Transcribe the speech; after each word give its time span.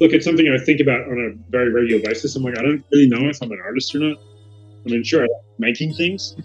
look, 0.00 0.12
it's 0.12 0.24
something 0.24 0.48
I 0.48 0.62
think 0.62 0.80
about 0.80 1.02
on 1.02 1.18
a 1.18 1.50
very 1.50 1.70
regular 1.72 2.02
basis. 2.02 2.36
I'm 2.36 2.44
like, 2.44 2.56
I 2.58 2.62
don't 2.62 2.84
really 2.92 3.08
know 3.08 3.28
if 3.28 3.42
I'm 3.42 3.50
an 3.50 3.60
artist 3.64 3.94
or 3.94 3.98
not. 3.98 4.16
I 4.86 4.90
mean, 4.90 5.02
sure, 5.02 5.20
I 5.20 5.22
like 5.22 5.58
making 5.58 5.94
things, 5.94 6.36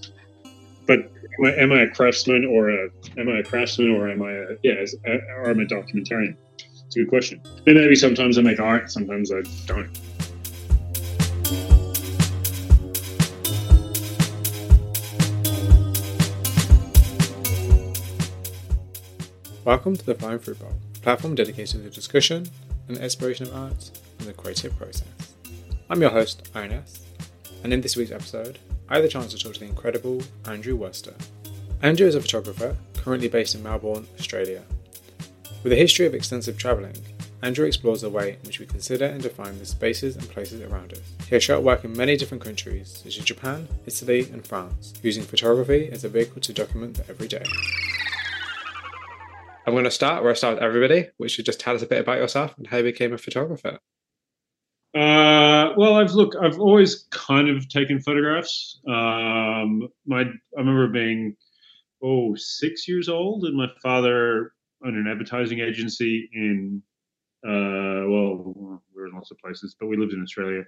but 0.88 1.00
am 1.00 1.46
I, 1.46 1.56
am 1.56 1.72
I 1.72 1.82
a 1.82 1.90
craftsman 1.90 2.46
or 2.46 2.70
a 2.70 2.90
am 3.18 3.30
I 3.30 3.40
a 3.40 3.44
craftsman 3.44 3.92
or 3.92 4.10
am 4.10 4.24
I 4.24 4.32
a 4.32 4.46
yeah 4.64 4.86
or 5.38 5.52
am 5.52 5.60
I 5.60 5.64
a 5.64 5.66
documentarian? 5.66 6.36
It's 6.88 6.96
a 6.96 7.00
good 7.00 7.10
question. 7.10 7.42
And 7.68 7.76
maybe 7.76 7.96
sometimes 7.96 8.38
I 8.38 8.42
make 8.42 8.60
art, 8.60 8.92
sometimes 8.92 9.32
I 9.32 9.42
don't. 9.66 9.90
Welcome 19.64 19.96
to 19.96 20.06
the 20.06 20.16
Flying 20.16 20.40
Fruit 20.40 20.60
Bowl, 20.60 20.74
platform 21.02 21.36
dedicated 21.36 21.84
to 21.84 21.90
discussion 21.90 22.50
and 22.88 22.98
the 22.98 23.04
exploration 23.04 23.48
of 23.48 23.56
art 23.56 23.92
and 24.20 24.28
the 24.28 24.34
creative 24.34 24.76
process. 24.78 25.34
I'm 25.90 26.02
your 26.02 26.10
host, 26.10 26.52
Ionas, 26.54 27.00
and 27.64 27.74
in 27.74 27.82
this 27.82 27.96
week's 27.96 28.12
episode, 28.12 28.60
I 28.90 28.96
had 28.96 29.04
the 29.04 29.10
chance 29.10 29.34
to 29.34 29.38
talk 29.38 29.54
to 29.54 29.60
the 29.60 29.66
incredible 29.66 30.22
Andrew 30.46 30.78
Wurster. 30.78 31.14
Andrew 31.82 32.08
is 32.08 32.16
a 32.16 32.22
photographer 32.22 32.76
currently 32.96 33.28
based 33.28 33.56
in 33.56 33.64
Melbourne, 33.64 34.08
Australia. 34.20 34.64
With 35.64 35.74
a 35.74 35.78
history 35.78 36.06
of 36.06 36.14
extensive 36.14 36.58
travelling, 36.58 36.96
Andrew 37.42 37.66
explores 37.66 38.02
the 38.02 38.10
way 38.10 38.32
in 38.32 38.48
which 38.48 38.60
we 38.60 38.66
consider 38.66 39.06
and 39.06 39.22
define 39.22 39.60
the 39.60 39.66
spaces 39.66 40.16
and 40.16 40.30
places 40.30 40.62
around 40.62 40.94
us. 40.94 41.02
He 41.28 41.36
has 41.36 41.44
shot 41.44 41.62
work 41.62 41.84
in 41.84 41.96
many 41.96 42.16
different 42.16 42.44
countries, 42.44 43.02
such 43.04 43.18
as 43.18 43.26
Japan, 43.26 43.68
Italy, 43.86 44.30
and 44.32 44.48
France, 44.48 44.94
using 45.04 45.24
photography 45.24 45.90
as 45.92 46.06
a 46.06 46.10
vehicle 46.10 46.42
to 46.42 46.54
document 46.54 46.96
the 46.96 47.10
everyday. 47.10 47.44
I'm 49.66 49.74
going 49.74 49.86
to 49.86 49.92
start 49.92 50.24
where 50.24 50.32
I 50.32 50.36
start 50.36 50.56
with 50.56 50.64
everybody, 50.64 51.10
which 51.18 51.40
is 51.40 51.46
just 51.46 51.60
tell 51.60 51.76
us 51.76 51.82
a 51.82 51.88
bit 51.88 52.02
about 52.02 52.18
yourself 52.18 52.54
and 52.58 52.68
how 52.68 52.78
you 52.78 52.84
became 52.84 53.14
a 53.14 53.18
photographer. 53.18 53.80
Uh, 54.94 55.74
well, 55.78 55.96
I've 55.96 56.12
look. 56.12 56.36
I've 56.40 56.60
always 56.60 57.08
kind 57.12 57.50
of 57.50 57.68
taken 57.68 58.00
photographs. 58.00 58.80
Um, 58.88 59.88
my 60.06 60.22
I 60.22 60.60
remember 60.60 60.88
being 60.90 61.36
oh 62.04 62.36
six 62.36 62.88
years 62.88 63.10
old, 63.10 63.46
and 63.46 63.58
my 63.58 63.68
father 63.82 64.52
owned 64.86 64.98
an 64.98 65.08
advertising 65.10 65.62
agency 65.62 66.30
in 66.34 66.84
uh, 67.46 68.06
well, 68.08 68.80
we 68.94 69.02
were 69.02 69.08
in 69.08 69.14
lots 69.14 69.32
of 69.32 69.38
places, 69.40 69.76
but 69.80 69.88
we 69.88 69.98
lived 69.98 70.14
in 70.14 70.22
Australia. 70.22 70.64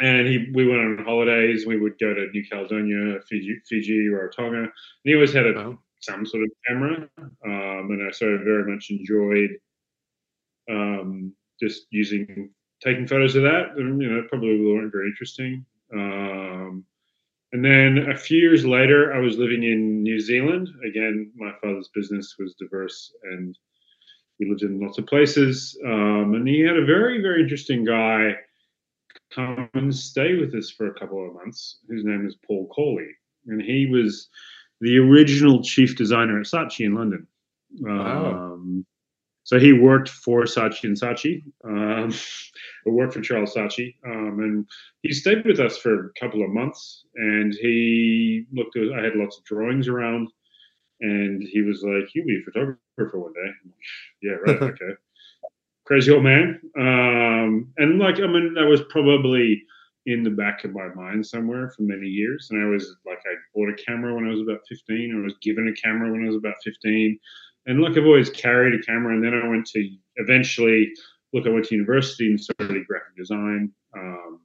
And 0.00 0.26
he, 0.26 0.46
we 0.54 0.66
went 0.66 0.80
on 0.80 1.04
holidays. 1.04 1.66
We 1.66 1.78
would 1.78 1.98
go 1.98 2.12
to 2.12 2.28
New 2.32 2.44
Caledonia, 2.50 3.18
Fiji, 3.28 3.56
Fiji, 3.66 4.08
Rarotonga. 4.08 4.64
And 4.64 4.70
he 5.04 5.14
always 5.14 5.32
had 5.32 5.46
a 5.46 5.58
oh 5.58 5.78
some 6.00 6.26
sort 6.26 6.44
of 6.44 6.50
camera, 6.66 7.08
um, 7.18 7.90
and 7.90 8.02
I 8.02 8.08
of 8.08 8.40
very 8.44 8.70
much 8.70 8.90
enjoyed 8.90 9.50
um, 10.70 11.32
just 11.60 11.86
using 11.90 12.50
taking 12.82 13.06
photos 13.06 13.36
of 13.36 13.42
that. 13.42 13.76
And, 13.76 14.00
you 14.00 14.08
know, 14.08 14.26
probably 14.28 14.60
weren't 14.60 14.92
very 14.92 15.08
interesting. 15.08 15.64
Um, 15.92 16.84
and 17.52 17.64
then 17.64 18.10
a 18.10 18.16
few 18.16 18.38
years 18.38 18.66
later, 18.66 19.14
I 19.14 19.18
was 19.20 19.38
living 19.38 19.62
in 19.62 20.02
New 20.02 20.20
Zealand. 20.20 20.68
Again, 20.86 21.32
my 21.36 21.52
father's 21.62 21.90
business 21.94 22.34
was 22.38 22.54
diverse, 22.54 23.12
and 23.32 23.56
we 24.38 24.48
lived 24.48 24.62
in 24.62 24.80
lots 24.80 24.98
of 24.98 25.06
places. 25.06 25.78
Um, 25.84 26.34
and 26.34 26.46
he 26.46 26.60
had 26.60 26.76
a 26.76 26.84
very, 26.84 27.22
very 27.22 27.42
interesting 27.42 27.84
guy 27.84 28.34
come 29.32 29.68
and 29.74 29.94
stay 29.94 30.36
with 30.36 30.54
us 30.54 30.70
for 30.70 30.88
a 30.88 30.94
couple 30.98 31.26
of 31.26 31.34
months, 31.34 31.78
whose 31.88 32.04
name 32.04 32.26
is 32.26 32.36
Paul 32.46 32.68
Cawley, 32.68 33.08
and 33.46 33.62
he 33.62 33.86
was 33.86 34.28
the 34.80 34.98
original 34.98 35.62
chief 35.62 35.96
designer 35.96 36.40
at 36.40 36.46
Saatchi 36.46 36.84
in 36.86 36.94
London. 36.94 37.26
Um, 37.88 38.86
So 39.44 39.60
he 39.60 39.72
worked 39.72 40.08
for 40.08 40.42
Saatchi 40.42 40.84
and 40.84 40.96
Saatchi, 41.00 41.44
um, 41.64 42.12
worked 42.86 43.14
for 43.14 43.20
Charles 43.20 43.54
Saatchi, 43.54 43.94
um, 44.04 44.40
and 44.40 44.66
he 45.02 45.12
stayed 45.12 45.44
with 45.46 45.60
us 45.60 45.78
for 45.78 46.06
a 46.06 46.20
couple 46.20 46.42
of 46.42 46.50
months. 46.50 47.04
And 47.14 47.54
he 47.54 48.44
looked 48.52 48.76
at, 48.76 48.92
I 48.92 49.04
had 49.04 49.14
lots 49.14 49.38
of 49.38 49.44
drawings 49.44 49.86
around, 49.86 50.28
and 51.00 51.42
he 51.46 51.62
was 51.62 51.84
like, 51.84 52.12
"You'll 52.12 52.26
be 52.26 52.40
a 52.40 52.44
photographer 52.44 52.80
for 52.96 53.20
one 53.20 53.34
day." 53.34 53.50
Like, 53.64 53.74
yeah, 54.22 54.32
right, 54.32 54.62
okay. 54.72 54.94
Crazy 55.84 56.12
old 56.12 56.24
man. 56.24 56.60
Um, 56.76 57.72
and 57.76 58.00
like, 58.00 58.18
I 58.18 58.26
mean, 58.26 58.54
that 58.54 58.66
was 58.66 58.80
probably 58.90 59.62
in 60.06 60.22
the 60.22 60.30
back 60.30 60.64
of 60.64 60.72
my 60.72 60.88
mind 60.94 61.26
somewhere 61.26 61.68
for 61.70 61.82
many 61.82 62.06
years. 62.06 62.48
And 62.50 62.62
I 62.62 62.66
was 62.66 62.96
like, 63.04 63.18
I 63.26 63.34
bought 63.54 63.68
a 63.68 63.82
camera 63.82 64.14
when 64.14 64.26
I 64.26 64.30
was 64.30 64.40
about 64.40 64.60
15, 64.68 65.12
or 65.12 65.20
I 65.20 65.24
was 65.24 65.34
given 65.42 65.68
a 65.68 65.80
camera 65.80 66.10
when 66.10 66.22
I 66.22 66.26
was 66.26 66.36
about 66.36 66.54
15. 66.62 67.18
And 67.66 67.80
look, 67.80 67.96
I've 67.96 68.06
always 68.06 68.30
carried 68.30 68.78
a 68.78 68.84
camera. 68.84 69.14
And 69.14 69.24
then 69.24 69.34
I 69.34 69.48
went 69.48 69.66
to 69.66 69.90
eventually, 70.16 70.92
look, 71.32 71.46
I 71.46 71.50
went 71.50 71.66
to 71.66 71.74
university 71.74 72.26
and 72.28 72.40
studied 72.40 72.86
graphic 72.86 73.16
design. 73.16 73.72
Um, 73.96 74.40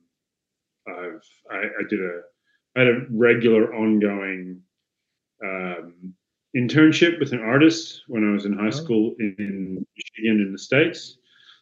I've, 0.88 1.24
I, 1.52 1.58
I, 1.58 1.84
did 1.88 2.00
a, 2.00 2.22
I 2.76 2.80
had 2.80 2.88
a 2.88 3.06
regular 3.12 3.76
ongoing 3.76 4.62
um, 5.46 6.16
internship 6.58 7.20
with 7.20 7.34
an 7.34 7.40
artist 7.42 8.02
when 8.08 8.28
I 8.28 8.34
was 8.34 8.46
in 8.46 8.54
high 8.54 8.68
oh. 8.68 8.72
school 8.72 9.16
in 9.20 9.86
Michigan 9.96 10.42
in 10.42 10.52
the 10.52 10.58
States. 10.58 11.18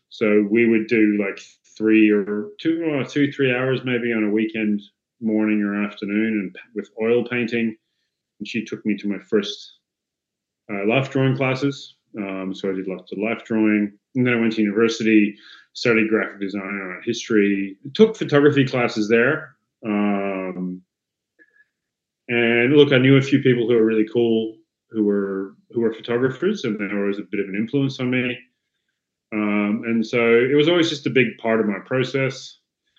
So 0.07 0.47
we 0.49 0.67
would 0.67 0.87
do 0.87 1.17
like 1.19 1.39
three 1.79 2.11
or 2.11 2.49
two, 2.59 2.83
or 2.83 3.03
two, 3.05 3.31
three 3.31 3.55
hours 3.55 3.79
maybe 3.85 4.11
on 4.11 4.25
a 4.25 4.29
weekend 4.29 4.81
morning 5.21 5.63
or 5.63 5.83
afternoon, 5.83 6.51
and 6.53 6.55
with 6.75 6.89
oil 7.01 7.23
painting. 7.23 7.75
And 8.39 8.47
she 8.47 8.65
took 8.65 8.85
me 8.85 8.97
to 8.97 9.07
my 9.07 9.17
first 9.29 9.79
uh, 10.71 10.85
life 10.85 11.09
drawing 11.09 11.37
classes. 11.37 11.95
Um, 12.17 12.53
so 12.53 12.69
I 12.69 12.73
did 12.73 12.87
lots 12.87 13.11
of 13.11 13.17
life 13.17 13.43
drawing, 13.45 13.97
and 14.15 14.27
then 14.27 14.33
I 14.33 14.39
went 14.39 14.53
to 14.53 14.61
university, 14.61 15.35
studied 15.73 16.09
graphic 16.09 16.41
design 16.41 16.63
and 16.63 17.03
history, 17.05 17.77
took 17.93 18.17
photography 18.17 18.65
classes 18.65 19.07
there. 19.07 19.55
Um, 19.85 20.81
and 22.27 22.73
look, 22.73 22.91
I 22.91 22.97
knew 22.97 23.17
a 23.17 23.21
few 23.21 23.41
people 23.41 23.67
who 23.67 23.75
were 23.75 23.85
really 23.85 24.07
cool, 24.11 24.57
who 24.89 25.03
were 25.05 25.55
who 25.71 25.81
were 25.81 25.93
photographers, 25.93 26.63
and 26.63 26.77
they 26.77 26.93
were 26.93 27.03
always 27.03 27.19
a 27.19 27.29
bit 27.29 27.39
of 27.39 27.47
an 27.47 27.55
influence 27.55 27.99
on 27.99 28.09
me. 28.09 28.37
Um, 29.31 29.83
and 29.85 30.05
so 30.05 30.19
it 30.19 30.55
was 30.55 30.67
always 30.67 30.89
just 30.89 31.05
a 31.05 31.11
big 31.11 31.37
part 31.37 31.59
of 31.59 31.67
my 31.67 31.79
process. 31.85 32.57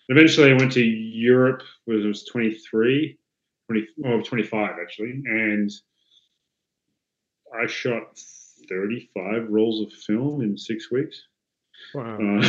Eventually, 0.08 0.50
I 0.50 0.54
went 0.54 0.72
to 0.72 0.84
Europe 0.84 1.62
when 1.84 2.02
I 2.02 2.06
was 2.06 2.24
23, 2.24 3.18
20, 3.68 3.86
well, 3.98 4.22
25 4.22 4.70
actually, 4.80 5.22
and 5.24 5.70
I 7.60 7.66
shot 7.66 8.18
35 8.68 9.48
rolls 9.48 9.80
of 9.80 9.92
film 9.92 10.42
in 10.42 10.56
six 10.56 10.90
weeks. 10.90 11.22
Wow. 11.94 12.18
Uh, 12.18 12.48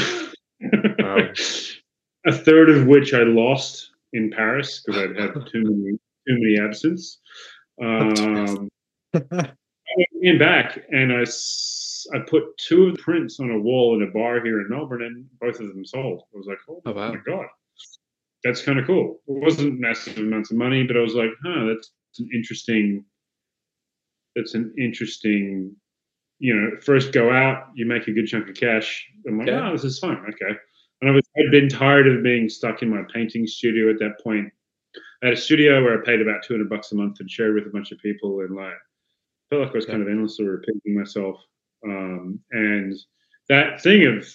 wow. 0.99 1.27
a 2.25 2.31
third 2.31 2.69
of 2.69 2.87
which 2.87 3.13
I 3.13 3.23
lost 3.23 3.91
in 4.13 4.29
Paris 4.29 4.83
because 4.85 5.01
I'd 5.01 5.17
had 5.17 5.33
too 5.51 5.63
many 5.63 5.97
too 6.27 6.37
many 6.39 6.57
absinthes. 6.59 7.19
Um, 7.81 8.69
I 9.15 10.05
came 10.21 10.37
back 10.37 10.77
and 10.91 11.11
I 11.11 11.23
I 12.13 12.19
put 12.19 12.57
two 12.57 12.87
of 12.87 12.95
the 12.95 13.01
prints 13.01 13.39
on 13.39 13.51
a 13.51 13.59
wall 13.59 13.95
in 13.95 14.07
a 14.07 14.11
bar 14.11 14.43
here 14.43 14.61
in 14.61 14.69
Melbourne, 14.69 15.03
and 15.03 15.25
both 15.39 15.59
of 15.59 15.67
them 15.67 15.85
sold. 15.85 16.23
I 16.33 16.37
was 16.37 16.47
like, 16.47 16.59
oh, 16.69 16.81
oh 16.85 16.91
wow. 16.91 17.11
my 17.11 17.19
god, 17.25 17.47
that's 18.43 18.61
kind 18.61 18.79
of 18.79 18.87
cool. 18.87 19.21
It 19.27 19.41
wasn't 19.43 19.79
massive 19.79 20.17
amounts 20.17 20.51
of 20.51 20.57
money, 20.57 20.83
but 20.83 20.97
I 20.97 21.01
was 21.01 21.15
like, 21.15 21.29
huh, 21.45 21.65
that's 21.65 21.91
an 22.19 22.29
interesting. 22.33 23.05
That's 24.35 24.55
an 24.55 24.73
interesting. 24.77 25.75
You 26.39 26.55
know, 26.55 26.69
first 26.81 27.13
go 27.13 27.31
out, 27.31 27.67
you 27.75 27.85
make 27.85 28.07
a 28.07 28.11
good 28.11 28.25
chunk 28.25 28.49
of 28.49 28.55
cash. 28.55 29.07
I'm 29.27 29.37
like, 29.37 29.47
yeah. 29.47 29.69
oh, 29.69 29.73
this 29.73 29.83
is 29.83 29.99
fun. 29.99 30.25
Okay. 30.27 30.57
And 31.01 31.09
I 31.09 31.13
was, 31.13 31.23
I'd 31.37 31.51
been 31.51 31.69
tired 31.69 32.07
of 32.07 32.23
being 32.23 32.49
stuck 32.49 32.81
in 32.81 32.89
my 32.89 33.03
painting 33.13 33.45
studio 33.45 33.91
at 33.91 33.99
that 33.99 34.19
point. 34.23 34.51
I 35.21 35.27
had 35.27 35.33
a 35.35 35.37
studio 35.37 35.83
where 35.83 36.01
I 36.01 36.03
paid 36.03 36.19
about 36.19 36.43
200 36.43 36.67
bucks 36.67 36.91
a 36.91 36.95
month 36.95 37.19
and 37.19 37.29
shared 37.29 37.53
with 37.53 37.67
a 37.67 37.69
bunch 37.69 37.91
of 37.91 37.99
people 37.99 38.39
and 38.39 38.55
like, 38.55 38.73
felt 39.51 39.63
like 39.63 39.71
I 39.71 39.77
was 39.77 39.85
kind 39.85 40.01
of 40.01 40.07
endlessly 40.07 40.45
repeating 40.45 40.97
myself. 40.97 41.37
Um, 41.85 42.39
and 42.51 42.93
that 43.49 43.81
thing 43.81 44.05
of 44.05 44.27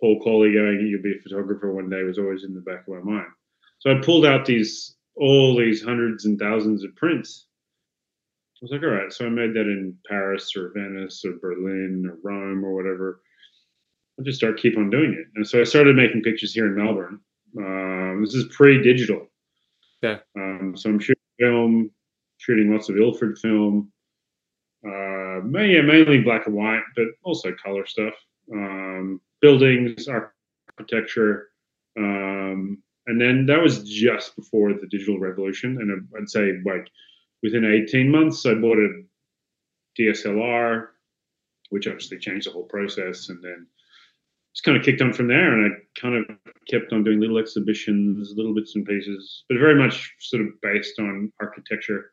Paul 0.00 0.20
Cawley 0.20 0.52
going, 0.52 0.86
"You'll 0.86 1.02
be 1.02 1.16
a 1.16 1.22
photographer 1.22 1.72
one 1.72 1.88
day," 1.88 2.02
was 2.02 2.18
always 2.18 2.44
in 2.44 2.54
the 2.54 2.60
back 2.60 2.86
of 2.86 3.04
my 3.04 3.12
mind. 3.12 3.30
So 3.78 3.90
I 3.90 4.00
pulled 4.02 4.26
out 4.26 4.44
these 4.44 4.96
all 5.16 5.56
these 5.56 5.82
hundreds 5.82 6.24
and 6.24 6.38
thousands 6.38 6.84
of 6.84 6.94
prints. 6.96 7.46
I 8.62 8.66
was 8.66 8.72
like, 8.72 8.82
all 8.82 8.88
right. 8.88 9.12
So 9.12 9.24
I 9.24 9.30
made 9.30 9.54
that 9.54 9.62
in 9.62 9.96
Paris 10.06 10.54
or 10.54 10.72
Venice 10.74 11.24
or 11.24 11.38
Berlin 11.40 12.04
or 12.06 12.18
Rome 12.22 12.62
or 12.62 12.74
whatever. 12.74 13.22
I'll 14.18 14.24
just 14.24 14.38
start 14.38 14.60
keep 14.60 14.76
on 14.76 14.90
doing 14.90 15.14
it. 15.18 15.26
And 15.34 15.46
so 15.46 15.60
I 15.60 15.64
started 15.64 15.96
making 15.96 16.22
pictures 16.22 16.52
here 16.52 16.66
in 16.66 16.76
Melbourne. 16.76 17.20
Um, 17.56 18.22
this 18.22 18.34
is 18.34 18.54
pre-digital. 18.54 19.26
Yeah. 20.02 20.18
Um, 20.36 20.74
so 20.76 20.90
I'm 20.90 20.98
shooting 20.98 21.22
film, 21.38 21.90
shooting 22.36 22.70
lots 22.70 22.90
of 22.90 22.98
Ilford 22.98 23.38
film, 23.38 23.90
uh, 24.86 25.44
yeah, 25.44 25.82
mainly 25.82 26.20
black 26.20 26.46
and 26.46 26.54
white, 26.54 26.82
but 26.96 27.06
also 27.22 27.54
color 27.62 27.86
stuff. 27.86 28.14
Um, 28.52 29.20
buildings, 29.40 30.08
architecture, 30.08 31.50
um, 31.96 32.82
and 33.06 33.20
then 33.20 33.46
that 33.46 33.62
was 33.62 33.82
just 33.82 34.36
before 34.36 34.72
the 34.72 34.86
digital 34.86 35.18
revolution. 35.18 35.78
And 35.80 36.08
I'd 36.16 36.30
say 36.30 36.60
like 36.64 36.88
within 37.42 37.64
18 37.64 38.10
months, 38.10 38.44
I 38.46 38.54
bought 38.54 38.78
a 38.78 39.02
DSLR, 39.98 40.88
which 41.70 41.86
obviously 41.86 42.18
changed 42.18 42.46
the 42.46 42.52
whole 42.52 42.64
process. 42.64 43.28
And 43.28 43.42
then 43.42 43.66
just 44.54 44.64
kind 44.64 44.76
of 44.76 44.84
kicked 44.84 45.00
on 45.00 45.12
from 45.12 45.28
there, 45.28 45.52
and 45.52 45.72
I 45.72 46.00
kind 46.00 46.14
of 46.16 46.24
kept 46.68 46.92
on 46.92 47.04
doing 47.04 47.20
little 47.20 47.38
exhibitions, 47.38 48.32
little 48.36 48.54
bits 48.54 48.74
and 48.74 48.84
pieces, 48.84 49.44
but 49.48 49.58
very 49.58 49.76
much 49.76 50.14
sort 50.18 50.42
of 50.42 50.60
based 50.60 50.98
on 50.98 51.32
architecture, 51.40 52.12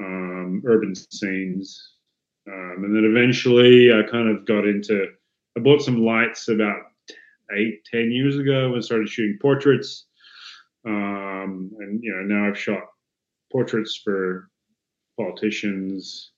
um, 0.00 0.62
urban 0.66 0.94
scenes, 0.94 1.94
um, 2.48 2.84
and 2.84 2.96
then 2.96 3.04
eventually 3.04 3.92
I 3.92 4.02
kind 4.10 4.28
of 4.28 4.46
got 4.46 4.66
into. 4.66 5.06
I 5.56 5.60
bought 5.60 5.82
some 5.82 6.04
lights 6.04 6.48
about 6.48 6.80
eight, 7.56 7.84
ten 7.90 8.10
years 8.10 8.38
ago 8.38 8.74
and 8.74 8.84
started 8.84 9.08
shooting 9.08 9.38
portraits. 9.40 10.06
Um, 10.86 11.70
and 11.78 12.02
you 12.02 12.12
know 12.12 12.34
now 12.34 12.48
I've 12.48 12.58
shot 12.58 12.84
portraits 13.52 14.00
for 14.02 14.48
politicians, 15.18 16.30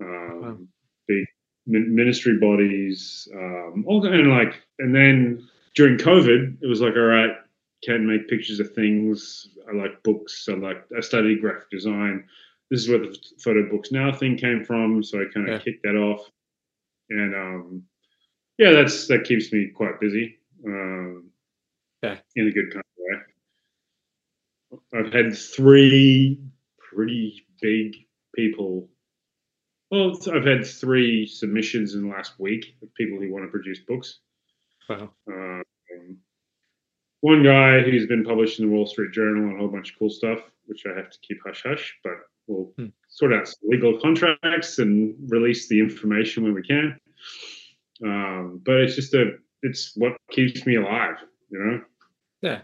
um, 0.00 0.40
wow. 0.42 0.56
big 1.06 1.26
ministry 1.66 2.38
bodies, 2.38 3.28
um, 3.34 3.84
all 3.86 4.04
and 4.04 4.30
like, 4.30 4.62
and 4.78 4.94
then 4.94 5.48
during 5.74 5.96
COVID, 5.98 6.58
it 6.60 6.66
was 6.66 6.80
like, 6.80 6.94
all 6.94 7.02
right, 7.02 7.30
can 7.84 8.06
make 8.06 8.28
pictures 8.28 8.60
of 8.60 8.74
things. 8.74 9.48
I 9.68 9.76
like 9.76 10.02
books. 10.02 10.48
I 10.48 10.54
like 10.54 10.84
I 10.96 11.00
studied 11.00 11.40
graphic 11.40 11.70
design. 11.70 12.24
This 12.70 12.80
is 12.80 12.88
where 12.88 12.98
the 12.98 13.16
photo 13.40 13.68
books 13.70 13.92
now 13.92 14.12
thing 14.12 14.36
came 14.36 14.64
from. 14.64 15.02
So 15.02 15.20
I 15.20 15.24
kind 15.32 15.48
of 15.48 15.54
yeah. 15.54 15.58
kicked 15.60 15.82
that 15.84 15.96
off, 15.96 16.28
and 17.10 17.34
um, 17.34 17.82
yeah, 18.58 18.72
that's 18.72 19.06
that 19.08 19.24
keeps 19.24 19.52
me 19.52 19.68
quite 19.74 20.00
busy. 20.00 20.38
Um, 20.66 21.30
yeah, 22.02 22.16
in 22.36 22.48
a 22.48 22.50
good 22.50 22.72
kind 22.72 22.84
of 22.84 24.80
way. 24.80 24.98
I've 24.98 25.12
had 25.12 25.36
three 25.36 26.40
pretty 26.78 27.46
big 27.60 27.96
people 28.34 28.88
well, 29.94 30.18
I've 30.34 30.44
had 30.44 30.66
three 30.66 31.24
submissions 31.24 31.94
in 31.94 32.02
the 32.02 32.08
last 32.08 32.40
week 32.40 32.76
of 32.82 32.92
people 32.94 33.16
who 33.18 33.32
want 33.32 33.44
to 33.44 33.50
produce 33.50 33.78
books. 33.78 34.18
Wow. 34.88 35.10
Um, 35.28 35.62
one 37.20 37.44
guy 37.44 37.80
who's 37.80 38.06
been 38.06 38.24
published 38.24 38.58
in 38.58 38.66
the 38.66 38.72
Wall 38.74 38.86
Street 38.86 39.12
Journal 39.12 39.44
and 39.44 39.54
a 39.54 39.58
whole 39.58 39.68
bunch 39.68 39.92
of 39.92 39.98
cool 39.98 40.10
stuff, 40.10 40.40
which 40.66 40.84
I 40.84 40.96
have 40.96 41.10
to 41.10 41.18
keep 41.20 41.38
hush 41.46 41.62
hush, 41.64 41.96
but 42.02 42.14
we'll 42.46 42.72
hmm. 42.78 42.86
sort 43.08 43.32
out 43.32 43.52
legal 43.62 43.98
contracts 44.00 44.78
and 44.78 45.14
release 45.28 45.68
the 45.68 45.80
information 45.80 46.44
when 46.44 46.54
we 46.54 46.62
can. 46.62 46.98
Um, 48.04 48.60
but 48.64 48.76
it's 48.76 48.96
just 48.96 49.14
a, 49.14 49.32
it's 49.62 49.92
what 49.96 50.12
keeps 50.30 50.66
me 50.66 50.76
alive, 50.76 51.16
you 51.50 51.58
know? 51.58 51.80
Yeah. 52.42 52.60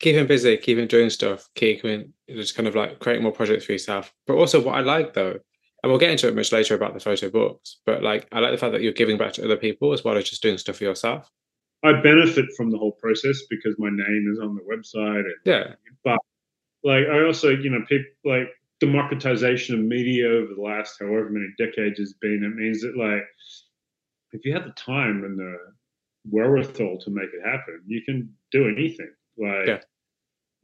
Keep 0.00 0.16
him 0.16 0.26
busy, 0.26 0.56
keep 0.56 0.78
him 0.78 0.88
doing 0.88 1.10
stuff, 1.10 1.48
keep 1.54 1.82
him 1.82 2.12
just 2.28 2.56
kind 2.56 2.68
of 2.68 2.74
like 2.74 2.98
creating 2.98 3.22
more 3.22 3.32
projects 3.32 3.64
for 3.64 3.72
yourself. 3.72 4.12
But 4.26 4.34
also, 4.34 4.60
what 4.60 4.74
I 4.74 4.80
like 4.80 5.14
though 5.14 5.38
and 5.84 5.90
we'll 5.90 6.00
get 6.00 6.10
into 6.10 6.26
it 6.26 6.34
much 6.34 6.50
later 6.50 6.74
about 6.74 6.94
the 6.94 6.98
photo 6.98 7.28
books, 7.28 7.76
but 7.84 8.02
like 8.02 8.26
I 8.32 8.40
like 8.40 8.52
the 8.52 8.56
fact 8.56 8.72
that 8.72 8.80
you're 8.80 8.94
giving 8.94 9.18
back 9.18 9.34
to 9.34 9.44
other 9.44 9.58
people 9.58 9.92
as 9.92 10.02
well 10.02 10.16
as 10.16 10.24
just 10.24 10.42
doing 10.42 10.56
stuff 10.56 10.76
for 10.76 10.84
yourself. 10.84 11.30
I 11.84 12.00
benefit 12.00 12.46
from 12.56 12.70
the 12.70 12.78
whole 12.78 12.92
process 12.92 13.42
because 13.50 13.74
my 13.76 13.90
name 13.90 14.30
is 14.32 14.40
on 14.40 14.54
the 14.54 14.62
website. 14.62 15.18
And, 15.18 15.34
yeah. 15.44 15.74
But 16.02 16.16
like 16.84 17.04
I 17.06 17.22
also, 17.26 17.50
you 17.50 17.68
know, 17.68 17.84
people 17.86 18.06
like 18.24 18.48
democratization 18.80 19.74
of 19.74 19.80
media 19.80 20.28
over 20.28 20.54
the 20.54 20.60
last 20.60 20.96
however 21.00 21.30
many 21.30 21.48
decades 21.58 21.98
has 21.98 22.14
been. 22.20 22.44
It 22.44 22.60
means 22.60 22.82
that 22.82 22.96
like 22.96 23.24
if 24.32 24.44
you 24.44 24.52
have 24.52 24.64
the 24.64 24.72
time 24.72 25.24
and 25.24 25.38
the 25.38 25.56
wherewithal 26.30 26.98
to 26.98 27.10
make 27.10 27.30
it 27.32 27.46
happen, 27.46 27.82
you 27.86 28.02
can 28.02 28.34
do 28.50 28.68
anything. 28.68 29.12
Like 29.38 29.66
yeah 29.66 29.80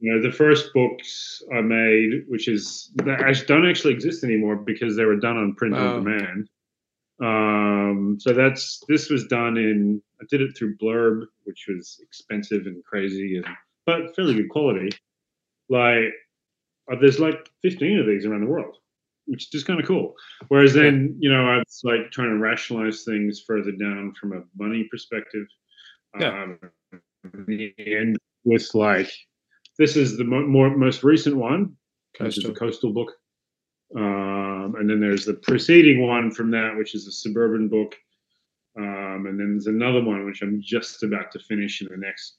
you 0.01 0.11
know 0.11 0.21
the 0.21 0.35
first 0.35 0.73
books 0.73 1.43
I 1.53 1.61
made, 1.61 2.25
which 2.27 2.47
is 2.47 2.89
that 2.95 3.43
don't 3.47 3.69
actually 3.69 3.93
exist 3.93 4.23
anymore 4.23 4.55
because 4.55 4.97
they 4.97 5.05
were 5.05 5.15
done 5.15 5.37
on 5.37 5.53
print 5.53 5.75
wow. 5.75 5.95
on 5.95 6.03
demand. 6.03 6.49
Um, 7.23 8.17
so 8.19 8.33
that's 8.33 8.83
this 8.87 9.11
was 9.11 9.27
done 9.27 9.57
in 9.57 10.01
I 10.19 10.25
did 10.27 10.41
it 10.41 10.57
through 10.57 10.77
Blurb, 10.77 11.27
which 11.43 11.67
was 11.69 11.99
expensive 12.01 12.65
and 12.65 12.83
crazy, 12.83 13.37
and 13.37 13.45
but 13.85 14.15
fairly 14.15 14.33
good 14.33 14.49
quality. 14.49 14.89
Like 15.69 16.13
there's 16.99 17.19
like 17.19 17.49
15 17.61 17.99
of 17.99 18.05
these 18.05 18.25
around 18.25 18.41
the 18.41 18.51
world, 18.51 18.75
which 19.25 19.43
is 19.43 19.49
just 19.49 19.67
kind 19.67 19.79
of 19.79 19.87
cool. 19.87 20.13
Whereas 20.47 20.73
then 20.73 21.15
you 21.19 21.31
know 21.31 21.47
I 21.47 21.57
was 21.57 21.81
like 21.83 22.11
trying 22.11 22.29
to 22.29 22.37
rationalize 22.37 23.03
things 23.03 23.43
further 23.45 23.71
down 23.71 24.13
from 24.19 24.33
a 24.33 24.43
money 24.57 24.87
perspective. 24.89 25.47
Yeah. 26.19 26.43
Um, 26.43 26.59
and 27.77 28.17
with 28.43 28.73
like 28.73 29.11
this 29.77 29.95
is 29.95 30.17
the 30.17 30.23
mo- 30.23 30.47
more 30.47 30.75
most 30.75 31.03
recent 31.03 31.35
one, 31.35 31.75
coastal. 32.17 32.25
which 32.25 32.37
is 32.37 32.43
the 32.43 32.53
coastal 32.53 32.93
book. 32.93 33.13
Um, 33.95 34.75
and 34.79 34.89
then 34.89 34.99
there's 34.99 35.25
the 35.25 35.33
preceding 35.33 36.05
one 36.05 36.31
from 36.31 36.51
that, 36.51 36.75
which 36.77 36.95
is 36.95 37.07
a 37.07 37.11
suburban 37.11 37.67
book. 37.67 37.95
Um, 38.77 39.25
and 39.27 39.39
then 39.39 39.51
there's 39.51 39.67
another 39.67 40.03
one 40.03 40.25
which 40.25 40.41
I'm 40.41 40.61
just 40.61 41.03
about 41.03 41.31
to 41.31 41.39
finish 41.39 41.81
in 41.81 41.89
the 41.89 41.97
next, 41.97 42.37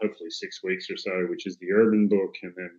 hopefully 0.00 0.30
six 0.30 0.62
weeks 0.62 0.88
or 0.90 0.96
so, 0.96 1.26
which 1.28 1.46
is 1.46 1.58
the 1.58 1.72
urban 1.72 2.08
book. 2.08 2.34
And 2.42 2.54
then, 2.56 2.70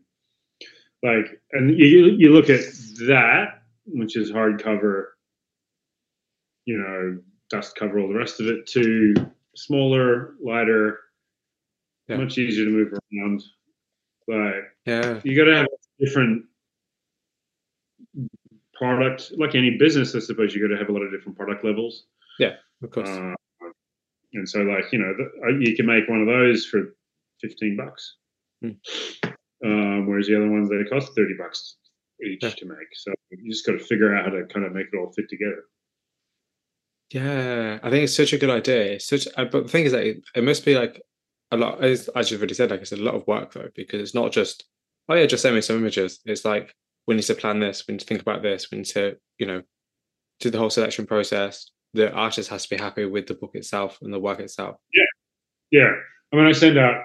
like, 1.03 1.41
and 1.51 1.77
you 1.77 2.15
you 2.17 2.33
look 2.33 2.49
at 2.49 2.61
that, 3.07 3.61
which 3.85 4.15
is 4.15 4.31
hardcover, 4.31 5.05
you 6.65 6.77
know, 6.77 7.19
dust 7.49 7.75
cover, 7.75 7.99
all 7.99 8.07
the 8.07 8.15
rest 8.15 8.39
of 8.39 8.47
it, 8.47 8.67
to 8.67 9.13
smaller, 9.55 10.35
lighter, 10.43 10.99
yeah. 12.07 12.17
much 12.17 12.37
easier 12.37 12.65
to 12.65 12.71
move 12.71 12.93
around. 12.93 13.43
Like, 14.27 14.63
yeah, 14.85 15.19
you 15.23 15.35
got 15.35 15.49
to 15.49 15.57
have 15.57 15.67
different 15.99 16.45
product, 18.73 19.31
like 19.37 19.55
any 19.55 19.77
business, 19.77 20.15
I 20.15 20.19
suppose 20.19 20.55
you 20.55 20.61
got 20.61 20.73
to 20.73 20.79
have 20.79 20.89
a 20.89 20.93
lot 20.93 21.01
of 21.01 21.11
different 21.11 21.37
product 21.37 21.63
levels. 21.65 22.05
Yeah, 22.39 22.53
of 22.81 22.91
course. 22.91 23.09
Uh, 23.09 23.33
and 24.33 24.47
so, 24.47 24.59
like, 24.59 24.85
you 24.91 24.99
know, 24.99 25.13
the, 25.17 25.29
uh, 25.45 25.59
you 25.59 25.75
can 25.75 25.85
make 25.85 26.07
one 26.07 26.21
of 26.21 26.27
those 26.27 26.65
for 26.65 26.95
15 27.41 27.75
bucks. 27.75 28.15
Hmm. 28.61 29.28
Um, 29.63 30.07
whereas 30.07 30.27
the 30.27 30.37
other 30.37 30.49
ones, 30.49 30.69
they 30.69 30.83
cost 30.85 31.11
30 31.15 31.33
bucks 31.37 31.75
each 32.25 32.43
yeah. 32.43 32.49
to 32.49 32.65
make. 32.65 32.87
So 32.93 33.13
you 33.31 33.51
just 33.51 33.65
got 33.65 33.73
to 33.73 33.79
figure 33.79 34.15
out 34.15 34.25
how 34.25 34.31
to 34.31 34.45
kind 34.45 34.65
of 34.65 34.73
make 34.73 34.87
it 34.91 34.97
all 34.97 35.11
fit 35.11 35.29
together. 35.29 35.63
Yeah, 37.11 37.79
I 37.81 37.89
think 37.89 38.03
it's 38.03 38.15
such 38.15 38.33
a 38.33 38.37
good 38.37 38.51
idea. 38.51 38.93
It's 38.93 39.07
such, 39.07 39.27
uh, 39.35 39.45
but 39.45 39.63
the 39.63 39.69
thing 39.69 39.85
is 39.85 39.93
that 39.93 40.05
it, 40.05 40.21
it 40.35 40.43
must 40.43 40.63
be 40.63 40.75
like 40.75 41.01
a 41.51 41.57
lot 41.57 41.83
as, 41.83 42.09
as 42.09 42.29
you've 42.29 42.41
already 42.41 42.53
said 42.53 42.71
like 42.71 42.81
i 42.81 42.83
said 42.83 42.99
a 42.99 43.03
lot 43.03 43.15
of 43.15 43.25
work 43.27 43.53
though 43.53 43.69
because 43.75 44.01
it's 44.01 44.15
not 44.15 44.31
just 44.31 44.65
oh 45.09 45.15
yeah 45.15 45.25
just 45.25 45.43
send 45.43 45.55
me 45.55 45.61
some 45.61 45.77
images 45.77 46.19
it's 46.25 46.45
like 46.45 46.73
we 47.07 47.15
need 47.15 47.23
to 47.23 47.35
plan 47.35 47.59
this 47.59 47.87
we 47.87 47.93
need 47.93 47.99
to 47.99 48.05
think 48.05 48.21
about 48.21 48.41
this 48.41 48.69
we 48.71 48.77
need 48.77 48.85
to 48.85 49.15
you 49.37 49.45
know 49.45 49.61
do 50.39 50.49
the 50.49 50.57
whole 50.57 50.69
selection 50.69 51.05
process 51.05 51.71
the 51.93 52.11
artist 52.11 52.49
has 52.49 52.63
to 52.63 52.69
be 52.69 52.81
happy 52.81 53.05
with 53.05 53.27
the 53.27 53.33
book 53.33 53.51
itself 53.55 53.97
and 54.01 54.13
the 54.13 54.19
work 54.19 54.39
itself 54.39 54.75
yeah 54.93 55.03
yeah 55.71 55.91
i 56.31 56.35
mean 56.35 56.45
i 56.45 56.51
send 56.51 56.77
out 56.77 57.03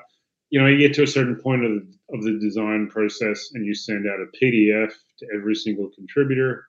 you 0.54 0.60
know 0.60 0.68
you 0.68 0.78
get 0.78 0.94
to 0.94 1.02
a 1.02 1.06
certain 1.06 1.34
point 1.34 1.64
of 1.64 1.72
the, 1.72 2.14
of 2.14 2.22
the 2.22 2.38
design 2.38 2.86
process 2.88 3.50
and 3.54 3.66
you 3.66 3.74
send 3.74 4.06
out 4.08 4.20
a 4.20 4.28
pdf 4.38 4.92
to 5.18 5.26
every 5.34 5.54
single 5.54 5.90
contributor 5.96 6.66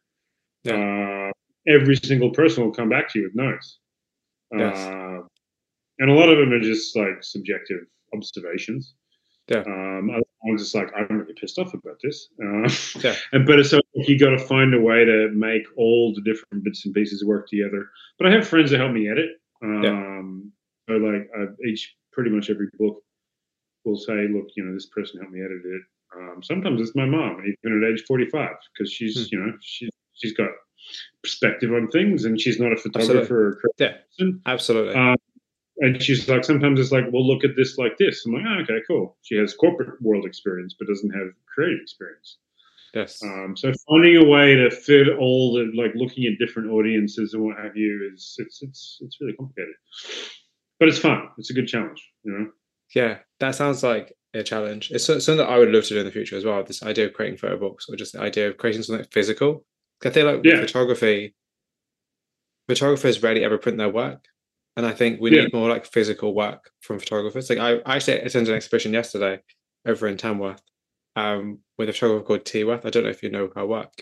yeah. 0.63 1.29
uh, 1.29 1.31
every 1.71 1.95
single 1.95 2.31
person 2.31 2.63
will 2.63 2.71
come 2.71 2.89
back 2.89 3.07
to 3.11 3.19
you 3.19 3.25
with 3.25 3.35
notes 3.35 3.77
yes. 4.51 4.75
Uh, 4.77 5.21
and 5.99 6.09
a 6.09 6.13
lot 6.13 6.29
of 6.29 6.37
them 6.37 6.51
are 6.51 6.59
just 6.59 6.95
like 6.95 7.21
subjective 7.21 7.81
observations. 8.13 8.95
Yeah. 9.47 9.59
Um, 9.59 10.09
I 10.11 10.51
was 10.51 10.61
just 10.63 10.75
like, 10.75 10.91
I'm 10.95 11.17
really 11.17 11.33
pissed 11.39 11.59
off 11.59 11.73
about 11.73 11.97
this. 12.01 12.29
Uh, 12.41 12.69
yeah. 12.99 13.15
And 13.31 13.45
but 13.45 13.63
so 13.65 13.79
you 13.93 14.17
got 14.19 14.31
to 14.31 14.39
find 14.39 14.73
a 14.73 14.81
way 14.81 15.05
to 15.05 15.29
make 15.33 15.63
all 15.77 16.13
the 16.13 16.21
different 16.21 16.63
bits 16.63 16.85
and 16.85 16.93
pieces 16.93 17.23
work 17.23 17.47
together. 17.47 17.89
But 18.17 18.27
I 18.27 18.31
have 18.31 18.47
friends 18.47 18.71
that 18.71 18.79
help 18.79 18.91
me 18.91 19.09
edit. 19.09 19.29
Um, 19.63 19.83
yeah. 19.83 20.95
So 20.95 21.01
like 21.01 21.29
uh, 21.37 21.51
each 21.67 21.95
pretty 22.11 22.29
much 22.29 22.49
every 22.49 22.67
book 22.77 23.01
will 23.85 23.97
say, 23.97 24.27
look, 24.29 24.47
you 24.55 24.63
know, 24.63 24.73
this 24.73 24.87
person 24.87 25.19
helped 25.19 25.33
me 25.33 25.41
edit 25.41 25.61
it. 25.63 25.81
Um, 26.17 26.43
sometimes 26.43 26.81
it's 26.81 26.95
my 26.95 27.05
mom, 27.05 27.43
even 27.63 27.83
at 27.83 27.91
age 27.91 28.03
45, 28.07 28.49
because 28.73 28.91
she's, 28.91 29.15
hmm. 29.15 29.25
you 29.31 29.39
know, 29.39 29.53
she 29.61 29.89
she's 30.13 30.33
got 30.33 30.49
perspective 31.23 31.71
on 31.73 31.89
things, 31.89 32.25
and 32.25 32.39
she's 32.39 32.59
not 32.59 32.71
a 32.71 32.77
photographer. 32.77 33.61
Absolutely. 33.79 33.97
yeah, 34.19 34.51
absolutely. 34.51 34.95
Um, 34.95 35.15
and 35.79 36.01
she's 36.01 36.27
like, 36.29 36.45
sometimes 36.45 36.79
it's 36.79 36.91
like, 36.91 37.05
well, 37.11 37.25
look 37.25 37.43
at 37.43 37.55
this 37.57 37.77
like 37.77 37.97
this. 37.97 38.25
I'm 38.25 38.33
like, 38.33 38.43
oh, 38.47 38.61
okay, 38.61 38.81
cool. 38.87 39.17
She 39.23 39.35
has 39.35 39.53
corporate 39.53 40.01
world 40.01 40.25
experience, 40.25 40.73
but 40.77 40.87
doesn't 40.87 41.11
have 41.11 41.27
creative 41.53 41.79
experience. 41.81 42.37
Yes. 42.93 43.21
Um, 43.21 43.57
so 43.57 43.73
finding 43.89 44.15
a 44.15 44.23
way 44.23 44.55
to 44.55 44.71
fit 44.71 45.09
all 45.19 45.53
the 45.53 45.69
like 45.75 45.91
looking 45.95 46.25
at 46.25 46.39
different 46.39 46.71
audiences 46.71 47.33
and 47.33 47.43
what 47.43 47.57
have 47.57 47.75
you 47.75 48.09
is 48.13 48.35
it's 48.37 48.61
it's 48.61 48.99
it's 49.01 49.19
really 49.19 49.33
complicated, 49.33 49.75
but 50.79 50.87
it's 50.87 50.99
fun. 50.99 51.27
It's 51.37 51.49
a 51.49 51.53
good 51.53 51.67
challenge, 51.67 52.09
you 52.23 52.31
know. 52.31 52.51
Yeah, 52.93 53.19
that 53.39 53.55
sounds 53.55 53.83
like 53.83 54.13
a 54.33 54.43
challenge. 54.43 54.91
It's 54.91 55.05
something 55.05 55.37
that 55.37 55.49
I 55.49 55.57
would 55.57 55.71
love 55.71 55.83
to 55.85 55.89
do 55.89 55.99
in 55.99 56.05
the 56.05 56.11
future 56.11 56.37
as 56.37 56.45
well. 56.45 56.63
This 56.63 56.83
idea 56.83 57.07
of 57.07 57.13
creating 57.13 57.37
photo 57.37 57.57
books, 57.57 57.87
or 57.89 57.95
just 57.95 58.13
the 58.13 58.21
idea 58.21 58.49
of 58.49 58.57
creating 58.57 58.83
something 58.83 59.05
physical. 59.11 59.65
I 60.03 60.09
think 60.09 60.27
like 60.27 60.41
yeah. 60.43 60.59
photography, 60.59 61.33
photographers 62.67 63.23
rarely 63.23 63.43
ever 63.43 63.57
print 63.57 63.77
their 63.77 63.89
work. 63.89 64.25
And 64.77 64.85
I 64.85 64.91
think 64.91 65.21
we 65.21 65.33
yeah. 65.33 65.43
need 65.43 65.53
more 65.53 65.69
like 65.69 65.85
physical 65.85 66.35
work 66.35 66.69
from 66.81 66.99
photographers. 66.99 67.49
Like 67.49 67.59
I, 67.59 67.77
I 67.85 67.95
actually 67.95 68.19
attended 68.19 68.49
an 68.49 68.55
exhibition 68.55 68.91
yesterday 68.91 69.39
over 69.85 70.07
in 70.07 70.17
Tamworth 70.17 70.61
um, 71.15 71.59
with 71.77 71.89
a 71.89 71.93
photographer 71.93 72.25
called 72.25 72.45
T 72.45 72.63
Worth. 72.65 72.85
I 72.85 72.89
don't 72.89 73.03
know 73.03 73.09
if 73.09 73.23
you 73.23 73.29
know 73.29 73.49
her 73.55 73.65
work. 73.65 73.93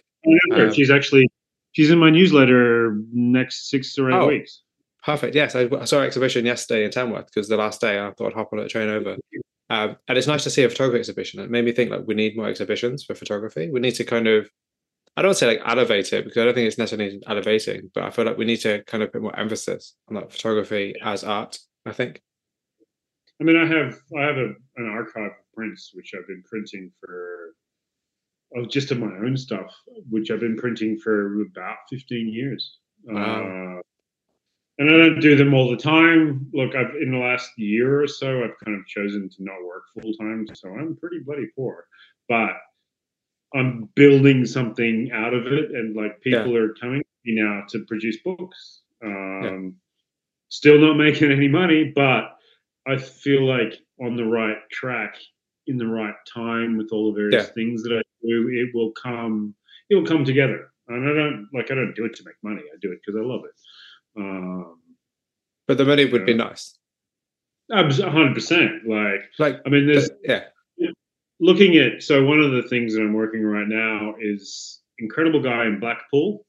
Um, 0.54 0.74
she's 0.74 0.90
actually 0.90 1.30
she's 1.74 1.92
in 1.92 2.00
my 2.00 2.10
newsletter 2.10 2.98
next 3.12 3.70
six 3.70 3.98
or 4.00 4.10
eight 4.10 4.16
oh, 4.16 4.28
weeks. 4.28 4.64
Perfect. 5.06 5.36
Yes, 5.36 5.56
I, 5.56 5.68
I 5.80 5.86
saw 5.86 6.00
an 6.00 6.06
exhibition 6.06 6.46
yesterday 6.46 6.86
in 6.86 6.92
Tamworth 6.92 7.26
because 7.26 7.50
the 7.50 7.58
last 7.58 7.82
day 7.82 8.00
I 8.00 8.12
thought 8.12 8.28
I'd 8.28 8.34
hop 8.34 8.54
on 8.54 8.60
a 8.60 8.68
train 8.68 8.90
over. 8.90 9.18
Um, 9.70 9.98
and 10.08 10.18
it's 10.18 10.28
nice 10.28 10.44
to 10.44 10.50
see 10.50 10.64
a 10.64 10.70
photography 10.70 11.00
exhibition. 11.00 11.40
It 11.42 11.50
made 11.50 11.66
me 11.66 11.72
think 11.72 11.92
like 11.92 12.04
we 12.06 12.16
need 12.16 12.38
more 12.38 12.48
exhibitions 12.48 13.04
for 13.04 13.16
photography. 13.16 13.70
We 13.70 13.80
need 13.80 13.96
to 13.96 14.04
kind 14.04 14.28
of, 14.28 14.50
I 15.18 15.22
don't 15.22 15.36
say 15.36 15.48
like 15.48 15.62
elevate 15.66 16.14
it 16.14 16.24
because 16.24 16.42
I 16.42 16.46
don't 16.46 16.54
think 16.54 16.68
it's 16.68 16.78
necessarily 16.78 17.22
elevating, 17.28 17.92
but 17.94 18.04
I 18.04 18.12
feel 18.12 18.26
like 18.26 18.38
we 18.38 18.46
need 18.46 18.62
to 18.62 18.84
kind 18.86 19.04
of 19.04 19.12
put 19.12 19.22
more 19.22 19.38
emphasis 19.38 19.96
on 20.10 20.16
like 20.16 20.32
photography 20.32 20.96
as 21.04 21.24
art. 21.24 21.58
I 21.86 21.92
think. 21.92 22.22
I 23.42 23.44
mean, 23.44 23.58
I 23.58 23.66
have 23.66 24.00
I 24.18 24.22
have 24.22 24.38
a, 24.38 24.54
an 24.78 24.88
archive 24.90 25.32
of 25.32 25.54
prints 25.54 25.92
which 25.94 26.14
I've 26.18 26.28
been 26.28 26.44
printing 26.46 26.92
for, 27.02 27.56
oh, 28.56 28.66
just 28.66 28.92
of 28.92 29.00
my 29.00 29.08
own 29.08 29.36
stuff, 29.36 29.70
which 30.10 30.32
I've 30.32 30.40
been 30.40 30.56
printing 30.56 30.98
for 30.98 31.42
about 31.42 31.76
fifteen 31.90 32.32
years. 32.32 32.78
Wow. 33.04 33.80
Uh, 33.80 33.82
and 34.78 34.90
I 34.90 34.98
don't 34.98 35.20
do 35.20 35.36
them 35.36 35.54
all 35.54 35.70
the 35.70 35.78
time. 35.78 36.50
Look, 36.54 36.76
I've 36.76 36.96
in 37.02 37.12
the 37.12 37.18
last 37.18 37.52
year 37.58 38.02
or 38.02 38.08
so, 38.08 38.44
I've 38.44 38.58
kind 38.66 38.80
of 38.80 38.86
chosen 38.88 39.30
to 39.30 39.36
not 39.40 39.64
work 39.66 39.84
full 39.94 40.14
time, 40.14 40.48
so 40.54 40.70
I'm 40.70 40.98
pretty 41.00 41.20
bloody 41.26 41.48
poor. 41.56 41.86
But 42.28 42.52
I'm 43.56 43.90
building 43.96 44.46
something 44.46 45.12
out 45.14 45.34
of 45.34 45.46
it, 45.48 45.72
and 45.72 45.96
like 45.96 46.20
people 46.22 46.54
yeah. 46.54 46.60
are 46.60 46.74
coming 46.74 47.02
to 47.02 47.32
me 47.32 47.42
now 47.42 47.64
to 47.70 47.86
produce 47.86 48.18
books. 48.24 48.82
Um, 49.04 49.44
yeah. 49.44 49.70
Still 50.50 50.80
not 50.80 50.98
making 50.98 51.32
any 51.32 51.48
money, 51.48 51.92
but 51.96 52.38
I 52.88 52.98
feel 52.98 53.46
like 53.46 53.74
on 54.02 54.16
the 54.16 54.26
right 54.26 54.58
track, 54.72 55.16
in 55.68 55.78
the 55.78 55.88
right 55.88 56.16
time, 56.32 56.78
with 56.78 56.90
all 56.92 57.12
the 57.12 57.20
various 57.20 57.48
yeah. 57.48 57.54
things 57.54 57.84
that 57.84 57.94
I 57.94 58.02
do, 58.26 58.50
it 58.52 58.76
will 58.76 58.92
come. 58.92 59.54
It 59.90 59.96
will 59.96 60.06
come 60.06 60.26
together. 60.26 60.70
And 60.88 61.08
I 61.08 61.14
don't 61.14 61.48
like. 61.54 61.70
I 61.70 61.76
don't 61.76 61.96
do 61.96 62.06
it 62.06 62.16
to 62.16 62.24
make 62.26 62.36
money. 62.44 62.62
I 62.62 62.78
do 62.82 62.92
it 62.92 63.00
because 63.06 63.20
I 63.20 63.24
love 63.24 63.42
it. 63.46 63.52
Um, 64.18 64.80
but 65.68 65.78
the 65.78 65.86
money 65.86 66.06
would 66.06 66.26
be 66.26 66.34
nice. 66.34 66.78
hundred 67.72 68.34
percent. 68.34 68.88
Like, 68.88 69.22
like 69.40 69.62
I 69.66 69.70
mean, 69.70 69.88
there's 69.88 70.10
yeah. 70.24 70.46
Looking 71.40 71.78
at 71.78 72.04
so 72.04 72.24
one 72.24 72.40
of 72.40 72.52
the 72.52 72.64
things 72.64 72.94
that 72.94 73.02
I'm 73.02 73.14
working 73.14 73.44
right 73.44 73.68
now 73.68 74.14
is 74.22 74.82
incredible 75.00 75.42
guy 75.42 75.66
in 75.66 75.80
Blackpool, 75.80 76.46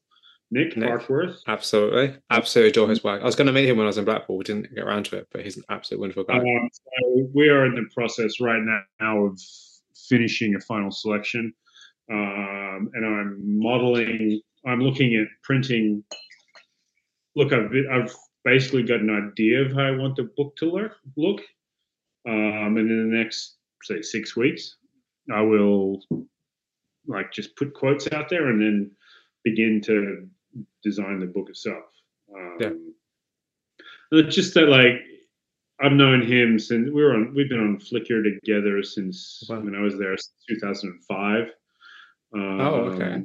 Nick, 0.51 0.77
Nick 0.77 0.89
Parkworth. 0.89 1.37
Absolutely, 1.47 2.17
absolutely 2.29 2.69
adore 2.69 2.89
his 2.89 3.03
work. 3.03 3.21
I 3.21 3.25
was 3.25 3.35
going 3.35 3.47
to 3.47 3.53
meet 3.53 3.67
him 3.67 3.77
when 3.77 3.85
I 3.85 3.87
was 3.87 3.97
in 3.97 4.05
Blackpool. 4.05 4.37
We 4.37 4.43
didn't 4.43 4.73
get 4.73 4.83
around 4.83 5.05
to 5.07 5.17
it, 5.17 5.27
but 5.31 5.41
he's 5.41 5.57
an 5.57 5.63
absolute 5.69 5.99
wonderful 5.99 6.23
guy. 6.23 6.37
Um, 6.37 6.69
so 6.71 7.27
we 7.33 7.49
are 7.49 7.65
in 7.65 7.75
the 7.75 7.85
process 7.93 8.39
right 8.39 8.61
now 9.01 9.25
of 9.25 9.39
finishing 10.07 10.55
a 10.55 10.59
final 10.61 10.91
selection, 10.91 11.53
um, 12.11 12.89
and 12.93 13.05
I'm 13.05 13.59
modeling. 13.59 14.41
I'm 14.65 14.81
looking 14.81 15.15
at 15.15 15.27
printing 15.43 16.03
look, 17.35 17.53
I've 17.53 17.71
I've 17.91 18.15
basically 18.43 18.83
got 18.83 19.01
an 19.01 19.09
idea 19.09 19.61
of 19.61 19.73
how 19.73 19.83
I 19.83 19.91
want 19.91 20.15
the 20.15 20.31
book 20.37 20.55
to 20.57 20.71
look. 20.71 20.91
Look, 21.17 21.41
um, 22.27 22.77
and 22.77 22.89
in 22.89 23.09
the 23.09 23.17
next 23.17 23.55
say 23.83 24.01
six 24.01 24.35
weeks, 24.35 24.77
I 25.33 25.41
will 25.41 26.01
like 27.07 27.31
just 27.31 27.55
put 27.55 27.73
quotes 27.73 28.11
out 28.11 28.29
there 28.29 28.47
and 28.47 28.61
then 28.61 28.91
begin 29.43 29.81
to 29.81 30.27
design 30.83 31.19
the 31.19 31.27
book 31.27 31.49
itself. 31.49 31.83
Um, 32.33 32.57
yeah. 32.59 32.69
It's 34.11 34.35
just 34.35 34.53
that 34.55 34.69
like 34.69 35.01
I've 35.81 35.91
known 35.91 36.21
him 36.21 36.57
since 36.57 36.89
we 36.89 37.03
were 37.03 37.13
on. 37.13 37.33
We've 37.35 37.49
been 37.49 37.59
on 37.59 37.79
Flickr 37.79 38.23
together 38.23 38.81
since 38.81 39.43
wow. 39.49 39.59
when 39.59 39.75
I 39.75 39.81
was 39.81 39.97
there, 39.97 40.15
2005. 40.47 41.49
Um, 42.33 42.61
oh, 42.61 42.73
okay 42.91 43.23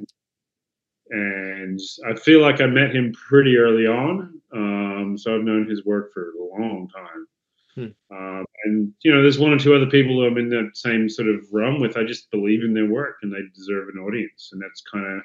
and 1.11 1.79
I 2.09 2.15
feel 2.15 2.41
like 2.41 2.61
I 2.61 2.67
met 2.67 2.95
him 2.95 3.13
pretty 3.13 3.57
early 3.57 3.85
on. 3.85 4.41
Um, 4.53 5.17
so 5.17 5.35
I've 5.35 5.43
known 5.43 5.69
his 5.69 5.85
work 5.85 6.13
for 6.13 6.31
a 6.31 6.59
long 6.59 6.89
time. 6.89 7.27
Hmm. 7.75 8.15
Um, 8.15 8.45
and 8.65 8.93
you 9.03 9.13
know, 9.13 9.21
there's 9.21 9.39
one 9.39 9.51
or 9.51 9.59
two 9.59 9.75
other 9.75 9.85
people 9.85 10.15
who 10.15 10.25
I'm 10.25 10.37
in 10.37 10.49
that 10.49 10.71
same 10.73 11.09
sort 11.09 11.29
of 11.29 11.45
realm 11.51 11.79
with. 11.81 11.97
I 11.97 12.03
just 12.03 12.31
believe 12.31 12.63
in 12.63 12.73
their 12.73 12.87
work, 12.87 13.17
and 13.21 13.31
they 13.31 13.39
deserve 13.55 13.89
an 13.93 14.01
audience, 14.01 14.49
and 14.51 14.61
that's 14.61 14.81
kind 14.91 15.05
of, 15.05 15.21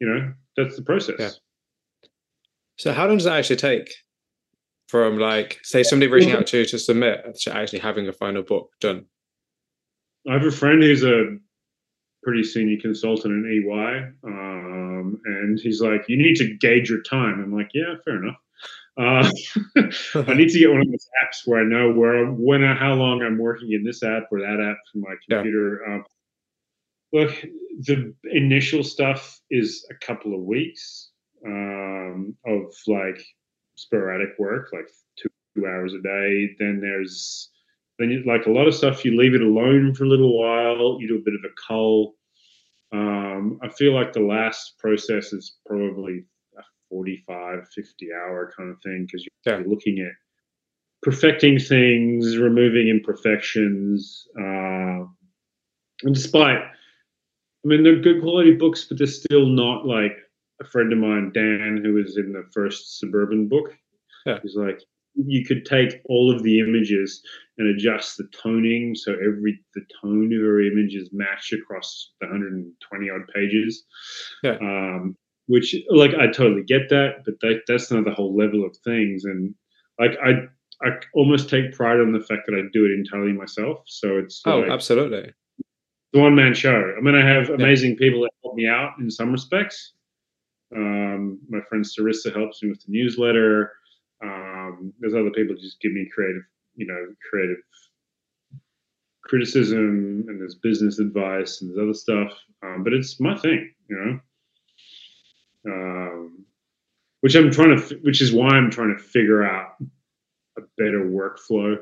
you 0.00 0.08
know, 0.08 0.32
that's 0.56 0.76
the 0.76 0.82
process. 0.82 1.16
Yeah. 1.18 1.30
So 2.78 2.92
how 2.92 3.06
long 3.06 3.16
does 3.16 3.24
that 3.24 3.38
actually 3.38 3.56
take 3.56 3.94
from 4.88 5.18
like, 5.18 5.58
say, 5.62 5.82
somebody 5.82 6.10
reaching 6.10 6.32
out 6.32 6.46
to 6.48 6.58
you 6.58 6.64
to 6.66 6.78
submit 6.78 7.34
to 7.42 7.54
actually 7.54 7.78
having 7.78 8.08
a 8.08 8.12
final 8.12 8.42
book 8.42 8.70
done? 8.80 9.06
I 10.28 10.34
have 10.34 10.44
a 10.44 10.50
friend 10.50 10.82
who's 10.82 11.02
a 11.02 11.36
pretty 12.22 12.44
senior 12.44 12.78
consultant 12.80 13.32
in 13.32 13.64
EY, 13.68 14.12
um, 14.24 15.20
and 15.24 15.58
he's 15.60 15.80
like, 15.80 16.08
"You 16.08 16.16
need 16.16 16.36
to 16.36 16.54
gauge 16.54 16.88
your 16.88 17.02
time." 17.02 17.40
I'm 17.42 17.54
like, 17.54 17.70
"Yeah, 17.74 17.94
fair 18.04 18.22
enough." 18.22 18.36
Uh, 18.96 19.28
I 20.28 20.34
need 20.34 20.50
to 20.50 20.58
get 20.58 20.70
one 20.70 20.82
of 20.82 20.90
those 20.90 21.08
apps 21.24 21.46
where 21.46 21.60
I 21.60 21.64
know 21.64 21.92
where, 21.92 22.26
when, 22.26 22.62
how 22.62 22.94
long 22.94 23.22
I'm 23.22 23.38
working 23.38 23.72
in 23.72 23.84
this 23.84 24.02
app 24.02 24.24
or 24.30 24.40
that 24.40 24.60
app 24.60 24.76
from 24.90 25.00
my 25.00 25.14
computer. 25.28 25.80
Yeah. 25.86 25.94
Um, 25.94 26.04
look, 27.12 27.30
the 27.80 28.14
initial 28.24 28.84
stuff 28.84 29.40
is 29.50 29.86
a 29.90 30.06
couple 30.06 30.34
of 30.34 30.42
weeks 30.42 31.10
um, 31.46 32.36
of 32.46 32.74
like 32.86 33.22
sporadic 33.76 34.38
work, 34.38 34.70
like 34.72 34.88
two 35.16 35.66
hours 35.66 35.94
a 35.94 36.02
day. 36.02 36.54
Then 36.58 36.80
there's 36.80 37.50
then 37.98 38.10
you, 38.10 38.22
like 38.26 38.46
a 38.46 38.50
lot 38.50 38.66
of 38.66 38.74
stuff, 38.74 39.04
you 39.04 39.16
leave 39.16 39.34
it 39.34 39.42
alone 39.42 39.94
for 39.94 40.04
a 40.04 40.08
little 40.08 40.38
while. 40.38 40.98
You 41.00 41.08
do 41.08 41.16
a 41.16 41.24
bit 41.24 41.34
of 41.34 41.44
a 41.44 41.54
cull. 41.66 42.14
Um, 42.92 43.58
I 43.62 43.68
feel 43.68 43.94
like 43.94 44.12
the 44.12 44.20
last 44.20 44.78
process 44.78 45.32
is 45.32 45.56
probably 45.66 46.24
a 46.58 46.62
45, 46.90 47.68
50 47.74 48.08
hour 48.12 48.52
kind 48.56 48.70
of 48.70 48.80
thing 48.82 49.06
because 49.06 49.26
you're 49.26 49.60
yeah. 49.60 49.66
looking 49.66 49.98
at 50.00 50.12
perfecting 51.02 51.58
things, 51.58 52.36
removing 52.38 52.88
imperfections. 52.88 54.26
Uh, 54.38 55.04
and 56.04 56.14
despite, 56.14 56.58
I 56.58 57.64
mean, 57.64 57.82
they're 57.82 58.00
good 58.00 58.22
quality 58.22 58.52
books, 58.52 58.86
but 58.88 58.98
they're 58.98 59.06
still 59.06 59.46
not 59.46 59.86
like 59.86 60.16
a 60.60 60.64
friend 60.64 60.92
of 60.92 60.98
mine, 60.98 61.32
Dan, 61.34 61.80
who 61.82 61.94
was 61.94 62.16
in 62.16 62.32
the 62.32 62.44
first 62.52 62.98
Suburban 62.98 63.48
book. 63.48 63.76
Yeah. 64.26 64.38
He's 64.42 64.56
like, 64.56 64.80
you 65.14 65.44
could 65.44 65.66
take 65.66 66.00
all 66.06 66.34
of 66.34 66.42
the 66.42 66.60
images 66.60 67.22
and 67.62 67.76
adjust 67.76 68.16
the 68.16 68.28
toning 68.42 68.94
so 68.94 69.12
every 69.12 69.60
the 69.74 69.82
tone 70.00 70.26
of 70.26 70.40
every 70.40 70.68
image 70.68 70.94
is 70.94 71.10
matched 71.12 71.52
across 71.52 72.12
the 72.20 72.26
120 72.26 73.10
odd 73.10 73.22
pages. 73.34 73.84
Yeah. 74.42 74.56
um, 74.60 75.16
which 75.46 75.74
like 75.90 76.14
i 76.14 76.26
totally 76.26 76.62
get 76.62 76.88
that 76.88 77.24
but 77.24 77.34
that, 77.40 77.62
that's 77.66 77.90
not 77.90 78.04
the 78.04 78.12
whole 78.12 78.36
level 78.36 78.64
of 78.64 78.76
things. 78.84 79.24
And 79.24 79.54
like 79.98 80.12
i 80.24 80.32
i 80.86 80.90
almost 81.14 81.48
take 81.48 81.72
pride 81.72 82.00
on 82.00 82.12
the 82.12 82.20
fact 82.20 82.42
that 82.46 82.54
i 82.54 82.62
do 82.72 82.84
it 82.84 82.92
entirely 82.92 83.32
myself. 83.32 83.78
So 83.86 84.18
it's 84.18 84.42
oh 84.46 84.58
like, 84.60 84.70
absolutely. 84.70 85.32
The 86.12 86.20
one 86.20 86.34
man 86.34 86.54
show. 86.54 86.94
I 86.96 87.00
mean 87.00 87.14
i 87.14 87.26
have 87.26 87.50
amazing 87.50 87.92
yeah. 87.92 88.06
people 88.06 88.22
that 88.22 88.30
help 88.42 88.54
me 88.54 88.66
out 88.66 88.92
in 88.98 89.10
some 89.10 89.32
respects. 89.32 89.94
Um, 90.74 91.38
my 91.50 91.60
friend 91.68 91.84
sarissa 91.84 92.34
helps 92.34 92.62
me 92.62 92.70
with 92.70 92.80
the 92.80 92.92
newsletter. 92.92 93.72
Um, 94.22 94.92
there's 95.00 95.14
other 95.14 95.30
people 95.30 95.56
just 95.56 95.80
give 95.80 95.92
me 95.92 96.08
creative, 96.14 96.42
you 96.74 96.86
know, 96.86 97.14
creative 97.28 97.58
criticism, 99.22 100.24
and 100.28 100.40
there's 100.40 100.56
business 100.56 100.98
advice, 100.98 101.60
and 101.60 101.70
there's 101.70 101.82
other 101.82 101.94
stuff. 101.94 102.32
Um, 102.62 102.84
but 102.84 102.92
it's 102.92 103.20
my 103.20 103.36
thing, 103.38 103.72
you 103.88 103.96
know. 103.96 104.20
Um, 105.64 106.44
which 107.20 107.34
I'm 107.36 107.50
trying 107.50 107.80
to, 107.80 107.94
which 108.02 108.20
is 108.20 108.32
why 108.32 108.48
I'm 108.48 108.70
trying 108.70 108.96
to 108.96 109.02
figure 109.02 109.44
out 109.44 109.76
a 110.58 110.62
better 110.76 111.06
workflow, 111.08 111.78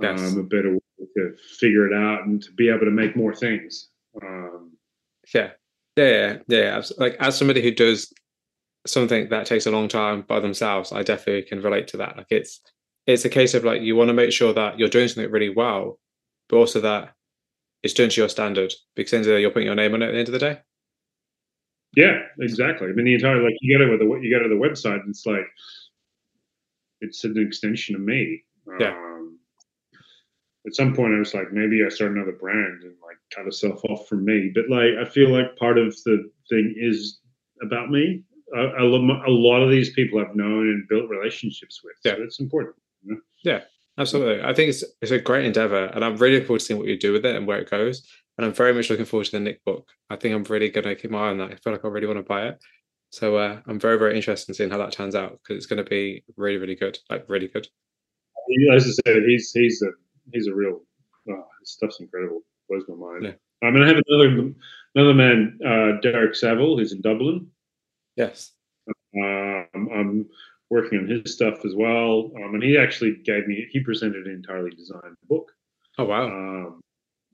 yes. 0.00 0.20
um, 0.20 0.38
a 0.38 0.42
better 0.42 0.72
way 0.72 1.06
to 1.16 1.36
figure 1.58 1.86
it 1.86 1.94
out, 1.94 2.26
and 2.26 2.42
to 2.42 2.52
be 2.52 2.68
able 2.68 2.86
to 2.86 2.90
make 2.90 3.14
more 3.14 3.34
things. 3.34 3.90
Um, 4.22 4.72
yeah, 5.34 5.50
yeah, 5.96 6.04
yeah, 6.08 6.38
yeah. 6.48 6.82
Like 6.96 7.16
as 7.20 7.36
somebody 7.36 7.62
who 7.62 7.72
does 7.72 8.12
something 8.86 9.28
that 9.28 9.46
takes 9.46 9.66
a 9.66 9.70
long 9.70 9.88
time 9.88 10.22
by 10.22 10.40
themselves, 10.40 10.92
I 10.92 11.02
definitely 11.02 11.42
can 11.42 11.62
relate 11.62 11.88
to 11.88 11.98
that. 11.98 12.16
Like 12.16 12.26
it's 12.30 12.60
it's 13.06 13.24
a 13.24 13.30
case 13.30 13.54
of 13.54 13.64
like 13.64 13.82
you 13.82 13.96
want 13.96 14.08
to 14.08 14.14
make 14.14 14.32
sure 14.32 14.52
that 14.52 14.78
you're 14.78 14.88
doing 14.88 15.08
something 15.08 15.30
really 15.30 15.50
well, 15.50 15.98
but 16.48 16.56
also 16.56 16.80
that 16.80 17.14
it's 17.82 17.94
done 17.94 18.08
to 18.08 18.20
your 18.20 18.28
standard 18.28 18.72
because 18.94 19.12
end 19.12 19.22
of 19.22 19.26
the 19.26 19.32
day, 19.32 19.40
you're 19.40 19.50
putting 19.50 19.66
your 19.66 19.74
name 19.74 19.94
on 19.94 20.02
it 20.02 20.06
at 20.06 20.12
the 20.12 20.18
end 20.18 20.28
of 20.28 20.32
the 20.32 20.38
day. 20.38 20.60
Yeah, 21.96 22.18
exactly. 22.40 22.88
I 22.88 22.92
mean, 22.92 23.04
the 23.04 23.14
entire 23.14 23.42
like 23.42 23.54
you 23.60 23.78
go 23.78 23.84
to 23.84 23.98
the 23.98 24.04
you 24.20 24.36
go 24.36 24.42
to 24.42 24.48
the 24.48 24.60
website, 24.60 25.00
and 25.00 25.10
it's 25.10 25.26
like 25.26 25.46
it's 27.00 27.24
an 27.24 27.38
extension 27.38 27.94
of 27.94 28.00
me. 28.00 28.42
Yeah. 28.80 28.90
Um, 28.90 29.38
at 30.66 30.74
some 30.74 30.94
point, 30.94 31.14
I 31.14 31.18
was 31.18 31.34
like, 31.34 31.52
maybe 31.52 31.84
I 31.84 31.90
start 31.90 32.12
another 32.12 32.32
brand 32.32 32.82
and 32.82 32.94
like 33.02 33.18
cut 33.34 33.44
myself 33.44 33.84
off 33.84 34.08
from 34.08 34.24
me. 34.24 34.50
But 34.54 34.70
like, 34.70 34.94
I 34.98 35.08
feel 35.08 35.28
like 35.28 35.56
part 35.56 35.76
of 35.76 35.94
the 36.04 36.30
thing 36.48 36.74
is 36.76 37.20
about 37.62 37.90
me 37.90 38.24
a, 38.54 38.82
a, 38.82 39.30
lot 39.30 39.62
of 39.62 39.70
these 39.70 39.90
people 39.90 40.20
I've 40.20 40.36
known 40.36 40.68
and 40.68 40.88
built 40.88 41.08
relationships 41.08 41.80
with. 41.82 41.94
Yeah. 42.04 42.16
So 42.16 42.22
it's 42.22 42.40
important. 42.40 42.76
Yeah, 43.44 43.60
absolutely. 43.98 44.42
I 44.42 44.52
think 44.54 44.70
it's 44.70 44.82
it's 45.00 45.12
a 45.12 45.20
great 45.20 45.44
endeavor, 45.44 45.86
and 45.86 46.04
I'm 46.04 46.16
really 46.16 46.34
looking 46.34 46.46
forward 46.46 46.60
to 46.60 46.64
seeing 46.64 46.78
what 46.78 46.88
you 46.88 46.98
do 46.98 47.12
with 47.12 47.24
it 47.24 47.36
and 47.36 47.46
where 47.46 47.58
it 47.58 47.70
goes. 47.70 48.06
And 48.36 48.44
I'm 48.44 48.52
very 48.52 48.74
much 48.74 48.90
looking 48.90 49.04
forward 49.04 49.26
to 49.26 49.32
the 49.32 49.40
Nick 49.40 49.64
book. 49.64 49.88
I 50.10 50.16
think 50.16 50.34
I'm 50.34 50.42
really 50.44 50.68
going 50.68 50.84
to 50.84 50.96
keep 50.96 51.10
my 51.12 51.26
eye 51.26 51.30
on 51.30 51.38
that. 51.38 51.52
I 51.52 51.54
feel 51.54 51.72
like 51.72 51.84
I 51.84 51.88
really 51.88 52.08
want 52.08 52.18
to 52.18 52.24
buy 52.24 52.48
it. 52.48 52.58
So 53.10 53.36
uh, 53.36 53.60
I'm 53.68 53.78
very, 53.78 53.96
very 53.96 54.16
interested 54.16 54.50
in 54.50 54.54
seeing 54.54 54.70
how 54.70 54.78
that 54.78 54.90
turns 54.90 55.14
out 55.14 55.38
because 55.38 55.56
it's 55.56 55.66
going 55.66 55.84
to 55.84 55.88
be 55.88 56.24
really, 56.36 56.56
really 56.56 56.74
good. 56.74 56.98
Like 57.08 57.24
really 57.28 57.46
good. 57.46 57.68
As 58.74 58.86
I 58.86 58.90
said, 59.06 59.22
he's 59.24 59.52
he's 59.52 59.80
a 59.82 59.90
he's 60.32 60.48
a 60.48 60.54
real 60.54 60.80
oh, 61.30 61.44
his 61.60 61.70
stuff's 61.70 62.00
incredible. 62.00 62.40
Blows 62.68 62.82
my 62.88 62.96
mind. 62.96 63.24
Yeah. 63.24 63.68
I 63.68 63.70
mean, 63.70 63.84
I 63.84 63.86
have 63.86 64.02
another 64.08 64.52
another 64.96 65.14
man, 65.14 65.58
uh, 65.64 66.00
Derek 66.00 66.34
Saville, 66.34 66.76
who's 66.76 66.92
in 66.92 67.02
Dublin. 67.02 67.46
Yes. 68.16 68.50
Um, 69.16 69.68
I'm 69.74 70.28
working 70.74 70.98
on 70.98 71.06
his 71.08 71.32
stuff 71.32 71.64
as 71.64 71.72
well, 71.76 72.32
um, 72.36 72.54
and 72.54 72.62
he 72.62 72.76
actually 72.76 73.14
gave 73.24 73.46
me 73.46 73.66
he 73.70 73.78
presented 73.78 74.26
an 74.26 74.32
entirely 74.32 74.72
designed 74.72 75.16
book. 75.28 75.52
Oh 75.98 76.04
wow! 76.04 76.26
Um, 76.26 76.80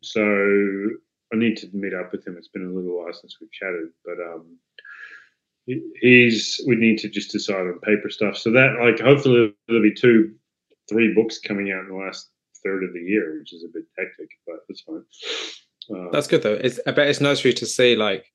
so 0.02 0.20
I 1.32 1.36
need 1.36 1.56
to 1.58 1.70
meet 1.72 1.94
up 1.94 2.12
with 2.12 2.26
him. 2.26 2.36
It's 2.36 2.48
been 2.48 2.66
a 2.66 2.70
little 2.70 2.98
while 2.98 3.14
since 3.14 3.38
we've 3.40 3.50
chatted, 3.50 3.88
but 4.04 4.18
um, 4.22 4.58
he, 5.64 5.80
he's 6.02 6.60
we 6.66 6.76
need 6.76 6.98
to 6.98 7.08
just 7.08 7.32
decide 7.32 7.62
on 7.62 7.80
paper 7.80 8.10
stuff. 8.10 8.36
So 8.36 8.52
that 8.52 8.76
like 8.78 9.00
hopefully 9.00 9.54
there'll 9.66 9.82
be 9.82 9.94
two, 9.94 10.34
three 10.90 11.14
books 11.14 11.38
coming 11.38 11.72
out 11.72 11.84
in 11.84 11.88
the 11.88 12.04
last 12.04 12.28
third 12.62 12.84
of 12.84 12.92
the 12.92 13.00
year, 13.00 13.38
which 13.38 13.54
is 13.54 13.64
a 13.64 13.72
bit 13.72 13.84
hectic, 13.96 14.28
but 14.46 14.56
that's 14.68 14.82
fine. 14.82 15.04
Um, 15.90 16.10
that's 16.12 16.26
good 16.26 16.42
though. 16.42 16.60
It's 16.62 16.78
I 16.86 16.90
bet 16.90 17.08
it's 17.08 17.22
nice 17.22 17.40
for 17.40 17.48
you 17.48 17.54
to 17.54 17.66
see 17.66 17.96
like 17.96 18.26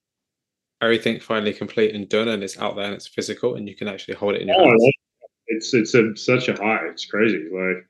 everything 0.82 1.20
finally 1.20 1.54
complete 1.54 1.94
and 1.94 2.10
done, 2.10 2.28
and 2.28 2.44
it's 2.44 2.58
out 2.58 2.76
there 2.76 2.86
and 2.86 2.96
it's 2.96 3.08
physical, 3.08 3.54
and 3.54 3.70
you 3.70 3.76
can 3.76 3.88
actually 3.88 4.16
hold 4.16 4.34
it 4.34 4.42
in 4.42 4.48
your 4.48 4.60
oh, 4.60 4.66
hands. 4.66 4.95
It's 5.48 5.74
it's 5.74 5.94
a, 5.94 6.16
such 6.16 6.48
a 6.48 6.54
high. 6.54 6.88
It's 6.88 7.06
crazy. 7.06 7.50
Like 7.52 7.86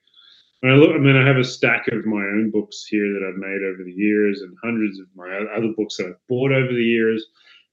when 0.62 0.74
I 0.74 0.76
look, 0.76 0.92
I 0.92 0.98
mean, 0.98 1.16
I 1.16 1.26
have 1.26 1.38
a 1.38 1.44
stack 1.44 1.88
of 1.90 2.06
my 2.06 2.22
own 2.22 2.52
books 2.52 2.86
here 2.90 3.14
that 3.14 3.28
I've 3.28 3.38
made 3.38 3.64
over 3.64 3.84
the 3.84 3.94
years, 3.94 4.42
and 4.42 4.56
hundreds 4.64 5.00
of 5.00 5.08
my 5.16 5.32
other 5.56 5.74
books 5.78 5.98
that 5.98 6.08
I've 6.08 6.28
bought 6.28 6.52
over 6.52 6.74
the 6.74 6.84
years. 6.84 7.26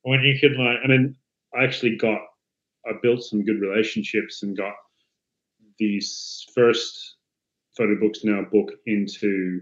When 0.02 0.20
you 0.22 0.38
can 0.38 0.56
like, 0.58 0.78
I 0.84 0.88
mean, 0.88 1.16
I 1.56 1.64
actually 1.64 1.96
got, 1.96 2.20
I 2.86 2.92
built 3.02 3.22
some 3.22 3.44
good 3.44 3.60
relationships 3.60 4.42
and 4.42 4.56
got 4.56 4.74
these 5.78 6.46
first 6.54 7.16
photo 7.76 7.98
books 7.98 8.24
now 8.24 8.42
book 8.50 8.72
into 8.86 9.60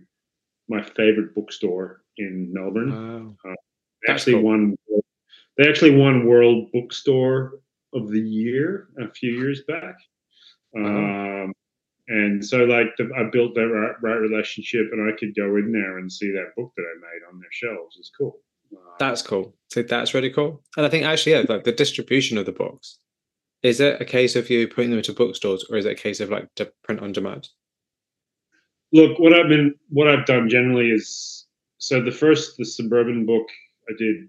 my 0.68 0.82
favorite 0.82 1.34
bookstore 1.34 2.02
in 2.16 2.52
Melbourne. 2.52 3.36
Wow. 3.44 3.50
Uh, 3.52 3.54
actually 4.10 4.34
cool. 4.34 4.42
won 4.42 4.76
they 5.56 5.68
actually 5.68 5.94
won 5.94 6.26
World 6.26 6.72
Bookstore 6.72 7.60
of 7.92 8.10
the 8.10 8.20
Year 8.20 8.88
a 8.98 9.10
few 9.10 9.32
years 9.32 9.62
back. 9.68 9.96
Um, 10.76 11.52
and 12.08 12.44
so, 12.44 12.64
like, 12.64 12.88
the, 12.98 13.08
I 13.16 13.30
built 13.30 13.54
that 13.54 13.68
right, 13.68 13.94
right, 14.02 14.20
relationship, 14.20 14.86
and 14.92 15.08
I 15.08 15.16
could 15.16 15.34
go 15.34 15.56
in 15.56 15.72
there 15.72 15.98
and 15.98 16.10
see 16.10 16.30
that 16.32 16.54
book 16.56 16.72
that 16.76 16.82
I 16.82 16.94
made 16.98 17.32
on 17.32 17.38
their 17.38 17.50
shelves. 17.52 17.96
It's 17.98 18.10
cool. 18.16 18.38
Um, 18.72 18.82
that's 18.98 19.22
cool. 19.22 19.54
So 19.68 19.82
that's 19.82 20.14
really 20.14 20.30
cool. 20.30 20.62
And 20.76 20.86
I 20.86 20.88
think 20.88 21.04
actually, 21.04 21.32
yeah, 21.32 21.44
like 21.48 21.64
the 21.64 21.72
distribution 21.72 22.38
of 22.38 22.46
the 22.46 22.52
books. 22.52 22.98
Is 23.62 23.78
it 23.78 24.00
a 24.00 24.04
case 24.04 24.36
of 24.36 24.48
you 24.48 24.66
putting 24.68 24.90
them 24.90 24.98
into 24.98 25.12
bookstores, 25.12 25.64
or 25.70 25.76
is 25.76 25.84
it 25.84 25.92
a 25.92 26.02
case 26.02 26.20
of 26.20 26.30
like 26.30 26.48
to 26.56 26.72
print 26.82 27.00
on 27.00 27.12
demand? 27.12 27.48
Look, 28.92 29.18
what 29.18 29.32
I've 29.32 29.48
been, 29.48 29.74
what 29.90 30.08
I've 30.08 30.26
done 30.26 30.48
generally 30.48 30.90
is, 30.90 31.46
so 31.78 32.02
the 32.02 32.10
first, 32.10 32.56
the 32.56 32.64
suburban 32.64 33.26
book 33.26 33.46
I 33.88 33.92
did 33.98 34.28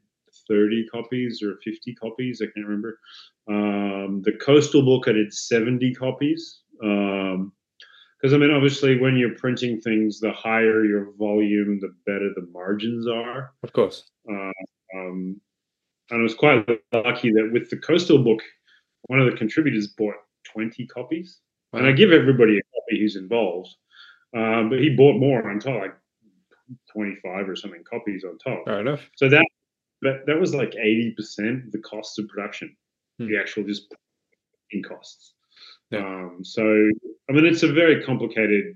30 0.52 0.88
copies 0.88 1.42
or 1.42 1.58
50 1.64 1.96
copies. 1.96 2.42
I 2.42 2.46
can't 2.46 2.68
remember. 2.68 3.00
Um, 3.48 4.22
the 4.24 4.34
coastal 4.34 4.84
book, 4.84 5.08
I 5.08 5.14
did 5.14 5.34
70 5.34 5.94
copies. 5.96 6.62
Because, 6.80 8.34
um, 8.34 8.34
I 8.34 8.38
mean, 8.38 8.52
obviously, 8.52 9.00
when 9.00 9.16
you're 9.16 9.36
printing 9.36 9.80
things, 9.80 10.20
the 10.20 10.32
higher 10.34 10.84
your 10.84 11.14
volume, 11.18 11.80
the 11.80 11.94
better 12.06 12.30
the 12.36 12.48
margins 12.52 13.08
are. 13.08 13.54
Of 13.64 13.72
course. 13.74 14.12
Uh, 14.30 14.52
um, 14.96 15.40
and 16.10 16.20
I 16.20 16.24
was 16.24 16.36
quite 16.36 16.68
lucky 16.94 17.32
that 17.32 17.50
with 17.54 17.70
the 17.70 17.78
coastal 17.78 18.22
book, 18.22 18.42
one 19.04 19.20
of 19.20 19.32
the 19.32 19.38
contributors 19.38 19.88
bought 19.88 20.16
20 20.52 20.86
copies. 20.88 21.40
Wow. 21.72 21.80
And 21.80 21.88
I 21.88 21.94
give 21.94 22.12
everybody 22.12 22.58
a 22.58 22.62
copy 22.76 23.00
who's 23.00 23.16
involved. 23.16 23.70
Um, 24.36 24.70
but 24.70 24.80
he 24.80 24.96
bought 24.96 25.20
more 25.20 25.50
on 25.50 25.60
top, 25.60 25.82
like 25.82 25.96
25 26.94 27.50
or 27.50 27.56
something 27.56 27.84
copies 27.90 28.24
on 28.24 28.38
top. 28.38 28.66
Fair 28.66 28.82
enough. 28.82 29.02
So 29.16 29.30
that 29.30 29.46
that 30.02 30.26
that 30.28 30.40
was 30.40 30.54
like 30.54 30.76
eighty 30.76 31.14
percent 31.16 31.66
of 31.66 31.72
the 31.72 31.80
cost 31.80 32.20
of 32.20 32.28
production, 32.28 32.76
hmm. 33.20 33.28
the 33.28 33.40
actual 33.40 33.64
just 33.64 33.94
in 34.72 34.84
costs. 34.84 35.34
Yeah. 35.90 36.00
Um, 36.00 36.40
so 36.44 36.64
I 37.30 37.34
mean, 37.34 37.46
it's 37.46 37.64
a 37.64 37.72
very 37.72 38.04
complicated. 38.04 38.76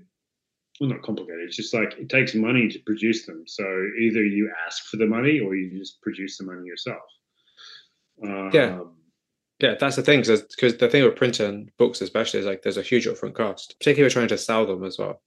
Well, 0.80 0.90
not 0.90 1.02
complicated. 1.02 1.44
It's 1.46 1.56
just 1.56 1.72
like 1.72 1.94
it 1.98 2.08
takes 2.08 2.34
money 2.34 2.68
to 2.68 2.78
produce 2.80 3.24
them. 3.24 3.44
So 3.46 3.64
either 3.98 4.22
you 4.22 4.52
ask 4.66 4.84
for 4.86 4.98
the 4.98 5.06
money 5.06 5.40
or 5.40 5.54
you 5.56 5.78
just 5.78 6.02
produce 6.02 6.36
the 6.36 6.44
money 6.44 6.66
yourself. 6.66 7.02
Um, 8.22 8.50
yeah. 8.52 8.80
Yeah, 9.58 9.74
that's 9.80 9.96
the 9.96 10.02
thing, 10.02 10.20
because 10.20 10.76
the 10.76 10.88
thing 10.90 11.02
with 11.02 11.16
printing 11.16 11.70
books, 11.78 12.02
especially, 12.02 12.40
is 12.40 12.44
like 12.44 12.60
there's 12.60 12.76
a 12.76 12.82
huge 12.82 13.06
upfront 13.06 13.32
cost, 13.32 13.74
particularly 13.78 14.12
trying 14.12 14.28
to 14.28 14.36
sell 14.36 14.66
them 14.66 14.84
as 14.84 14.98
well. 14.98 15.22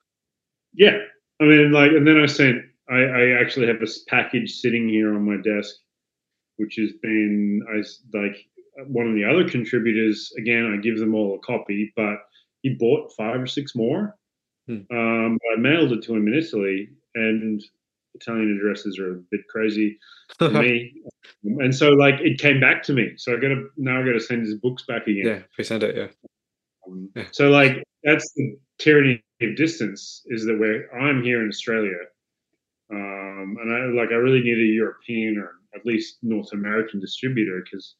Yeah, 0.76 1.00
I 1.42 1.46
mean, 1.46 1.72
like, 1.72 1.94
and 1.94 2.08
then 2.08 2.20
I 2.20 2.28
sent, 2.28 2.62
I, 2.88 2.98
I 2.98 3.42
actually 3.42 3.66
have 3.66 3.80
this 3.80 4.04
package 4.04 4.52
sitting 4.52 4.88
here 4.88 5.16
on 5.16 5.26
my 5.26 5.42
desk 5.42 5.74
which 6.60 6.76
has 6.78 6.92
been 7.02 7.62
as 7.78 8.00
like 8.14 8.38
one 8.88 9.08
of 9.08 9.16
the 9.16 9.26
other 9.26 9.50
contributors. 9.50 10.32
Again, 10.38 10.74
I 10.74 10.82
give 10.82 11.00
them 11.00 11.16
all 11.16 11.36
a 11.36 11.40
copy, 11.40 11.92
but 11.96 12.18
he 12.62 12.76
bought 12.76 13.14
five 13.18 13.42
or 13.42 13.48
six 13.48 13.76
more. 13.76 14.16
Hmm. 14.68 14.82
Um, 14.92 15.38
I 15.56 15.60
mailed 15.60 15.92
it 15.94 16.04
to 16.04 16.16
him 16.16 16.28
in 16.28 16.36
Italy, 16.36 16.90
and 17.16 17.62
Italian 18.16 18.58
addresses 18.58 19.00
are 19.00 19.14
a 19.14 19.22
bit 19.32 19.42
crazy 19.50 19.98
for 20.38 20.50
me. 20.62 20.94
And 21.44 21.74
so, 21.74 21.90
like, 21.90 22.16
it 22.20 22.40
came 22.40 22.60
back 22.60 22.84
to 22.84 22.94
me. 22.94 23.14
So 23.18 23.34
I 23.34 23.36
got 23.36 23.50
to 23.50 23.68
now 23.78 24.02
I 24.02 24.06
got 24.06 24.14
to 24.14 24.20
send 24.20 24.46
his 24.46 24.56
books 24.56 24.84
back 24.88 25.08
again. 25.08 25.26
Yeah, 25.26 25.40
we 25.58 25.64
send 25.64 25.84
it. 25.84 25.96
Yeah. 25.96 26.08
Um, 26.88 27.10
yeah. 27.16 27.26
So, 27.32 27.50
like, 27.50 27.84
that's 28.04 28.32
the 28.34 28.58
tyranny 28.78 29.24
of 29.42 29.56
distance. 29.56 30.24
Is 30.28 30.46
that 30.46 30.60
where 30.60 30.94
I'm 30.96 31.24
here 31.24 31.42
in 31.42 31.50
Australia, 31.50 31.98
um, 32.92 33.58
and 33.62 33.72
I 33.74 34.02
like 34.02 34.12
I 34.12 34.16
really 34.16 34.42
need 34.42 34.58
a 34.58 34.74
European 34.74 35.38
or 35.38 35.59
at 35.76 35.86
least 35.86 36.18
North 36.22 36.52
American 36.54 37.00
distributor 37.00 37.64
because 37.64 37.96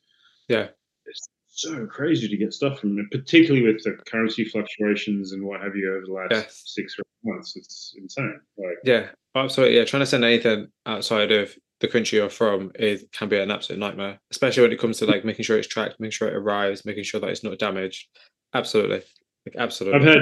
yeah, 0.48 0.68
it's 1.06 1.30
so 1.48 1.86
crazy 1.88 2.28
to 2.28 2.38
get 2.38 2.54
stuff 2.54 2.80
from 2.80 2.98
it, 3.00 3.12
particularly 3.12 3.66
with 3.66 3.84
the 3.84 3.98
currency 4.06 4.46
fluctuations 4.46 5.32
and 5.32 5.44
what 5.44 5.62
have 5.62 5.76
you 5.76 5.92
over 5.92 6.06
the 6.06 6.14
last 6.14 6.32
yes. 6.32 6.64
six 6.66 6.96
or 6.98 7.02
eight 7.02 7.34
months. 7.34 7.56
It's 7.56 7.96
insane. 7.98 8.40
Like, 8.58 8.78
yeah, 8.84 9.08
absolutely. 9.36 9.78
Yeah, 9.78 9.86
trying 9.86 10.02
to 10.02 10.08
send 10.08 10.26
anything 10.26 10.68
outside 10.86 11.32
of 11.32 11.56
the 11.80 11.88
country 11.88 12.18
you're 12.18 12.30
from 12.30 12.72
it 12.76 13.10
can 13.12 13.30
be 13.30 13.40
an 13.40 13.52
absolute 13.52 13.80
nightmare, 13.80 14.20
especially 14.32 14.64
when 14.64 14.72
it 14.72 14.80
comes 14.80 14.98
to 15.00 15.06
like 15.06 15.24
making 15.24 15.44
sure 15.44 15.58
it's 15.58 15.68
tracked, 15.68 16.00
making 16.00 16.12
sure 16.12 16.28
it 16.28 16.36
arrives, 16.36 16.86
making 16.86 17.04
sure 17.04 17.22
that 17.22 17.30
it's 17.30 17.44
not 17.44 17.58
damaged. 17.58 18.08
Absolutely, 18.54 19.02
like 19.46 19.56
absolutely. 19.58 20.00
I've 20.00 20.06
had 20.06 20.20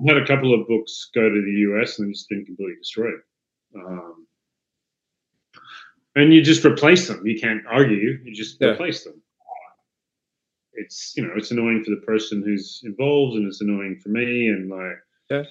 I've 0.00 0.14
had 0.14 0.22
a 0.22 0.26
couple 0.26 0.54
of 0.54 0.66
books 0.68 1.10
go 1.14 1.22
to 1.22 1.42
the 1.42 1.80
US 1.82 1.98
and 1.98 2.12
just 2.12 2.28
been 2.28 2.44
completely 2.44 2.76
destroyed. 2.76 3.20
Um, 3.76 4.25
and 6.16 6.32
you 6.32 6.42
just 6.42 6.64
replace 6.64 7.06
them. 7.06 7.24
You 7.24 7.38
can't 7.38 7.62
argue. 7.70 8.18
You 8.24 8.34
just 8.34 8.56
yeah. 8.60 8.68
replace 8.68 9.04
them. 9.04 9.22
It's 10.72 11.14
you 11.16 11.24
know 11.24 11.32
it's 11.36 11.50
annoying 11.50 11.84
for 11.84 11.90
the 11.90 12.02
person 12.04 12.42
who's 12.42 12.80
involved, 12.84 13.36
and 13.36 13.46
it's 13.46 13.60
annoying 13.60 14.00
for 14.02 14.08
me, 14.08 14.48
and 14.48 14.68
like 14.68 14.98
yeah, 15.30 15.42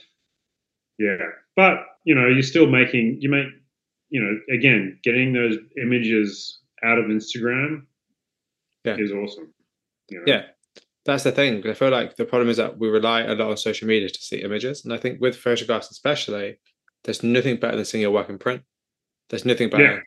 yeah. 0.99 1.17
But 1.56 1.80
you 2.04 2.13
know 2.13 2.28
you're 2.28 2.43
still 2.43 2.67
making 2.67 3.17
you 3.21 3.30
make 3.30 3.47
you 4.10 4.21
know 4.21 4.54
again 4.54 4.99
getting 5.04 5.34
those 5.34 5.58
images 5.82 6.60
out 6.84 6.99
of 6.99 7.06
Instagram 7.06 7.84
yeah. 8.84 8.97
is 8.97 9.12
awesome. 9.12 9.51
You 10.10 10.19
know? 10.19 10.23
Yeah, 10.28 10.43
that's 11.06 11.23
the 11.23 11.32
thing. 11.32 11.67
I 11.67 11.73
feel 11.73 11.89
like 11.89 12.17
the 12.17 12.25
problem 12.25 12.49
is 12.49 12.58
that 12.58 12.78
we 12.78 12.88
rely 12.88 13.21
a 13.21 13.34
lot 13.34 13.49
on 13.49 13.58
social 13.58 13.88
media 13.88 14.10
to 14.10 14.21
see 14.21 14.43
images, 14.43 14.84
and 14.84 14.93
I 14.93 14.97
think 14.97 15.19
with 15.21 15.36
photographs 15.36 15.89
especially, 15.89 16.60
there's 17.04 17.23
nothing 17.23 17.58
better 17.58 17.78
than 17.78 17.86
seeing 17.86 18.04
your 18.04 18.12
work 18.12 18.30
in 18.30 18.38
print. 18.38 18.62
There's 19.30 19.45
nothing 19.45 19.71
better. 19.71 19.84
Yeah. 19.84 19.99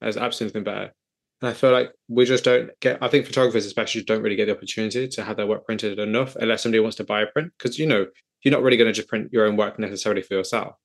There's 0.00 0.16
absolutely 0.16 0.60
nothing 0.60 0.74
better. 0.74 0.94
And 1.42 1.50
I 1.50 1.52
feel 1.52 1.70
like 1.70 1.92
we 2.08 2.24
just 2.24 2.44
don't 2.44 2.70
get, 2.80 2.98
I 3.02 3.08
think 3.08 3.26
photographers 3.26 3.66
especially 3.66 4.02
don't 4.04 4.22
really 4.22 4.36
get 4.36 4.46
the 4.46 4.56
opportunity 4.56 5.06
to 5.06 5.24
have 5.24 5.36
their 5.36 5.46
work 5.46 5.66
printed 5.66 5.98
enough 5.98 6.34
unless 6.36 6.62
somebody 6.62 6.80
wants 6.80 6.96
to 6.96 7.04
buy 7.04 7.22
a 7.22 7.26
print. 7.26 7.52
Because, 7.58 7.78
you 7.78 7.86
know, 7.86 8.06
you're 8.42 8.52
not 8.52 8.62
really 8.62 8.76
going 8.76 8.88
to 8.88 8.92
just 8.92 9.08
print 9.08 9.32
your 9.32 9.46
own 9.46 9.56
work 9.56 9.78
necessarily 9.78 10.22
for 10.22 10.34
yourself. 10.34 10.76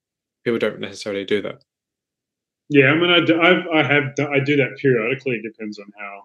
People 0.43 0.59
don't 0.59 0.79
necessarily 0.79 1.23
do 1.23 1.41
that. 1.43 1.63
Yeah, 2.69 2.87
I 2.87 2.95
mean, 2.95 3.09
I, 3.09 3.19
do, 3.23 3.39
I've, 3.39 3.67
I 3.73 3.83
have, 3.83 4.03
I 4.31 4.39
do 4.39 4.55
that 4.57 4.77
periodically. 4.81 5.35
It 5.35 5.43
depends 5.43 5.77
on 5.77 5.85
how, 5.97 6.23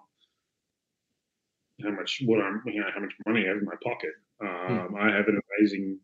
how 1.83 1.91
much, 1.91 2.21
what 2.25 2.41
I'm, 2.41 2.61
you 2.65 2.81
know, 2.81 2.87
how 2.93 3.01
much 3.01 3.13
money 3.25 3.45
I 3.45 3.49
have 3.49 3.57
in 3.57 3.65
my 3.65 3.75
pocket. 3.83 4.11
Hmm. 4.41 4.47
Um, 4.47 4.93
mm. 4.93 4.99
I 5.01 5.15
have 5.15 5.27
an 5.27 5.39
amazing 5.59 5.99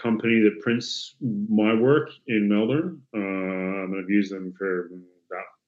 company 0.00 0.40
that 0.40 0.60
prints 0.62 1.16
my 1.20 1.74
work 1.74 2.10
in 2.26 2.48
Melbourne. 2.48 3.00
Um, 3.14 3.94
I've 3.98 4.10
used 4.10 4.32
them 4.32 4.52
for 4.58 4.90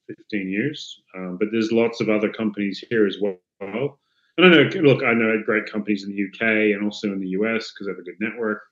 15 0.08 0.48
years. 0.48 1.00
Um, 1.16 1.36
but 1.38 1.48
there's 1.52 1.72
lots 1.72 2.00
of 2.00 2.08
other 2.08 2.32
companies 2.32 2.84
here 2.88 3.06
as 3.06 3.16
well. 3.20 3.38
And 3.60 4.46
I 4.46 4.48
know, 4.48 4.70
look, 4.82 5.02
I 5.02 5.14
know 5.14 5.42
great 5.44 5.70
companies 5.70 6.04
in 6.04 6.10
the 6.10 6.24
UK 6.24 6.76
and 6.76 6.84
also 6.84 7.08
in 7.08 7.20
the 7.20 7.28
US 7.30 7.72
because 7.72 7.88
I 7.88 7.90
have 7.90 7.98
a 7.98 8.02
good 8.02 8.20
network. 8.20 8.62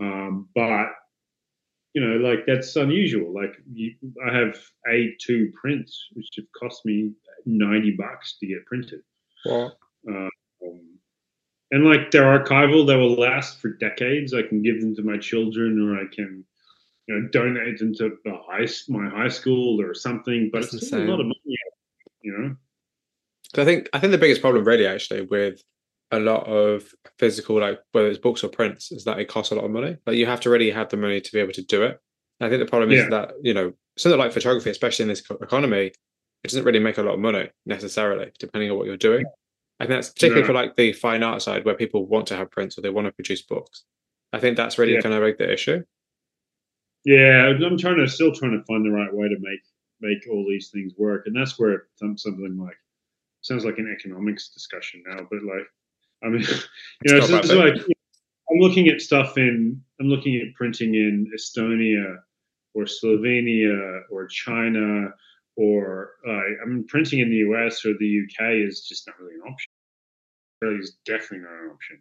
Um, 0.00 0.48
but 0.54 0.88
you 1.94 2.00
know, 2.00 2.16
like 2.16 2.46
that's 2.46 2.76
unusual. 2.76 3.32
Like 3.34 3.54
you, 3.72 3.94
I 4.26 4.36
have 4.36 4.58
A2 4.88 5.52
prints, 5.52 6.06
which 6.12 6.28
have 6.36 6.46
cost 6.58 6.84
me 6.84 7.12
90 7.46 7.92
bucks 7.92 8.36
to 8.38 8.46
get 8.46 8.64
printed. 8.66 9.00
What? 9.44 9.76
Um, 10.08 10.30
and 11.72 11.84
like 11.84 12.10
they're 12.10 12.38
archival, 12.38 12.86
they 12.86 12.96
will 12.96 13.14
last 13.14 13.60
for 13.60 13.70
decades. 13.70 14.34
I 14.34 14.42
can 14.42 14.62
give 14.62 14.80
them 14.80 14.94
to 14.96 15.02
my 15.02 15.18
children, 15.18 15.80
or 15.80 16.00
I 16.00 16.06
can, 16.12 16.44
you 17.10 17.20
know, 17.20 17.28
donate 17.28 17.78
them 17.78 17.92
to 17.94 18.16
the 18.24 18.38
high, 18.46 18.66
my 18.88 19.08
high 19.08 19.28
school 19.28 19.80
or 19.80 19.94
something. 19.94 20.48
But 20.52 20.62
That's 20.62 20.74
it's 20.74 20.92
a 20.92 20.98
lot 20.98 21.18
of 21.20 21.26
money, 21.26 21.58
you 22.22 22.38
know. 22.38 22.56
So 23.54 23.62
I 23.62 23.64
think 23.64 23.88
I 23.92 23.98
think 23.98 24.12
the 24.12 24.18
biggest 24.18 24.40
problem 24.40 24.64
really 24.64 24.86
actually 24.86 25.22
with 25.22 25.60
a 26.12 26.20
lot 26.20 26.46
of 26.46 26.92
physical 27.18 27.58
like 27.60 27.80
whether 27.92 28.08
it's 28.08 28.18
books 28.18 28.44
or 28.44 28.48
prints 28.48 28.92
is 28.92 29.04
that 29.04 29.18
it 29.18 29.26
costs 29.26 29.50
a 29.50 29.56
lot 29.56 29.64
of 29.64 29.70
money. 29.72 29.96
Like 30.06 30.16
you 30.16 30.26
have 30.26 30.40
to 30.40 30.50
really 30.50 30.70
have 30.70 30.88
the 30.88 30.96
money 30.96 31.20
to 31.20 31.32
be 31.32 31.40
able 31.40 31.52
to 31.52 31.62
do 31.62 31.82
it. 31.82 32.00
And 32.38 32.46
I 32.46 32.48
think 32.48 32.60
the 32.60 32.70
problem 32.70 32.90
Yeah. 32.90 33.02
is 33.04 33.10
that 33.10 33.32
you 33.42 33.54
know 33.54 33.72
something 33.96 34.18
like 34.18 34.32
photography, 34.32 34.70
especially 34.70 35.02
in 35.04 35.08
this 35.08 35.22
economy, 35.42 35.86
it 35.86 36.48
doesn't 36.48 36.64
really 36.64 36.78
make 36.78 36.98
a 36.98 37.02
lot 37.02 37.14
of 37.14 37.20
money 37.20 37.50
necessarily, 37.66 38.30
depending 38.38 38.70
on 38.70 38.76
what 38.78 38.86
you're 38.86 38.96
doing. 38.96 39.24
I 39.80 39.84
think 39.86 39.96
that's 39.96 40.10
particularly 40.10 40.42
No. 40.42 40.46
for 40.46 40.52
like 40.52 40.76
the 40.76 40.92
fine 40.92 41.22
art 41.24 41.42
side 41.42 41.64
where 41.64 41.74
people 41.74 42.06
want 42.06 42.28
to 42.28 42.36
have 42.36 42.50
prints 42.52 42.78
or 42.78 42.82
they 42.82 42.90
want 42.90 43.06
to 43.06 43.12
produce 43.12 43.42
books. 43.42 43.84
I 44.32 44.38
think 44.38 44.56
that's 44.56 44.78
really 44.78 44.94
Yeah. 44.94 45.00
kind 45.00 45.14
of 45.14 45.22
like 45.22 45.38
the 45.38 45.50
issue. 45.52 45.82
Yeah, 47.04 47.46
I'm 47.48 47.78
trying 47.78 47.96
to 47.96 48.08
still 48.08 48.32
trying 48.32 48.52
to 48.52 48.64
find 48.64 48.84
the 48.84 48.90
right 48.90 49.12
way 49.12 49.28
to 49.28 49.36
make 49.40 49.60
make 50.00 50.18
all 50.30 50.46
these 50.48 50.70
things 50.70 50.92
work, 50.98 51.24
and 51.26 51.36
that's 51.36 51.58
where 51.58 51.84
something 51.96 52.58
like 52.58 52.76
sounds 53.42 53.64
like 53.64 53.78
an 53.78 53.94
economics 53.98 54.50
discussion 54.50 55.02
now. 55.06 55.26
But 55.30 55.42
like, 55.42 55.66
I 56.22 56.28
mean, 56.28 56.42
you 57.04 57.12
know, 57.12 57.18
It's 57.18 57.24
it's, 57.24 57.30
not 57.30 57.44
it's 57.44 57.54
bad, 57.54 57.76
like 57.76 57.86
I'm 58.50 58.58
looking 58.58 58.88
at 58.88 59.00
stuff 59.00 59.38
in 59.38 59.80
I'm 60.00 60.08
looking 60.08 60.36
at 60.36 60.54
printing 60.54 60.94
in 60.94 61.30
Estonia 61.34 62.16
or 62.74 62.84
Slovenia 62.84 64.02
or 64.10 64.26
China 64.26 65.08
or 65.56 66.12
uh, 66.26 66.62
I 66.62 66.66
mean 66.66 66.86
printing 66.86 67.20
in 67.20 67.30
the 67.30 67.36
US 67.36 67.84
or 67.84 67.94
the 67.98 68.22
UK 68.24 68.66
is 68.68 68.86
just 68.86 69.06
not 69.06 69.18
really 69.18 69.34
an 69.34 69.42
option. 69.42 69.70
Australia 70.56 70.82
is 70.82 70.96
definitely 71.06 71.38
not 71.38 71.64
an 71.64 71.70
option. 71.70 71.98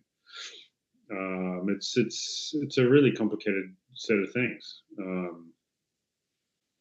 Um, 1.12 1.68
it's 1.70 1.98
it's 1.98 2.52
it's 2.62 2.78
a 2.78 2.88
really 2.88 3.12
complicated 3.12 3.74
set 4.00 4.18
of 4.18 4.32
things. 4.32 4.82
Um, 5.00 5.52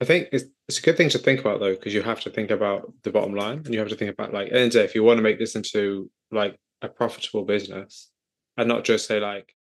I 0.01 0.05
think 0.05 0.29
it's 0.33 0.45
it's 0.69 0.79
a 0.79 0.83
good 0.83 0.97
thing 0.97 1.09
to 1.11 1.19
think 1.19 1.41
about 1.41 1.61
though, 1.61 1.75
because 1.75 1.95
you 1.95 2.03
have 2.03 2.21
to 2.21 2.31
think 2.31 2.51
about 2.51 2.93
the 3.03 3.11
bottom 3.11 3.35
line 3.35 3.63
and 3.65 3.75
you 3.75 3.81
have 3.81 3.89
to 3.89 3.97
think 3.97 4.13
about 4.13 4.33
like, 4.33 4.53
end 4.53 4.75
if 4.75 4.95
you 4.95 5.03
want 5.03 5.19
to 5.19 5.23
make 5.23 5.39
this 5.39 5.57
into 5.57 6.11
like 6.31 6.57
a 6.83 6.89
profitable 6.89 7.45
business 7.45 8.11
and 8.57 8.69
not 8.69 8.85
just 8.85 9.07
say 9.07 9.19
like 9.19 9.55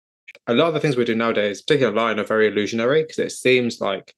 a 0.46 0.54
lot 0.54 0.68
of 0.68 0.74
the 0.74 0.80
things 0.80 0.98
we 0.98 1.06
do 1.06 1.16
nowadays, 1.16 1.62
particularly 1.62 1.98
online, 1.98 2.20
are 2.20 2.28
very 2.28 2.48
illusionary 2.48 3.04
because 3.04 3.20
it 3.20 3.32
seems 3.32 3.80
like 3.82 4.14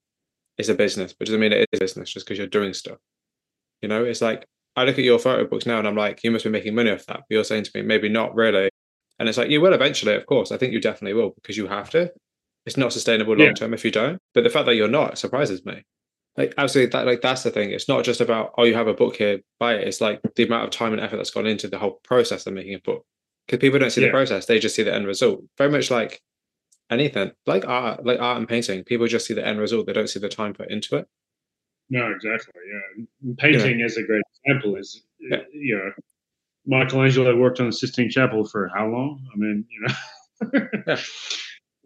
it's 0.58 0.69
a 0.69 0.73
business, 0.73 1.13
but 1.13 1.28
doesn't 1.28 1.39
mean 1.39 1.54
it 1.54 1.67
is 1.71 1.78
a 1.78 1.80
business 1.80 2.12
just 2.12 2.25
because 2.25 2.38
you're 2.38 2.47
doing 2.47 2.73
stuff. 2.73 2.97
You 3.82 3.88
know, 3.88 4.04
it's 4.04 4.21
like 4.21 4.45
I 4.75 4.84
look 4.84 4.97
at 4.97 5.06
your 5.06 5.19
photo 5.19 5.47
books 5.47 5.65
now 5.65 5.80
and 5.80 5.88
I'm 5.88 5.95
like, 5.95 6.23
you 6.23 6.32
must 6.32 6.43
be 6.43 6.49
making 6.49 6.75
money 6.75 6.91
off 6.91 7.06
that. 7.06 7.17
But 7.17 7.25
you're 7.30 7.43
saying 7.43 7.63
to 7.63 7.71
me, 7.75 7.82
maybe 7.84 8.10
not 8.10 8.36
really. 8.36 8.69
And 9.19 9.30
it's 9.30 9.38
like, 9.38 9.49
you 9.49 9.62
will 9.62 9.73
eventually, 9.73 10.15
of 10.15 10.25
course. 10.25 10.52
I 10.52 10.58
think 10.58 10.73
you 10.73 10.82
definitely 10.82 11.13
will 11.13 11.32
because 11.36 11.56
you 11.56 11.67
have 11.67 11.89
to. 11.91 12.12
It's 12.65 12.77
not 12.77 12.93
sustainable 12.93 13.35
long 13.35 13.53
term 13.53 13.73
if 13.73 13.83
you 13.85 13.91
don't. 13.91 14.19
But 14.33 14.43
the 14.43 14.49
fact 14.49 14.65
that 14.65 14.75
you're 14.75 14.87
not 14.87 15.17
surprises 15.17 15.65
me. 15.65 15.83
Like 16.37 16.53
absolutely 16.57 16.91
that 16.91 17.05
like 17.05 17.21
that's 17.21 17.43
the 17.43 17.51
thing. 17.51 17.71
It's 17.71 17.87
not 17.87 18.05
just 18.05 18.21
about 18.21 18.53
oh 18.57 18.63
you 18.63 18.75
have 18.75 18.87
a 18.87 18.93
book 18.93 19.15
here, 19.15 19.39
buy 19.59 19.75
it. 19.75 19.87
It's 19.87 20.01
like 20.01 20.21
the 20.35 20.43
amount 20.43 20.65
of 20.65 20.69
time 20.69 20.93
and 20.93 21.01
effort 21.01 21.17
that's 21.17 21.31
gone 21.31 21.47
into 21.47 21.67
the 21.67 21.79
whole 21.79 21.99
process 22.03 22.45
of 22.45 22.53
making 22.53 22.75
a 22.75 22.79
book. 22.79 23.05
Because 23.45 23.59
people 23.59 23.79
don't 23.79 23.89
see 23.89 24.01
the 24.01 24.11
process, 24.11 24.45
they 24.45 24.59
just 24.59 24.75
see 24.75 24.83
the 24.83 24.93
end 24.93 25.07
result. 25.07 25.41
Very 25.57 25.71
much 25.71 25.89
like 25.89 26.21
anything, 26.91 27.31
like 27.47 27.67
art, 27.67 28.05
like 28.05 28.19
art 28.19 28.37
and 28.37 28.47
painting. 28.47 28.83
People 28.83 29.07
just 29.07 29.25
see 29.25 29.33
the 29.33 29.45
end 29.45 29.59
result. 29.59 29.87
They 29.87 29.93
don't 29.93 30.07
see 30.09 30.19
the 30.19 30.29
time 30.29 30.53
put 30.53 30.69
into 30.69 30.97
it. 30.97 31.07
No, 31.89 32.11
exactly. 32.11 32.53
Yeah, 32.71 33.33
painting 33.37 33.79
is 33.79 33.97
a 33.97 34.03
great 34.03 34.21
example. 34.45 34.75
Is 34.75 35.01
Yeah. 35.19 35.37
Uh, 35.37 35.41
you 35.51 35.77
know, 35.77 35.91
Michelangelo 36.65 37.35
worked 37.35 37.59
on 37.59 37.65
the 37.65 37.73
Sistine 37.73 38.09
Chapel 38.09 38.45
for 38.45 38.69
how 38.75 38.87
long? 38.87 39.25
I 39.33 39.37
mean, 39.37 39.65
you 39.69 39.87
know, 39.87 40.67
Yeah. 40.87 41.01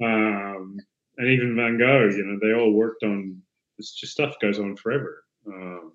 um, 0.04 0.78
and 1.18 1.28
even 1.30 1.56
Van 1.56 1.78
Gogh. 1.78 2.10
You 2.10 2.26
know, 2.26 2.40
they 2.42 2.54
all 2.60 2.74
worked 2.74 3.04
on. 3.04 3.42
It's 3.78 3.94
just 3.94 4.14
stuff 4.14 4.36
goes 4.42 4.60
on 4.60 4.76
forever. 4.76 5.24
Um, 5.48 5.94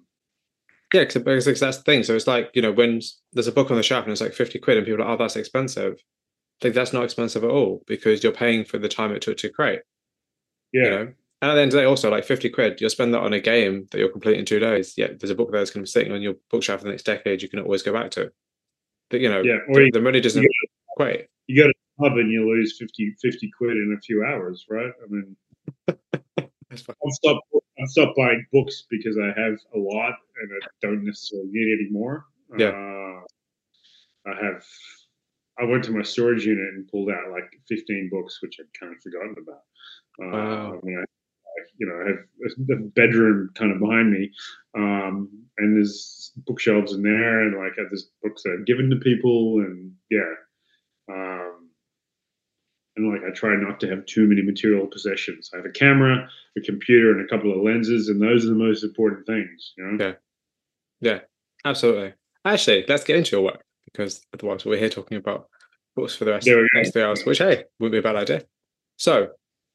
Yeah, 0.93 1.05
because 1.05 1.45
that's 1.61 1.77
the 1.79 1.83
thing. 1.85 2.03
So 2.03 2.15
it's 2.15 2.27
like 2.27 2.51
you 2.55 2.63
know 2.63 2.73
when 2.73 3.01
there's 3.33 3.47
a 3.47 3.53
book 3.53 3.71
on 3.71 3.77
the 3.77 3.83
shelf 3.83 4.05
and 4.05 4.13
it's 4.13 4.21
like 4.21 4.35
fifty 4.35 4.59
quid, 4.59 4.77
and 4.77 4.87
people 4.87 5.03
are 5.03 5.09
like, 5.09 5.15
oh, 5.15 5.23
that's 5.23 5.37
expensive. 5.37 6.03
Like 6.63 6.75
that's 6.75 6.93
not 6.93 7.05
expensive 7.05 7.45
at 7.45 7.51
all 7.51 7.83
because 7.87 8.23
you're 8.23 8.33
paying 8.33 8.65
for 8.65 8.79
the 8.79 8.89
time 8.89 9.13
it 9.13 9.23
took 9.23 9.37
to 9.39 9.49
create. 9.49 9.81
yeah, 10.73 10.83
You 10.83 10.91
know, 10.91 11.13
and 11.41 11.51
at 11.53 11.55
the 11.55 11.61
end 11.63 11.69
of 11.69 11.73
the 11.75 11.81
day, 11.83 11.85
also 11.85 12.11
like 12.11 12.25
fifty 12.25 12.49
quid, 12.49 12.81
you'll 12.81 12.91
spend 12.91 13.15
that 13.15 13.21
on 13.21 13.33
a 13.33 13.41
game 13.41 13.87
that 13.91 13.99
you'll 13.99 14.09
complete 14.09 14.39
in 14.39 14.45
two 14.45 14.59
days. 14.59 14.95
Yeah, 14.97 15.09
there's 15.19 15.31
a 15.31 15.37
book 15.37 15.53
there 15.53 15.61
that's 15.61 15.71
going 15.71 15.85
to 15.85 15.89
be 15.89 15.91
sitting 15.91 16.13
on 16.13 16.23
your 16.23 16.35
bookshelf 16.51 16.81
for 16.81 16.85
the 16.85 16.91
next 16.91 17.05
decade. 17.05 17.43
You 17.43 17.49
can 17.49 17.61
always 17.61 17.83
go 17.83 17.93
back 17.93 18.11
to. 18.13 18.33
But 19.11 19.21
you 19.21 19.29
know, 19.29 19.41
yeah. 19.41 19.59
The, 19.69 19.81
you, 19.85 19.91
the 19.93 20.01
money 20.01 20.21
doesn't 20.21 20.43
you 20.43 20.51
equate. 20.97 21.27
you 21.47 21.63
go 21.63 21.69
to 21.69 21.75
pub 21.99 22.13
and 22.13 22.31
you 22.31 22.49
lose 22.49 22.77
50, 22.79 23.17
50 23.21 23.51
quid 23.57 23.73
in 23.73 23.97
a 23.97 24.01
few 24.01 24.25
hours, 24.25 24.65
right? 24.71 24.93
I 25.03 25.07
mean, 25.09 25.37
I've 26.71 26.79
stopped. 27.13 27.47
I've 27.81 27.89
stopped 27.89 28.17
buying 28.17 28.45
books 28.53 28.85
because 28.91 29.17
I 29.17 29.29
have 29.41 29.55
a 29.75 29.79
lot 29.79 30.15
and 30.43 30.51
I 30.53 30.67
don't 30.83 31.05
necessarily 31.05 31.49
need 31.53 31.79
any 31.81 31.91
more. 31.91 32.27
Yeah. 32.57 32.69
Uh, 32.71 34.31
I 34.31 34.45
have. 34.45 34.65
I 35.61 35.65
went 35.65 35.85
to 35.85 35.93
my 35.93 36.03
storage 36.03 36.45
unit 36.47 36.75
and 36.75 36.89
pulled 36.89 37.11
out 37.11 37.33
like 37.33 37.51
15 37.69 38.11
books, 38.13 38.41
which 38.43 38.59
I'd 38.61 38.79
kind 38.79 38.95
of 38.95 39.03
forgotten 39.03 39.35
about. 39.43 39.63
Uh, 40.21 40.37
Wow. 40.37 40.81
I 40.83 40.87
mean, 40.87 40.99
I, 40.99 41.05
you 41.79 41.87
know, 41.87 41.95
I 41.95 42.09
have 42.09 42.67
the 42.67 42.91
bedroom 42.95 43.51
kind 43.55 43.73
of 43.73 43.81
behind 43.81 44.13
me, 44.13 44.31
um, 44.77 45.29
and 45.59 45.77
there's 45.77 46.33
bookshelves 46.47 46.93
in 46.93 47.03
there, 47.03 47.41
and 47.43 47.57
like 47.57 47.73
there's 47.77 48.11
books 48.23 48.43
that 48.43 48.57
I've 48.59 48.67
given 48.67 48.91
to 48.91 48.97
people, 48.97 49.59
and 49.61 49.93
yeah. 50.11 50.35
Um, 51.11 51.58
and 52.99 53.13
like 53.13 53.23
I 53.27 53.33
try 53.35 53.55
not 53.57 53.81
to 53.81 53.89
have 53.89 54.05
too 54.07 54.27
many 54.27 54.43
material 54.43 54.87
possessions. 54.87 55.51
I 55.55 55.59
have 55.59 55.67
a 55.67 55.71
camera, 55.71 56.29
a 56.57 56.61
computer, 56.61 57.13
and 57.13 57.25
a 57.25 57.29
couple 57.29 57.53
of 57.53 57.63
lenses, 57.63 58.09
and 58.09 58.21
those 58.21 58.45
are 58.45 58.49
the 58.49 58.55
most 58.55 58.85
important 58.85 59.27
things. 59.27 59.73
You 59.79 59.85
know? 59.85 60.05
Yeah. 60.05 60.13
Yeah, 61.01 61.21
absolutely. 61.65 62.15
Actually, 62.45 62.85
let's 62.89 63.05
get 63.05 63.17
into 63.17 63.37
your 63.37 63.45
work 63.45 63.63
because 63.85 64.21
otherwise 64.35 64.65
we're 64.65 64.79
here 64.79 64.89
talking 64.89 65.17
about 65.17 65.49
books 65.95 66.15
for 66.15 66.25
the 66.25 66.33
rest 66.33 66.49
of 66.49 66.55
the 66.55 66.69
next 66.75 66.93
three 66.93 67.03
hours, 67.03 67.25
which 67.25 67.39
hey, 67.39 67.65
wouldn't 67.79 67.93
be 67.93 67.99
a 67.99 68.03
bad 68.03 68.17
idea. 68.17 68.43
So, 68.97 69.29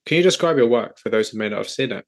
can 0.06 0.18
you 0.18 0.24
describe 0.24 0.58
your 0.58 0.68
work 0.68 1.00
for 1.00 1.10
those 1.10 1.30
who 1.30 1.38
may 1.38 1.50
not 1.50 1.60
have 1.60 1.70
seen 1.70 1.92
it? 1.92 2.06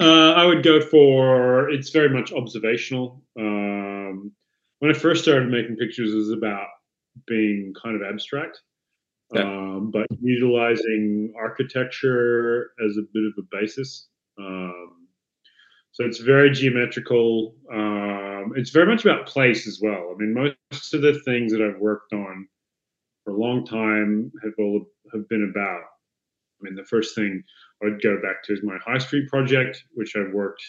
Uh, 0.00 0.32
I 0.32 0.44
would 0.44 0.62
go 0.62 0.80
for 0.80 1.70
it's 1.70 1.90
very 1.90 2.10
much 2.10 2.32
observational. 2.32 3.22
Um, 3.38 4.32
when 4.80 4.90
I 4.90 4.94
first 4.94 5.22
started 5.22 5.48
making 5.48 5.76
pictures, 5.76 6.12
it 6.12 6.16
was 6.16 6.30
about 6.30 6.66
being 7.26 7.72
kind 7.82 7.96
of 7.96 8.02
abstract, 8.02 8.60
Yeah. 9.34 9.42
um, 9.42 9.90
but 9.92 10.06
utilizing 10.20 11.32
architecture 11.36 12.70
as 12.86 12.96
a 12.96 13.02
bit 13.12 13.24
of 13.24 13.32
a 13.38 13.56
basis. 13.56 14.08
Um, 14.38 15.08
so 15.92 16.04
it's 16.04 16.18
very 16.18 16.50
geometrical. 16.50 17.54
Um, 17.72 18.52
it's 18.56 18.70
very 18.70 18.86
much 18.86 19.04
about 19.04 19.26
place 19.26 19.66
as 19.66 19.80
well. 19.82 20.14
I 20.14 20.18
mean, 20.18 20.34
most 20.34 20.94
of 20.94 21.02
the 21.02 21.18
things 21.24 21.52
that 21.52 21.62
I've 21.62 21.80
worked 21.80 22.12
on 22.12 22.46
for 23.24 23.32
a 23.34 23.36
long 23.38 23.64
time 23.66 24.30
have 24.44 24.52
all 24.58 24.84
have 25.12 25.28
been 25.28 25.50
about. 25.50 25.80
I 25.80 26.62
mean, 26.62 26.74
the 26.74 26.84
first 26.84 27.14
thing 27.14 27.42
I'd 27.82 28.00
go 28.02 28.20
back 28.22 28.42
to 28.44 28.52
is 28.52 28.60
my 28.62 28.78
High 28.84 28.98
Street 28.98 29.28
project, 29.28 29.82
which 29.94 30.14
I've 30.16 30.32
worked 30.32 30.62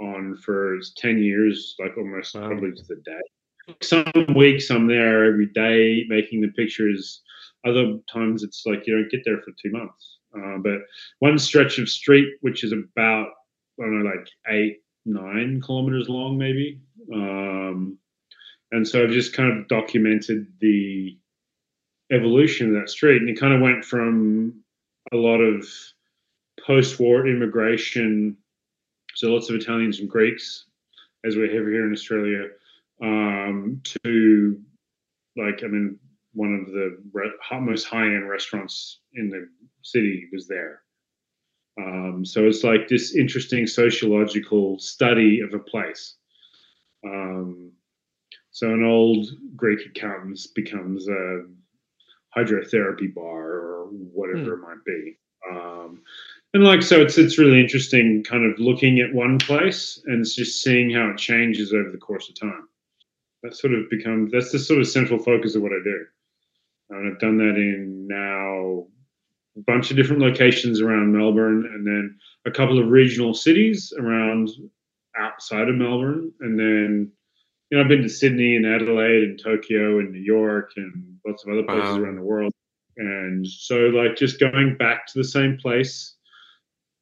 on 0.00 0.36
for 0.44 0.78
10 0.98 1.18
years, 1.22 1.74
like 1.78 1.96
almost 1.96 2.34
Wow. 2.34 2.48
probably 2.48 2.72
to 2.72 2.82
the 2.88 2.96
day. 3.04 3.20
Some 3.82 4.34
weeks 4.36 4.70
I'm 4.70 4.86
there 4.86 5.24
every 5.24 5.46
day 5.46 6.04
making 6.08 6.40
the 6.40 6.48
pictures. 6.48 7.22
Other 7.66 7.98
times 8.12 8.42
it's 8.42 8.64
like 8.64 8.86
you 8.86 8.96
don't 8.96 9.10
get 9.10 9.22
there 9.24 9.40
for 9.42 9.52
two 9.60 9.72
months. 9.72 10.18
Uh, 10.36 10.58
but 10.58 10.78
one 11.18 11.38
stretch 11.38 11.78
of 11.78 11.88
street, 11.88 12.28
which 12.40 12.62
is 12.64 12.72
about, 12.72 13.28
I 13.80 13.82
don't 13.82 14.02
know, 14.02 14.10
like 14.10 14.28
eight, 14.48 14.78
nine 15.04 15.60
kilometers 15.60 16.08
long, 16.08 16.38
maybe. 16.38 16.80
Um, 17.12 17.98
and 18.72 18.86
so 18.86 19.02
I've 19.02 19.10
just 19.10 19.32
kind 19.32 19.56
of 19.56 19.68
documented 19.68 20.46
the 20.60 21.16
evolution 22.12 22.68
of 22.68 22.80
that 22.80 22.90
street. 22.90 23.20
And 23.20 23.30
it 23.30 23.40
kind 23.40 23.54
of 23.54 23.60
went 23.60 23.84
from 23.84 24.62
a 25.12 25.16
lot 25.16 25.40
of 25.40 25.66
post-war 26.64 27.26
immigration, 27.26 28.36
so 29.14 29.28
lots 29.28 29.48
of 29.48 29.56
Italians 29.56 30.00
and 30.00 30.08
Greeks, 30.08 30.66
as 31.24 31.36
we 31.36 31.42
have 31.42 31.50
here 31.50 31.86
in 31.86 31.92
Australia, 31.92 32.48
um, 33.02 33.80
to 33.84 34.60
like 35.36 35.62
I 35.62 35.68
mean, 35.68 35.98
one 36.36 36.54
of 36.54 36.72
the 36.72 36.98
re- 37.12 37.60
most 37.60 37.84
high-end 37.84 38.28
restaurants 38.28 39.00
in 39.14 39.30
the 39.30 39.48
city 39.82 40.28
was 40.32 40.46
there. 40.46 40.82
Um, 41.78 42.24
so 42.24 42.44
it's 42.46 42.64
like 42.64 42.88
this 42.88 43.16
interesting 43.16 43.66
sociological 43.66 44.78
study 44.78 45.40
of 45.40 45.54
a 45.54 45.58
place. 45.58 46.16
Um, 47.04 47.72
so 48.50 48.68
an 48.72 48.84
old 48.84 49.26
Greek 49.56 49.80
accountant 49.86 50.40
becomes 50.54 51.08
a 51.08 51.42
hydrotherapy 52.36 53.14
bar 53.14 53.44
or 53.44 53.86
whatever 53.90 54.54
it 54.54 54.62
might 54.62 54.84
be. 54.86 55.18
Um, 55.50 56.02
and 56.54 56.64
like 56.64 56.82
so, 56.82 57.00
it's 57.02 57.18
it's 57.18 57.38
really 57.38 57.60
interesting, 57.60 58.24
kind 58.24 58.50
of 58.50 58.58
looking 58.58 59.00
at 59.00 59.14
one 59.14 59.38
place 59.38 60.02
and 60.06 60.20
it's 60.20 60.34
just 60.34 60.62
seeing 60.62 60.90
how 60.90 61.10
it 61.10 61.18
changes 61.18 61.72
over 61.72 61.90
the 61.90 61.98
course 61.98 62.28
of 62.28 62.40
time. 62.40 62.68
that 63.42 63.56
sort 63.56 63.74
of 63.74 63.88
becomes 63.90 64.32
that's 64.32 64.52
the 64.52 64.58
sort 64.58 64.80
of 64.80 64.88
central 64.88 65.18
focus 65.18 65.54
of 65.54 65.62
what 65.62 65.72
I 65.72 65.80
do. 65.84 66.06
And 66.90 67.12
I've 67.12 67.18
done 67.20 67.38
that 67.38 67.56
in 67.56 68.06
now 68.08 68.86
a 69.56 69.60
bunch 69.66 69.90
of 69.90 69.96
different 69.96 70.22
locations 70.22 70.80
around 70.80 71.12
Melbourne, 71.16 71.64
and 71.74 71.86
then 71.86 72.16
a 72.46 72.50
couple 72.50 72.78
of 72.78 72.88
regional 72.90 73.34
cities 73.34 73.92
around 73.98 74.50
outside 75.18 75.68
of 75.68 75.76
Melbourne, 75.76 76.32
and 76.40 76.58
then 76.58 77.10
you 77.70 77.76
know 77.78 77.82
I've 77.82 77.88
been 77.88 78.02
to 78.02 78.08
Sydney 78.08 78.56
and 78.56 78.66
Adelaide 78.66 79.22
and 79.24 79.40
Tokyo 79.42 79.98
and 79.98 80.12
New 80.12 80.20
York 80.20 80.72
and 80.76 81.16
lots 81.26 81.44
of 81.44 81.52
other 81.52 81.62
places 81.64 81.96
Wow. 81.96 82.02
around 82.04 82.16
the 82.16 82.22
world. 82.22 82.52
And 82.98 83.46
so, 83.46 83.76
like, 83.88 84.16
just 84.16 84.40
going 84.40 84.76
back 84.78 85.06
to 85.08 85.18
the 85.18 85.24
same 85.24 85.58
place 85.58 86.16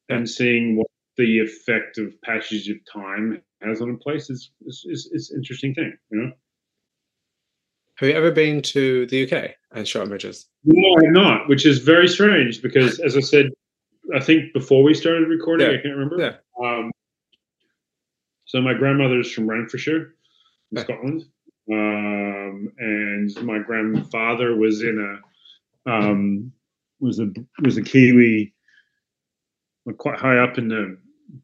and 0.09 0.29
seeing 0.29 0.77
what 0.77 0.87
the 1.17 1.39
effect 1.39 1.97
of 1.97 2.19
passage 2.21 2.69
of 2.69 2.77
time 2.91 3.41
has 3.61 3.81
on 3.81 3.91
a 3.91 3.97
place 3.97 4.29
is 4.29 4.51
is, 4.65 4.85
is, 4.89 5.09
is 5.13 5.31
an 5.31 5.37
interesting 5.39 5.73
thing, 5.73 5.93
you 6.11 6.19
know. 6.21 6.31
Have 7.97 8.09
you 8.09 8.15
ever 8.15 8.31
been 8.31 8.61
to 8.61 9.05
the 9.07 9.23
UK 9.23 9.51
and 9.71 9.87
shot 9.87 10.05
images? 10.05 10.47
No, 10.65 10.97
I'm 11.01 11.13
not, 11.13 11.47
which 11.47 11.65
is 11.65 11.79
very 11.79 12.07
strange 12.07 12.61
because, 12.61 12.99
as 12.99 13.15
I 13.15 13.21
said, 13.21 13.51
I 14.13 14.19
think 14.19 14.53
before 14.53 14.83
we 14.83 14.93
started 14.93 15.27
recording, 15.29 15.71
Yeah. 15.71 15.77
I 15.77 15.81
can't 15.81 15.95
remember. 15.95 16.19
Yeah. 16.19 16.35
Um, 16.63 16.91
so 18.45 18.61
my 18.61 18.73
grandmother's 18.73 19.31
from 19.31 19.47
Renfrewshire, 19.49 20.13
in. 20.71 20.83
Scotland, 20.83 21.23
um, 21.71 22.71
and 22.77 23.43
my 23.43 23.59
grandfather 23.59 24.55
was 24.55 24.81
in 24.81 24.99
a 24.99 25.91
um, 25.91 26.51
was 26.99 27.19
a 27.19 27.31
was 27.63 27.77
a 27.77 27.81
Kiwi, 27.81 28.53
quite 29.97 30.19
high 30.19 30.37
up 30.37 30.57
in 30.57 30.67
the 30.67 30.97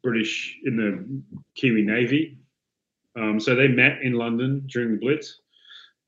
British 0.04 0.58
in 0.66 0.78
the 0.78 1.42
Kiwi 1.56 1.82
Navy. 1.82 2.38
Um, 3.16 3.40
so 3.40 3.56
they 3.56 3.68
met 3.68 4.02
in 4.04 4.14
London 4.14 4.64
during 4.68 4.92
the 4.94 4.98
Blitz, 4.98 5.40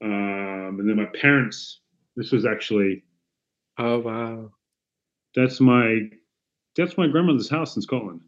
um, 0.01 0.77
and 0.79 0.89
then 0.89 0.95
my 0.97 1.08
parents. 1.19 1.79
This 2.15 2.32
was 2.32 2.45
actually 2.45 3.03
Oh 3.79 3.99
wow, 3.99 4.51
that's 5.36 5.60
my 5.60 5.99
that's 6.75 6.97
my 6.97 7.08
grandmother's 7.08 7.49
house 7.49 7.75
in 7.75 7.82
Scotland. 7.82 8.21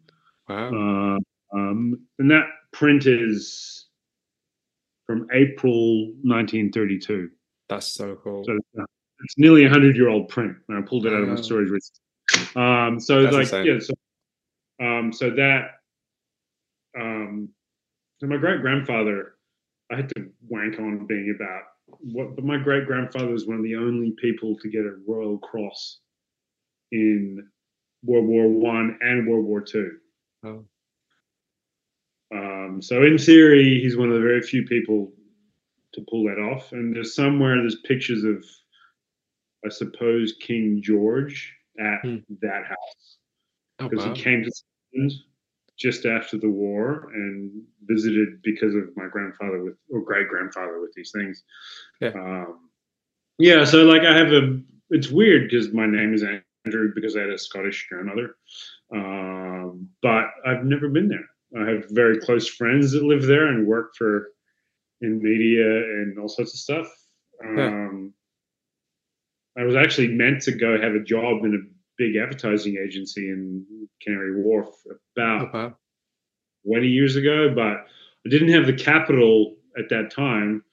wow. 0.50 0.68
Uh, 0.68 1.58
um, 1.58 2.00
and 2.20 2.30
that 2.32 2.46
print 2.74 3.06
is 3.06 3.88
from 5.06 5.28
April 5.34 6.08
1932. 6.24 7.30
That's 7.70 7.88
so 7.88 8.16
cool. 8.24 8.44
So 8.44 8.58
uh, 8.80 8.86
it's 9.24 9.38
nearly 9.38 9.66
a 9.66 9.70
hundred 9.70 9.96
year 9.96 10.10
old 10.10 10.30
print. 10.30 10.56
And 10.68 10.78
I 10.78 10.82
pulled 10.82 11.06
it 11.06 11.14
out 11.14 11.22
of 11.22 11.30
my 11.30 11.36
storage. 11.36 11.70
recently. 11.70 12.02
Um, 12.56 13.00
so 13.00 13.24
That's 13.24 13.34
like 13.36 13.44
insane. 13.44 13.66
yeah, 13.66 13.80
so 13.80 13.94
um, 14.84 15.14
so 15.14 15.30
that 15.32 15.68
um, 17.00 17.50
so 18.20 18.28
my 18.28 18.38
great 18.38 18.62
grandfather, 18.62 19.35
I 19.92 19.96
had 19.98 20.10
to 20.16 20.30
wank 20.48 20.80
on 20.80 21.06
being 21.06 21.36
about 21.36 21.62
what, 22.00 22.36
but 22.36 22.44
my 22.46 22.58
great 22.58 22.86
grandfather 22.88 23.32
was 23.32 23.46
one 23.48 23.58
of 23.58 23.64
the 23.64 23.76
only 23.76 24.12
people 24.12 24.56
to 24.58 24.70
get 24.70 24.86
a 24.86 24.96
Royal 25.08 25.38
Cross 25.38 26.00
in 26.92 27.48
World 28.04 28.26
War 28.26 28.48
One 28.48 28.98
and 29.02 29.28
World 29.28 29.46
War 29.46 29.62
Two. 29.62 29.98
Oh. 30.44 30.66
Um, 32.34 32.82
so 32.82 33.04
in 33.04 33.18
theory, 33.18 33.80
he's 33.82 33.98
one 33.98 34.10
of 34.10 34.16
the 34.16 34.22
very 34.22 34.42
few 34.42 34.66
people 34.66 35.12
to 35.94 36.06
pull 36.10 36.26
that 36.26 36.40
off. 36.40 36.72
And 36.72 36.96
there's 36.96 37.16
somewhere 37.16 37.56
there's 37.58 37.80
pictures 37.86 38.24
of, 38.24 38.44
I 39.66 39.70
suppose, 39.70 40.34
King 40.42 40.82
George 40.84 41.54
at 41.80 42.02
Hmm. 42.02 42.18
that 42.42 42.66
house 42.66 43.18
Oh 43.80 43.90
because 43.90 44.06
wow. 44.06 44.14
he 44.14 44.22
came 44.22 44.44
to 44.44 44.52
Scotland 44.52 45.14
just 45.78 46.06
after 46.06 46.38
the 46.38 46.50
war 46.50 47.10
and 47.14 47.52
visited 47.84 48.42
because 48.44 48.76
of 48.76 48.84
my 48.96 49.08
grandfather 49.12 49.64
with 49.64 49.76
or 49.90 50.02
great 50.02 50.30
grandfather 50.30 50.80
with 50.82 50.94
these 50.96 51.12
things. 51.14 51.44
Yeah. 52.02 52.10
Um, 52.10 52.70
yeah. 53.38 53.66
So 53.66 53.84
like 53.84 54.04
I 54.04 54.18
have 54.18 54.32
a. 54.32 54.60
It's 54.92 55.10
weird 55.10 55.50
because 55.50 55.74
my 55.74 55.88
name 55.88 56.14
is 56.14 56.24
Andrew 56.24 56.92
because 56.94 57.16
I 57.18 57.22
had 57.22 57.30
a 57.32 57.38
Scottish 57.38 57.88
grandmother, 57.90 58.36
um, 58.94 59.90
but 60.02 60.26
I've 60.46 60.64
never 60.64 60.90
been 60.90 61.10
there. 61.10 61.28
I 61.60 61.70
have 61.70 61.86
very 61.90 62.20
close 62.20 62.48
friends 62.48 62.92
that 62.92 63.04
live 63.04 63.24
there 63.24 63.48
and 63.48 63.68
work 63.68 63.96
for 63.98 64.30
in 65.02 65.22
media 65.22 65.66
and 65.66 66.20
all 66.20 66.30
sorts 66.30 66.54
of 66.54 66.60
stuff. 66.60 66.88
Yeah. 67.44 67.68
Um, 67.68 68.14
I 69.58 69.64
was 69.64 69.76
actually 69.76 70.10
meant 70.10 70.42
to 70.44 70.52
go 70.52 70.80
have 70.80 70.96
a 70.96 71.04
job 71.04 71.44
in 71.46 71.56
a 71.56 71.75
big 71.98 72.16
advertising 72.16 72.78
agency 72.84 73.30
in 73.30 73.66
Canary 74.02 74.42
Wharf 74.42 74.70
about 75.16 75.54
wow. 75.54 75.74
20 76.68 76.88
years 76.88 77.16
ago, 77.16 77.54
but 77.54 77.86
I 78.26 78.30
didn't 78.30 78.50
have 78.50 78.66
the 78.66 78.74
capital 78.74 79.56
at 79.78 79.90
that 79.90 80.12
time 80.12 80.64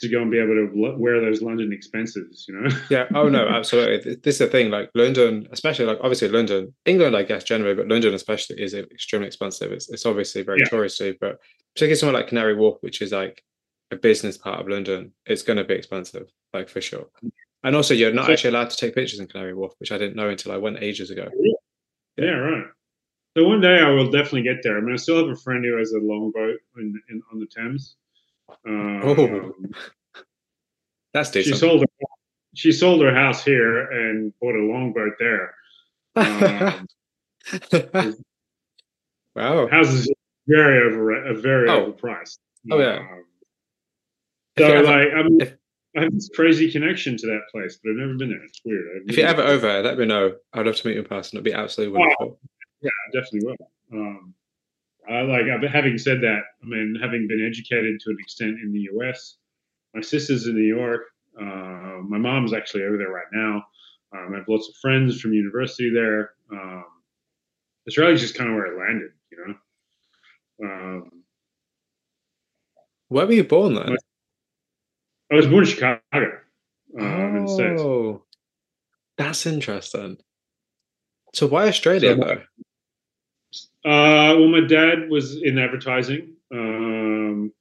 to 0.00 0.08
go 0.08 0.22
and 0.22 0.30
be 0.30 0.38
able 0.38 0.54
to 0.54 0.94
wear 0.96 1.20
those 1.20 1.42
London 1.42 1.72
expenses, 1.72 2.46
you 2.48 2.54
know? 2.54 2.68
Yeah. 2.90 3.06
Oh 3.14 3.28
no, 3.28 3.48
absolutely. 3.48 4.14
This 4.14 4.34
is 4.34 4.38
the 4.38 4.46
thing. 4.46 4.70
Like 4.70 4.90
London, 4.94 5.48
especially 5.50 5.86
like 5.86 5.98
obviously 6.00 6.28
London, 6.28 6.72
England, 6.86 7.16
I 7.16 7.24
guess 7.24 7.42
generally, 7.42 7.74
but 7.74 7.88
London 7.88 8.14
especially 8.14 8.62
is 8.62 8.74
extremely 8.74 9.26
expensive. 9.26 9.72
It's 9.72 9.90
it's 9.90 10.06
obviously 10.06 10.42
very 10.42 10.60
Yeah. 10.60 10.68
touristy, 10.68 11.16
but 11.20 11.38
particularly 11.74 11.96
somewhere 11.96 12.20
like 12.20 12.28
Canary 12.28 12.54
Wharf, 12.54 12.78
which 12.80 13.02
is 13.02 13.10
like 13.12 13.42
a 13.90 13.96
business 13.96 14.38
part 14.38 14.60
of 14.60 14.68
London, 14.68 15.12
it's 15.26 15.42
going 15.42 15.56
to 15.56 15.64
be 15.64 15.74
expensive, 15.74 16.28
like 16.52 16.68
for 16.68 16.80
sure. 16.80 17.06
And 17.64 17.74
also, 17.74 17.92
you're 17.94 18.12
not 18.12 18.26
So- 18.26 18.32
actually 18.32 18.50
allowed 18.50 18.70
to 18.70 18.76
take 18.76 18.94
pictures 18.94 19.18
in 19.20 19.26
Canary 19.26 19.54
Wharf, 19.54 19.74
which 19.78 19.90
I 19.92 19.98
didn't 19.98 20.16
know 20.16 20.28
until 20.28 20.52
I 20.52 20.56
went 20.58 20.82
ages 20.82 21.10
ago. 21.10 21.28
yeah, 22.16 22.30
right. 22.30 22.64
So 23.36 23.46
one 23.46 23.60
day 23.60 23.80
I 23.80 23.90
will 23.90 24.10
definitely 24.10 24.42
get 24.42 24.62
there. 24.62 24.78
I 24.78 24.80
mean, 24.80 24.92
I 24.92 24.96
still 24.96 25.18
have 25.18 25.28
a 25.28 25.36
friend 25.40 25.64
who 25.64 25.76
has 25.76 25.92
a 25.92 25.98
longboat 25.98 26.58
in, 26.76 27.00
in, 27.10 27.22
on 27.32 27.38
the 27.40 27.46
Thames. 27.46 27.96
Um, 28.66 29.00
Oh, 29.04 29.52
That's 31.14 31.30
decent. 31.30 31.54
she 31.54 31.58
sold 31.60 31.80
her, 31.80 31.86
she 32.54 32.72
sold 32.72 33.02
her 33.02 33.14
house 33.14 33.44
here 33.44 33.90
and 33.90 34.32
bought 34.40 34.54
a 34.56 34.62
longboat 34.62 35.12
there. 35.18 35.54
Um, 37.74 38.16
wow. 39.36 39.68
houses 39.68 40.08
are 40.08 40.14
very 40.48 40.86
over 40.86 41.28
uh, 41.30 41.34
very 41.34 41.68
Oh. 41.68 41.92
overpriced. 41.92 42.38
Oh, 42.70 42.78
yeah. 42.78 42.98
Um, 42.98 43.24
so 44.58 44.80
like 44.82 45.08
I 45.14 45.22
mean, 45.22 45.40
if- 45.40 45.56
I 45.96 46.02
have 46.02 46.12
this 46.12 46.30
crazy 46.34 46.70
connection 46.70 47.16
to 47.16 47.26
that 47.26 47.40
place, 47.50 47.78
but 47.82 47.90
I've 47.90 47.96
never 47.96 48.14
been 48.14 48.30
there. 48.30 48.44
It's 48.44 48.60
weird. 48.64 49.02
If 49.06 49.16
you're 49.16 49.26
ever 49.26 49.42
over, 49.42 49.82
let 49.82 49.98
me 49.98 50.04
know. 50.04 50.36
I'd 50.52 50.66
love 50.66 50.76
to 50.76 50.86
meet 50.86 50.94
you 50.94 51.00
in 51.00 51.06
person. 51.06 51.36
It'd 51.36 51.44
be 51.44 51.52
absolutely 51.52 51.96
Oh, 51.96 52.00
wonderful. 52.00 52.40
Yeah, 52.82 52.90
I 52.90 53.18
definitely 53.18 53.48
will. 53.48 54.00
Um, 54.00 54.34
I 55.08 55.22
like. 55.22 55.44
I've, 55.46 55.62
having 55.70 55.96
said 55.96 56.20
that, 56.20 56.42
I 56.62 56.66
mean, 56.66 56.96
having 57.00 57.26
been 57.26 57.44
educated 57.44 58.00
to 58.00 58.10
an 58.10 58.16
extent 58.20 58.58
in 58.62 58.72
the 58.72 58.80
U.S., 58.92 59.36
my 59.94 60.02
sister's 60.02 60.46
in 60.46 60.54
New 60.54 60.62
York. 60.62 61.02
Uh, 61.40 62.02
my 62.06 62.18
mom's 62.18 62.52
actually 62.52 62.82
over 62.82 62.98
there 62.98 63.10
right 63.10 63.26
now. 63.32 63.64
Um, 64.12 64.34
I 64.34 64.38
have 64.38 64.48
lots 64.48 64.68
of 64.68 64.74
friends 64.76 65.20
from 65.20 65.32
university 65.32 65.90
there. 65.92 66.32
Um, 66.52 66.84
Australia's 67.86 68.20
just 68.20 68.34
kind 68.34 68.50
of 68.50 68.56
where 68.56 68.66
I 68.66 68.86
landed, 68.86 69.10
you 69.32 69.38
know. 69.46 69.54
Um, 70.68 71.10
Where 73.08 73.26
were 73.26 73.32
you 73.32 73.44
born 73.44 73.74
then? 73.74 73.96
I 75.30 75.34
was 75.34 75.46
born 75.46 75.64
in 75.64 75.70
Chicago, 75.70 76.40
um, 76.98 77.36
in 77.36 77.44
the 77.46 77.52
States. 77.52 77.80
Oh, 77.82 78.24
that's 79.16 79.46
interesting. 79.46 80.18
So 81.34 81.46
why 81.46 81.68
Australia 81.68 82.14
So- 82.16 82.24
though? 82.24 82.42
Uh, 83.84 84.34
well, 84.38 84.48
my 84.48 84.60
dad 84.66 85.08
was 85.08 85.40
in 85.42 85.58
advertising, 85.58 86.34
um, 86.52 87.52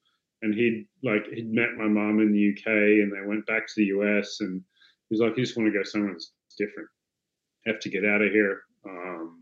and 0.41 0.53
he'd 0.53 0.88
like 1.03 1.25
he'd 1.27 1.51
met 1.51 1.75
my 1.77 1.88
mom 1.88 2.19
in 2.19 2.32
the 2.32 2.39
UK, 2.39 3.01
and 3.01 3.12
they 3.12 3.25
went 3.25 3.45
back 3.45 3.67
to 3.67 3.73
the 3.77 3.86
US, 3.97 4.41
and 4.41 4.62
he 5.10 5.13
was 5.13 5.19
like, 5.21 5.34
"I 5.34 5.36
just 5.36 5.56
want 5.56 5.71
to 5.71 5.77
go 5.77 5.84
somewhere 5.84 6.12
that's 6.13 6.34
different. 6.58 6.89
Have 7.65 7.80
to 7.82 7.89
get 7.89 8.03
out 8.03 8.21
of 8.21 8.32
here." 8.32 8.63
Um, 8.86 9.37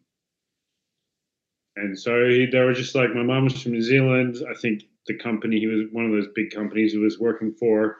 and 1.77 1.97
so 1.97 2.27
he, 2.27 2.45
they 2.45 2.59
were 2.59 2.73
just 2.73 2.95
like, 2.95 3.13
my 3.13 3.23
mom 3.23 3.45
was 3.45 3.61
from 3.61 3.73
New 3.73 3.81
Zealand. 3.81 4.37
I 4.49 4.53
think 4.59 4.83
the 5.07 5.17
company 5.17 5.59
he 5.59 5.67
was 5.67 5.87
one 5.91 6.05
of 6.05 6.11
those 6.11 6.27
big 6.33 6.51
companies 6.51 6.93
he 6.93 6.97
was 6.97 7.19
working 7.19 7.53
for 7.59 7.97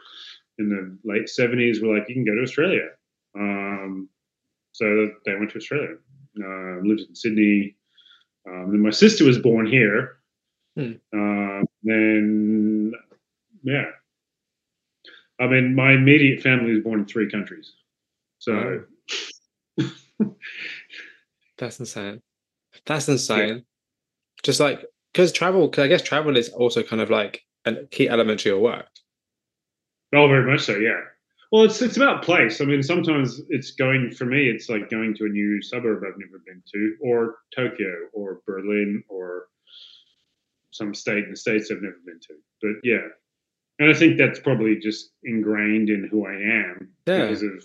in 0.58 0.70
the 0.70 0.98
late 1.10 1.30
seventies 1.30 1.82
were 1.82 1.98
like, 1.98 2.08
"You 2.08 2.16
can 2.16 2.26
go 2.26 2.36
to 2.36 2.42
Australia." 2.42 2.90
Um, 3.38 4.10
so 4.72 5.10
they 5.26 5.36
went 5.36 5.52
to 5.52 5.58
Australia. 5.58 5.96
Uh, 6.42 6.80
lived 6.84 7.02
in 7.08 7.16
Sydney. 7.16 7.76
Um, 8.48 8.72
then 8.72 8.82
my 8.82 8.90
sister 8.90 9.24
was 9.24 9.38
born 9.38 9.66
here. 9.66 10.18
Hmm. 10.78 10.94
Uh, 11.14 11.64
then, 11.84 12.92
yeah. 13.64 13.86
I 15.40 15.48
mean, 15.48 15.76
my 15.76 15.94
immediate 15.94 16.42
family 16.42 16.74
was 16.74 16.84
born 16.84 17.00
in 17.02 17.06
three 17.06 17.30
countries. 17.30 17.74
So, 18.40 18.84
That's 21.58 21.80
insane. 21.80 22.22
That's 22.86 23.08
insane. 23.08 23.64
Just 24.44 24.60
like 24.60 24.86
because 25.14 25.32
travel, 25.32 25.68
because 25.68 25.84
I 25.86 25.88
guess 25.88 26.02
travel 26.02 26.38
is 26.38 26.50
also 26.50 26.84
kind 26.84 27.02
of 27.02 27.10
like 27.10 27.42
a 27.66 27.86
key 27.86 28.08
element 28.08 28.42
to 28.42 28.50
your 28.50 28.60
work. 28.60 28.86
oh, 30.14 30.28
very 30.28 30.50
much 30.50 30.62
so, 30.62 30.76
yeah. 30.78 31.00
Well, 31.52 31.64
it's 31.64 31.82
it's 31.82 31.96
about 31.98 32.24
place. 32.24 32.60
I 32.62 32.66
mean, 32.66 32.84
sometimes 32.84 33.42
it's 33.50 33.72
going 33.72 34.12
for 34.12 34.26
me. 34.26 34.50
It's 34.50 34.68
like 34.70 34.90
going 34.90 35.16
to 35.16 35.26
a 35.26 35.30
new 35.30 35.62
suburb 35.62 36.04
I've 36.04 36.18
never 36.18 36.42
been 36.46 36.62
to, 36.74 36.96
or 37.02 37.36
Tokyo, 37.56 37.94
or 38.14 38.42
Berlin, 38.46 39.04
or 39.08 39.48
some 40.72 40.94
state 40.94 41.24
in 41.24 41.30
the 41.32 41.38
states 41.38 41.72
I've 41.72 41.82
never 41.82 42.00
been 42.06 42.20
to. 42.20 42.34
But 42.62 42.72
yeah, 42.84 43.08
and 43.80 43.90
I 43.90 43.94
think 43.94 44.18
that's 44.18 44.40
probably 44.40 44.78
just 44.78 45.12
ingrained 45.24 45.90
in 45.90 46.08
who 46.12 46.26
I 46.28 46.34
am 46.34 46.90
Yeah. 47.08 47.22
because 47.22 47.44
of 47.44 47.64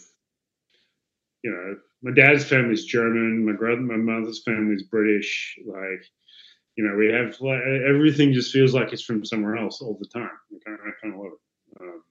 you 1.42 1.50
know 1.50 1.76
my 2.02 2.12
dad's 2.12 2.44
family's 2.44 2.84
German, 2.84 3.44
my 3.44 3.52
brother, 3.52 3.80
my 3.80 3.96
mother's 3.96 4.42
family's 4.44 4.84
British. 4.84 5.58
Like 5.66 6.04
you 6.76 6.84
know, 6.84 6.94
we 6.96 7.12
have 7.12 7.38
like 7.40 7.60
everything 7.88 8.32
just 8.32 8.52
feels 8.52 8.74
like 8.74 8.92
it's 8.92 9.02
from 9.02 9.24
somewhere 9.24 9.56
else 9.56 9.80
all 9.82 9.98
the 10.00 10.08
time. 10.08 10.30
I 10.52 10.58
kind 10.64 10.78
of, 10.78 10.86
I 10.86 10.90
kind 11.02 11.14
of 11.14 11.20
love 11.20 11.32
it. 11.32 11.80
Um, 11.82 12.02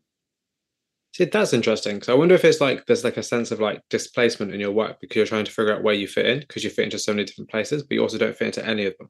See, 1.16 1.26
that's 1.26 1.54
interesting. 1.54 1.96
because 1.96 2.10
I 2.10 2.14
wonder 2.14 2.36
if 2.36 2.46
it's 2.46 2.62
like 2.62 2.86
there's 2.86 3.04
like 3.04 3.18
a 3.18 3.24
sense 3.24 3.52
of 3.52 3.60
like 3.60 3.82
displacement 3.90 4.54
in 4.54 4.60
your 4.60 4.72
work 4.72 5.02
because 5.02 5.16
you're 5.18 5.26
trying 5.26 5.46
to 5.46 5.52
figure 5.52 5.74
out 5.74 5.84
where 5.84 5.94
you 5.94 6.08
fit 6.08 6.26
in 6.28 6.40
because 6.40 6.64
you 6.64 6.70
fit 6.70 6.86
into 6.86 7.00
so 7.00 7.14
many 7.14 7.26
different 7.26 7.50
places, 7.50 7.84
but 7.84 7.96
you 7.96 8.02
also 8.02 8.18
don't 8.18 8.38
fit 8.38 8.48
into 8.48 8.66
any 8.66 8.86
of 8.86 8.96
them. 8.98 9.10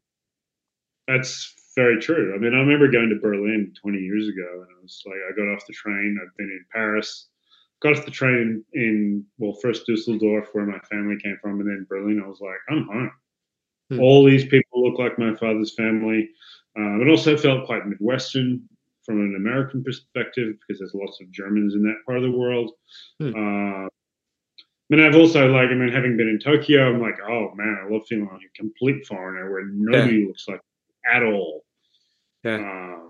That's 1.08 1.54
very 1.76 2.00
true. 2.00 2.34
I 2.34 2.38
mean, 2.38 2.54
I 2.54 2.60
remember 2.60 2.90
going 2.90 3.10
to 3.10 3.20
Berlin 3.22 3.74
20 3.82 3.98
years 3.98 4.28
ago, 4.28 4.48
and 4.62 4.68
I 4.78 4.82
was 4.82 5.04
like, 5.06 5.18
I 5.18 5.36
got 5.36 5.54
off 5.54 5.66
the 5.68 5.74
train. 5.74 6.18
I've 6.22 6.36
been 6.38 6.48
in 6.48 6.66
Paris, 6.72 7.28
got 7.82 7.98
off 7.98 8.06
the 8.06 8.12
train 8.12 8.64
in 8.74 9.26
well, 9.38 9.54
first 9.62 9.86
Dusseldorf, 9.88 10.50
where 10.54 10.66
my 10.66 10.80
family 10.80 11.18
came 11.22 11.38
from, 11.42 11.60
and 11.60 11.70
then 11.70 11.86
Berlin. 11.90 12.22
I 12.24 12.28
was 12.28 12.42
like, 12.42 12.60
I'm 12.70 12.86
home. 12.86 13.12
Hmm. 13.90 14.00
All 14.00 14.26
these 14.26 14.46
people 14.46 14.84
look 14.84 15.00
like 15.00 15.18
my 15.18 15.36
father's 15.36 15.74
family. 15.76 16.30
Um, 16.78 17.02
it 17.02 17.10
also 17.10 17.38
felt 17.38 17.66
quite 17.66 17.88
Midwestern 17.88 18.62
from 19.04 19.22
an 19.22 19.36
American 19.36 19.84
perspective 19.84 20.56
because 20.60 20.80
there's 20.80 20.94
lots 20.94 21.20
of 21.22 21.32
Germans 21.32 21.74
in 21.74 21.84
that 21.84 22.02
part 22.06 22.18
of 22.18 22.24
the 22.24 22.38
world. 22.38 22.72
Hmm. 23.20 23.36
Uh, 23.36 23.88
I 24.92 24.96
mean, 24.96 25.06
I've 25.06 25.16
also 25.16 25.48
like, 25.48 25.70
I 25.70 25.76
mean, 25.76 25.92
having 25.92 26.18
been 26.18 26.28
in 26.28 26.40
Tokyo, 26.40 26.90
I'm 26.90 27.02
like, 27.02 27.20
oh 27.22 27.52
man, 27.56 27.78
I 27.84 27.92
love 27.92 28.04
feeling 28.08 28.28
like 28.32 28.42
a 28.42 28.58
complete 28.58 29.06
foreigner 29.06 29.52
where 29.52 29.66
nobody 29.66 30.26
looks 30.26 30.48
like 30.48 30.62
at 31.12 31.24
all. 31.24 31.64
Yeah. 32.44 32.56
Uh, 32.56 33.08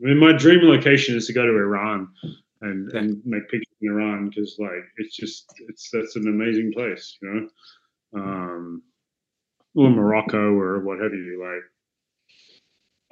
I 0.00 0.04
mean, 0.06 0.18
my 0.18 0.32
dream 0.32 0.60
location 0.62 1.16
is 1.16 1.26
to 1.26 1.32
go 1.32 1.44
to 1.44 1.52
Iran 1.52 2.08
and, 2.60 2.90
Yeah. 2.92 3.00
and 3.00 3.22
make 3.24 3.48
pictures 3.48 3.74
in 3.80 3.90
Iran 3.90 4.28
because, 4.28 4.56
like, 4.58 4.84
it's 4.96 5.16
just 5.16 5.52
it's 5.68 5.90
that's 5.90 6.16
an 6.16 6.28
amazing 6.28 6.72
place, 6.72 7.16
you 7.22 7.28
know. 7.30 8.20
Um, 8.20 8.82
or 9.74 9.90
Morocco 9.90 10.54
or 10.54 10.80
what 10.80 11.00
have 11.00 11.12
you. 11.12 11.40
Like, 11.42 11.62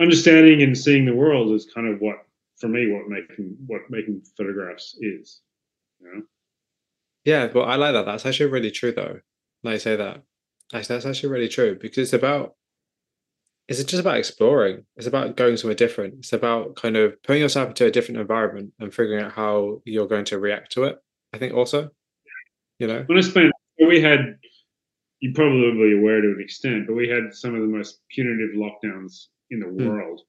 understanding 0.01 0.63
and 0.63 0.77
seeing 0.77 1.05
the 1.05 1.15
world 1.15 1.53
is 1.53 1.71
kind 1.73 1.87
of 1.87 2.01
what, 2.01 2.17
for 2.59 2.69
me, 2.69 2.91
what 2.91 3.09
making 3.09 3.57
what 3.67 3.83
making 3.91 4.23
photographs 4.37 4.97
is. 5.01 5.41
You 6.01 6.15
know. 6.15 6.23
Yeah, 7.25 7.49
well, 7.53 7.65
I 7.67 7.77
like 7.77 7.93
that. 7.93 8.07
That's 8.07 8.25
actually 8.27 8.51
really 8.51 8.71
true, 8.71 8.93
though. 8.93 9.21
Now 9.63 9.73
you 9.73 9.79
say 9.79 9.97
that, 9.97 10.23
actually, 10.73 10.95
that's 10.95 11.07
actually 11.07 11.31
really 11.31 11.49
true 11.49 11.77
because 11.79 11.99
it's 11.99 12.13
about. 12.13 12.55
Is 13.69 13.81
it 13.81 13.89
just 13.89 14.01
about 14.01 14.17
exploring? 14.17 14.85
It's 14.97 15.09
about 15.09 15.37
going 15.37 15.57
somewhere 15.57 15.75
different. 15.75 16.15
It's 16.19 16.33
about 16.33 16.77
kind 16.77 16.97
of 16.97 17.21
putting 17.23 17.43
yourself 17.43 17.69
into 17.71 17.87
a 17.87 17.91
different 17.91 18.21
environment 18.21 18.73
and 18.79 18.95
figuring 18.95 19.25
out 19.25 19.33
how 19.33 19.83
you're 19.85 20.07
going 20.07 20.25
to 20.27 20.39
react 20.39 20.73
to 20.73 20.85
it. 20.85 20.99
I 21.33 21.39
think 21.39 21.53
also, 21.53 21.91
you 22.79 22.87
know, 22.87 23.03
when 23.07 23.19
I 23.19 23.23
spent, 23.23 23.53
we 23.85 24.01
had, 24.01 24.37
you're 25.21 25.35
probably 25.35 25.99
aware 25.99 26.21
to 26.21 26.29
an 26.29 26.41
extent, 26.41 26.87
but 26.87 26.95
we 26.95 27.09
had 27.09 27.33
some 27.35 27.55
of 27.55 27.61
the 27.61 27.67
most 27.67 28.01
punitive 28.11 28.55
lockdowns 28.55 29.27
in 29.51 29.61
the 29.61 29.67
Hmm. 29.67 29.89
world 29.89 30.21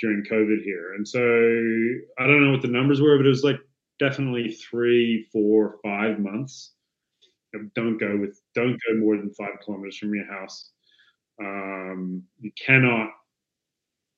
during 0.00 0.22
COVID 0.24 0.62
here. 0.62 0.92
And 0.94 1.08
so 1.08 1.20
I 2.18 2.26
don't 2.26 2.44
know 2.44 2.50
what 2.50 2.60
the 2.62 2.68
numbers 2.68 3.00
were, 3.00 3.16
but 3.16 3.24
it 3.24 3.30
was 3.30 3.44
like 3.44 3.60
definitely 3.98 4.52
three, 4.52 5.26
four, 5.32 5.78
five 5.82 6.18
months. 6.18 6.74
Don't 7.74 7.96
go 7.96 8.18
with, 8.18 8.38
don't 8.54 8.78
go 8.86 8.98
more 8.98 9.16
than 9.16 9.32
five 9.32 9.58
kilometers 9.64 9.96
from 9.96 10.14
your 10.14 10.26
house. 10.26 10.72
Um, 11.40 12.22
you 12.40 12.50
cannot 12.56 13.10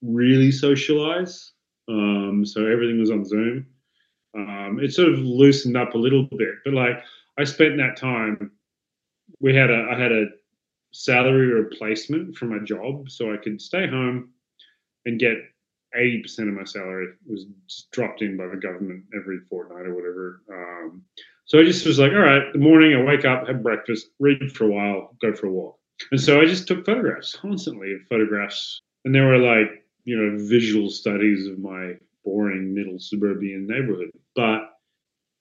really 0.02 0.52
socialize. 0.52 1.52
Um, 1.88 2.44
so 2.44 2.66
everything 2.66 3.00
was 3.00 3.10
on 3.10 3.24
Zoom. 3.24 3.66
Um, 4.36 4.78
it 4.82 4.92
sort 4.92 5.12
of 5.12 5.18
loosened 5.18 5.76
up 5.76 5.94
a 5.94 5.98
little 5.98 6.24
bit, 6.24 6.56
but 6.64 6.74
like 6.74 7.02
I 7.38 7.44
spent 7.44 7.76
that 7.78 7.96
time. 7.96 8.52
We 9.40 9.54
had 9.54 9.70
a 9.70 9.88
I 9.90 9.98
had 9.98 10.12
a 10.12 10.26
salary 10.92 11.46
replacement 11.46 12.36
for 12.36 12.46
my 12.46 12.58
job, 12.64 13.10
so 13.10 13.32
I 13.32 13.36
could 13.36 13.60
stay 13.60 13.86
home 13.86 14.30
and 15.06 15.18
get 15.18 15.36
eighty 15.94 16.22
percent 16.22 16.48
of 16.48 16.54
my 16.54 16.64
salary 16.64 17.08
was 17.26 17.46
dropped 17.92 18.22
in 18.22 18.36
by 18.36 18.46
the 18.46 18.56
government 18.56 19.04
every 19.16 19.38
fortnight 19.48 19.86
or 19.86 19.94
whatever. 19.94 20.42
Um, 20.52 21.02
so 21.46 21.58
I 21.58 21.64
just 21.64 21.86
was 21.86 21.98
like, 21.98 22.12
all 22.12 22.18
right, 22.18 22.52
the 22.52 22.58
morning 22.58 22.94
I 22.94 23.02
wake 23.02 23.24
up, 23.24 23.46
have 23.46 23.62
breakfast, 23.62 24.08
read 24.18 24.52
for 24.52 24.64
a 24.64 24.70
while, 24.70 25.16
go 25.22 25.32
for 25.34 25.46
a 25.46 25.50
walk, 25.50 25.77
and 26.10 26.20
so 26.20 26.40
I 26.40 26.46
just 26.46 26.66
took 26.66 26.84
photographs 26.84 27.34
constantly 27.34 27.92
of 27.92 28.00
photographs, 28.08 28.80
and 29.04 29.14
there 29.14 29.26
were 29.26 29.38
like 29.38 29.84
you 30.04 30.16
know 30.16 30.38
visual 30.46 30.90
studies 30.90 31.46
of 31.46 31.58
my 31.58 31.94
boring 32.24 32.74
middle 32.74 32.98
suburban 32.98 33.66
neighborhood, 33.66 34.10
but 34.34 34.62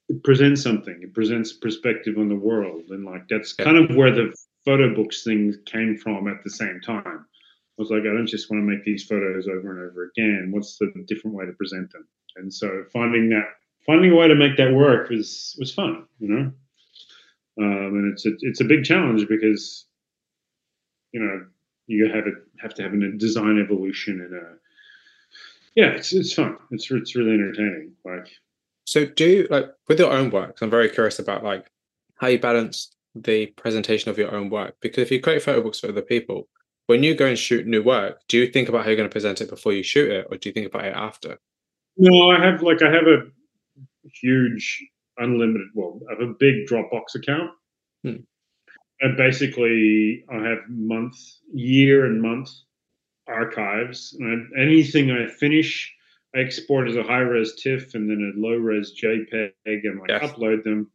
it 0.10 0.24
presents 0.24 0.62
something. 0.62 1.00
It 1.02 1.14
presents 1.14 1.54
perspective 1.54 2.18
on 2.18 2.30
the 2.30 2.36
world, 2.36 2.86
and 2.90 3.06
like 3.06 3.28
that's 3.30 3.54
kind 3.54 3.78
of 3.78 3.96
where 3.96 4.14
the 4.14 4.34
photo 4.66 4.94
books 4.94 5.24
thing 5.24 5.54
came 5.66 5.98
from 5.98 6.28
at 6.28 6.44
the 6.44 6.50
same 6.50 6.80
time. 6.86 7.26
I 7.80 7.82
was 7.82 7.90
like, 7.92 8.02
I 8.02 8.14
don't 8.14 8.28
just 8.28 8.50
want 8.50 8.62
to 8.62 8.66
make 8.66 8.84
these 8.84 9.06
photos 9.06 9.48
over 9.48 9.72
and 9.72 9.90
over 9.92 10.12
again. 10.16 10.50
What's 10.52 10.78
the 10.78 10.92
different 11.08 11.36
way 11.36 11.46
to 11.46 11.52
present 11.54 11.92
them? 11.92 12.08
And 12.36 12.54
so 12.54 12.84
finding 12.92 13.30
that, 13.30 13.46
finding 13.86 14.12
a 14.12 14.16
way 14.16 14.28
to 14.28 14.36
make 14.36 14.58
that 14.58 14.74
work 14.74 15.10
was 15.10 15.56
was 15.60 15.74
fun, 15.74 16.06
you 16.20 16.28
know. 16.28 16.52
Um, 17.60 17.94
and 17.98 18.14
it's 18.14 18.26
a 18.26 18.32
it's 18.42 18.62
a 18.62 18.66
big 18.66 18.84
challenge 18.84 19.28
because, 19.28 19.87
you 21.12 21.20
know, 21.20 21.46
you 21.88 22.12
have 22.14 22.28
it 22.28 22.36
have 22.62 22.74
to 22.76 22.84
have 22.84 22.94
a 22.94 23.12
design 23.18 23.62
evolution 23.64 24.22
and 24.22 24.34
a 24.34 24.56
yeah, 25.76 25.90
it's 25.90 26.12
it's 26.12 26.34
fun. 26.34 26.58
It's 26.72 26.90
it's 26.90 27.16
really 27.16 27.34
entertaining. 27.34 27.94
Like 28.04 28.28
So 28.86 29.06
do 29.06 29.26
you 29.26 29.48
like 29.50 29.68
with 29.88 30.00
your 30.00 30.12
own 30.12 30.32
work? 30.32 30.58
I'm 30.62 30.70
very 30.70 30.90
curious 30.90 31.20
about 31.20 31.44
like 31.44 31.70
how 32.16 32.28
you 32.28 32.40
balance 32.40 32.96
the 33.16 33.48
presentation 33.48 34.10
of 34.10 34.18
your 34.18 34.34
own 34.34 34.50
work 34.50 34.76
because 34.82 35.04
if 35.04 35.12
you 35.12 35.22
create 35.22 35.42
photo 35.42 35.62
books 35.62 35.80
for 35.80 35.90
other 35.90 36.02
people, 36.02 36.48
when 36.88 37.04
you 37.04 37.14
go 37.14 37.26
and 37.28 37.38
shoot 37.38 37.68
new 37.68 37.84
work, 37.84 38.22
do 38.28 38.38
you 38.38 38.48
think 38.48 38.70
about 38.70 38.84
how 38.84 38.88
you're 38.88 38.98
going 38.98 39.10
to 39.10 39.14
present 39.14 39.42
it 39.42 39.50
before 39.50 39.74
you 39.74 39.84
shoot 39.84 40.10
it, 40.10 40.28
or 40.32 40.38
do 40.38 40.50
you 40.50 40.54
think 40.54 40.68
about 40.68 40.86
it 40.86 40.96
after? 40.96 41.38
No, 41.98 42.32
I 42.32 42.44
have 42.44 42.64
like 42.64 42.82
I 42.82 42.92
have 42.92 43.06
a 43.06 43.24
huge 44.22 44.84
unlimited. 45.18 45.68
Well, 45.76 46.00
I 46.10 46.14
have 46.14 46.30
a 46.30 46.34
big 46.34 46.66
Dropbox 46.68 47.16
account. 47.16 47.52
Hmm. 48.04 48.24
And 49.02 49.16
basically, 49.18 50.26
I 50.32 50.38
have 50.50 50.60
month, 50.70 51.18
year, 51.54 52.06
and 52.06 52.22
month 52.22 52.50
archives. 53.28 54.16
And 54.20 54.48
I, 54.58 54.62
anything 54.62 55.12
I 55.12 55.28
finish, 55.28 55.94
I 56.36 56.40
export 56.40 56.88
as 56.88 56.96
a 56.96 57.04
high 57.04 57.20
res 57.20 57.56
TIFF 57.56 57.94
and 57.96 58.10
then 58.10 58.34
a 58.36 58.40
low 58.40 58.56
res 58.56 58.94
JPEG, 59.02 59.52
and 59.66 60.00
like 60.00 60.10
Yes. 60.10 60.32
upload 60.32 60.64
them. 60.64 60.90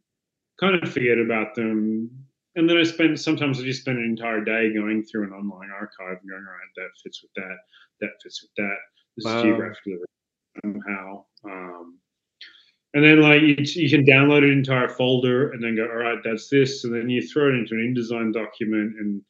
Kind 0.59 0.83
of 0.83 0.91
forget 0.93 1.17
about 1.17 1.55
them. 1.55 2.09
And 2.55 2.69
then 2.69 2.77
I 2.77 2.83
spend 2.83 3.19
sometimes 3.19 3.59
I 3.59 3.63
just 3.63 3.81
spend 3.81 3.97
an 3.97 4.03
entire 4.05 4.43
day 4.43 4.71
going 4.73 5.03
through 5.03 5.23
an 5.23 5.33
online 5.33 5.71
archive 5.71 6.19
and 6.21 6.29
going, 6.29 6.45
all 6.47 6.53
right, 6.53 6.73
that 6.75 6.89
fits 7.03 7.23
with 7.23 7.31
that, 7.35 7.57
that 8.01 8.11
fits 8.21 8.43
with 8.43 8.51
that. 8.57 8.77
This 9.17 9.25
Wow. 9.25 9.37
is 9.37 9.41
geographically 9.43 9.95
somehow. 10.61 11.25
Um, 11.45 11.99
and 12.93 13.03
then 13.03 13.21
like 13.21 13.41
you, 13.41 13.55
you 13.59 13.89
can 13.89 14.05
download 14.05 14.43
an 14.43 14.51
entire 14.51 14.89
folder 14.89 15.51
and 15.51 15.63
then 15.63 15.75
go, 15.75 15.83
all 15.83 15.95
right, 15.95 16.19
that's 16.23 16.49
this, 16.49 16.83
and 16.83 16.93
then 16.93 17.09
you 17.09 17.21
throw 17.27 17.47
it 17.49 17.55
into 17.55 17.73
an 17.75 17.93
InDesign 17.95 18.33
document, 18.33 18.95
and 18.99 19.21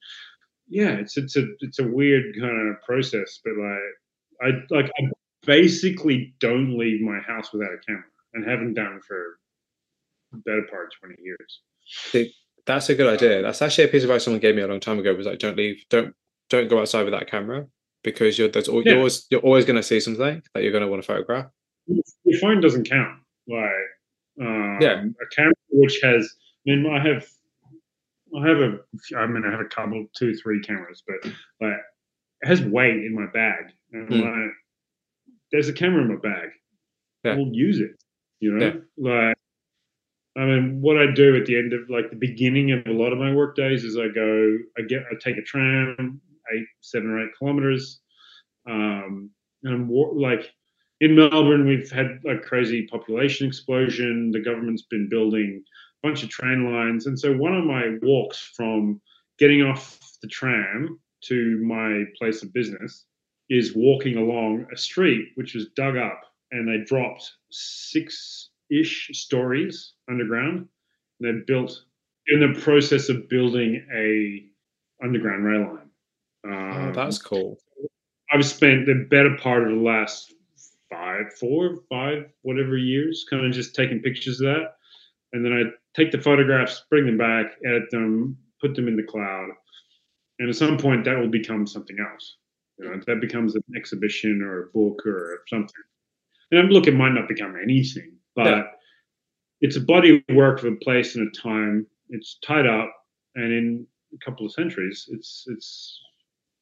yeah, 0.68 0.92
it's 0.92 1.18
it's 1.18 1.36
a 1.38 1.46
it's 1.60 1.80
a 1.80 1.88
weird 1.88 2.24
kind 2.40 2.70
of 2.70 2.82
process, 2.84 3.40
but 3.44 3.54
like 3.58 3.80
I 4.42 4.76
like 4.76 4.92
I 5.00 5.10
basically 5.46 6.34
don't 6.40 6.78
leave 6.78 7.02
my 7.02 7.20
house 7.20 7.52
without 7.54 7.72
a 7.74 7.78
camera, 7.86 8.04
and 8.34 8.46
haven't 8.48 8.74
done 8.74 9.00
for 9.08 9.38
the 10.32 10.38
better 10.46 10.64
part 10.70 10.86
of 10.88 11.00
twenty 11.00 11.22
years. 11.22 12.32
That's 12.66 12.90
a 12.90 12.96
good 12.96 13.14
idea. 13.14 13.42
That's 13.42 13.62
actually 13.62 13.86
a 13.86 13.88
piece 13.90 14.04
of 14.04 14.10
advice 14.10 14.24
someone 14.24 14.40
gave 14.40 14.56
me 14.56 14.62
a 14.62 14.68
long 14.68 14.80
time 14.80 15.00
ago. 15.00 15.14
Was 15.14 15.26
like, 15.28 15.40
don't 15.40 15.58
leave, 15.58 15.84
don't 15.90 16.14
don't 16.50 16.70
go 16.70 16.80
outside 16.80 17.04
with 17.04 17.14
that 17.14 17.30
camera 17.30 17.68
because 18.04 18.38
you're 18.40 18.48
there's 18.48 18.70
al- 18.70 18.76
Yeah. 18.86 18.92
you're 18.92 18.98
always 19.00 19.26
you're 19.30 19.42
always 19.42 19.66
going 19.66 19.76
to 19.76 19.84
see 19.84 20.00
something 20.00 20.42
that 20.54 20.64
you're 20.64 20.72
going 20.72 20.84
to 20.84 20.88
want 20.90 21.02
to 21.04 21.08
photograph. 21.08 21.48
Your 21.88 22.40
phone 22.40 22.62
doesn't 22.62 22.90
count. 22.90 23.20
Like 23.48 23.72
um, 24.42 24.78
Yeah. 24.82 25.04
a 25.04 25.36
camera 25.36 25.54
which 25.70 26.00
has. 26.04 26.34
I 26.68 26.72
mean, 26.76 26.86
I 26.88 27.00
have. 27.06 27.28
I 28.36 28.48
have 28.48 28.58
a. 28.58 28.80
I 29.18 29.28
mean, 29.28 29.44
I 29.46 29.52
have 29.52 29.60
a 29.60 29.66
couple, 29.66 30.06
two, 30.16 30.34
three 30.36 30.62
cameras, 30.62 31.04
but 31.08 31.32
like 31.62 31.78
it 32.42 32.48
has 32.48 32.62
weight 32.62 32.96
in 33.06 33.14
my 33.16 33.28
bag. 33.34 33.66
And 33.92 34.08
Hmm. 34.08 34.22
like, 34.22 34.52
there's 35.52 35.70
a 35.70 35.74
camera 35.74 36.02
in 36.02 36.08
my 36.10 36.16
bag. 36.20 36.50
Yeah. 37.24 37.36
We'll 37.36 37.54
use 37.54 37.80
it. 37.80 37.92
You 38.40 38.54
know, 38.54 38.82
like. 38.98 39.36
I 40.36 40.46
mean, 40.46 40.82
what 40.82 40.98
I 40.98 41.12
do 41.14 41.36
at 41.38 41.46
the 41.46 41.56
end 41.56 41.74
of 41.74 41.82
like 41.92 42.10
the 42.10 42.16
beginning 42.16 42.72
of 42.72 42.88
a 42.88 42.92
lot 42.92 43.14
of 43.14 43.20
my 43.20 43.32
work 43.32 43.56
days 43.56 43.84
is 43.84 43.96
I 44.00 44.08
go, 44.08 44.58
I 44.80 44.82
get, 44.82 45.04
I 45.12 45.16
take 45.22 45.38
a 45.38 45.44
tram, 45.44 46.20
eight, 46.52 46.66
seven 46.82 47.12
or 47.12 47.24
eight 47.24 47.30
kilometers, 47.38 48.02
um, 48.68 49.30
and 49.62 49.74
I'm 49.76 49.92
like 49.92 50.52
in 51.04 51.18
Melbourne, 51.18 51.68
we've 51.68 51.92
had 51.92 52.22
a 52.26 52.38
crazy 52.38 52.88
population 52.88 53.46
explosion. 53.46 54.32
The 54.32 54.40
government's 54.40 54.84
been 54.84 55.10
building 55.10 55.62
a 56.02 56.08
bunch 56.08 56.24
of 56.24 56.30
train 56.30 56.72
lines, 56.72 57.08
and 57.08 57.20
so 57.20 57.36
one 57.36 57.54
of 57.54 57.66
my 57.66 57.98
walks 58.02 58.38
from 58.56 59.02
getting 59.38 59.64
off 59.64 60.00
the 60.22 60.30
tram 60.30 60.98
to 61.26 61.62
my 61.62 62.06
place 62.18 62.42
of 62.42 62.54
business 62.54 63.06
is 63.50 63.76
walking 63.76 64.16
along 64.16 64.66
a 64.74 64.78
street 64.78 65.28
which 65.36 65.56
was 65.56 65.68
dug 65.76 65.98
up 65.98 66.22
and 66.52 66.68
they 66.68 66.86
dropped 66.86 67.34
six 67.52 68.50
ish 68.72 69.10
stories 69.12 69.94
underground. 70.10 70.68
And 71.20 71.42
they 71.42 71.44
built 71.46 71.84
in 72.28 72.40
the 72.40 72.60
process 72.62 73.10
of 73.10 73.28
building 73.28 73.86
a 73.94 74.46
underground 75.04 75.44
rail 75.44 75.62
line. 75.62 75.90
Um, 76.46 76.90
oh, 76.90 76.92
that's 76.94 77.18
cool. 77.18 77.58
I've 78.32 78.46
spent 78.46 78.86
the 78.86 79.06
better 79.10 79.36
part 79.38 79.64
of 79.64 79.70
the 79.70 79.82
last 79.82 80.33
five, 80.94 81.34
four, 81.40 81.80
five, 81.90 82.26
whatever 82.44 82.78
years, 82.78 83.26
kind 83.30 83.46
of 83.46 83.52
just 83.52 83.76
taking 83.76 84.02
pictures 84.02 84.40
of 84.40 84.48
that. 84.48 84.76
And 85.34 85.44
then 85.44 85.54
I 85.54 85.64
take 86.00 86.12
the 86.12 86.22
photographs, 86.22 86.84
bring 86.90 87.06
them 87.06 87.18
back, 87.18 87.48
edit 87.66 87.90
them, 87.92 88.38
put 88.62 88.76
them 88.76 88.88
in 88.88 88.96
the 88.96 89.04
cloud. 89.04 89.50
And 90.40 90.50
at 90.50 90.56
some 90.56 90.78
point, 90.78 91.06
that 91.06 91.18
will 91.18 91.30
become 91.30 91.66
something 91.66 91.98
else. 92.00 92.38
You 92.78 92.90
know, 92.90 93.02
that 93.08 93.22
becomes 93.22 93.56
an 93.56 93.64
exhibition 93.76 94.42
or 94.42 94.64
a 94.64 94.68
book 94.68 95.06
or 95.06 95.44
something. 95.48 95.84
And 96.52 96.60
I'm 96.60 96.70
look, 96.70 96.88
it 96.88 96.96
might 96.96 97.14
not 97.14 97.28
become 97.28 97.56
anything, 97.62 98.14
but 98.36 98.46
yeah. 98.46 98.64
it's 99.62 99.76
a 99.76 99.82
body 99.82 100.24
of 100.28 100.36
work 100.36 100.60
of 100.60 100.66
a 100.66 100.76
place 100.78 101.16
and 101.16 101.28
a 101.28 101.42
time. 101.42 101.88
It's 102.10 102.38
tied 102.46 102.68
up, 102.68 102.94
and 103.36 103.52
in 103.52 103.88
a 104.14 104.18
couple 104.24 104.46
of 104.46 104.52
centuries, 104.52 105.08
it's 105.12 105.46
it's 105.48 106.00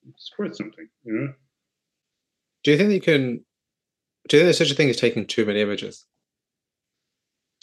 it's 0.08 0.32
worth 0.38 0.56
something. 0.56 0.88
You 1.04 1.14
know. 1.14 1.34
Do 2.64 2.72
you 2.72 2.78
think 2.78 2.92
you 2.92 3.02
can? 3.02 3.44
Do 4.28 4.38
you 4.38 4.41
think 4.41 4.47
there's 4.47 4.57
such 4.57 4.72
a 4.72 4.76
thing 4.76 4.89
as 4.89 4.97
taking 4.97 5.26
too 5.26 5.45
many 5.45 5.61
images? 5.61 6.05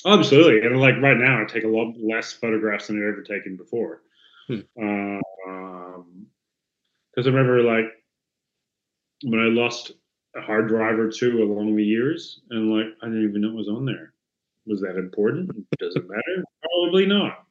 Absolutely, 0.06 0.66
and 0.66 0.80
like 0.80 0.94
right 1.00 1.16
now, 1.16 1.42
I 1.42 1.44
take 1.44 1.64
a 1.64 1.68
lot 1.68 1.94
less 1.98 2.32
photographs 2.32 2.86
than 2.86 2.98
I've 2.98 3.12
ever 3.12 3.22
taken 3.22 3.56
before. 3.56 4.02
Hmm. 4.46 4.61
Um, 4.80 6.26
because 7.11 7.26
I 7.26 7.30
remember 7.30 7.62
like 7.62 7.86
when 9.24 9.40
I 9.40 9.48
lost 9.48 9.90
a 10.36 10.40
hard 10.40 10.68
drive 10.68 10.98
or 10.98 11.11
two 11.11 11.42
along 11.42 11.74
the 11.74 11.84
years, 11.84 12.40
and 12.50 12.70
like 12.70 12.86
I 13.02 13.06
didn't 13.06 13.28
even 13.28 13.40
know 13.40 13.48
it 13.48 13.54
was 13.54 13.68
on 13.68 13.84
there. 13.84 14.12
Was 14.66 14.80
that 14.82 14.96
important? 14.96 15.50
Does 15.78 15.96
it 15.96 16.09
matter? 16.09 16.44
Probably 16.62 17.06
not. 17.06 17.44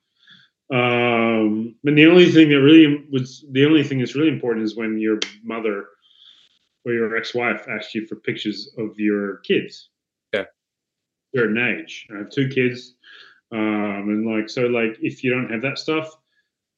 Um, 0.72 1.76
and 1.84 1.98
the 1.98 2.08
only 2.08 2.32
thing 2.32 2.50
that 2.50 2.62
really 2.62 3.06
was 3.12 3.46
the 3.52 3.66
only 3.66 3.84
thing 3.84 4.00
that's 4.00 4.16
really 4.16 4.30
important 4.30 4.66
is 4.66 4.76
when 4.76 5.00
your 5.00 5.20
mother 5.44 5.88
or 6.88 6.94
your 6.94 7.18
ex-wife 7.18 7.68
asked 7.70 7.94
you 7.94 8.08
for 8.08 8.16
pictures 8.16 8.74
of 8.78 8.98
your 8.98 9.38
kids. 9.38 9.90
Yeah, 10.34 10.46
certain 11.36 11.58
age. 11.58 12.08
I 12.14 12.20
have 12.20 12.30
two 12.30 12.48
kids, 12.48 12.96
um, 13.52 13.60
and 13.60 14.26
like 14.26 14.50
so, 14.50 14.62
like 14.64 14.98
if 15.02 15.24
you 15.24 15.32
don't 15.32 15.52
have 15.52 15.62
that 15.62 15.78
stuff, 15.78 16.16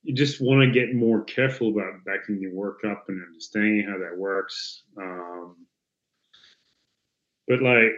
you 0.04 0.16
just 0.16 0.42
want 0.42 0.62
to 0.62 0.72
get 0.72 0.96
more 0.96 1.24
careful 1.24 1.70
about 1.70 2.04
backing 2.06 2.42
your 2.42 2.54
work 2.54 2.80
up 2.86 3.06
and 3.08 3.24
understanding 3.24 3.86
how 3.88 3.98
that 3.98 4.18
works. 4.18 4.84
Um, 4.98 5.56
but 7.48 7.62
like 7.62 7.92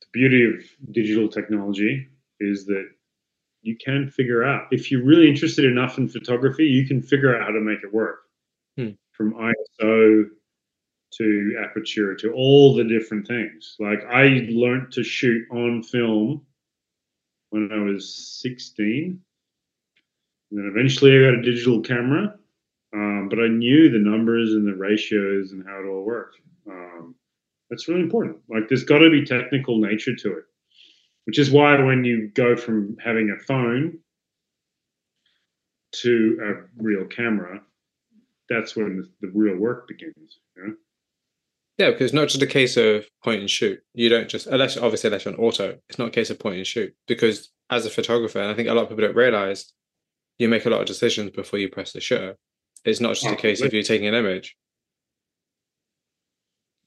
the 0.00 0.06
beauty 0.12 0.44
of 0.44 0.92
digital 0.92 1.28
technology 1.28 2.08
is 2.40 2.66
that 2.66 2.88
you 3.62 3.76
can 3.76 4.10
figure 4.10 4.44
out 4.44 4.68
if 4.70 4.90
you're 4.90 5.04
really 5.04 5.28
interested 5.28 5.64
enough 5.64 5.98
in 5.98 6.08
photography, 6.08 6.64
you 6.64 6.86
can 6.86 7.02
figure 7.02 7.34
out 7.34 7.46
how 7.46 7.52
to 7.52 7.60
make 7.60 7.80
it 7.82 7.92
work 7.92 8.20
hmm. 8.76 8.90
from 9.12 9.34
ISO 9.34 10.24
to 11.18 11.64
aperture 11.64 12.14
to 12.14 12.32
all 12.32 12.74
the 12.74 12.84
different 12.84 13.26
things. 13.26 13.76
Like 13.78 14.04
I 14.04 14.46
learned 14.50 14.92
to 14.92 15.02
shoot 15.04 15.46
on 15.50 15.82
film 15.82 16.44
when 17.50 17.70
I 17.72 17.78
was 17.78 18.40
16 18.42 19.20
and 20.50 20.58
then 20.58 20.66
eventually 20.66 21.16
I 21.16 21.30
got 21.30 21.38
a 21.38 21.42
digital 21.42 21.80
camera, 21.80 22.34
um, 22.94 23.28
but 23.28 23.40
I 23.40 23.48
knew 23.48 23.90
the 23.90 23.98
numbers 23.98 24.52
and 24.52 24.66
the 24.66 24.76
ratios 24.76 25.52
and 25.52 25.66
how 25.66 25.80
it 25.80 25.88
all 25.88 26.04
worked. 26.04 26.38
Um, 26.68 27.14
that's 27.68 27.88
really 27.88 28.02
important. 28.02 28.38
Like 28.48 28.68
there's 28.68 28.84
got 28.84 28.98
to 28.98 29.10
be 29.10 29.24
technical 29.24 29.78
nature 29.78 30.14
to 30.14 30.38
it, 30.38 30.44
which 31.24 31.38
is 31.38 31.50
why 31.50 31.80
when 31.82 32.04
you 32.04 32.28
go 32.28 32.56
from 32.56 32.96
having 33.02 33.30
a 33.30 33.42
phone 33.44 33.98
to 35.92 36.38
a 36.42 36.82
real 36.82 37.04
camera, 37.06 37.60
that's 38.48 38.76
when 38.76 38.96
the, 38.96 39.26
the 39.26 39.32
real 39.34 39.56
work 39.56 39.88
begins. 39.88 40.38
You 40.56 40.66
know? 40.66 40.74
Yeah, 41.78 41.90
because 41.90 42.06
it's 42.06 42.14
not 42.14 42.28
just 42.28 42.42
a 42.42 42.46
case 42.46 42.76
of 42.76 43.04
point 43.22 43.40
and 43.40 43.50
shoot. 43.50 43.80
You 43.92 44.08
don't 44.08 44.28
just 44.28 44.46
unless 44.46 44.76
obviously 44.76 45.08
unless 45.08 45.24
you're 45.24 45.34
on 45.34 45.40
auto, 45.40 45.78
it's 45.88 45.98
not 45.98 46.08
a 46.08 46.12
case 46.12 46.30
of 46.30 46.38
point 46.38 46.56
and 46.56 46.66
shoot. 46.66 46.94
Because 47.06 47.50
as 47.68 47.84
a 47.84 47.90
photographer, 47.90 48.40
and 48.40 48.50
I 48.50 48.54
think 48.54 48.68
a 48.68 48.74
lot 48.74 48.84
of 48.84 48.88
people 48.88 49.04
don't 49.04 49.16
realize 49.16 49.72
you 50.38 50.48
make 50.48 50.64
a 50.66 50.70
lot 50.70 50.80
of 50.80 50.86
decisions 50.86 51.30
before 51.30 51.58
you 51.58 51.68
press 51.68 51.92
the 51.92 52.00
shutter. 52.00 52.36
It's 52.84 53.00
not 53.00 53.14
just 53.14 53.26
a 53.26 53.36
case 53.36 53.60
of 53.62 53.74
you 53.74 53.82
taking 53.82 54.06
an 54.06 54.14
image. 54.14 54.56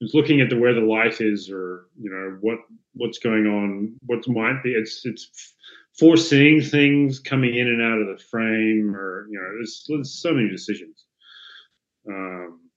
It's 0.01 0.13
looking 0.13 0.39
at 0.39 0.49
the 0.49 0.57
where 0.57 0.73
the 0.73 0.79
light 0.79 1.19
is, 1.19 1.49
or 1.51 1.87
you 2.01 2.09
know 2.09 2.37
what 2.41 2.59
what's 2.93 3.19
going 3.19 3.45
on, 3.45 3.95
what 4.05 4.27
might 4.27 4.63
be. 4.63 4.71
It's 4.71 5.05
it's 5.05 5.53
foreseeing 5.99 6.61
things 6.61 7.19
coming 7.19 7.55
in 7.55 7.67
and 7.67 7.81
out 7.81 7.99
of 7.99 8.07
the 8.07 8.23
frame, 8.23 8.95
or 8.95 9.27
you 9.29 9.37
know, 9.37 9.55
there's, 9.55 9.85
there's 9.87 10.21
so 10.21 10.33
many 10.33 10.49
decisions. 10.49 11.03
Um, 12.07 12.68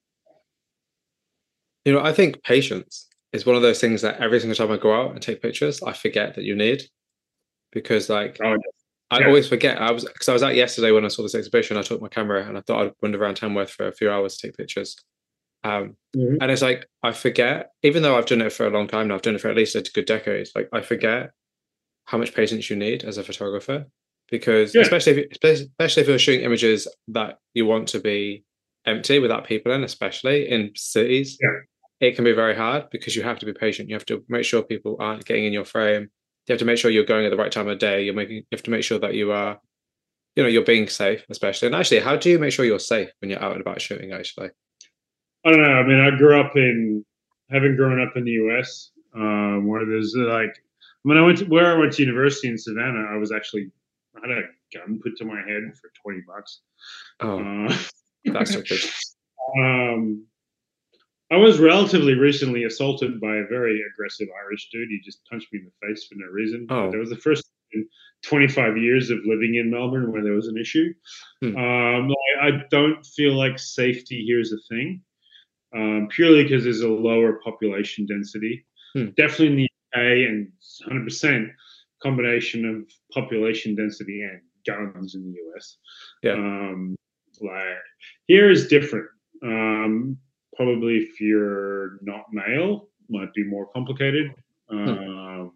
you 1.84 1.92
know, 1.92 2.02
I 2.02 2.12
think 2.12 2.42
patience 2.42 3.08
is 3.32 3.46
one 3.46 3.56
of 3.56 3.62
those 3.62 3.80
things 3.80 4.02
that 4.02 4.20
every 4.20 4.40
single 4.40 4.56
time 4.56 4.70
I 4.70 4.80
go 4.80 4.94
out 4.94 5.12
and 5.12 5.22
take 5.22 5.42
pictures, 5.42 5.82
I 5.82 5.92
forget 5.92 6.34
that 6.34 6.44
you 6.44 6.54
need 6.54 6.82
because 7.72 8.08
like 8.08 8.38
oh, 8.44 8.56
I 9.10 9.20
yeah. 9.20 9.26
always 9.26 9.48
forget. 9.48 9.80
I 9.80 9.90
was 9.90 10.04
because 10.04 10.28
I 10.28 10.32
was 10.32 10.42
out 10.42 10.54
yesterday 10.54 10.90
when 10.90 11.04
I 11.04 11.08
saw 11.08 11.22
this 11.22 11.34
exhibition. 11.34 11.76
I 11.76 11.82
took 11.82 12.00
my 12.00 12.08
camera 12.08 12.46
and 12.46 12.56
I 12.56 12.60
thought 12.62 12.86
I'd 12.86 12.92
wander 13.02 13.22
around 13.22 13.36
Tamworth 13.36 13.70
for 13.70 13.88
a 13.88 13.92
few 13.92 14.10
hours 14.10 14.36
to 14.36 14.46
take 14.46 14.56
pictures. 14.56 14.96
Um, 15.64 15.96
mm-hmm. 16.16 16.36
And 16.40 16.50
it's 16.50 16.62
like 16.62 16.86
I 17.02 17.12
forget, 17.12 17.70
even 17.82 18.02
though 18.02 18.16
I've 18.16 18.26
done 18.26 18.42
it 18.42 18.52
for 18.52 18.66
a 18.66 18.70
long 18.70 18.88
time 18.88 19.08
now, 19.08 19.14
I've 19.14 19.22
done 19.22 19.34
it 19.34 19.40
for 19.40 19.48
at 19.48 19.56
least 19.56 19.76
a 19.76 19.82
good 19.82 20.06
decade. 20.06 20.48
Like 20.54 20.68
I 20.72 20.80
forget 20.80 21.30
how 22.04 22.18
much 22.18 22.34
patience 22.34 22.68
you 22.68 22.76
need 22.76 23.04
as 23.04 23.18
a 23.18 23.22
photographer, 23.22 23.86
because 24.30 24.74
yeah. 24.74 24.82
especially 24.82 25.28
if 25.30 25.36
especially 25.42 26.02
if 26.02 26.08
you're 26.08 26.18
shooting 26.18 26.44
images 26.44 26.88
that 27.08 27.38
you 27.54 27.66
want 27.66 27.88
to 27.88 28.00
be 28.00 28.44
empty 28.86 29.18
without 29.18 29.46
people 29.46 29.72
in, 29.72 29.84
especially 29.84 30.48
in 30.48 30.72
cities, 30.74 31.38
yeah. 31.40 31.60
It 32.02 32.16
can 32.16 32.24
be 32.24 32.32
very 32.32 32.54
hard 32.54 32.90
because 32.90 33.16
you 33.16 33.22
have 33.22 33.38
to 33.38 33.46
be 33.46 33.54
patient. 33.54 33.88
You 33.88 33.94
have 33.94 34.06
to 34.06 34.22
make 34.28 34.44
sure 34.44 34.62
people 34.62 34.96
aren't 35.00 35.24
getting 35.24 35.46
in 35.46 35.52
your 35.54 35.64
frame 35.64 36.10
you 36.46 36.52
have 36.52 36.58
to 36.58 36.64
make 36.64 36.78
sure 36.78 36.90
you're 36.90 37.04
going 37.04 37.24
at 37.24 37.30
the 37.30 37.36
right 37.36 37.52
time 37.52 37.68
of 37.68 37.78
day. 37.78 38.02
You're 38.02 38.14
making 38.14 38.36
you 38.36 38.44
have 38.52 38.64
to 38.64 38.70
make 38.70 38.82
sure 38.82 38.98
that 38.98 39.14
you 39.14 39.30
are, 39.32 39.60
you 40.34 40.42
know, 40.42 40.48
you're 40.48 40.64
being 40.64 40.88
safe, 40.88 41.24
especially. 41.30 41.66
And 41.66 41.76
actually, 41.76 42.00
how 42.00 42.16
do 42.16 42.30
you 42.30 42.38
make 42.38 42.52
sure 42.52 42.64
you're 42.64 42.80
safe 42.80 43.10
when 43.20 43.30
you're 43.30 43.42
out 43.42 43.52
and 43.52 43.60
about 43.60 43.80
shooting? 43.80 44.12
Actually, 44.12 44.50
I 45.46 45.50
don't 45.50 45.62
know. 45.62 45.70
I 45.70 45.86
mean, 45.86 46.00
I 46.00 46.16
grew 46.16 46.40
up 46.40 46.56
in 46.56 47.04
having 47.50 47.76
grown 47.76 48.00
up 48.00 48.16
in 48.16 48.24
the 48.24 48.32
U.S. 48.32 48.90
Um, 49.14 49.68
where 49.68 49.86
there's 49.86 50.14
like 50.16 50.52
when 51.02 51.16
I 51.16 51.22
went 51.22 51.38
to 51.38 51.44
where 51.44 51.72
I 51.72 51.78
went 51.78 51.92
to 51.92 52.02
university 52.02 52.48
in 52.48 52.58
Savannah, 52.58 53.06
I 53.08 53.16
was 53.16 53.30
actually 53.30 53.70
I 54.16 54.26
had 54.26 54.38
a 54.38 54.42
gun 54.76 55.00
put 55.02 55.16
to 55.18 55.24
my 55.24 55.38
head 55.38 55.62
for 55.80 55.92
twenty 56.02 56.22
bucks. 56.26 56.60
Oh, 57.20 57.66
uh, 57.66 57.76
that's 58.24 58.52
so 58.52 58.62
good. 58.68 58.80
Um, 59.58 60.26
I 61.32 61.36
was 61.36 61.58
relatively 61.58 62.12
recently 62.12 62.64
assaulted 62.64 63.18
by 63.18 63.36
a 63.36 63.46
very 63.48 63.80
aggressive 63.90 64.28
Irish 64.44 64.68
dude. 64.70 64.90
He 64.90 65.00
just 65.02 65.24
punched 65.30 65.50
me 65.50 65.60
in 65.60 65.64
the 65.64 65.86
face 65.86 66.06
for 66.06 66.16
no 66.16 66.26
reason. 66.26 66.66
Oh. 66.68 66.90
That 66.90 66.98
was 66.98 67.08
the 67.08 67.16
first 67.16 67.44
in 67.72 67.88
25 68.24 68.76
years 68.76 69.08
of 69.08 69.18
living 69.24 69.54
in 69.54 69.70
Melbourne 69.70 70.12
where 70.12 70.22
there 70.22 70.34
was 70.34 70.48
an 70.48 70.58
issue. 70.58 70.92
Hmm. 71.40 71.56
Um, 71.56 72.10
I, 72.42 72.48
I, 72.48 72.50
don't 72.70 73.02
feel 73.06 73.32
like 73.32 73.58
safety 73.58 74.22
here 74.26 74.40
is 74.40 74.52
a 74.52 74.74
thing, 74.74 75.00
um, 75.74 76.08
purely 76.10 76.42
because 76.42 76.64
there's 76.64 76.82
a 76.82 76.88
lower 76.88 77.40
population 77.42 78.04
density. 78.04 78.66
Hmm. 78.92 79.06
Definitely 79.16 79.46
in 79.46 79.56
the 79.56 79.64
UK 79.64 80.28
and 80.28 80.52
100% 80.86 81.48
combination 82.02 82.66
of 82.66 82.92
population 83.10 83.74
density 83.74 84.22
and 84.22 84.42
guns 84.66 85.14
in 85.14 85.22
the 85.32 85.38
US. 85.56 85.78
Yeah. 86.22 86.32
Um, 86.32 86.94
like 87.40 87.78
here 88.26 88.50
is 88.50 88.68
different. 88.68 89.06
Um, 89.42 90.18
probably 90.56 90.96
if 90.98 91.20
you're 91.20 91.98
not 92.02 92.26
male, 92.32 92.88
might 93.08 93.32
be 93.34 93.44
more 93.44 93.66
complicated. 93.66 94.34
Um, 94.70 95.52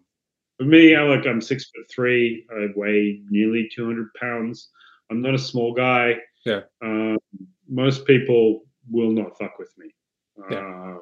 for 0.57 0.63
me, 0.63 0.95
I 0.95 1.03
like 1.03 1.25
I'm 1.25 1.41
six 1.41 1.65
foot 1.65 1.85
three. 1.89 2.45
I 2.51 2.67
weigh 2.75 3.21
nearly 3.29 3.69
200 3.73 4.13
pounds. 4.19 4.69
I'm 5.09 5.21
not 5.21 5.35
a 5.35 5.39
small 5.39 5.73
guy. 5.73 6.15
Yeah. 6.45 6.61
Um, 6.83 7.17
most 7.67 8.05
people 8.05 8.63
will 8.89 9.11
not 9.11 9.37
fuck 9.37 9.59
with 9.59 9.73
me. 9.77 9.93
Yeah. 10.49 10.59
Um, 10.59 11.01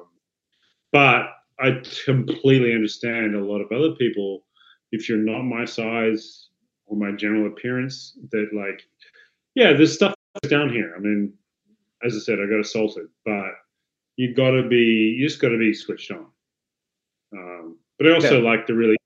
but 0.92 1.26
I 1.58 1.82
completely 2.04 2.74
understand 2.74 3.34
a 3.34 3.44
lot 3.44 3.60
of 3.60 3.72
other 3.72 3.94
people. 3.96 4.44
If 4.92 5.08
you're 5.08 5.18
not 5.18 5.42
my 5.42 5.64
size 5.64 6.48
or 6.86 6.96
my 6.96 7.12
general 7.12 7.46
appearance, 7.48 8.16
that 8.30 8.48
like, 8.52 8.82
yeah, 9.54 9.72
there's 9.72 9.94
stuff 9.94 10.14
down 10.48 10.70
here. 10.70 10.94
I 10.96 11.00
mean, 11.00 11.32
as 12.04 12.14
I 12.14 12.18
said, 12.18 12.38
I 12.40 12.48
got 12.48 12.60
assaulted, 12.60 13.06
but 13.24 13.52
you 14.16 14.34
got 14.34 14.50
to 14.50 14.68
be 14.68 15.16
you 15.18 15.26
just 15.26 15.40
got 15.40 15.50
to 15.50 15.58
be 15.58 15.72
switched 15.74 16.10
on. 16.10 16.26
Um, 17.32 17.78
but 17.98 18.08
I 18.08 18.14
also 18.14 18.42
yeah. 18.42 18.50
like 18.50 18.66
the 18.66 18.74
really, 18.74 18.96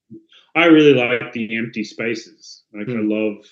I 0.55 0.65
really 0.65 0.93
like 0.93 1.31
the 1.33 1.55
empty 1.57 1.83
spaces. 1.83 2.63
Like 2.73 2.87
mm. 2.87 2.97
I 2.97 3.01
hmm. 3.01 3.09
love 3.09 3.45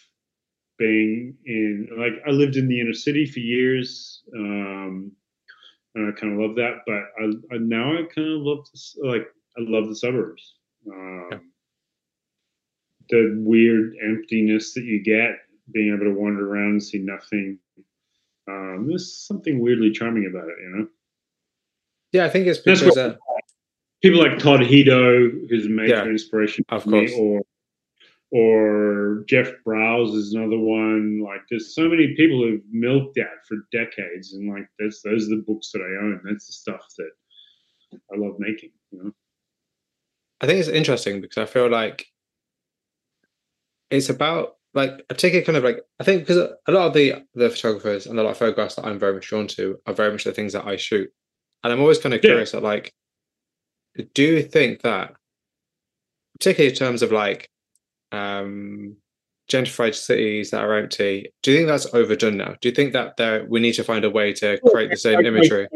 being 0.78 1.36
in 1.45 1.89
like 1.97 2.14
I 2.28 2.32
lived 2.32 2.55
in 2.55 2.68
the 2.68 2.80
inner 2.80 2.93
city 2.93 3.26
for 3.26 3.39
years. 3.39 4.24
Um, 4.36 5.12
and 5.95 6.07
I 6.07 6.20
kind 6.20 6.34
of 6.34 6.39
love 6.39 6.55
that, 6.55 6.82
but 6.86 7.03
I, 7.20 7.55
I 7.55 7.57
now 7.60 7.93
I 7.93 8.03
kind 8.03 8.28
of 8.28 8.41
love 8.41 8.66
this, 8.72 8.97
like 9.03 9.28
I 9.57 9.62
love 9.62 9.89
the 9.89 9.95
suburbs. 9.95 10.55
Um, 10.91 11.30
Yeah. 11.32 11.39
The 13.10 13.36
weird 13.39 13.95
emptiness 14.03 14.76
that 14.76 14.84
you 14.84 15.01
get 15.03 15.39
being 15.74 15.93
able 15.93 16.14
to 16.14 16.20
wander 16.20 16.47
around 16.47 16.70
and 16.70 16.84
see 16.84 16.99
nothing. 16.99 17.57
Um, 18.47 18.86
there's 18.88 19.18
something 19.26 19.60
weirdly 19.60 19.91
charming 19.91 20.28
about 20.28 20.47
it, 20.47 20.55
you 20.62 20.70
know. 20.70 20.88
Yeah, 22.12 22.26
I 22.26 22.30
think 22.30 22.47
it's 22.47 22.60
because 22.60 22.97
uh, 22.97 23.16
People 24.01 24.20
like 24.20 24.39
Todd 24.39 24.62
Hido, 24.62 25.49
who's 25.49 25.66
a 25.66 25.70
major 25.70 25.95
Yeah, 25.95 26.05
inspiration 26.05 26.64
of 26.70 26.84
for 26.84 26.89
me, 26.89 27.14
or 27.20 27.41
or 28.32 29.24
Jeff 29.28 29.51
Brouws 29.66 30.14
is 30.14 30.34
another 30.34 30.60
one. 30.60 31.22
Like, 31.22 31.41
there's 31.49 31.76
so 31.76 31.89
many 31.89 32.16
people 32.16 32.41
who've 32.43 32.62
milked 32.72 33.16
that 33.16 33.45
for 33.47 33.57
decades, 33.72 34.34
and 34.34 34.49
like, 34.49 34.68
that's 34.78 35.01
those 35.01 35.26
are 35.28 35.36
the 35.36 35.43
books 35.45 35.72
that 35.74 35.82
I 35.82 36.05
own. 36.05 36.22
That's 36.24 36.47
the 36.47 36.53
stuff 36.53 36.82
that 36.97 37.10
I 38.14 38.18
love 38.18 38.36
making. 38.39 38.72
You 38.91 39.03
know. 39.03 39.12
I 40.39 40.45
think 40.45 40.60
it's 40.60 40.70
interesting 40.70 41.20
because 41.20 41.38
I 41.38 41.45
feel 41.45 41.70
like 41.70 42.05
it's 43.89 44.10
about 44.10 44.55
like 44.74 45.03
I 45.10 45.14
take 45.14 45.34
it 45.34 45.45
kind 45.45 45.57
of 45.57 45.64
like 45.64 45.82
I 45.99 46.03
think 46.03 46.22
because 46.22 46.38
a 46.38 46.72
lot 46.72 46.88
of 46.88 46.93
the 46.93 47.16
the 47.34 47.49
photographers 47.49 48.05
and 48.05 48.18
a 48.18 48.24
lot 48.24 48.30
of 48.30 48.38
photographs 48.38 48.76
that 48.76 48.86
I'm 48.86 48.99
very 48.99 49.14
much 49.14 49.28
drawn 49.28 49.47
to 49.47 49.80
are 49.86 49.93
very 49.93 50.12
much 50.12 50.24
the 50.24 50.32
things 50.32 50.53
that 50.53 50.66
I 50.66 50.78
shoot, 50.78 51.12
and 51.64 51.74
I'm 51.74 51.80
always 51.82 51.97
kind 51.99 52.14
of 52.14 52.24
Yeah. 52.24 52.30
curious 52.32 52.53
at 52.53 52.64
like, 52.64 52.93
do 54.14 54.24
you 54.24 54.41
think 54.43 54.82
that, 54.82 55.14
particularly 56.39 56.70
in 56.72 56.76
terms 56.78 57.01
of 57.01 57.12
like, 57.12 57.49
um, 58.12 58.95
gentrified 59.49 59.95
cities 59.95 60.51
that 60.51 60.62
are 60.64 60.76
empty, 60.78 61.32
do 61.41 61.51
you 61.51 61.57
think 61.57 61.68
that's 61.68 61.91
overdone 61.93 62.38
now? 62.38 62.55
Do 62.62 62.70
you 62.70 62.76
think 62.76 62.93
that 62.93 63.18
there 63.18 63.45
we 63.45 63.60
need 63.60 63.74
to 63.74 63.84
find 63.84 64.05
a 64.05 64.10
way 64.10 64.32
to 64.34 64.60
create 64.70 64.89
the 64.91 64.97
same 64.97 65.26
imagery? 65.26 65.68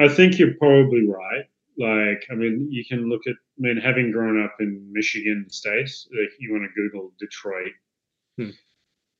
I 0.00 0.08
think 0.08 0.38
you're 0.38 0.54
probably 0.54 1.06
right. 1.06 1.44
Like, 1.76 2.24
I 2.30 2.34
mean, 2.34 2.66
you 2.70 2.84
can 2.84 3.08
look 3.08 3.22
at, 3.26 3.34
I 3.34 3.58
mean, 3.58 3.76
having 3.76 4.10
grown 4.10 4.42
up 4.42 4.56
in 4.58 4.90
Michigan 4.92 5.46
states, 5.50 6.08
like 6.10 6.30
you 6.40 6.50
want 6.52 6.64
to 6.64 6.74
Google 6.74 7.12
Detroit, 7.20 7.72
Hmm. 8.36 8.50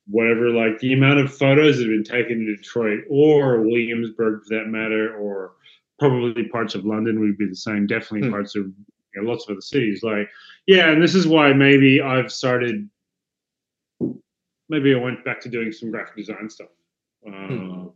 whatever, 0.06 0.48
like 0.50 0.78
the 0.78 0.92
amount 0.94 1.20
of 1.20 1.32
photos 1.36 1.76
that 1.76 1.84
have 1.84 1.90
been 1.92 2.04
taken 2.04 2.38
in 2.40 2.56
Detroit 2.56 3.04
or 3.10 3.60
Williamsburg 3.60 4.42
for 4.44 4.54
that 4.56 4.66
matter, 4.68 5.14
or 5.16 5.52
probably 5.98 6.44
parts 6.48 6.74
of 6.74 6.84
London 6.84 7.20
would 7.20 7.38
be 7.38 7.46
the 7.46 7.54
same. 7.56 7.86
Definitely 7.86 8.28
Hmm. 8.28 8.32
parts 8.34 8.54
of 8.56 8.66
you 9.14 9.22
know, 9.22 9.30
lots 9.30 9.44
of 9.46 9.52
other 9.52 9.60
cities. 9.60 10.02
Like, 10.02 10.28
yeah, 10.66 10.90
and 10.90 11.02
this 11.02 11.14
is 11.14 11.26
why 11.26 11.52
maybe 11.52 12.00
I've 12.00 12.30
started, 12.32 12.88
maybe 14.68 14.94
I 14.94 14.98
went 14.98 15.24
back 15.24 15.40
to 15.42 15.48
doing 15.48 15.72
some 15.72 15.90
graphic 15.90 16.16
design 16.16 16.48
stuff. 16.50 16.68
Uh, 17.26 17.88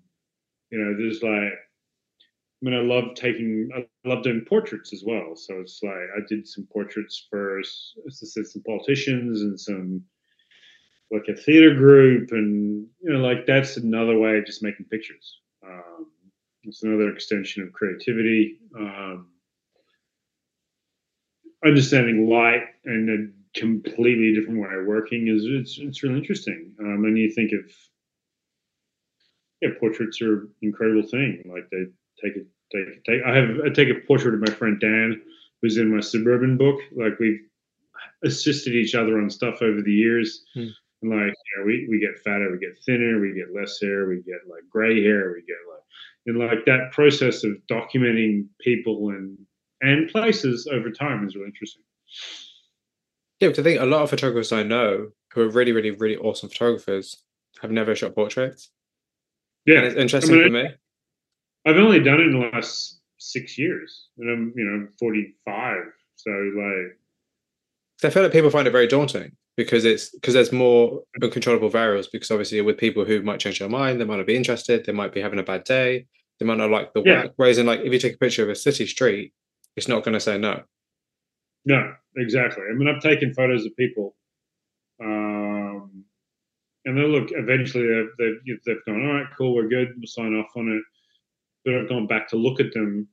You 0.70 0.78
know, 0.78 0.96
there's 0.96 1.22
like, 1.22 1.52
I 1.52 2.64
mean, 2.64 2.74
I 2.74 2.80
love 2.80 3.14
taking, 3.14 3.68
I 3.76 3.86
love 4.08 4.22
doing 4.22 4.40
portraits 4.48 4.92
as 4.94 5.04
well. 5.04 5.36
So 5.36 5.60
it's 5.60 5.82
like 5.82 6.08
I 6.16 6.20
did 6.28 6.48
some 6.48 6.66
portraits 6.72 7.26
for, 7.28 7.58
s- 7.60 7.92
as 8.06 8.20
I 8.22 8.26
said, 8.26 8.46
some 8.46 8.62
politicians 8.62 9.42
and 9.42 9.60
some, 9.60 10.02
like 11.10 11.28
a 11.28 11.36
theater 11.36 11.74
group, 11.74 12.32
and 12.32 12.86
you 13.02 13.12
know, 13.12 13.18
like 13.18 13.44
that's 13.44 13.76
another 13.76 14.18
way 14.18 14.38
of 14.38 14.46
just 14.46 14.62
making 14.62 14.86
pictures. 14.86 15.40
Um, 15.62 16.06
it's 16.64 16.82
another 16.82 17.10
extension 17.10 17.62
of 17.62 17.72
creativity. 17.72 18.58
Um, 18.78 19.28
understanding 21.64 22.28
light 22.28 22.62
and 22.84 23.08
a 23.10 23.58
completely 23.58 24.34
different 24.34 24.60
way 24.60 24.68
of 24.78 24.86
working 24.86 25.28
is 25.28 25.44
it's 25.46 25.78
it's 25.78 26.02
really 26.02 26.18
interesting. 26.18 26.72
Um, 26.80 27.04
and 27.04 27.18
you 27.18 27.30
think 27.30 27.52
of 27.52 27.70
yeah, 29.60 29.70
portraits 29.78 30.20
are 30.20 30.42
an 30.42 30.50
incredible 30.62 31.08
thing. 31.08 31.42
Like 31.46 31.68
they 31.70 31.84
take 32.22 32.36
it, 32.36 32.46
take 32.72 33.04
take. 33.04 33.22
I 33.24 33.36
have 33.36 33.60
I 33.64 33.68
take 33.70 33.88
a 33.88 34.06
portrait 34.06 34.34
of 34.34 34.40
my 34.40 34.52
friend 34.52 34.78
Dan, 34.80 35.22
who's 35.60 35.78
in 35.78 35.94
my 35.94 36.00
suburban 36.00 36.56
book. 36.58 36.80
Like 36.96 37.18
we've 37.20 37.40
assisted 38.24 38.74
each 38.74 38.94
other 38.94 39.20
on 39.20 39.30
stuff 39.30 39.62
over 39.62 39.80
the 39.80 39.92
years. 39.92 40.44
Hmm. 40.54 40.68
And 41.02 41.10
like 41.10 41.34
you 41.34 41.58
know, 41.58 41.66
we 41.66 41.86
we 41.90 42.00
get 42.00 42.22
fatter, 42.24 42.50
we 42.50 42.58
get 42.58 42.78
thinner, 42.84 43.20
we 43.20 43.34
get 43.34 43.54
less 43.54 43.80
hair, 43.80 44.08
we 44.08 44.16
get 44.16 44.50
like 44.50 44.64
gray 44.70 45.02
hair, 45.02 45.32
we 45.32 45.42
get 45.42 45.58
like 45.70 45.81
and 46.26 46.38
like 46.38 46.64
that 46.66 46.92
process 46.92 47.44
of 47.44 47.52
documenting 47.70 48.46
people 48.60 49.10
and 49.10 49.36
and 49.80 50.08
places 50.10 50.68
over 50.70 50.90
time 50.90 51.26
is 51.26 51.34
really 51.34 51.48
interesting. 51.48 51.82
Yeah, 53.40 53.48
because 53.48 53.58
I 53.58 53.62
think 53.64 53.80
a 53.80 53.86
lot 53.86 54.02
of 54.02 54.10
photographers 54.10 54.52
I 54.52 54.62
know 54.62 55.08
who 55.32 55.40
are 55.40 55.48
really, 55.48 55.72
really, 55.72 55.90
really 55.90 56.16
awesome 56.16 56.48
photographers 56.48 57.24
have 57.60 57.72
never 57.72 57.96
shot 57.96 58.14
portraits. 58.14 58.70
Yeah, 59.66 59.78
And 59.78 59.86
it's 59.86 59.96
interesting 59.96 60.36
mean, 60.36 60.44
for 60.44 60.50
me. 60.50 60.68
I've 61.66 61.76
only 61.76 62.00
done 62.00 62.20
it 62.20 62.26
in 62.26 62.32
the 62.38 62.50
last 62.52 63.00
six 63.18 63.58
years, 63.58 64.08
and 64.18 64.30
I'm 64.30 64.52
you 64.56 64.64
know 64.64 64.88
45. 64.98 65.76
So 66.16 66.30
like. 66.30 66.98
I 68.04 68.10
feel 68.10 68.24
like 68.24 68.32
people 68.32 68.50
find 68.50 68.66
it 68.66 68.72
very 68.72 68.88
daunting 68.88 69.36
because 69.56 69.84
it's 69.84 70.10
because 70.10 70.34
there's 70.34 70.52
more 70.52 71.02
uncontrollable 71.22 71.68
variables. 71.68 72.08
Because 72.08 72.30
obviously, 72.30 72.60
with 72.60 72.78
people 72.78 73.04
who 73.04 73.22
might 73.22 73.40
change 73.40 73.58
their 73.58 73.68
mind, 73.68 74.00
they 74.00 74.04
might 74.04 74.16
not 74.16 74.26
be 74.26 74.36
interested, 74.36 74.84
they 74.84 74.92
might 74.92 75.12
be 75.12 75.20
having 75.20 75.38
a 75.38 75.42
bad 75.42 75.64
day, 75.64 76.06
they 76.38 76.46
might 76.46 76.58
not 76.58 76.70
like 76.70 76.92
the 76.94 77.02
Yeah. 77.04 77.22
work. 77.24 77.32
Whereas, 77.36 77.58
in 77.58 77.66
like, 77.66 77.80
if 77.80 77.92
you 77.92 77.98
take 77.98 78.14
a 78.14 78.18
picture 78.18 78.42
of 78.42 78.48
a 78.48 78.54
city 78.54 78.86
street, 78.86 79.32
it's 79.76 79.88
not 79.88 80.04
going 80.04 80.14
to 80.14 80.20
say 80.20 80.38
no. 80.38 80.62
no, 81.64 81.94
exactly. 82.16 82.64
I 82.70 82.74
mean, 82.74 82.88
I've 82.88 83.02
taken 83.02 83.32
photos 83.34 83.64
of 83.64 83.76
people, 83.76 84.16
um, 85.02 86.04
and 86.84 86.96
they 86.98 87.02
look. 87.06 87.28
Eventually, 87.32 87.86
they've, 87.86 88.08
they've 88.46 88.58
they've 88.66 88.84
gone, 88.86 89.06
all 89.06 89.14
right, 89.14 89.26
cool, 89.38 89.54
we're 89.54 89.68
good, 89.68 89.88
we'll 89.96 90.06
sign 90.06 90.34
off 90.34 90.50
on 90.56 90.68
it. 90.68 90.82
But 91.64 91.74
I've 91.74 91.88
gone 91.88 92.06
back 92.08 92.28
to 92.28 92.36
look 92.36 92.58
at 92.60 92.72
them 92.72 93.06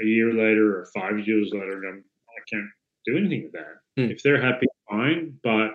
a 0.00 0.04
year 0.04 0.32
later 0.32 0.78
or 0.78 0.86
five 0.94 1.26
years 1.26 1.50
later, 1.52 1.82
and 1.82 1.86
I'm, 1.88 2.04
I 2.28 2.40
can't 2.48 2.68
do 3.06 3.16
anything 3.16 3.44
with 3.44 3.52
that. 3.52 3.74
Hmm. 3.96 4.10
If 4.10 4.22
they're 4.22 4.40
happy, 4.40 4.66
fine. 4.88 5.38
But 5.42 5.72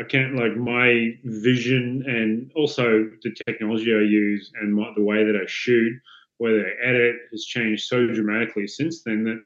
I 0.00 0.04
can't 0.08 0.36
like 0.36 0.56
my 0.56 1.12
vision 1.24 2.04
and 2.06 2.50
also 2.54 3.10
the 3.22 3.34
technology 3.46 3.92
I 3.94 4.00
use 4.00 4.50
and 4.60 4.74
my, 4.74 4.92
the 4.96 5.02
way 5.02 5.24
that 5.24 5.36
I 5.36 5.44
shoot, 5.46 5.92
that 6.40 6.64
I 6.66 6.88
edit 6.88 7.16
has 7.30 7.44
changed 7.44 7.84
so 7.84 8.06
dramatically 8.06 8.66
since 8.66 9.02
then 9.04 9.24
that 9.24 9.42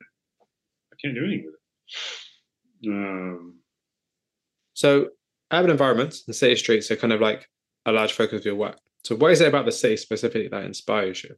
I 0.92 0.96
can't 1.02 1.14
do 1.14 1.24
anything 1.24 1.46
with 1.46 1.54
it. 1.54 2.90
Um, 2.90 3.58
So, 4.74 5.10
urban 5.52 5.70
environments 5.70 6.24
and 6.26 6.34
city 6.34 6.56
streets 6.56 6.90
are 6.90 6.96
kind 6.96 7.12
of 7.12 7.20
like 7.20 7.48
a 7.84 7.92
large 7.92 8.12
focus 8.12 8.40
of 8.40 8.46
your 8.46 8.54
work. 8.54 8.78
So, 9.04 9.14
what 9.16 9.32
is 9.32 9.40
it 9.40 9.48
about 9.48 9.66
the 9.66 9.72
city 9.72 9.96
specifically 9.96 10.48
that 10.48 10.64
inspires 10.64 11.24
you? 11.24 11.36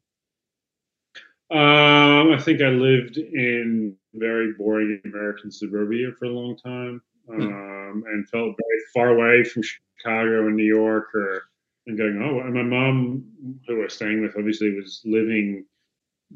Um, 1.57 2.33
I 2.33 2.39
think 2.41 2.61
I 2.61 2.69
lived 2.69 3.17
in 3.17 3.97
very 4.15 4.53
boring 4.53 5.01
American 5.05 5.51
suburbia 5.51 6.13
for 6.19 6.27
a 6.27 6.31
long 6.31 6.57
time, 6.57 7.03
um, 7.31 8.05
and 8.07 8.29
felt 8.29 8.57
very 8.57 8.81
far 8.95 9.09
away 9.11 9.45
from 9.45 9.63
Chicago 9.63 10.47
and 10.47 10.57
New 10.57 10.65
York, 10.65 11.15
or 11.15 11.43
and 11.87 11.97
going, 11.97 12.21
oh, 12.23 12.41
and 12.41 12.55
my 12.55 12.63
mom, 12.63 13.25
who 13.67 13.81
I 13.81 13.85
was 13.85 13.95
staying 13.95 14.21
with, 14.21 14.37
obviously 14.37 14.75
was 14.75 15.01
living 15.05 15.65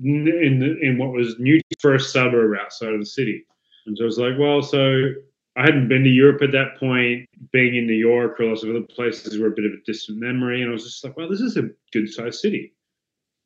in 0.02 0.78
in 0.82 0.98
what 0.98 1.12
was 1.12 1.38
New 1.38 1.60
first 1.80 2.12
suburb 2.12 2.56
outside 2.58 2.94
of 2.94 3.00
the 3.00 3.06
city, 3.06 3.44
and 3.86 3.96
so 3.96 4.04
I 4.04 4.06
was 4.06 4.18
like, 4.18 4.38
well, 4.38 4.62
so 4.62 5.12
I 5.56 5.62
hadn't 5.62 5.88
been 5.88 6.04
to 6.04 6.10
Europe 6.10 6.42
at 6.42 6.52
that 6.52 6.78
point. 6.78 7.28
Being 7.52 7.76
in 7.76 7.86
New 7.86 7.94
York 7.94 8.40
or 8.40 8.46
lots 8.46 8.62
of 8.62 8.70
other 8.70 8.82
places 8.82 9.38
were 9.38 9.48
a 9.48 9.54
bit 9.54 9.66
of 9.66 9.72
a 9.72 9.82
distant 9.84 10.18
memory, 10.18 10.62
and 10.62 10.70
I 10.70 10.72
was 10.72 10.84
just 10.84 11.04
like, 11.04 11.16
well, 11.16 11.28
this 11.28 11.40
is 11.40 11.56
a 11.56 11.68
good 11.92 12.08
sized 12.08 12.40
city. 12.40 12.74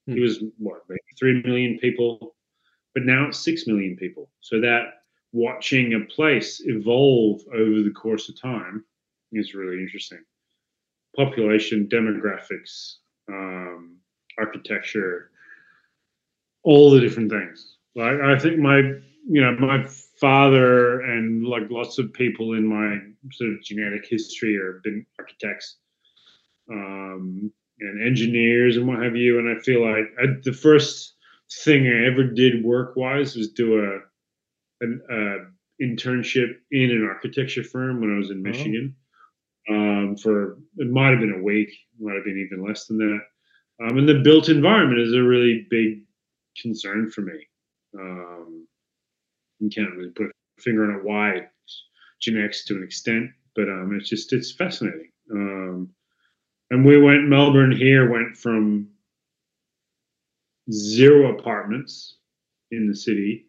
It 0.07 0.21
was 0.21 0.41
what 0.59 0.83
maybe 0.89 1.01
three 1.19 1.43
million 1.43 1.79
people, 1.81 2.37
but 2.95 3.05
now 3.05 3.27
it's 3.27 3.45
six 3.45 3.67
million 3.67 3.97
people. 3.97 4.31
So 4.41 4.61
that 4.61 4.85
watching 5.37 5.95
a 5.95 6.15
place 6.15 6.63
evolve 6.65 7.43
over 7.53 7.83
the 7.83 7.93
course 7.95 8.29
of 8.29 8.41
time 8.41 8.85
is 9.33 9.55
really 9.55 9.79
interesting. 9.79 10.25
Population, 11.15 11.89
demographics, 11.91 12.97
um, 13.29 13.97
architecture, 14.39 15.31
all 16.63 16.91
the 16.91 17.01
different 17.01 17.31
things. 17.31 17.77
Like 17.95 18.21
I 18.21 18.39
think 18.39 18.59
my, 18.59 18.79
you 19.29 19.41
know, 19.41 19.57
my 19.59 19.87
father 20.21 21.01
and 21.01 21.47
like 21.47 21.71
lots 21.71 21.99
of 21.99 22.13
people 22.13 22.55
in 22.55 22.67
my 22.67 22.99
sort 23.33 23.51
of 23.51 23.63
genetic 23.63 24.07
history 24.09 24.59
have 24.63 24.83
been 24.83 25.05
architects. 25.19 25.77
Um, 26.71 27.53
and 27.81 28.03
engineers 28.03 28.77
and 28.77 28.87
what 28.87 29.03
have 29.03 29.17
you. 29.17 29.39
And 29.39 29.57
I 29.57 29.61
feel 29.61 29.83
like 29.83 30.07
I, 30.19 30.27
the 30.45 30.53
first 30.53 31.15
thing 31.65 31.87
I 31.87 32.07
ever 32.07 32.25
did 32.25 32.65
work 32.65 32.97
wise 32.97 33.37
was 33.37 33.51
do 33.51 33.85
a 33.85 34.01
an 34.81 35.01
uh, 35.11 35.45
internship 35.83 36.57
in 36.71 36.91
an 36.91 37.05
architecture 37.05 37.63
firm 37.63 38.01
when 38.01 38.15
I 38.15 38.19
was 38.19 38.31
in 38.31 38.43
Michigan. 38.43 38.97
Um, 39.69 40.17
for 40.17 40.59
it 40.77 40.91
might 40.91 41.11
have 41.11 41.21
been 41.21 41.39
a 41.41 41.43
week, 41.43 41.71
might 41.99 42.15
have 42.15 42.25
been 42.25 42.39
even 42.39 42.65
less 42.65 42.87
than 42.87 42.99
that. 42.99 43.21
Um, 43.83 43.99
and 43.99 44.09
the 44.09 44.21
built 44.23 44.49
environment 44.49 45.01
is 45.01 45.13
a 45.13 45.23
really 45.23 45.67
big 45.69 46.03
concern 46.61 47.11
for 47.11 47.23
me. 47.23 47.47
Um, 47.99 48.67
you 49.59 49.69
can't 49.69 49.95
really 49.97 50.11
put 50.11 50.27
a 50.27 50.63
finger 50.63 50.85
on 50.85 50.99
it 50.99 51.05
why 51.05 51.49
genetics 52.21 52.65
to 52.67 52.77
an 52.77 52.85
extent, 52.85 53.31
but 53.55 53.69
um, 53.69 53.97
it's 53.99 54.09
just 54.09 54.33
it's 54.33 54.53
fascinating. 54.53 55.11
Um, 55.33 55.91
and 56.71 56.85
we 56.85 57.01
went 57.01 57.29
melbourne 57.29 57.73
here 57.73 58.11
went 58.11 58.37
from 58.37 58.89
zero 60.71 61.39
apartments 61.39 62.17
in 62.71 62.89
the 62.89 62.97
city 62.97 63.47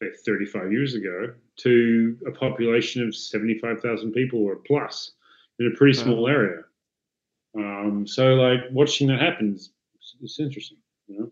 say 0.00 0.08
35 0.24 0.72
years 0.72 0.94
ago 0.94 1.32
to 1.56 2.18
a 2.26 2.30
population 2.30 3.06
of 3.06 3.14
75,000 3.14 4.12
people 4.12 4.40
or 4.40 4.56
plus 4.56 5.12
in 5.58 5.66
a 5.66 5.76
pretty 5.76 5.98
small 5.98 6.22
Wow. 6.22 6.28
area. 6.28 6.62
Um, 7.56 8.06
so 8.06 8.34
like 8.34 8.60
watching 8.70 9.08
that 9.08 9.20
happen 9.20 9.54
is 9.54 9.72
it's 10.22 10.40
interesting. 10.40 10.78
You 11.08 11.18
know? 11.18 11.30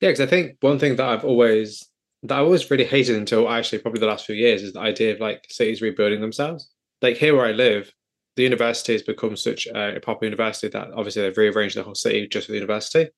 Yeah, 0.00 0.08
because 0.08 0.20
I 0.20 0.26
think 0.26 0.56
one 0.60 0.78
thing 0.78 0.96
that 0.96 1.08
I've 1.08 1.24
always 1.24 1.86
that 2.22 2.38
I 2.38 2.40
always 2.42 2.70
really 2.70 2.84
hated 2.84 3.16
until 3.16 3.48
actually 3.48 3.78
probably 3.78 4.00
the 4.00 4.06
last 4.06 4.26
few 4.26 4.34
years 4.34 4.62
is 4.62 4.74
the 4.74 4.80
idea 4.80 5.14
of 5.14 5.20
like 5.20 5.46
cities 5.48 5.80
rebuilding 5.80 6.20
themselves. 6.20 6.70
Like 7.00 7.16
here 7.16 7.34
where 7.34 7.46
I 7.46 7.52
live, 7.52 7.94
the 8.36 8.42
university 8.42 8.92
has 8.92 9.02
become 9.02 9.36
such 9.36 9.66
a, 9.66 9.96
a 9.96 10.00
popular 10.00 10.30
university 10.30 10.68
that 10.68 10.88
obviously 10.94 11.22
they've 11.22 11.36
rearranged 11.36 11.76
the 11.76 11.82
whole 11.82 11.94
city 11.94 12.28
just 12.28 12.46
for 12.46 12.52
the 12.52 12.58
university, 12.58 13.10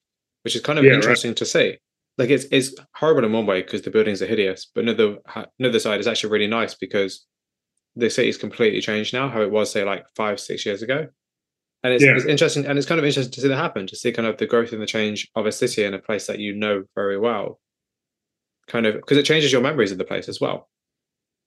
which 0.45 0.55
is 0.55 0.63
kind 0.63 0.79
of 0.79 0.85
Yeah, 0.85 0.93
right. 0.93 0.99
interesting 0.99 1.35
to 1.35 1.45
see. 1.45 1.79
Like 2.19 2.31
it's 2.31 2.45
it's 2.51 2.75
horrible 2.95 3.25
in 3.25 3.33
one 3.33 3.47
way 3.47 3.63
because 3.63 3.83
the 3.83 3.91
buildings 3.91 4.21
are 4.23 4.27
hideous, 4.27 4.67
but 4.75 4.85
another 4.85 5.17
another 5.59 5.79
side 5.79 6.01
is 6.01 6.07
actually 6.07 6.31
really 6.31 6.47
nice 6.47 6.75
because 6.75 7.27
the 7.97 8.11
city's 8.11 8.37
completely 8.39 8.81
changed 8.81 9.13
now, 9.15 9.29
how 9.29 9.41
it 9.43 9.51
was 9.51 9.71
say 9.71 9.85
like 9.85 10.05
five 10.17 10.39
six 10.41 10.65
years 10.67 10.83
ago. 10.83 11.07
And 11.85 11.93
it's, 11.95 12.05
Yeah. 12.05 12.15
it's 12.15 12.27
interesting, 12.27 12.65
and 12.65 12.79
it's 12.79 12.87
kind 12.87 13.01
of 13.01 13.05
interesting 13.05 13.33
to 13.33 13.41
see 13.41 13.49
that 13.49 13.57
happen, 13.57 13.87
to 13.89 13.97
see 13.97 14.13
kind 14.13 14.29
of 14.29 14.37
the 14.37 14.47
growth 14.47 14.73
and 14.73 14.81
the 14.81 14.87
change 14.87 15.29
of 15.35 15.47
a 15.47 15.53
city 15.53 15.83
and 15.85 15.95
a 15.95 15.99
place 15.99 16.27
that 16.29 16.39
you 16.39 16.55
know 16.55 16.85
very 16.95 17.19
well, 17.19 17.61
kind 18.69 18.87
of 18.87 18.95
because 18.95 19.17
it 19.19 19.25
changes 19.25 19.51
your 19.51 19.63
memories 19.63 19.91
of 19.91 19.99
the 19.99 20.05
place 20.05 20.29
as 20.29 20.41
well. 20.41 20.69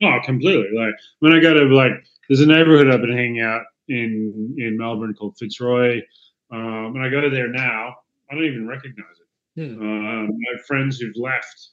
Oh, 0.03 0.20
completely. 0.26 0.68
Like 0.78 0.93
when 1.20 1.32
I 1.32 1.39
go 1.39 1.53
to 1.53 1.74
like, 1.74 1.93
there's 2.28 2.41
a 2.41 2.45
neighborhood 2.47 2.89
I've 2.89 2.99
been 3.01 3.16
hanging 3.16 3.41
out 3.41 3.61
in 3.88 4.55
in 4.57 4.78
Melbourne 4.78 5.13
called 5.13 5.38
Fitzroy. 5.39 6.01
Um, 6.51 6.93
when 6.93 7.03
I 7.03 7.09
go 7.09 7.22
to 7.22 7.30
there 7.30 7.47
now, 7.47 7.95
I 8.30 8.36
don't 8.36 8.43
even 8.45 8.68
recognize 8.68 9.16
it. 9.22 9.24
Hmm. 9.56 9.82
I 9.82 10.28
have 10.56 10.66
friends 10.66 10.99
who've 10.99 11.16
left 11.16 11.70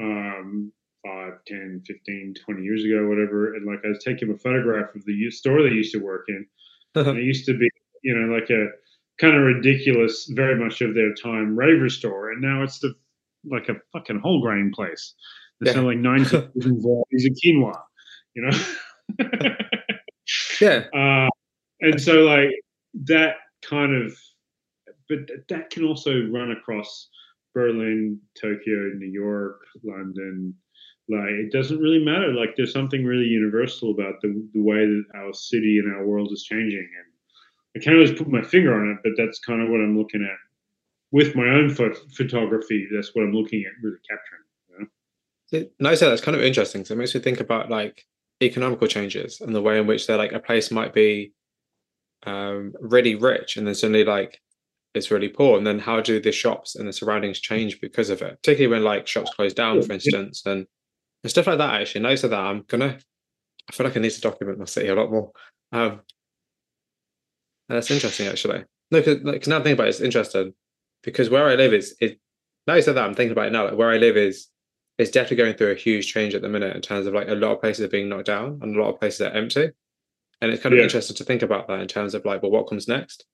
um, 0.00 0.72
5, 1.06 1.32
10, 1.46 1.82
15, 1.86 2.34
20 2.44 2.62
years 2.62 2.84
ago, 2.84 3.06
whatever. 3.08 3.54
And 3.54 3.66
like 3.66 3.80
I 3.84 3.88
was 3.88 4.02
taking 4.04 4.30
a 4.32 4.38
photograph 4.38 4.94
of 4.94 5.04
the 5.04 5.30
store 5.30 5.62
they 5.62 5.68
used 5.74 5.92
to 5.92 5.98
work 5.98 6.24
in. 6.28 6.46
And 6.94 7.18
it 7.18 7.24
used 7.24 7.44
to 7.46 7.56
be, 7.58 7.68
you 8.02 8.14
know, 8.16 8.32
like 8.34 8.50
a 8.50 8.68
kind 9.20 9.36
of 9.36 9.42
ridiculous, 9.42 10.26
very 10.32 10.56
much 10.62 10.80
of 10.80 10.94
their 10.94 11.12
time 11.14 11.56
raver 11.56 11.88
store. 11.88 12.30
And 12.30 12.40
now 12.40 12.62
it's 12.62 12.78
the 12.78 12.94
like 13.50 13.68
a 13.68 13.74
fucking 13.92 14.20
whole 14.20 14.40
grain 14.40 14.72
place. 14.74 15.14
They 15.60 15.66
Yeah. 15.66 15.74
sell 15.74 15.84
like 15.84 15.98
19 15.98 16.50
different 16.54 16.82
varieties 16.82 17.26
of 17.26 17.36
quinoa, 17.44 17.80
you 18.34 18.42
know? 18.42 19.56
yeah, 20.60 20.84
uh, 20.94 21.28
and 21.80 22.00
so 22.00 22.22
like 22.22 22.48
that 23.04 23.36
kind 23.62 23.94
of 23.94 24.16
but 25.08 25.18
that 25.48 25.70
can 25.70 25.84
also 25.84 26.26
run 26.30 26.50
across 26.52 27.08
berlin 27.54 28.18
tokyo 28.40 28.90
new 28.96 29.10
york 29.10 29.60
london 29.84 30.54
like 31.08 31.28
it 31.28 31.52
doesn't 31.52 31.78
really 31.78 32.02
matter 32.04 32.32
like 32.32 32.54
there's 32.56 32.72
something 32.72 33.04
really 33.04 33.26
universal 33.26 33.90
about 33.90 34.14
the, 34.22 34.48
the 34.54 34.62
way 34.62 34.86
that 34.86 35.04
our 35.16 35.32
city 35.32 35.78
and 35.78 35.94
our 35.94 36.06
world 36.06 36.30
is 36.32 36.44
changing 36.44 36.88
and 36.98 37.76
i 37.76 37.84
can't 37.84 37.96
always 37.96 38.12
put 38.12 38.28
my 38.28 38.42
finger 38.42 38.74
on 38.74 38.90
it 38.90 38.98
but 39.02 39.12
that's 39.16 39.38
kind 39.40 39.62
of 39.62 39.68
what 39.68 39.80
i'm 39.80 39.96
looking 39.96 40.22
at 40.22 40.38
with 41.12 41.36
my 41.36 41.46
own 41.46 41.68
pho- 41.68 41.94
photography 42.14 42.88
that's 42.94 43.14
what 43.14 43.22
i'm 43.22 43.32
looking 43.32 43.64
at 43.66 43.72
really 43.82 43.98
capturing 44.08 44.40
you 44.70 45.70
know? 45.80 45.90
No, 45.90 45.94
so 45.94 46.08
that's 46.08 46.22
kind 46.22 46.36
of 46.36 46.42
interesting. 46.42 46.84
So 46.84 46.94
it 46.94 46.96
makes 46.96 47.14
me 47.14 47.20
think 47.20 47.38
about 47.38 47.70
like 47.70 48.04
economical 48.42 48.86
changes 48.86 49.40
and 49.40 49.54
the 49.54 49.62
way 49.62 49.78
in 49.78 49.86
which 49.86 50.06
they're 50.06 50.16
like 50.16 50.32
a 50.32 50.40
place 50.40 50.70
might 50.70 50.92
be 50.92 51.32
um, 52.26 52.72
really 52.80 53.14
rich 53.14 53.56
and 53.56 53.66
then 53.66 53.74
suddenly 53.74 54.04
like 54.04 54.40
it's 54.94 55.10
really 55.10 55.28
poor. 55.28 55.58
And 55.58 55.66
then 55.66 55.78
how 55.78 56.00
do 56.00 56.20
the 56.20 56.32
shops 56.32 56.76
and 56.76 56.86
the 56.88 56.92
surroundings 56.92 57.40
change 57.40 57.80
because 57.80 58.10
of 58.10 58.22
it? 58.22 58.40
Particularly 58.42 58.74
when 58.74 58.84
like 58.84 59.06
shops 59.06 59.32
close 59.34 59.52
down, 59.52 59.82
for 59.82 59.92
instance, 59.92 60.44
and, 60.46 60.66
and 61.22 61.30
stuff 61.30 61.46
like 61.46 61.58
that. 61.58 61.80
Actually, 61.80 62.02
notice 62.02 62.22
that 62.22 62.32
I'm 62.34 62.62
gonna. 62.68 62.98
I 63.68 63.72
feel 63.72 63.86
like 63.86 63.96
I 63.96 64.00
need 64.00 64.10
to 64.10 64.20
document 64.20 64.58
my 64.58 64.66
city 64.66 64.88
a 64.88 64.94
lot 64.94 65.10
more. 65.10 65.32
Um, 65.72 66.00
that's 67.68 67.90
interesting, 67.90 68.26
actually. 68.28 68.64
No, 68.90 69.00
because 69.00 69.22
like, 69.22 69.46
now 69.46 69.58
I 69.58 69.62
think 69.62 69.74
about 69.74 69.86
it, 69.86 69.90
it's 69.90 70.00
interesting 70.00 70.54
because 71.02 71.30
where 71.30 71.46
I 71.48 71.54
live 71.54 71.72
is 71.72 71.96
it. 72.00 72.18
Now 72.66 72.74
you 72.74 72.82
said 72.82 72.94
that, 72.96 73.04
I'm 73.04 73.14
thinking 73.14 73.32
about 73.32 73.46
it 73.46 73.52
now. 73.52 73.64
Like, 73.64 73.76
where 73.76 73.90
I 73.90 73.96
live 73.98 74.16
is 74.16 74.48
it's 74.98 75.10
definitely 75.10 75.38
going 75.38 75.54
through 75.54 75.72
a 75.72 75.76
huge 75.76 76.12
change 76.12 76.34
at 76.34 76.42
the 76.42 76.48
minute 76.48 76.74
in 76.76 76.82
terms 76.82 77.06
of 77.06 77.14
like 77.14 77.28
a 77.28 77.34
lot 77.34 77.52
of 77.52 77.60
places 77.60 77.84
are 77.84 77.88
being 77.88 78.08
knocked 78.08 78.26
down 78.26 78.58
and 78.62 78.76
a 78.76 78.80
lot 78.80 78.92
of 78.92 79.00
places 79.00 79.20
are 79.22 79.30
empty. 79.30 79.70
And 80.40 80.52
it's 80.52 80.62
kind 80.62 80.72
of 80.72 80.78
Yeah. 80.78 80.84
interesting 80.84 81.16
to 81.16 81.24
think 81.24 81.42
about 81.42 81.68
that 81.68 81.80
in 81.80 81.88
terms 81.88 82.14
of 82.14 82.24
like, 82.24 82.42
well, 82.42 82.50
what 82.52 82.68
comes 82.68 82.86
next? 82.86 83.24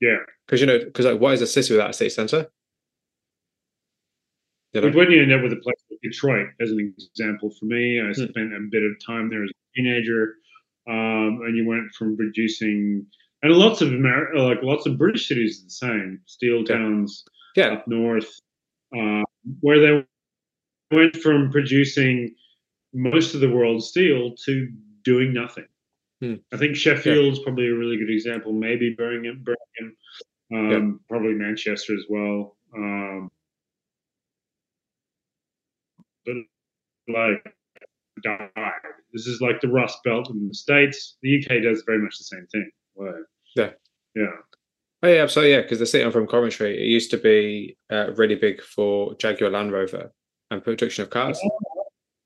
Yeah 0.00 0.18
Because 0.46 0.60
you 0.60 0.66
know, 0.66 0.78
because 0.78 1.06
like, 1.06 1.20
what 1.20 1.34
is 1.34 1.42
a 1.42 1.46
city 1.46 1.72
without 1.74 1.90
a 1.90 1.92
city 1.92 2.10
centre? 2.10 2.48
You 4.72 4.80
know? 4.80 4.88
But 4.88 4.96
when 4.96 5.10
you 5.10 5.22
end 5.22 5.32
up 5.32 5.42
with 5.42 5.52
a 5.52 5.56
place 5.56 5.76
like 5.90 6.00
Detroit, 6.02 6.48
as 6.60 6.70
an 6.70 6.94
example, 6.98 7.50
for 7.58 7.66
me, 7.66 8.00
I 8.00 8.06
Hmm. 8.12 8.24
spent 8.30 8.52
a 8.54 8.60
bit 8.70 8.82
of 8.82 8.92
time 9.04 9.30
there 9.30 9.44
as 9.44 9.50
a 9.50 9.76
teenager, 9.76 10.36
um, 10.88 11.42
and 11.44 11.56
you 11.56 11.66
went 11.66 11.92
from 11.92 12.16
producing, 12.16 13.06
and 13.42 13.52
lots 13.52 13.80
of 13.80 13.92
Amer- 13.92 14.32
like 14.36 14.62
lots 14.62 14.86
of 14.86 14.98
British 14.98 15.28
cities 15.28 15.60
are 15.60 15.64
the 15.64 15.70
same, 15.70 16.20
steel 16.26 16.64
towns 16.64 17.24
Yeah, 17.56 17.74
up 17.74 17.86
north, 17.88 18.40
uh, 18.96 19.22
where 19.60 19.78
they 19.78 20.04
went 20.90 21.16
from 21.18 21.50
producing 21.50 22.34
most 22.92 23.34
of 23.34 23.40
the 23.40 23.50
world's 23.50 23.86
steel 23.88 24.34
to 24.44 24.68
doing 25.04 25.32
nothing. 25.32 25.66
Hmm. 26.20 26.34
I 26.52 26.56
think 26.56 26.76
Sheffield's 26.76 27.40
probably 27.40 27.68
a 27.68 27.74
really 27.74 27.96
good 27.96 28.10
example. 28.10 28.52
Maybe 28.52 28.94
Birmingham, 28.96 29.44
Birmingham, 29.44 29.96
um, 30.52 31.00
probably 31.08 31.34
Manchester 31.34 31.94
as 31.94 32.04
well. 32.08 32.56
Um, 32.76 33.30
but 36.24 36.34
like 37.08 37.54
died. 38.22 38.48
This 39.12 39.26
is 39.26 39.40
like 39.40 39.60
the 39.60 39.68
Rust 39.68 39.98
Belt 40.04 40.30
in 40.30 40.48
the 40.48 40.54
States. 40.54 41.16
The 41.22 41.38
UK 41.38 41.62
does 41.62 41.82
very 41.86 41.98
much 41.98 42.18
the 42.18 42.24
same 42.24 42.46
thing. 42.50 42.70
Yeah. 43.56 43.70
Yeah. 44.14 44.26
Oh 45.02 45.08
yeah, 45.08 45.22
absolutely. 45.22 45.52
Yeah, 45.52 45.62
because 45.62 45.78
the 45.78 45.86
city 45.86 46.04
I'm 46.04 46.12
from, 46.12 46.26
Coventry, 46.26 46.76
it 46.76 46.86
used 46.86 47.10
to 47.10 47.18
be 47.18 47.76
uh, 47.90 48.12
really 48.14 48.36
big 48.36 48.62
for 48.62 49.14
Jaguar 49.16 49.50
Land 49.50 49.72
Rover 49.72 50.12
and 50.50 50.64
production 50.64 51.02
of 51.02 51.10
cars. 51.10 51.38
Of 51.44 51.50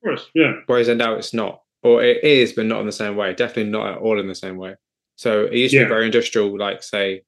course. 0.05 0.31
Yeah. 0.35 0.53
Whereas 0.67 0.89
now 0.89 1.15
it's 1.15 1.35
not, 1.35 1.63
or 1.89 2.03
it 2.05 2.23
is, 2.23 2.53
but 2.53 2.67
not 2.67 2.81
in 2.81 2.87
the 2.87 2.93
same 2.93 3.17
way. 3.17 3.33
Definitely 3.35 3.71
not 3.71 3.93
at 3.93 3.99
all 3.99 4.21
in 4.21 4.27
the 4.29 4.35
same 4.35 4.57
way. 4.57 4.75
So 5.17 5.45
it 5.47 5.55
used 5.55 5.73
to 5.73 5.79
Yeah. 5.79 5.85
be 5.85 5.89
very 5.89 6.07
industrial, 6.07 6.57
like 6.57 6.83
say, 6.83 7.23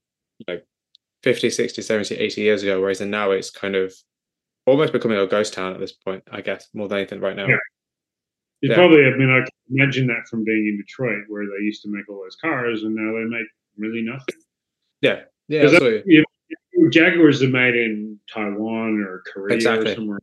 like 0.46 0.64
50, 1.22 1.50
60, 1.50 1.82
70, 1.82 2.14
80 2.16 2.40
years 2.42 2.62
ago. 2.62 2.80
Whereas 2.80 3.00
now 3.00 3.30
it's 3.30 3.50
kind 3.50 3.74
of 3.74 3.94
almost 4.66 4.92
becoming 4.92 5.18
a 5.18 5.26
ghost 5.26 5.54
town 5.54 5.72
at 5.72 5.80
this 5.80 5.92
point, 5.92 6.22
I 6.30 6.40
guess, 6.42 6.68
more 6.74 6.88
than 6.88 6.98
anything 6.98 7.20
right 7.20 7.34
now. 7.36 7.46
Yeah. 7.48 7.56
You 8.60 8.68
Yeah. 8.70 8.74
probably, 8.76 9.04
I 9.06 9.16
mean, 9.16 9.30
I 9.30 9.38
can 9.40 9.48
imagine 9.70 10.06
that 10.08 10.28
from 10.28 10.44
being 10.44 10.66
in 10.68 10.76
Detroit, 10.76 11.24
where 11.28 11.46
they 11.46 11.64
used 11.64 11.82
to 11.82 11.88
make 11.88 12.08
all 12.10 12.22
those 12.22 12.36
cars, 12.36 12.82
and 12.82 12.94
now 12.94 13.12
they 13.18 13.24
make 13.24 13.46
really 13.78 14.02
nothing. 14.02 14.34
Yeah, 15.00 15.24
yeah, 15.48 15.62
'Cause 15.62 15.72
that- 15.72 16.02
you 16.06 16.22
know, 16.76 16.90
Jaguars 16.90 17.42
are 17.42 17.48
made 17.48 17.74
in 17.74 18.20
Taiwan 18.32 19.00
or 19.00 19.22
Korea 19.32 19.54
Exactly. 19.56 19.92
or 19.92 19.94
somewhere. 19.94 20.18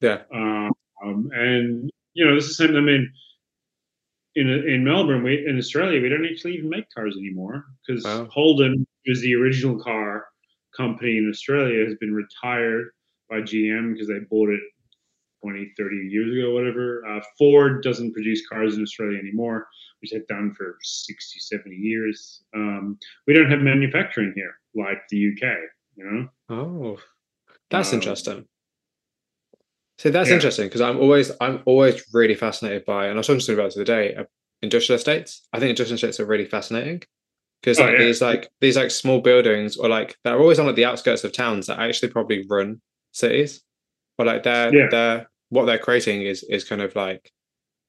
Yeah. 0.00 0.22
Um, 0.32 1.30
and 1.32 1.90
you 2.14 2.24
know, 2.24 2.34
this 2.34 2.44
is 2.48 2.56
the 2.56 2.66
same. 2.66 2.76
I 2.76 2.80
mean, 2.80 3.12
in 4.36 4.48
in 4.48 4.84
Melbourne, 4.84 5.22
we 5.22 5.44
in 5.46 5.58
Australia, 5.58 6.00
we 6.00 6.08
don't 6.08 6.24
actually 6.30 6.54
even 6.54 6.68
make 6.70 6.86
cars 6.94 7.16
anymore 7.18 7.64
because 7.86 8.04
Wow. 8.04 8.26
Holden, 8.30 8.86
was 9.08 9.20
the 9.22 9.34
original 9.34 9.78
car 9.82 10.26
company 10.76 11.16
in 11.18 11.28
Australia, 11.28 11.84
has 11.84 11.96
been 11.96 12.14
retired 12.14 12.90
by 13.30 13.40
GM 13.40 13.92
because 13.92 14.08
they 14.08 14.18
bought 14.30 14.50
it 14.50 14.60
20, 15.42 15.72
30 15.76 15.96
years 16.08 16.32
ago, 16.36 16.52
whatever. 16.54 17.04
Uh, 17.06 17.20
Ford 17.38 17.82
doesn't 17.82 18.12
produce 18.12 18.46
cars 18.48 18.76
in 18.76 18.82
Australia 18.82 19.18
anymore, 19.18 19.66
which 20.00 20.10
they've 20.10 20.26
done 20.26 20.52
for 20.54 20.76
60, 20.82 21.38
70 21.40 21.74
years. 21.76 22.42
Um, 22.54 22.98
we 23.26 23.32
don't 23.34 23.50
have 23.50 23.60
manufacturing 23.60 24.32
here 24.34 24.54
like 24.74 24.98
the 25.10 25.18
UK, 25.32 25.56
you 25.96 26.04
know? 26.04 26.28
Oh, 26.48 26.98
that's 27.70 27.92
Um, 27.92 27.98
interesting. 28.00 28.46
See, 29.98 30.10
that's 30.10 30.28
yeah. 30.28 30.34
interesting 30.34 30.66
because 30.66 30.80
I'm 30.82 30.98
always 30.98 31.32
I'm 31.40 31.62
always 31.64 32.04
really 32.12 32.34
fascinated 32.34 32.84
by, 32.84 33.06
and 33.06 33.14
I 33.14 33.18
was 33.18 33.26
talking 33.26 33.54
about 33.54 33.72
the 33.74 33.80
other 33.80 33.84
day, 33.84 34.14
uh, 34.14 34.24
industrial 34.62 34.96
estates. 34.96 35.46
I 35.52 35.58
think 35.58 35.70
industrial 35.70 35.94
estates 35.96 36.20
are 36.20 36.26
really 36.26 36.44
fascinating 36.44 37.02
because 37.62 37.78
Oh, 37.80 37.84
like 37.84 37.92
yeah. 37.98 38.04
these 38.04 38.20
like 38.20 38.50
these 38.60 38.76
like 38.76 38.90
small 38.90 39.20
buildings 39.20 39.76
or 39.78 39.88
like 39.88 40.16
they're 40.24 40.38
always 40.38 40.58
on 40.58 40.66
like 40.66 40.76
the 40.76 40.84
outskirts 40.84 41.24
of 41.24 41.32
towns 41.32 41.66
that 41.66 41.78
actually 41.78 42.10
probably 42.10 42.44
run 42.48 42.80
cities, 43.12 43.62
but 44.18 44.26
like 44.26 44.42
they're 44.42 44.74
Yeah. 44.74 44.88
they're 44.90 45.30
what 45.48 45.64
they're 45.64 45.78
creating 45.78 46.22
is 46.22 46.42
is 46.44 46.64
kind 46.64 46.82
of 46.82 46.94
like 46.94 47.30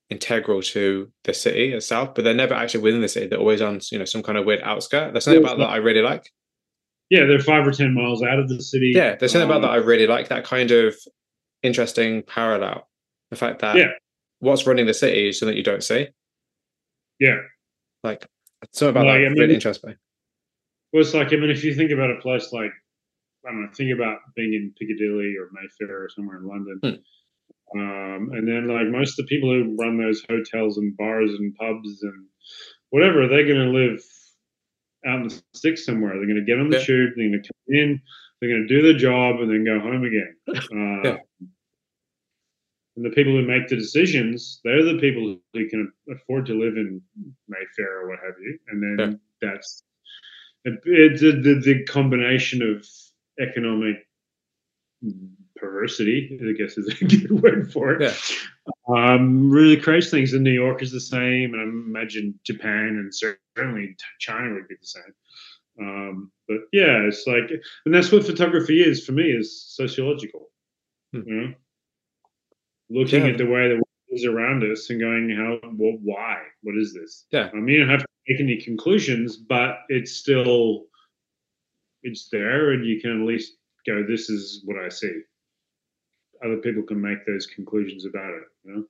integral 0.09 0.61
to 0.61 1.11
the 1.25 1.33
city 1.33 1.73
itself, 1.73 2.15
but 2.15 2.23
they're 2.23 2.33
never 2.33 2.53
actually 2.53 2.81
within 2.83 3.01
the 3.01 3.09
city. 3.09 3.27
They're 3.27 3.39
always 3.39 3.61
on 3.61 3.81
you 3.91 3.99
know 3.99 4.05
some 4.05 4.23
kind 4.23 4.37
of 4.37 4.45
weird 4.45 4.61
outskirt. 4.63 5.11
There's 5.13 5.25
something 5.25 5.43
about 5.43 5.57
that 5.57 5.69
I 5.69 5.77
really 5.77 6.01
like. 6.01 6.31
Yeah, 7.09 7.25
they're 7.25 7.39
five 7.39 7.65
or 7.67 7.71
10 7.71 7.93
miles 7.93 8.21
out 8.23 8.37
of 8.39 8.47
the 8.49 8.61
city. 8.61 8.91
Yeah, 8.95 9.15
there's 9.15 9.31
something 9.33 9.49
about 9.49 9.57
Um, 9.57 9.61
that 9.63 9.71
I 9.71 9.75
really 9.77 10.07
like. 10.07 10.27
That 10.29 10.43
kind 10.45 10.71
of 10.71 10.95
interesting 11.63 12.23
parallel. 12.23 12.87
The 13.31 13.35
fact 13.37 13.59
that 13.59 13.75
Yeah. 13.75 13.91
what's 14.39 14.65
running 14.67 14.85
the 14.85 14.93
city 14.93 15.29
is 15.29 15.39
something 15.39 15.57
you 15.57 15.63
don't 15.63 15.83
see. 15.83 16.07
Yeah. 17.19 17.39
Like 18.03 18.25
something 18.73 18.89
about 18.89 19.05
Like, 19.07 19.19
that 19.21 19.25
I 19.25 19.29
mean- 19.29 19.39
really 19.39 19.53
interests 19.55 19.83
me. 19.83 19.95
Well, 20.93 21.01
it's 21.01 21.13
like, 21.13 21.33
I 21.33 21.35
mean, 21.35 21.49
if 21.49 21.63
you 21.63 21.73
think 21.73 21.91
about 21.91 22.11
a 22.11 22.19
place 22.21 22.51
like, 22.53 22.71
I 23.45 23.51
don't 23.51 23.63
know, 23.63 23.69
think 23.73 23.93
about 23.93 24.19
being 24.35 24.53
in 24.53 24.73
Piccadilly 24.79 25.35
or 25.37 25.49
Mayfair 25.51 26.03
or 26.03 26.09
somewhere 26.09 26.37
in 26.37 26.47
London. 26.47 26.79
Hmm. 26.81 27.79
Um, 27.79 28.31
and 28.31 28.47
then 28.47 28.67
like 28.67 28.87
most 28.87 29.19
of 29.19 29.25
the 29.25 29.29
people 29.29 29.49
who 29.53 29.75
run 29.77 29.97
those 29.97 30.23
hotels 30.29 30.77
and 30.77 30.95
bars 30.95 31.31
and 31.31 31.53
pubs 31.55 32.01
and 32.03 32.25
whatever, 32.91 33.27
they're 33.27 33.45
going 33.45 33.65
to 33.71 33.77
live 33.77 34.01
out 35.05 35.21
in 35.21 35.27
the 35.27 35.41
sticks 35.53 35.85
somewhere. 35.85 36.13
They're 36.13 36.25
going 36.25 36.37
to 36.39 36.45
get 36.45 36.59
on 36.59 36.69
the 36.69 36.77
Yeah. 36.77 36.83
tube, 36.85 37.09
they're 37.15 37.29
going 37.29 37.41
to 37.43 37.49
come 37.49 37.75
in, 37.75 38.01
they're 38.39 38.49
going 38.49 38.67
to 38.67 38.81
do 38.81 38.81
the 38.81 38.97
job, 38.97 39.41
and 39.41 39.49
then 39.49 39.65
go 39.65 39.79
home 39.79 40.03
again. 40.03 40.35
Uh, 40.47 41.01
Yeah. 41.03 41.17
And 42.95 43.05
the 43.05 43.11
people 43.11 43.33
who 43.33 43.45
make 43.45 43.67
the 43.67 43.75
decisions, 43.75 44.59
they're 44.63 44.83
the 44.83 44.97
people 44.97 45.37
who 45.53 45.69
can 45.69 45.91
afford 46.11 46.47
to 46.47 46.59
live 46.59 46.77
in 46.77 46.99
Mayfair 47.47 48.01
or 48.01 48.09
what 48.09 48.19
have 48.25 48.33
you. 48.41 48.57
And 48.69 48.99
then 48.99 49.19
that's 49.39 49.83
it's 50.65 51.21
the, 51.21 51.31
the, 51.31 51.61
the 51.63 51.85
combination 51.85 52.63
of 52.63 52.83
economic 53.39 53.97
perversity, 55.55 56.39
I 56.41 56.53
guess 56.53 56.77
is 56.77 56.87
a 56.87 57.05
good 57.05 57.31
word 57.41 57.71
for 57.71 57.93
it. 57.93 58.01
Yeah. 58.01 58.13
Um, 58.89 59.49
really 59.49 59.77
creates 59.77 60.09
things. 60.09 60.33
And 60.33 60.43
New 60.43 60.51
York 60.51 60.81
is 60.81 60.91
the 60.91 60.99
same, 60.99 61.53
and 61.53 61.61
I 61.61 61.63
imagine 61.63 62.39
Japan 62.43 62.97
and 62.99 63.13
certainly 63.13 63.95
China 64.19 64.53
would 64.55 64.67
be 64.67 64.75
the 64.79 64.87
same. 64.87 65.13
Um, 65.79 66.31
but 66.47 66.57
yeah, 66.71 67.01
it's 67.07 67.25
like, 67.27 67.49
and 67.85 67.93
that's 67.93 68.11
what 68.11 68.25
photography 68.25 68.81
is 68.81 69.05
for 69.05 69.11
me 69.11 69.23
is 69.23 69.63
sociological. 69.75 70.49
Hmm. 71.13 71.21
You 71.25 71.41
know, 71.41 71.53
looking 72.89 73.25
Yeah. 73.25 73.31
at 73.31 73.37
the 73.37 73.45
way 73.45 73.67
the 73.67 73.75
world 73.75 73.83
is 74.09 74.25
around 74.25 74.63
us 74.63 74.89
and 74.89 74.99
going, 74.99 75.29
how, 75.35 75.59
well, 75.73 75.97
why, 76.01 76.37
what 76.63 76.75
is 76.77 76.93
this? 76.93 77.25
Yeah. 77.31 77.49
I 77.53 77.57
mean, 77.57 77.67
you 77.75 77.79
don't 77.81 77.89
have 77.89 77.99
to 78.01 78.07
make 78.27 78.39
any 78.39 78.61
conclusions, 78.61 79.37
but 79.37 79.79
it's 79.89 80.13
still, 80.13 80.85
it's 82.03 82.29
there, 82.31 82.71
and 82.71 82.85
you 82.85 82.99
can 83.01 83.21
at 83.21 83.27
least 83.27 83.53
go, 83.85 84.03
this 84.07 84.29
is 84.29 84.61
what 84.65 84.77
I 84.83 84.89
see. 84.89 85.21
Other 86.43 86.57
people 86.57 86.83
can 86.83 87.01
make 87.01 87.25
those 87.25 87.47
conclusions 87.47 88.05
about 88.05 88.29
it. 88.29 88.43
You 88.63 88.73
know. 88.75 88.83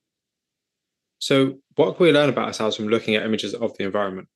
So, 1.18 1.58
what 1.76 1.96
can 1.96 2.04
we 2.06 2.12
learn 2.12 2.28
about 2.28 2.46
ourselves 2.46 2.76
from 2.76 2.88
looking 2.88 3.16
at 3.16 3.24
images 3.24 3.54
of 3.54 3.76
the 3.76 3.84
environment? 3.84 4.28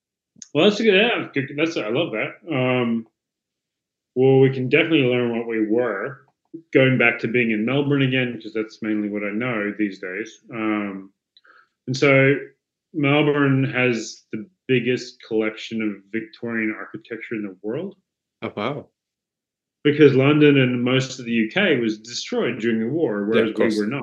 Well, 0.54 0.68
that's 0.68 0.80
a 0.80 0.84
good. 0.84 0.94
Yeah, 0.94 1.42
that's 1.56 1.76
I 1.76 1.88
love 1.88 2.12
that. 2.12 2.54
Um, 2.54 3.06
well, 4.14 4.40
we 4.40 4.52
can 4.52 4.68
definitely 4.68 5.04
learn 5.04 5.36
what 5.36 5.46
we 5.46 5.66
were. 5.66 6.26
Going 6.74 6.98
back 6.98 7.18
to 7.20 7.28
being 7.28 7.50
in 7.50 7.64
Melbourne 7.64 8.02
again, 8.02 8.34
because 8.36 8.52
that's 8.52 8.82
mainly 8.82 9.08
what 9.08 9.24
I 9.24 9.30
know 9.30 9.72
these 9.78 9.98
days. 10.00 10.38
Um, 10.52 11.10
and 11.86 11.96
so 11.96 12.34
Melbourne 12.92 13.64
has 13.64 14.24
the 14.32 14.46
biggest 14.68 15.16
collection 15.26 15.80
of 15.80 16.02
Victorian 16.12 16.74
architecture 16.78 17.34
in 17.36 17.42
the 17.42 17.56
world 17.62 17.96
Oh 18.42 18.52
wow! 18.54 18.88
because 19.82 20.14
London 20.14 20.58
and 20.58 20.82
most 20.84 21.18
of 21.18 21.24
the 21.24 21.48
UK 21.48 21.80
was 21.80 21.98
destroyed 21.98 22.58
during 22.60 22.80
the 22.80 22.88
war, 22.88 23.24
whereas 23.24 23.54
course. 23.54 23.74
we 23.74 23.80
were 23.80 23.86
not. 23.86 24.02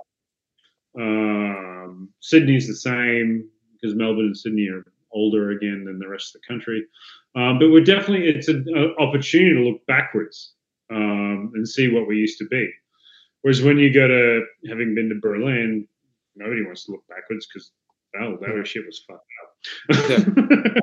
Um, 0.99 2.09
Sydney's 2.19 2.67
the 2.67 2.75
same 2.75 3.47
because 3.73 3.95
Melbourne 3.95 4.25
and 4.27 4.37
Sydney 4.37 4.67
are 4.69 4.83
older 5.11 5.51
again 5.51 5.83
than 5.85 5.99
the 5.99 6.07
rest 6.07 6.35
of 6.35 6.41
the 6.41 6.47
country. 6.47 6.85
Um, 7.35 7.59
but 7.59 7.71
we're 7.71 7.83
definitely 7.83 8.27
it's 8.29 8.47
an 8.47 8.65
uh, 8.75 9.01
opportunity 9.01 9.53
to 9.53 9.61
look 9.61 9.85
backwards 9.85 10.53
um, 10.91 11.51
and 11.55 11.67
see 11.67 11.89
what 11.89 12.07
we 12.07 12.17
used 12.17 12.37
to 12.39 12.47
be. 12.47 12.69
Whereas 13.41 13.61
when 13.61 13.77
you 13.77 13.93
go 13.93 14.07
to 14.07 14.45
having 14.67 14.95
been 14.95 15.09
to 15.09 15.19
Berlin, 15.21 15.87
nobody 16.35 16.63
wants 16.65 16.85
to 16.85 16.91
look 16.91 17.07
backwards 17.07 17.47
because 17.47 17.71
oh, 18.21 18.37
that 18.41 18.67
shit 18.67 18.85
was 18.85 19.05
fucked 19.07 19.23
up. 19.41 20.77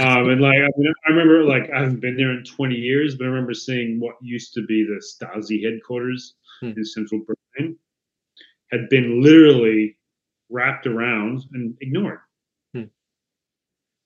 um, 0.00 0.30
and 0.30 0.40
like 0.40 0.56
I, 0.56 0.68
mean, 0.76 0.92
I 1.06 1.10
remember, 1.10 1.44
like 1.44 1.70
I 1.70 1.80
haven't 1.80 2.00
been 2.00 2.16
there 2.16 2.32
in 2.32 2.44
20 2.44 2.74
years, 2.74 3.14
but 3.16 3.24
I 3.24 3.28
remember 3.28 3.54
seeing 3.54 4.00
what 4.00 4.16
used 4.20 4.54
to 4.54 4.64
be 4.66 4.84
the 4.84 5.00
Stasi 5.00 5.62
headquarters 5.62 6.34
Hmm. 6.62 6.72
in 6.76 6.84
central 6.84 7.22
Berlin 7.26 7.76
had 8.70 8.88
been 8.88 9.20
literally 9.20 9.98
wrapped 10.48 10.86
around 10.86 11.42
and 11.52 11.76
ignored. 11.80 12.20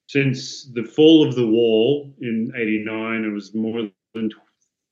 Since 0.09 0.71
the 0.73 0.85
fall 0.85 1.27
of 1.27 1.35
the 1.35 1.47
wall 1.47 2.15
in 2.21 2.53
'89, 2.55 3.25
it 3.25 3.33
was 3.33 3.55
more 3.55 3.83
than 4.15 4.27
it 4.27 4.33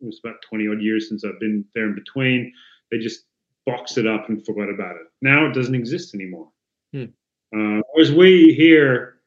was 0.00 0.20
about 0.24 0.42
20 0.48 0.68
odd 0.68 0.82
years 0.82 1.08
since 1.08 1.24
I've 1.24 1.40
been 1.40 1.64
there 1.74 1.86
in 1.86 1.94
between. 1.94 2.52
They 2.90 2.98
just 2.98 3.24
boxed 3.64 3.96
it 3.96 4.06
up 4.06 4.28
and 4.28 4.44
forgot 4.44 4.68
about 4.68 4.96
it. 4.96 5.06
Now 5.22 5.46
it 5.46 5.54
doesn't 5.54 5.74
exist 5.74 6.14
anymore. 6.14 6.50
Hmm. 6.92 7.04
Uh, 7.54 7.80
whereas 7.92 8.12
we 8.12 8.54
here 8.54 9.20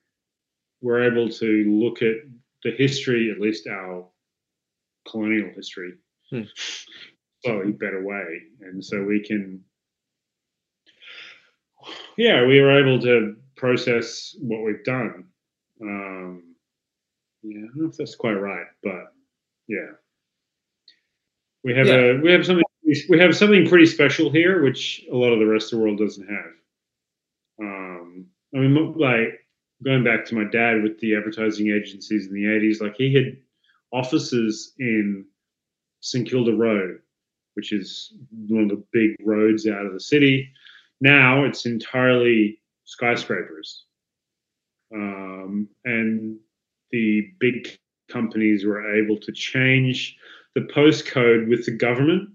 were 0.82 1.02
able 1.02 1.30
to 1.30 1.64
look 1.68 2.02
at 2.02 2.16
the 2.64 2.72
history, 2.72 3.32
at 3.32 3.40
least 3.40 3.68
our 3.68 4.08
colonial 5.10 5.52
history, 5.56 5.94
Hmm. 6.30 6.42
slightly 7.46 7.72
better 7.72 8.04
way, 8.04 8.42
and 8.62 8.84
so 8.84 9.04
we 9.04 9.24
can. 9.24 9.64
Yeah, 12.18 12.46
we 12.46 12.60
were 12.60 12.78
able 12.78 13.00
to 13.04 13.38
process 13.56 14.36
what 14.42 14.64
we've 14.64 14.84
done. 14.84 15.26
Um, 15.82 16.56
yeah, 17.44 17.60
I 17.60 17.68
don't 17.68 17.76
know 17.78 17.90
if 17.90 17.98
that's 17.98 18.16
quite 18.16 18.34
right, 18.34 18.66
but 18.84 19.14
yeah, 19.68 19.92
we 21.64 21.74
have 21.76 21.88
Yeah. 21.88 21.96
a 21.96 22.18
we 22.20 22.32
have 22.32 22.46
something 22.46 22.64
we 23.10 23.20
have 23.20 23.36
something 23.36 23.68
pretty 23.68 23.86
special 23.86 24.32
here, 24.32 24.64
which 24.64 25.06
a 25.12 25.16
lot 25.16 25.34
of 25.34 25.40
the 25.40 25.46
rest 25.46 25.72
of 25.74 25.80
the 25.80 25.84
world 25.84 26.00
doesn't 26.00 26.28
have. 26.28 26.54
Um, 27.62 28.28
I 28.56 28.60
mean, 28.60 28.94
like 28.98 29.46
going 29.84 30.04
back 30.04 30.26
to 30.26 30.36
my 30.36 30.46
dad 30.50 30.82
with 30.84 31.00
the 31.00 31.16
advertising 31.16 31.70
agencies 31.70 32.28
in 32.28 32.34
the 32.34 32.46
'80s, 32.46 32.82
like 32.82 32.96
he 32.96 33.14
had 33.14 33.38
offices 33.92 34.74
in 34.80 35.26
St 36.02 36.28
Kilda 36.28 36.54
Road, 36.56 37.00
which 37.56 37.72
is 37.74 38.14
one 38.48 38.64
of 38.64 38.70
the 38.70 38.84
big 38.92 39.16
roads 39.26 39.68
out 39.68 39.86
of 39.86 39.94
the 39.94 40.00
city. 40.00 40.50
Now 41.02 41.44
it's 41.44 41.66
entirely 41.66 42.62
skyscrapers, 42.86 43.84
um, 44.94 45.68
and 45.86 46.38
the 46.92 47.28
big 47.40 47.68
companies 48.10 48.66
were 48.66 48.96
able 48.96 49.18
to 49.18 49.32
change 49.32 50.18
the 50.56 50.62
postcode 50.62 51.50
with 51.50 51.66
the 51.66 51.72
government 51.72 52.30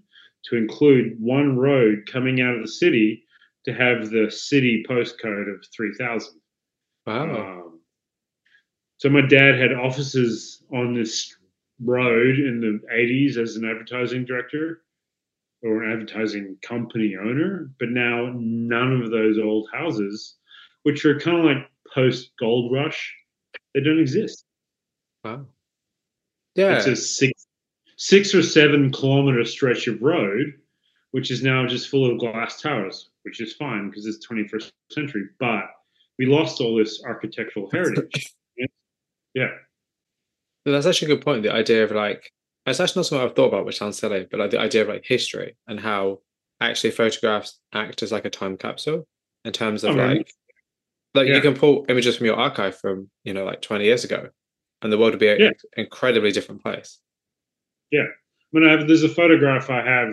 to 0.45 0.55
include 0.55 1.19
one 1.19 1.57
road 1.57 2.07
coming 2.11 2.41
out 2.41 2.55
of 2.55 2.61
the 2.61 2.67
city 2.67 3.23
to 3.65 3.73
have 3.73 4.09
the 4.09 4.29
city 4.29 4.83
postcode 4.87 5.53
of 5.53 5.65
3000. 5.75 6.39
Wow! 7.05 7.23
Um, 7.23 7.79
so 8.97 9.09
my 9.09 9.21
dad 9.21 9.59
had 9.59 9.73
offices 9.73 10.63
on 10.73 10.93
this 10.93 11.35
road 11.83 12.39
in 12.39 12.61
the 12.61 12.79
80s 12.93 13.37
as 13.37 13.55
an 13.55 13.69
advertising 13.69 14.25
director 14.25 14.83
or 15.61 15.83
an 15.83 15.91
advertising 15.91 16.57
company 16.61 17.15
owner, 17.19 17.71
but 17.79 17.89
now 17.89 18.31
none 18.35 19.01
of 19.01 19.11
those 19.11 19.39
old 19.39 19.69
houses, 19.73 20.35
which 20.83 21.05
are 21.05 21.19
kind 21.19 21.39
of 21.39 21.45
like 21.45 21.69
post 21.93 22.31
gold 22.39 22.71
rush, 22.71 23.13
they 23.73 23.81
don't 23.81 23.99
exist. 23.99 24.45
wow! 25.23 25.45
Yeah, 26.55 26.77
It's 26.77 26.87
a 26.87 26.95
six 26.95 27.47
six 27.97 28.33
or 28.35 28.43
seven 28.43 28.91
kilometer 28.91 29.45
stretch 29.45 29.87
of 29.87 30.01
road, 30.01 30.53
which 31.11 31.31
is 31.31 31.43
now 31.43 31.65
just 31.65 31.89
full 31.89 32.09
of 32.11 32.19
glass 32.19 32.61
towers, 32.61 33.09
which 33.23 33.39
is 33.41 33.53
fine 33.53 33.89
because 33.89 34.05
it's 34.05 34.25
21st 34.27 34.71
century. 34.91 35.23
But 35.39 35.65
we 36.19 36.25
lost 36.25 36.59
all 36.61 36.75
this 36.75 37.01
architectural 37.03 37.69
heritage. 37.71 38.33
yeah. 39.33 39.47
But 40.65 40.71
that's 40.71 40.85
actually 40.85 41.11
a 41.11 41.15
good 41.15 41.25
point. 41.25 41.43
The 41.43 41.51
idea 41.53 41.83
of 41.83 41.91
like, 41.91 42.31
it's 42.65 42.79
actually 42.79 42.99
not 42.99 43.05
something 43.07 43.27
I've 43.27 43.35
thought 43.35 43.47
about, 43.47 43.65
which 43.65 43.77
sounds 43.77 43.97
silly, 43.97 44.27
but 44.29 44.39
like 44.39 44.51
the 44.51 44.59
idea 44.59 44.83
of 44.83 44.87
like 44.87 45.05
history 45.05 45.55
and 45.67 45.79
how 45.79 46.19
actually 46.61 46.91
photographs 46.91 47.59
act 47.73 48.03
as 48.03 48.11
like 48.11 48.25
a 48.25 48.29
time 48.29 48.57
capsule 48.57 49.05
in 49.43 49.51
terms 49.51 49.83
of 49.83 49.91
Oh, 49.91 49.95
very 49.95 50.25
like, 51.13 51.27
like 51.27 51.35
you 51.35 51.41
can 51.41 51.53
pull 51.55 51.85
images 51.89 52.15
from 52.17 52.25
your 52.25 52.35
archive 52.35 52.77
from 52.77 53.09
you 53.23 53.33
know 53.33 53.43
like 53.45 53.61
20 53.61 53.83
years 53.85 54.03
ago, 54.03 54.29
and 54.81 54.91
the 54.91 54.97
world 54.97 55.13
would 55.13 55.19
be 55.19 55.29
an 55.29 55.39
Yeah. 55.39 55.51
incredibly 55.77 56.31
different 56.31 56.61
place. 56.61 56.99
Yeah, 57.91 58.03
I 58.03 58.59
mean, 58.59 58.67
I 58.67 58.71
have, 58.71 58.87
there's 58.87 59.03
a 59.03 59.09
photograph 59.09 59.69
I 59.69 59.83
have, 59.85 60.09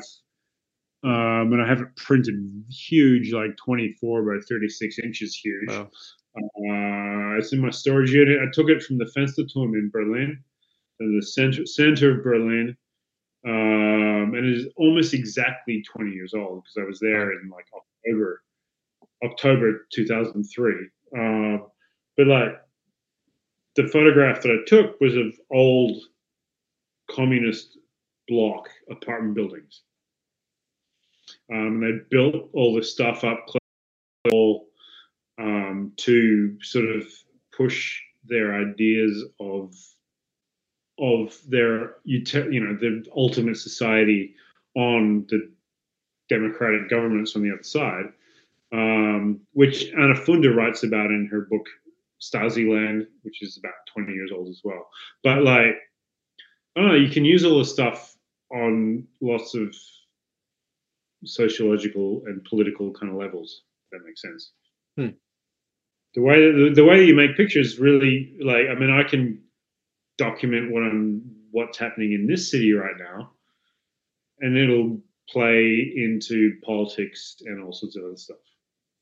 um, 1.02 1.52
and 1.52 1.62
I 1.62 1.66
have 1.66 1.80
it 1.80 1.96
printed 1.96 2.34
huge, 2.70 3.32
like 3.32 3.56
24 3.56 4.22
by 4.22 4.44
36 4.48 4.98
inches 4.98 5.34
huge. 5.34 5.68
Wow. 5.68 5.90
Uh, 6.36 7.38
it's 7.38 7.52
in 7.52 7.60
my 7.60 7.70
storage 7.70 8.12
unit. 8.12 8.38
I 8.40 8.50
took 8.52 8.68
it 8.70 8.82
from 8.82 8.98
the 8.98 9.06
Fernsehturm 9.16 9.72
in 9.74 9.90
Berlin, 9.92 10.38
in 11.00 11.16
the 11.18 11.24
center 11.26 11.64
center 11.66 12.18
of 12.18 12.22
Berlin, 12.24 12.76
um, 13.46 14.34
and 14.34 14.46
it 14.46 14.56
is 14.58 14.66
almost 14.76 15.14
exactly 15.14 15.82
20 15.82 16.12
years 16.12 16.34
old 16.34 16.62
because 16.62 16.76
I 16.84 16.86
was 16.86 17.00
there 17.00 17.32
in 17.32 17.48
like 17.48 17.64
October, 17.74 18.42
October 19.24 19.86
2003. 19.92 20.72
Um, 21.16 21.66
but 22.16 22.26
like 22.26 22.52
the 23.76 23.88
photograph 23.88 24.42
that 24.42 24.50
I 24.50 24.68
took 24.68 25.00
was 25.00 25.16
of 25.16 25.34
old 25.52 26.00
communist 27.10 27.78
block 28.28 28.68
apartment 28.90 29.34
buildings. 29.34 29.82
Um, 31.52 31.82
and 31.82 31.82
they 31.82 32.04
built 32.10 32.50
all 32.52 32.74
this 32.74 32.92
stuff 32.92 33.24
up 33.24 33.46
all, 34.32 34.68
um, 35.38 35.92
to 35.98 36.56
sort 36.62 36.84
of 36.96 37.06
push 37.56 38.00
their 38.24 38.54
ideas 38.54 39.24
of 39.40 39.74
of 40.98 41.38
their 41.48 41.96
you 42.04 42.20
know 42.60 42.76
the 42.78 43.04
ultimate 43.16 43.56
society 43.56 44.34
on 44.76 45.26
the 45.30 45.50
democratic 46.28 46.90
governments 46.90 47.34
on 47.34 47.42
the 47.42 47.52
other 47.52 47.62
side. 47.62 48.12
Um, 48.72 49.40
which 49.52 49.90
Anna 49.92 50.14
Funder 50.14 50.54
writes 50.54 50.84
about 50.84 51.10
in 51.10 51.28
her 51.30 51.48
book 51.50 51.66
Stasiland, 52.20 53.06
which 53.22 53.42
is 53.42 53.56
about 53.56 53.74
20 53.92 54.12
years 54.12 54.30
old 54.32 54.48
as 54.48 54.60
well. 54.62 54.88
But 55.24 55.42
like, 55.42 55.74
I 56.76 56.80
don't 56.80 56.88
know, 56.88 56.94
you 56.94 57.10
can 57.10 57.24
use 57.24 57.44
all 57.44 57.58
this 57.58 57.72
stuff 57.72 58.16
on 58.52 59.06
lots 59.20 59.54
of 59.54 59.74
sociological 61.24 62.22
and 62.26 62.44
political 62.44 62.92
kind 62.92 63.12
of 63.12 63.18
levels. 63.18 63.62
If 63.84 63.98
that 63.98 64.06
makes 64.06 64.22
sense. 64.22 64.52
Hmm. 64.96 65.16
The 66.14 66.22
way 66.22 66.52
the, 66.52 66.72
the 66.74 66.84
way 66.84 66.98
that 66.98 67.06
you 67.06 67.14
make 67.14 67.36
pictures 67.36 67.78
really 67.78 68.34
like 68.42 68.66
I 68.68 68.74
mean 68.74 68.90
I 68.90 69.08
can 69.08 69.42
document 70.18 70.72
what 70.72 70.82
I'm 70.82 71.22
what's 71.52 71.78
happening 71.78 72.12
in 72.12 72.26
this 72.26 72.50
city 72.50 72.72
right 72.72 72.96
now, 72.98 73.32
and 74.40 74.56
it'll 74.56 75.00
play 75.28 75.92
into 75.96 76.54
politics 76.64 77.36
and 77.44 77.62
all 77.62 77.72
sorts 77.72 77.96
of 77.96 78.04
other 78.04 78.16
stuff. 78.16 78.38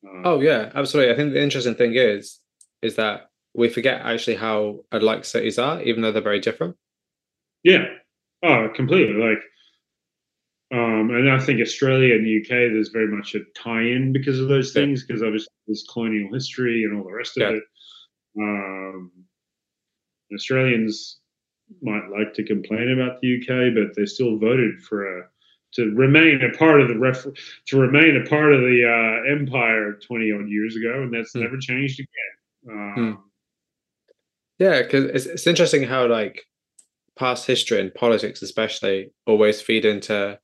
Um, 0.07 0.21
oh 0.25 0.41
yeah, 0.41 0.71
absolutely. 0.75 1.13
I 1.13 1.17
think 1.17 1.33
the 1.33 1.43
interesting 1.43 1.75
thing 1.75 1.95
is 1.95 2.39
is 2.81 2.95
that 2.95 3.29
we 3.53 3.69
forget 3.69 4.01
actually 4.01 4.35
how 4.35 4.79
alike 4.91 5.25
cities 5.25 5.59
are, 5.59 5.81
even 5.81 6.01
though 6.01 6.11
they're 6.11 6.21
very 6.21 6.39
different. 6.39 6.75
Yeah. 7.63 7.85
Oh, 8.43 8.69
completely. 8.73 9.15
Like 9.15 9.39
um, 10.71 11.09
and 11.09 11.31
I 11.31 11.39
think 11.39 11.61
Australia 11.61 12.15
and 12.15 12.25
the 12.25 12.41
UK, 12.41 12.71
there's 12.71 12.89
very 12.89 13.07
much 13.07 13.33
a 13.33 13.39
tie-in 13.55 14.13
because 14.13 14.39
of 14.39 14.49
those 14.49 14.71
things, 14.71 15.03
because 15.03 15.23
obviously 15.23 15.51
there's 15.65 15.85
colonial 15.91 16.31
history 16.31 16.83
and 16.83 16.95
all 16.95 17.03
the 17.03 17.13
rest 17.13 17.37
of 17.37 17.41
yeah. 17.41 17.57
it. 17.57 17.63
Um, 18.37 19.11
Australians 20.31 21.19
might 21.81 22.07
like 22.15 22.35
to 22.35 22.43
complain 22.43 22.91
about 22.91 23.19
the 23.19 23.37
UK, 23.37 23.73
but 23.73 23.95
they 23.95 24.05
still 24.05 24.37
voted 24.37 24.79
for 24.81 25.21
a 25.21 25.27
to 25.73 25.93
remain 25.95 26.41
a 26.41 26.57
part 26.57 26.81
of 26.81 26.87
the 26.87 26.97
ref 26.97 27.25
to 27.67 27.79
remain 27.79 28.17
a 28.17 28.27
part 28.27 28.53
of 28.53 28.61
the 28.61 28.83
uh, 28.85 29.31
empire 29.31 29.99
20 30.05 30.31
odd 30.31 30.49
years 30.49 30.75
ago, 30.75 31.03
and 31.03 31.13
that's 31.13 31.35
mm. 31.35 31.41
never 31.41 31.57
changed 31.57 31.99
again. 31.99 32.69
Um, 32.69 32.95
mm. 32.97 33.17
Yeah, 34.57 34.81
because 34.81 35.05
it's, 35.05 35.25
it's 35.25 35.47
interesting 35.47 35.83
how 35.83 36.07
like 36.07 36.43
past 37.17 37.45
history 37.45 37.79
and 37.79 37.93
politics, 37.93 38.41
especially, 38.41 39.11
always 39.25 39.61
feed 39.61 39.85
into 39.85 40.39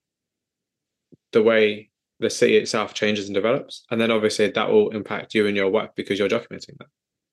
the 1.31 1.43
way 1.43 1.89
the 2.19 2.29
city 2.29 2.57
itself 2.57 2.93
changes 2.93 3.27
and 3.27 3.35
develops, 3.35 3.83
and 3.91 3.99
then 3.99 4.11
obviously 4.11 4.49
that 4.49 4.69
will 4.69 4.89
impact 4.91 5.33
you 5.33 5.47
and 5.47 5.57
your 5.57 5.69
work 5.69 5.95
because 5.95 6.17
you're 6.19 6.29
documenting 6.29 6.77
that. 6.77 6.87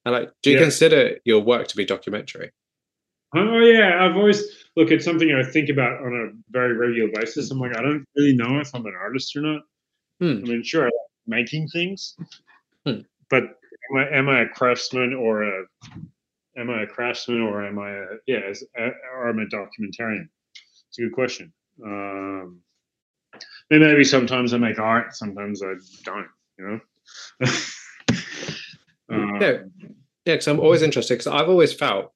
And 0.05 0.15
like, 0.15 0.31
do 0.43 0.51
you 0.51 0.57
yeah. 0.57 0.63
consider 0.63 1.17
your 1.25 1.41
work 1.41 1.69
to 1.69 1.77
be 1.77 1.85
documentary? 1.85 2.51
Oh 3.35 3.61
yeah, 3.61 4.05
I've 4.05 4.17
always 4.17 4.43
look. 4.77 4.91
It's 4.91 5.05
something 5.05 5.33
I 5.33 5.43
think 5.43 5.71
about 5.71 6.01
on 6.03 6.15
a 6.15 6.37
very 6.51 6.75
regular 6.75 7.11
basis. 7.15 7.51
I'm 7.51 7.59
like, 7.59 7.77
I 7.77 7.83
don't 7.83 8.05
really 8.17 8.37
know 8.37 8.61
if 8.61 8.75
I'm 8.75 8.85
an 8.85 8.95
artist 9.01 9.35
or 9.37 9.41
not. 9.41 9.63
Hmm. 10.21 10.45
I 10.45 10.49
mean, 10.49 10.63
sure, 10.63 10.83
I 10.83 10.87
like 10.87 10.93
making 11.27 11.69
things, 11.69 12.15
hmm. 12.87 13.01
but 13.31 13.45
am 13.45 13.97
I, 13.97 14.09
am 14.17 14.29
I 14.29 14.43
a 14.43 14.49
craftsman 14.49 15.15
or 15.15 15.43
a 15.43 15.65
am 16.59 16.71
I 16.71 16.83
a 16.83 16.87
craftsman 16.87 17.41
or 17.41 17.65
am 17.65 17.79
I 17.79 17.91
a 17.91 18.05
yeah, 18.27 18.41
as, 18.49 18.63
or 18.77 19.31
am 19.31 19.39
I 19.39 19.45
a 19.45 19.47
documentarian? 19.47 20.29
It's 20.89 20.99
a 20.99 21.03
good 21.03 21.13
question. 21.13 21.53
Um, 21.85 22.61
maybe 23.71 24.05
sometimes 24.05 24.53
I 24.53 24.59
make 24.59 24.79
art, 24.79 25.15
sometimes 25.17 25.63
I 25.63 25.75
don't. 26.05 26.29
You 26.59 26.67
know. 26.67 26.81
um, 29.11 29.39
yeah, 29.41 29.51
yeah. 29.51 29.59
Because 30.25 30.49
I'm 30.49 30.61
always 30.61 30.83
interested. 30.83 31.15
Because 31.15 31.27
I've 31.29 31.49
always 31.49 31.73
felt, 31.73 32.13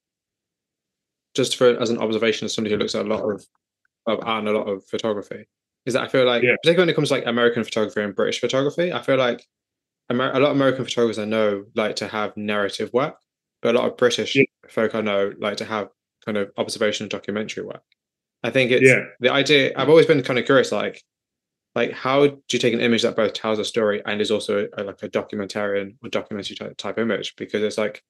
just 1.36 1.56
for 1.56 1.80
as 1.80 1.90
an 1.90 1.98
observation 1.98 2.46
as 2.46 2.54
somebody 2.54 2.74
who 2.74 2.78
looks 2.78 2.94
at 2.94 3.04
a 3.04 3.08
lot 3.08 3.22
of 3.22 3.44
of 4.06 4.20
art 4.22 4.40
and 4.40 4.48
a 4.48 4.58
lot 4.58 4.68
of 4.68 4.84
photography, 4.86 5.46
is 5.84 5.94
that 5.94 6.02
I 6.02 6.08
feel 6.08 6.24
like, 6.24 6.42
yeah. 6.42 6.56
particularly 6.62 6.82
when 6.82 6.88
it 6.90 6.94
comes 6.94 7.08
to 7.08 7.14
like 7.14 7.26
American 7.26 7.64
photography 7.64 8.02
and 8.02 8.14
British 8.14 8.40
photography, 8.40 8.92
I 8.92 9.02
feel 9.02 9.16
like 9.16 9.46
Amer- 10.10 10.32
a 10.32 10.40
lot 10.40 10.50
of 10.50 10.56
American 10.56 10.84
photographers 10.84 11.18
I 11.18 11.24
know 11.24 11.64
like 11.74 11.96
to 11.96 12.08
have 12.08 12.36
narrative 12.36 12.92
work, 12.92 13.16
but 13.60 13.74
a 13.74 13.78
lot 13.78 13.88
of 13.88 13.96
British 13.96 14.36
yeah. 14.36 14.44
folk 14.68 14.94
I 14.94 15.00
know 15.00 15.32
like 15.38 15.56
to 15.58 15.64
have 15.64 15.88
kind 16.24 16.36
of 16.38 16.50
observational 16.56 17.08
documentary 17.08 17.64
work. 17.64 17.82
I 18.42 18.50
think 18.50 18.70
it's 18.70 18.86
yeah. 18.86 19.04
the 19.20 19.32
idea. 19.32 19.72
I've 19.76 19.88
always 19.88 20.06
been 20.06 20.22
kind 20.22 20.38
of 20.38 20.44
curious, 20.44 20.72
like 20.72 21.02
like 21.74 21.92
how 21.92 22.26
do 22.26 22.42
you 22.52 22.58
take 22.58 22.74
an 22.74 22.80
image 22.80 23.02
that 23.02 23.16
both 23.16 23.34
tells 23.34 23.58
a 23.58 23.64
story 23.64 24.02
and 24.06 24.20
is 24.20 24.30
also 24.30 24.66
a, 24.76 24.84
like 24.84 25.02
a 25.02 25.08
documentarian 25.08 25.96
or 26.02 26.08
documentary 26.08 26.56
type, 26.56 26.76
type 26.76 26.98
image 26.98 27.34
because 27.36 27.62
it's 27.62 27.78
like 27.78 28.02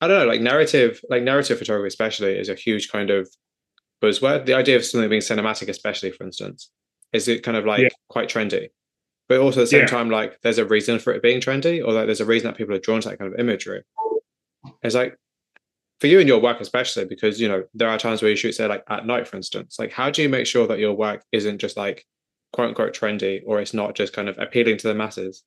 i 0.00 0.08
don't 0.08 0.20
know 0.20 0.26
like 0.26 0.40
narrative 0.40 1.00
like 1.08 1.22
narrative 1.22 1.58
photography 1.58 1.88
especially 1.88 2.38
is 2.38 2.48
a 2.48 2.54
huge 2.54 2.90
kind 2.90 3.10
of 3.10 3.28
buzzword 4.02 4.46
the 4.46 4.54
idea 4.54 4.76
of 4.76 4.84
something 4.84 5.08
being 5.08 5.22
cinematic 5.22 5.68
especially 5.68 6.10
for 6.10 6.24
instance 6.24 6.70
is 7.12 7.28
it 7.28 7.42
kind 7.42 7.56
of 7.56 7.64
like 7.64 7.82
yeah. 7.82 7.88
quite 8.08 8.28
trendy 8.28 8.68
but 9.28 9.38
also 9.38 9.60
at 9.60 9.64
the 9.64 9.68
same 9.68 9.80
yeah. 9.80 9.86
time 9.86 10.10
like 10.10 10.40
there's 10.42 10.58
a 10.58 10.64
reason 10.64 10.98
for 10.98 11.12
it 11.12 11.22
being 11.22 11.40
trendy 11.40 11.84
or 11.84 11.92
like 11.92 12.06
there's 12.06 12.20
a 12.20 12.26
reason 12.26 12.48
that 12.48 12.56
people 12.56 12.74
are 12.74 12.80
drawn 12.80 13.00
to 13.00 13.08
that 13.08 13.18
kind 13.18 13.32
of 13.32 13.38
imagery 13.38 13.82
it's 14.82 14.94
like 14.94 15.16
for 16.00 16.08
you 16.08 16.18
and 16.18 16.28
your 16.28 16.40
work 16.40 16.60
especially 16.60 17.04
because 17.04 17.40
you 17.40 17.48
know 17.48 17.64
there 17.72 17.88
are 17.88 17.98
times 17.98 18.20
where 18.20 18.30
you 18.30 18.36
shoot 18.36 18.52
say 18.52 18.66
like 18.66 18.84
at 18.88 19.06
night 19.06 19.26
for 19.26 19.36
instance 19.36 19.76
like 19.78 19.92
how 19.92 20.10
do 20.10 20.22
you 20.22 20.28
make 20.28 20.46
sure 20.46 20.66
that 20.66 20.78
your 20.78 20.92
work 20.92 21.24
isn't 21.32 21.58
just 21.58 21.76
like 21.76 22.04
quote 22.54 22.68
unquote 22.68 22.94
trendy 22.94 23.42
or 23.44 23.60
it's 23.60 23.74
not 23.74 23.94
just 23.96 24.12
kind 24.12 24.28
of 24.28 24.38
appealing 24.38 24.78
to 24.78 24.86
the 24.86 24.94
masses? 24.94 25.42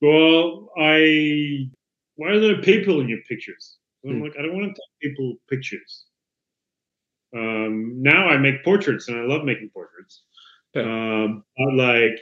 Well, 0.00 0.70
I 0.78 1.68
why 2.18 2.30
are 2.30 2.40
there 2.40 2.60
people 2.60 3.00
in 3.00 3.08
your 3.08 3.20
pictures? 3.28 3.76
I'm 4.04 4.16
hmm. 4.16 4.22
like, 4.24 4.34
I 4.38 4.42
don't 4.42 4.54
want 4.54 4.74
to 4.74 4.80
take 4.80 5.10
people 5.10 5.36
pictures. 5.48 6.06
Um, 7.34 8.02
now 8.02 8.26
I 8.26 8.36
make 8.36 8.64
portraits 8.64 9.08
and 9.08 9.16
I 9.16 9.22
love 9.22 9.44
making 9.44 9.70
portraits. 9.70 10.22
Yeah. 10.74 10.82
Um, 10.82 11.44
but 11.56 11.74
like, 11.74 12.20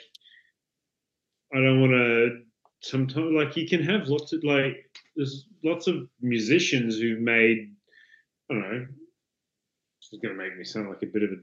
I 1.54 1.56
don't 1.56 1.80
want 1.80 1.92
to. 1.92 2.42
Sometimes, 2.80 3.32
like, 3.32 3.56
you 3.56 3.66
can 3.66 3.82
have 3.82 4.06
lots 4.08 4.32
of 4.32 4.44
like, 4.44 4.76
there's 5.16 5.46
lots 5.64 5.86
of 5.86 6.06
musicians 6.20 6.98
who've 6.98 7.20
made. 7.20 7.74
I 8.50 8.54
don't 8.54 8.62
know. 8.62 8.86
This 10.00 10.12
is 10.12 10.20
going 10.20 10.36
to 10.36 10.42
make 10.42 10.56
me 10.56 10.64
sound 10.64 10.88
like 10.90 11.02
a 11.02 11.06
bit 11.06 11.22
of 11.22 11.30
a 11.30 11.36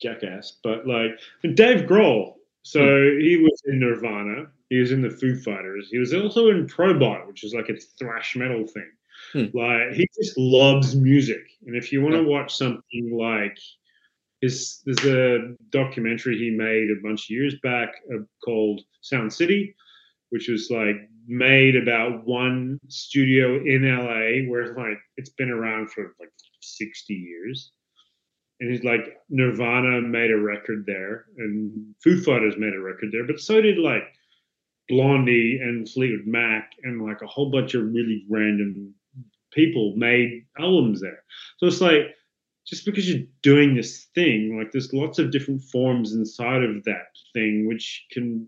jackass, 0.00 0.58
but 0.62 0.86
like 0.86 1.10
Dave 1.54 1.86
Grohl. 1.86 2.34
So 2.62 2.80
mm. 2.80 3.20
he 3.20 3.36
was 3.36 3.62
in 3.66 3.80
Nirvana. 3.80 4.46
He 4.70 4.78
was 4.78 4.92
in 4.92 5.02
the 5.02 5.10
Foo 5.10 5.36
Fighters. 5.36 5.88
He 5.90 5.98
was 5.98 6.14
also 6.14 6.48
in 6.48 6.66
Probot, 6.66 7.26
which 7.26 7.44
is 7.44 7.52
like 7.52 7.68
a 7.68 7.76
thrash 7.98 8.36
metal 8.36 8.66
thing. 8.66 8.90
Hmm. 9.32 9.56
Like 9.56 9.92
he 9.92 10.08
just 10.20 10.38
loves 10.38 10.96
music, 10.96 11.42
and 11.66 11.76
if 11.76 11.92
you 11.92 12.00
want 12.00 12.14
to 12.14 12.22
watch 12.22 12.56
something 12.56 13.12
like 13.12 13.58
his, 14.40 14.80
there's 14.86 15.04
a 15.04 15.54
documentary 15.70 16.38
he 16.38 16.50
made 16.50 16.88
a 16.90 17.02
bunch 17.02 17.26
of 17.26 17.30
years 17.30 17.54
back 17.62 17.90
uh, 18.14 18.22
called 18.42 18.80
Sound 19.02 19.32
City, 19.32 19.74
which 20.30 20.48
was 20.48 20.70
like 20.70 20.96
made 21.26 21.76
about 21.76 22.24
one 22.24 22.78
studio 22.88 23.56
in 23.56 23.82
LA 23.82 24.50
where 24.50 24.74
like 24.74 24.98
it's 25.16 25.30
been 25.30 25.50
around 25.50 25.90
for 25.90 26.14
like 26.18 26.32
60 26.60 27.12
years 27.12 27.72
and 28.60 28.70
he's 28.70 28.84
like 28.84 29.18
Nirvana 29.28 30.02
made 30.02 30.30
a 30.30 30.36
record 30.36 30.84
there, 30.86 31.24
and 31.38 31.94
Foo 32.02 32.22
Fighters 32.22 32.56
made 32.58 32.74
a 32.74 32.80
record 32.80 33.10
there, 33.10 33.26
but 33.26 33.40
so 33.40 33.60
did 33.60 33.78
like 33.78 34.04
Blondie 34.90 35.58
and 35.62 35.88
Fleetwood 35.88 36.26
Mac, 36.26 36.72
and 36.82 37.02
like 37.02 37.22
a 37.22 37.26
whole 37.26 37.50
bunch 37.50 37.74
of 37.74 37.82
really 37.92 38.24
random 38.28 38.94
people 39.52 39.94
made 39.96 40.46
albums 40.58 41.00
there. 41.00 41.22
So 41.58 41.66
it's 41.66 41.80
like 41.80 42.14
just 42.66 42.84
because 42.84 43.08
you're 43.08 43.26
doing 43.42 43.74
this 43.74 44.06
thing, 44.14 44.58
like 44.58 44.72
there's 44.72 44.92
lots 44.92 45.18
of 45.18 45.30
different 45.30 45.62
forms 45.62 46.12
inside 46.12 46.62
of 46.62 46.84
that 46.84 47.06
thing 47.32 47.66
which 47.66 48.06
can 48.12 48.46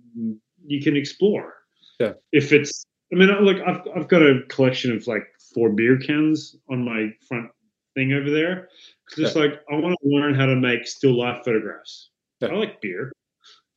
you 0.66 0.80
can 0.82 0.97
explore. 0.97 1.55
Yeah. 1.99 2.12
If 2.32 2.53
it's, 2.53 2.84
I 3.12 3.16
mean, 3.16 3.28
look, 3.28 3.59
I've 3.66 3.80
I've 3.97 4.09
got 4.09 4.22
a 4.22 4.43
collection 4.49 4.95
of 4.95 5.07
like 5.07 5.24
four 5.55 5.70
beer 5.70 5.99
cans 5.99 6.57
on 6.70 6.84
my 6.84 7.09
front 7.28 7.51
thing 7.95 8.12
over 8.12 8.30
there 8.30 8.68
just 9.16 9.36
yeah. 9.36 9.43
like 9.43 9.61
I 9.70 9.74
want 9.76 9.97
to 10.03 10.09
learn 10.09 10.34
how 10.34 10.47
to 10.47 10.57
make 10.57 10.86
still 10.86 11.18
life 11.18 11.45
photographs. 11.45 12.11
Yeah. 12.40 12.49
I 12.49 12.55
like 12.55 12.80
beer. 12.80 13.12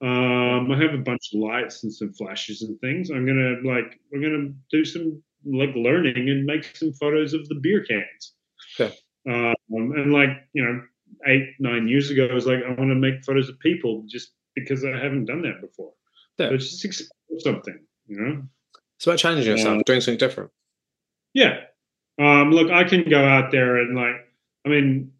Um, 0.06 0.72
I 0.72 0.80
have 0.84 0.94
a 0.94 1.00
bunch 1.00 1.34
of 1.34 1.40
lights 1.40 1.84
and 1.84 1.92
some 1.92 2.14
flashes 2.14 2.62
and 2.62 2.80
things. 2.80 3.10
I'm 3.10 3.26
gonna 3.26 3.56
like 3.64 4.00
we're 4.12 4.22
gonna 4.22 4.54
do 4.70 4.86
some 4.86 5.24
like 5.44 5.74
learning 5.76 6.30
and 6.30 6.46
make 6.46 6.64
some 6.76 6.94
photos 6.94 7.34
of 7.34 7.48
the 7.50 7.56
beer 7.56 7.84
cans. 7.84 8.34
Yeah. 8.78 8.92
Um, 9.28 9.56
and 9.96 10.14
like 10.14 10.30
you 10.54 10.64
know, 10.64 10.82
eight 11.26 11.56
nine 11.60 11.88
years 11.88 12.12
ago, 12.12 12.28
I 12.30 12.36
was 12.36 12.46
like, 12.46 12.60
I 12.64 12.70
want 12.70 12.92
to 12.92 12.96
make 12.96 13.26
photos 13.26 13.50
of 13.50 13.58
people 13.60 14.04
just 14.08 14.30
because 14.54 14.86
I 14.86 14.92
haven't 14.92 15.26
done 15.26 15.42
that 15.42 15.60
before. 15.60 15.94
Yeah. 16.38 16.50
So 16.50 16.58
just 16.58 16.86
explore 16.86 17.40
something, 17.40 17.80
you 18.06 18.22
know. 18.22 18.44
It's 18.98 19.08
about 19.08 19.18
challenging 19.18 19.52
yourself, 19.52 19.78
um, 19.78 19.84
doing 19.88 20.02
something 20.02 20.20
different. 20.20 20.52
Yeah. 21.34 21.62
Um, 22.20 22.52
look, 22.52 22.70
I 22.70 22.84
can 22.84 23.10
go 23.10 23.26
out 23.26 23.52
there 23.52 23.78
and 23.78 23.96
like, 23.96 24.16
I 24.66 24.70
mean, 24.70 25.14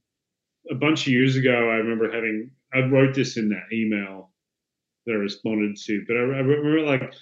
a 0.70 0.76
bunch 0.76 1.08
of 1.08 1.14
years 1.14 1.36
ago, 1.36 1.52
I 1.52 1.78
remember 1.78 2.12
having, 2.12 2.52
I 2.74 2.82
wrote 2.82 3.16
this 3.16 3.36
in 3.36 3.50
that 3.50 3.76
email 3.76 4.32
that 5.06 5.14
I 5.14 5.16
responded 5.16 5.78
to, 5.78 6.04
but 6.08 6.16
I, 6.16 6.20
I 6.20 6.42
remember 6.42 6.82
like, 6.82 7.14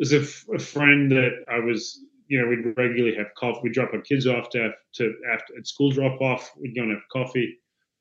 as 0.00 0.12
a, 0.12 0.20
a 0.54 0.58
friend 0.58 1.10
that 1.12 1.44
I 1.48 1.58
was, 1.58 2.00
you 2.26 2.40
know, 2.40 2.48
we'd 2.48 2.76
regularly 2.76 3.16
have 3.16 3.34
coffee. 3.36 3.60
We'd 3.64 3.72
drop 3.72 3.92
our 3.92 4.00
kids 4.00 4.26
off 4.26 4.50
to, 4.50 4.70
to 4.94 5.14
after 5.30 5.58
at 5.58 5.66
school 5.66 5.90
drop 5.90 6.20
off. 6.20 6.52
We'd 6.56 6.74
go 6.74 6.82
and 6.82 6.92
have 6.92 7.02
coffee. 7.12 7.58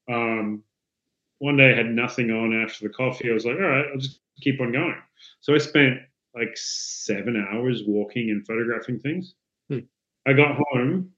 Um, 0.10 0.64
one 1.40 1.58
day 1.58 1.72
I 1.72 1.76
had 1.76 1.88
nothing 1.88 2.32
on 2.32 2.54
after 2.54 2.88
the 2.88 2.94
coffee. 2.94 3.30
I 3.30 3.34
was 3.34 3.46
like, 3.46 3.56
all 3.56 3.62
right, 3.62 3.86
I'll 3.92 4.00
just 4.00 4.20
keep 4.42 4.62
on 4.62 4.72
going. 4.72 4.96
So 5.42 5.56
I 5.56 5.58
spent 5.58 6.00
like 6.36 6.52
seven 6.56 7.46
hours 7.52 7.84
walking 7.86 8.30
and 8.30 8.46
photographing 8.46 9.00
things. 9.00 9.34
Hmm. 9.70 9.80
I 10.28 10.34
got 10.34 10.60
home, 10.72 11.12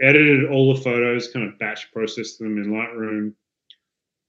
edited 0.00 0.50
all 0.50 0.74
the 0.74 0.80
photos, 0.80 1.32
kind 1.32 1.48
of 1.48 1.58
batch 1.58 1.90
processed 1.92 2.38
them 2.38 2.58
in 2.58 2.72
Lightroom. 2.72 3.32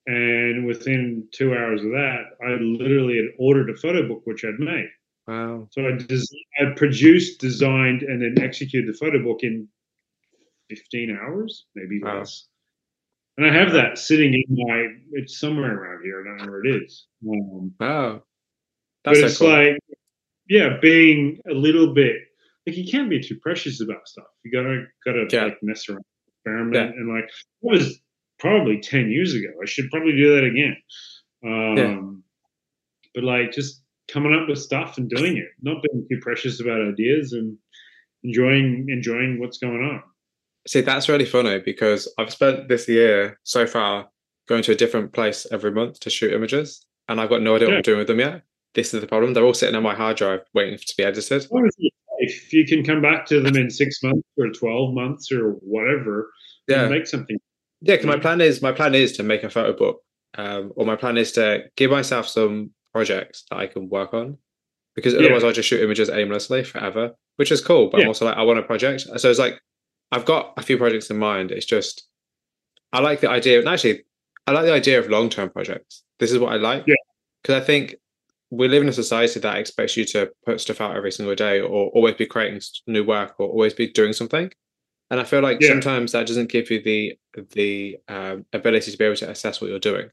And 0.07 0.65
within 0.65 1.27
two 1.31 1.53
hours 1.53 1.81
of 1.83 1.91
that, 1.91 2.23
I 2.43 2.53
literally 2.59 3.17
had 3.17 3.25
ordered 3.37 3.69
a 3.69 3.75
photo 3.75 4.07
book, 4.07 4.21
which 4.25 4.43
I'd 4.43 4.59
made. 4.59 4.89
Wow. 5.27 5.67
So 5.71 5.85
I, 5.87 5.91
des- 5.91 6.25
I 6.59 6.73
produced, 6.75 7.39
designed, 7.39 8.01
and 8.01 8.21
then 8.21 8.43
executed 8.43 8.91
the 8.91 8.97
photo 8.97 9.23
book 9.23 9.39
in 9.43 9.67
15 10.69 11.17
hours, 11.21 11.65
maybe 11.75 12.01
Wow. 12.01 12.19
less. 12.19 12.47
And 13.37 13.45
I 13.45 13.53
have 13.53 13.73
that 13.73 13.97
sitting 13.97 14.33
in 14.33 14.43
my, 14.49 14.87
it's 15.13 15.39
somewhere 15.39 15.73
around 15.77 16.03
here. 16.03 16.21
I 16.21 16.23
don't 16.37 16.45
know 16.45 16.51
where 16.51 16.65
it 16.65 16.83
is. 16.83 17.07
Um, 17.27 17.73
Wow. 17.79 18.23
but 19.03 19.11
That's 19.11 19.19
so 19.19 19.25
it's 19.27 19.37
cool. 19.37 19.49
like, 19.49 19.77
yeah, 20.49 20.77
being 20.81 21.39
a 21.49 21.53
little 21.53 21.93
bit, 21.93 22.15
like 22.67 22.75
you 22.75 22.89
can't 22.91 23.09
be 23.09 23.21
too 23.21 23.37
precious 23.41 23.81
about 23.81 24.07
stuff. 24.07 24.25
You 24.43 24.51
gotta, 24.51 24.85
gotta 25.05 25.27
Yeah. 25.31 25.45
like 25.45 25.59
mess 25.61 25.87
around, 25.87 26.03
experiment. 26.39 26.75
Yeah. 26.75 26.99
And 26.99 27.13
like, 27.13 27.29
that 27.61 27.69
was 27.71 27.99
probably 28.41 28.79
10 28.81 29.11
years 29.11 29.33
ago. 29.35 29.47
I 29.61 29.65
should 29.67 29.89
probably 29.91 30.13
do 30.17 30.35
that 30.35 30.43
again. 30.43 30.75
Um, 31.45 32.23
But 33.13 33.23
like, 33.23 33.51
just 33.51 33.83
coming 34.11 34.33
up 34.33 34.47
with 34.47 34.57
stuff 34.57 34.97
and 34.97 35.09
doing 35.09 35.37
it, 35.37 35.49
not 35.61 35.83
being 35.83 36.05
too 36.09 36.19
precious 36.21 36.59
about 36.61 36.81
ideas 36.81 37.33
and 37.33 37.57
enjoying, 38.23 38.87
enjoying 38.89 39.39
what's 39.39 39.57
going 39.57 39.81
on. 39.81 40.01
See, 40.67 40.81
that's 40.81 41.09
really 41.09 41.25
funny 41.25 41.59
because 41.59 42.11
I've 42.17 42.31
spent 42.31 42.67
this 42.69 42.87
year 42.87 43.39
so 43.43 43.65
far 43.67 44.09
going 44.47 44.63
to 44.63 44.71
a 44.71 44.75
different 44.75 45.11
place 45.13 45.45
every 45.51 45.71
month 45.71 45.99
to 46.01 46.09
shoot 46.09 46.33
images, 46.33 46.85
and 47.09 47.19
I've 47.19 47.29
got 47.29 47.41
no 47.41 47.55
idea 47.55 47.67
what 47.67 47.77
I'm 47.77 47.81
doing 47.83 47.97
with 47.99 48.07
them 48.07 48.19
yet. 48.19 48.43
This 48.73 48.93
is 48.93 49.01
the 49.01 49.07
problem. 49.07 49.33
They're 49.33 49.43
all 49.45 49.53
sitting 49.53 49.75
on 49.75 49.83
my 49.83 49.95
hard 49.95 50.17
drive 50.17 50.41
waiting 50.53 50.77
to 50.77 50.93
be 50.97 51.03
edited. 51.03 51.47
If 52.19 52.53
you 52.53 52.65
can 52.65 52.83
come 52.83 53.01
back 53.01 53.25
to 53.27 53.41
them 53.41 53.55
in 53.57 53.69
six 53.69 54.01
months 54.03 54.27
or 54.37 54.49
12 54.49 54.93
months 54.93 55.31
or 55.31 55.53
whatever, 55.61 56.31
Yeah. 56.67 56.87
make 56.87 57.07
something. 57.07 57.37
Yeah, 57.81 57.97
'cause 57.97 58.05
my 58.05 58.17
plan 58.19 58.41
is 58.41 58.61
my 58.61 58.71
plan 58.71 58.95
is 58.95 59.11
to 59.17 59.23
make 59.23 59.43
a 59.43 59.49
photo 59.49 59.73
book, 59.73 60.01
um, 60.35 60.71
or 60.75 60.85
my 60.85 60.95
plan 60.95 61.17
is 61.17 61.31
to 61.33 61.63
give 61.75 61.91
myself 61.91 62.27
some 62.27 62.71
projects 62.93 63.45
that 63.49 63.57
I 63.57 63.67
can 63.67 63.89
work 63.89 64.13
on, 64.13 64.37
because 64.95 65.13
Yeah. 65.13 65.19
otherwise 65.21 65.43
I'll 65.43 65.51
just 65.51 65.67
shoot 65.69 65.81
images 65.81 66.09
aimlessly 66.09 66.63
forever, 66.63 67.15
which 67.37 67.51
is 67.51 67.61
cool. 67.61 67.89
But 67.89 68.01
I'm 68.01 68.07
also 68.07 68.25
like 68.25 68.37
I 68.37 68.43
want 68.43 68.59
a 68.59 68.63
project, 68.63 69.01
so 69.01 69.29
it's 69.29 69.39
like 69.39 69.59
I've 70.11 70.25
got 70.25 70.53
a 70.57 70.61
few 70.61 70.77
projects 70.77 71.09
in 71.09 71.17
mind. 71.17 71.51
It's 71.51 71.65
just 71.65 72.07
I 72.93 72.99
like 72.99 73.21
the 73.21 73.29
idea. 73.29 73.59
And 73.59 73.69
actually, 73.69 74.03
I 74.47 74.51
like 74.51 74.65
the 74.65 74.73
idea 74.73 74.99
of 74.99 75.09
long 75.09 75.29
term 75.29 75.49
projects. 75.49 76.03
This 76.19 76.31
is 76.31 76.39
what 76.39 76.51
I 76.53 76.57
like. 76.57 76.83
Yeah. 76.87 76.95
because 77.41 77.59
I 77.61 77.65
think 77.65 77.95
we 78.51 78.67
live 78.67 78.83
in 78.83 78.89
a 78.89 78.93
society 78.93 79.39
that 79.39 79.57
expects 79.57 79.95
you 79.97 80.03
to 80.05 80.29
put 80.45 80.59
stuff 80.61 80.79
out 80.81 80.95
every 80.95 81.11
single 81.11 81.33
day, 81.35 81.59
or 81.61 81.87
always 81.95 82.15
be 82.15 82.25
creating 82.27 82.61
new 82.85 83.03
work, 83.03 83.33
or 83.39 83.47
always 83.47 83.73
be 83.73 83.87
doing 83.87 84.13
something. 84.13 84.51
And 85.11 85.19
I 85.19 85.23
feel 85.25 85.41
like 85.41 85.59
Yeah. 85.61 85.67
sometimes 85.67 86.13
that 86.13 86.25
doesn't 86.25 86.49
give 86.49 86.71
you 86.71 86.81
the 86.81 87.19
the 87.53 87.97
um, 88.07 88.45
ability 88.53 88.91
to 88.91 88.97
be 88.97 89.03
able 89.05 89.15
to 89.17 89.29
assess 89.29 89.61
what 89.61 89.69
you're 89.69 89.79
doing. 89.79 90.09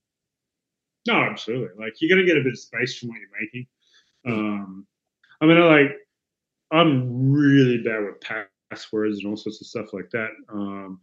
No, 1.06 1.14
absolutely. 1.14 1.68
Like 1.82 1.94
you're 2.00 2.14
gonna 2.14 2.26
get 2.26 2.36
a 2.36 2.42
bit 2.42 2.52
of 2.52 2.58
space 2.58 2.98
from 2.98 3.08
what 3.10 3.18
you're 3.20 3.40
making. 3.40 3.66
Hmm. 4.26 4.32
Um, 4.32 4.86
I 5.40 5.46
mean, 5.46 5.56
I 5.56 5.64
like 5.64 5.96
I'm 6.72 7.30
really 7.32 7.78
bad 7.82 8.04
with 8.04 8.20
passwords 8.70 9.18
and 9.18 9.28
all 9.28 9.36
sorts 9.36 9.60
of 9.60 9.68
stuff 9.68 9.92
like 9.92 10.10
that. 10.10 10.30
Um, 10.52 11.00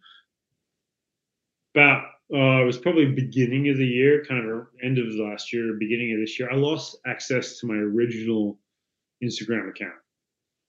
about 1.74 2.04
uh, 2.34 2.62
it 2.62 2.66
was 2.66 2.78
probably 2.78 3.06
beginning 3.06 3.70
of 3.70 3.78
the 3.78 3.86
year, 3.86 4.24
kind 4.26 4.50
of 4.50 4.68
end 4.84 4.98
of 4.98 5.06
last 5.16 5.54
year, 5.54 5.74
beginning 5.74 6.14
of 6.14 6.20
this 6.20 6.38
year. 6.40 6.52
I 6.52 6.56
lost 6.56 6.98
access 7.06 7.60
to 7.60 7.68
my 7.68 7.76
original 7.76 8.60
Instagram 9.24 9.70
account. 9.70 9.96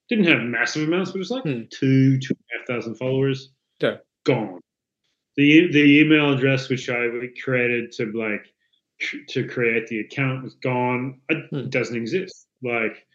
Didn't 0.08 0.26
have 0.26 0.40
massive 0.42 0.86
amounts, 0.88 1.10
but 1.10 1.16
it 1.16 1.20
was 1.20 1.30
like 1.30 1.42
Hmm. 1.44 1.62
two, 1.70 2.18
two 2.18 2.34
and 2.34 2.38
a 2.54 2.58
half 2.58 2.66
thousand 2.66 2.94
followers. 2.96 3.52
Yeah. 3.80 3.96
Gone. 4.24 4.60
The 5.36 5.70
the 5.72 6.00
email 6.00 6.32
address 6.32 6.68
which 6.68 6.88
I 6.88 7.08
created 7.42 7.92
to 7.92 8.06
like 8.12 8.46
to 9.28 9.46
create 9.46 9.86
the 9.88 10.00
account 10.00 10.44
was 10.44 10.54
gone. 10.54 11.20
It 11.28 11.46
Hmm. 11.50 11.68
doesn't 11.68 11.96
exist. 11.96 12.48
Like 12.62 13.06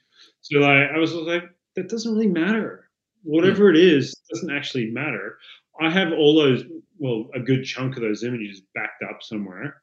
so, 0.41 0.59
like 0.59 0.89
I 0.91 0.97
was 0.99 1.13
like, 1.13 1.43
that 1.75 1.89
doesn't 1.89 2.11
really 2.13 2.27
matter. 2.27 2.89
Whatever 3.23 3.69
it 3.69 3.77
is 3.77 4.13
doesn't 4.31 4.51
actually 4.51 4.91
matter. 4.91 5.37
I 5.79 5.89
have 5.89 6.11
all 6.11 6.35
those, 6.35 6.63
well, 6.97 7.29
a 7.33 7.39
good 7.39 7.63
chunk 7.63 7.95
of 7.95 8.01
those 8.03 8.23
images 8.23 8.61
backed 8.75 9.01
up 9.03 9.23
somewhere. 9.23 9.81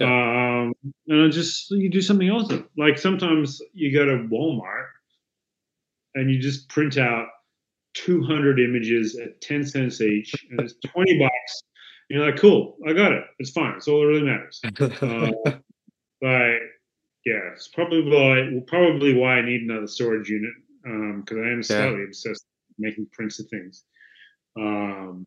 Um, 0.00 0.74
and 1.06 1.22
I 1.24 1.28
just 1.28 1.70
you 1.70 1.88
do 1.90 2.00
something 2.02 2.28
else. 2.28 2.52
Like 2.76 2.98
sometimes 2.98 3.60
you 3.72 3.92
go 3.92 4.04
to 4.04 4.28
Walmart 4.28 4.86
and 6.18 6.30
you 6.30 6.38
just 6.40 6.68
print 6.68 6.98
out 6.98 7.26
200 7.94 8.60
images 8.60 9.18
at 9.18 9.40
10 9.40 9.64
cents 9.64 10.00
each, 10.00 10.34
and 10.50 10.60
it's 10.60 10.74
20 10.86 11.18
bucks. 11.18 11.62
And 12.10 12.18
you're 12.18 12.26
like, 12.30 12.40
cool, 12.40 12.76
I 12.86 12.92
got 12.92 13.12
it. 13.12 13.24
It's 13.38 13.50
fine. 13.50 13.76
It's 13.76 13.88
all 13.88 14.00
that 14.00 14.06
really 14.06 14.22
matters. 14.22 14.60
Uh, 16.22 16.26
like, 16.26 16.60
yeah, 17.24 17.52
it's 17.54 17.68
probably 17.68 18.02
why, 18.02 18.60
probably 18.66 19.14
why 19.14 19.34
I 19.34 19.42
need 19.42 19.62
another 19.62 19.86
storage 19.86 20.28
unit 20.28 20.50
because 20.82 21.38
I 21.38 21.48
am 21.50 21.62
slightly 21.62 22.04
obsessed 22.04 22.44
with 22.68 22.78
making 22.78 23.06
prints 23.12 23.38
of 23.38 23.46
things. 23.48 23.84
Um, 24.58 25.24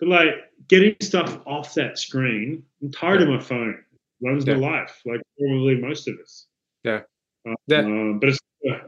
but 0.00 0.08
like 0.08 0.34
getting 0.68 0.96
stuff 1.00 1.38
off 1.46 1.74
that 1.74 1.98
screen, 1.98 2.64
I'm 2.82 2.90
tired 2.90 3.22
of 3.22 3.28
my 3.28 3.40
phone. 3.40 3.78
Runs 4.22 4.46
Yeah. 4.46 4.54
my 4.54 4.80
life, 4.80 5.00
like 5.06 5.20
probably 5.38 5.76
most 5.76 6.08
of 6.08 6.16
us. 6.20 6.46
Yeah. 6.82 7.02
Uh, 7.52 7.54
Yeah. 7.66 7.80
Um, 7.80 8.18
but 8.20 8.30
it's 8.30 8.38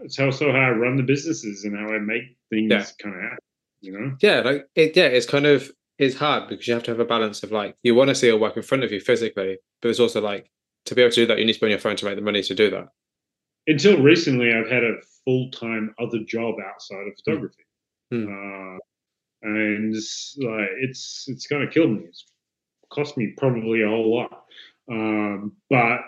it's 0.03 0.19
also 0.19 0.51
how 0.53 0.59
I 0.59 0.71
run 0.71 0.97
the 0.97 1.03
businesses 1.03 1.65
and 1.65 1.77
how 1.79 1.87
I 1.95 1.99
make 1.99 2.23
things 2.51 2.71
Yeah. 2.71 2.85
kind 3.03 3.15
of 3.17 3.23
happen. 3.23 3.39
You 3.83 3.93
know. 3.93 4.17
yeah, 4.21 4.41
like 4.41 4.67
it, 4.75 4.95
yeah, 4.97 5.07
it's 5.07 5.27
kind 5.27 5.47
of 5.47 5.71
it's 5.99 6.17
hard 6.17 6.49
because 6.49 6.67
you 6.69 6.75
have 6.75 6.83
to 6.85 6.91
have 6.91 7.01
a 7.01 7.05
balance 7.05 7.43
of 7.43 7.51
like 7.53 7.77
you 7.83 7.95
want 7.95 8.09
to 8.09 8.15
see 8.15 8.27
your 8.27 8.37
work 8.39 8.57
in 8.57 8.63
front 8.63 8.85
of 8.85 8.93
you 8.93 9.01
physically, 9.01 9.59
but 9.81 9.89
it's 9.89 10.01
also 10.01 10.21
like 10.21 10.51
to 10.87 10.95
be 10.95 11.03
able 11.03 11.11
to 11.13 11.21
do 11.23 11.27
that, 11.27 11.39
you 11.39 11.45
need 11.47 11.53
to 11.55 11.61
be 11.61 11.67
on 11.67 11.71
your 11.71 11.79
phone 11.79 11.97
to 11.97 12.05
make 12.05 12.17
the 12.17 12.23
money 12.23 12.43
to 12.43 12.55
do 12.55 12.71
that. 12.71 12.89
Until 13.67 14.03
recently, 14.03 14.53
I've 14.53 14.69
had 14.69 14.83
a 14.85 14.97
full 15.25 15.51
time 15.51 15.95
other 15.99 16.19
job 16.27 16.57
outside 16.67 17.07
of 17.07 17.15
photography. 17.25 17.65
Hmm. 18.11 18.27
Uh, 18.27 18.79
and 19.43 19.95
it's, 19.95 20.37
like 20.43 20.69
it's 20.83 21.25
it's 21.29 21.47
going 21.47 21.67
to 21.67 21.73
kill 21.73 21.89
me. 21.89 22.03
It's 22.07 22.25
cost 22.91 23.17
me 23.17 23.35
probably 23.39 23.83
a 23.83 23.89
whole 23.89 24.15
lot. 24.15 24.45
Um, 24.91 25.53
but 25.71 26.01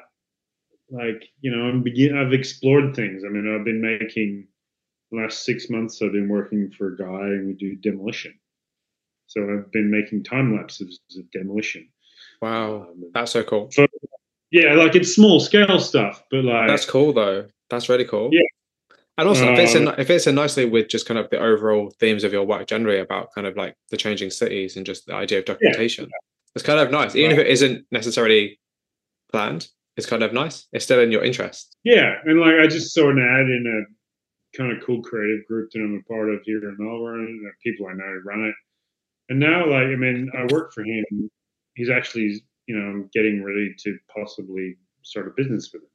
like 0.93 1.25
you 1.41 1.51
know, 1.51 1.65
I'm 1.65 1.83
begin. 1.83 2.17
I've 2.17 2.33
explored 2.33 2.95
things. 2.95 3.25
I 3.25 3.29
mean, 3.29 3.53
I've 3.53 3.65
been 3.65 3.81
making 3.81 4.47
the 5.11 5.19
last 5.23 5.45
six 5.45 5.69
months. 5.71 6.01
I've 6.03 6.13
been 6.13 6.29
working 6.29 6.71
for 6.77 6.95
a 6.95 6.97
guy, 6.97 7.27
and 7.27 7.47
we 7.49 7.55
do 7.55 7.75
demolition. 7.77 8.35
So 9.27 9.41
I've 9.43 9.73
been 9.73 9.91
making 9.91 10.25
time 10.25 10.55
lapses 10.57 11.01
of 11.19 11.31
demolition. 11.31 11.89
Wow, 12.43 12.89
Um, 12.91 13.11
that's 13.15 13.33
so 13.33 13.43
cool. 13.43 13.71
yeah, 14.51 14.75
like 14.75 14.95
it's 14.95 15.15
small 15.15 15.41
scale 15.41 15.79
stuff, 15.81 16.23
but 16.31 16.45
like 16.45 16.69
That's 16.69 16.85
cool 16.85 17.13
though. 17.13 17.47
That's 17.71 17.89
really 17.89 18.05
cool. 18.05 18.29
Yeah. 18.33 18.43
And 19.19 19.29
also, 19.29 19.53
it 19.53 19.57
fits 19.57 19.75
in, 19.75 19.89
it 19.89 20.07
fits 20.07 20.27
in 20.27 20.35
nicely 20.35 20.65
with 20.65 20.89
just 20.89 21.07
kind 21.07 21.19
of 21.19 21.29
the 21.31 21.39
overall 21.39 21.93
themes 22.01 22.25
of 22.25 22.33
your 22.33 22.45
work 22.45 22.67
generally 22.67 22.99
about 22.99 23.29
kind 23.35 23.47
of 23.47 23.57
like 23.57 23.77
the 23.91 23.97
changing 23.97 24.31
cities 24.31 24.77
and 24.77 24.87
just 24.87 25.07
the 25.07 25.15
idea 25.15 25.39
of 25.39 25.45
documentation. 25.45 26.11
It's 26.55 26.65
kind 26.65 26.81
of 26.81 26.91
nice, 26.91 27.15
even 27.15 27.31
if 27.33 27.39
it 27.39 27.47
isn't 27.47 27.87
necessarily 27.91 28.59
planned. 29.31 29.69
It's 29.97 30.07
kind 30.07 30.23
of 30.23 30.33
nice. 30.33 30.67
It's 30.73 30.85
still 30.85 31.01
in 31.01 31.13
your 31.13 31.23
interest. 31.25 31.77
Yeah, 31.85 32.15
and 32.25 32.41
like 32.41 32.55
I 32.61 32.67
just 32.67 32.95
saw 32.95 33.11
an 33.11 33.19
ad 33.19 33.47
in 33.47 33.65
a 33.87 34.57
kind 34.57 34.73
of 34.73 34.83
cool 34.85 35.03
creative 35.03 35.47
group 35.47 35.71
that 35.73 35.81
I'm 35.81 36.03
a 36.05 36.09
part 36.13 36.31
of 36.31 36.41
here 36.45 36.59
in 36.59 36.77
Melbourne. 36.79 37.27
And 37.27 37.53
people 37.63 37.87
I 37.89 37.93
know 37.95 38.21
run 38.25 38.45
it, 38.45 38.55
and 39.29 39.39
now 39.39 39.67
like 39.69 39.87
I 39.89 39.97
mean 39.97 40.31
I 40.37 40.47
work 40.53 40.73
for 40.73 40.83
him. 40.85 41.05
He's 41.75 41.91
actually 41.91 42.43
you 42.67 42.77
know 42.79 43.09
getting 43.13 43.43
ready 43.45 43.75
to 43.85 43.99
possibly 44.15 44.77
start 45.03 45.27
a 45.29 45.31
business 45.37 45.71
with 45.73 45.83
him. 45.83 45.89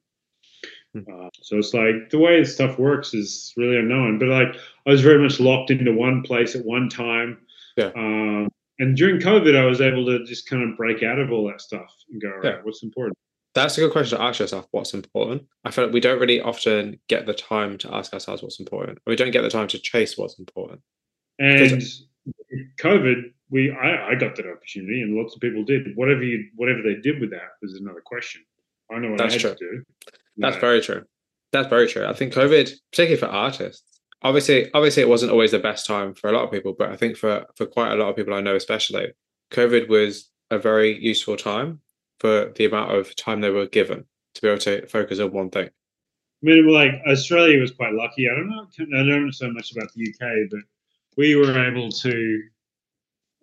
Uh, 0.96 1.28
so 1.42 1.58
it's 1.58 1.74
like 1.74 2.10
the 2.10 2.18
way 2.18 2.42
stuff 2.44 2.78
works 2.78 3.14
is 3.14 3.52
really 3.56 3.76
unknown. 3.78 4.18
But 4.18 4.28
like 4.28 4.54
I 4.86 4.90
was 4.90 5.02
very 5.02 5.22
much 5.22 5.38
locked 5.40 5.70
into 5.70 5.92
one 5.92 6.22
place 6.22 6.54
at 6.56 6.64
one 6.64 6.88
time. 6.88 7.38
Yeah. 7.76 7.90
Um, 7.96 8.48
and 8.80 8.96
during 8.96 9.20
COVID, 9.20 9.56
I 9.56 9.64
was 9.66 9.80
able 9.80 10.06
to 10.06 10.24
just 10.24 10.48
kind 10.48 10.62
of 10.68 10.76
break 10.76 11.02
out 11.02 11.18
of 11.18 11.30
all 11.32 11.46
that 11.48 11.60
stuff 11.60 11.92
and 12.10 12.20
go, 12.22 12.28
all 12.28 12.34
right, 12.38 12.44
Yeah. 12.44 12.60
what's 12.62 12.82
important? 12.82 13.16
That's 13.54 13.76
a 13.78 13.80
good 13.80 13.92
question 13.92 14.18
to 14.18 14.24
ask 14.24 14.40
yourself. 14.40 14.66
What's 14.70 14.94
important? 14.94 15.44
I 15.64 15.70
feel 15.70 15.84
like 15.84 15.94
we 15.94 16.00
don't 16.00 16.20
really 16.20 16.40
often 16.40 17.00
get 17.08 17.26
the 17.26 17.34
time 17.34 17.78
to 17.78 17.94
ask 17.94 18.12
ourselves 18.12 18.42
what's 18.42 18.60
important. 18.60 18.98
We 19.06 19.16
don't 19.16 19.30
get 19.30 19.42
the 19.42 19.50
time 19.50 19.68
to 19.68 19.78
chase 19.78 20.16
what's 20.16 20.38
important. 20.38 20.80
And 21.38 21.82
COVID, 22.80 23.32
we 23.50 23.70
I, 23.70 24.10
I 24.10 24.14
got 24.14 24.36
that 24.36 24.46
opportunity, 24.46 25.02
and 25.02 25.16
lots 25.16 25.34
of 25.34 25.40
people 25.40 25.64
did. 25.64 25.96
Whatever 25.96 26.22
you 26.22 26.48
whatever 26.56 26.82
they 26.82 27.00
did 27.00 27.20
with 27.20 27.30
that 27.30 27.50
was 27.62 27.74
another 27.74 28.02
question. 28.04 28.42
I 28.90 28.98
know 28.98 29.10
what 29.10 29.18
That's 29.18 29.32
I 29.32 29.34
had 29.34 29.40
true. 29.40 29.50
to 29.50 29.56
do. 29.56 30.12
That's 30.36 30.56
very 30.56 30.80
true. 30.80 31.04
That's 31.52 31.68
very 31.68 31.88
true. 31.88 32.06
I 32.06 32.12
think 32.12 32.32
COVID, 32.32 32.70
particularly 32.92 33.16
for 33.16 33.26
artists, 33.26 34.00
obviously, 34.22 34.70
obviously, 34.72 35.02
it 35.02 35.08
wasn't 35.08 35.32
always 35.32 35.50
the 35.50 35.58
best 35.58 35.86
time 35.86 36.14
for 36.14 36.28
a 36.28 36.32
lot 36.32 36.44
of 36.44 36.50
people, 36.50 36.74
but 36.78 36.90
I 36.90 36.96
think 36.96 37.16
for 37.16 37.46
for 37.56 37.66
quite 37.66 37.92
a 37.92 37.96
lot 37.96 38.10
of 38.10 38.16
people 38.16 38.34
I 38.34 38.40
know, 38.40 38.56
especially, 38.56 39.08
COVID 39.52 39.88
was 39.88 40.30
a 40.50 40.58
very 40.58 40.98
useful 40.98 41.36
time 41.36 41.80
for 42.18 42.52
the 42.56 42.64
amount 42.64 42.94
of 42.94 43.14
time 43.16 43.40
they 43.40 43.50
were 43.50 43.66
given 43.66 44.04
to 44.34 44.42
be 44.42 44.48
able 44.48 44.58
to 44.60 44.86
focus 44.86 45.20
on 45.20 45.32
one 45.32 45.50
thing? 45.50 45.68
I 45.68 46.46
mean, 46.46 46.68
like 46.68 46.92
Australia 47.06 47.60
was 47.60 47.72
quite 47.72 47.94
lucky. 47.94 48.28
I 48.28 48.34
don't 48.34 48.48
know. 48.48 48.66
I 48.78 49.04
don't 49.04 49.26
know 49.26 49.30
so 49.30 49.50
much 49.50 49.72
about 49.72 49.92
the 49.94 50.08
UK, 50.08 50.50
but 50.50 50.60
we 51.16 51.34
were 51.34 51.66
able 51.66 51.90
to. 51.90 52.42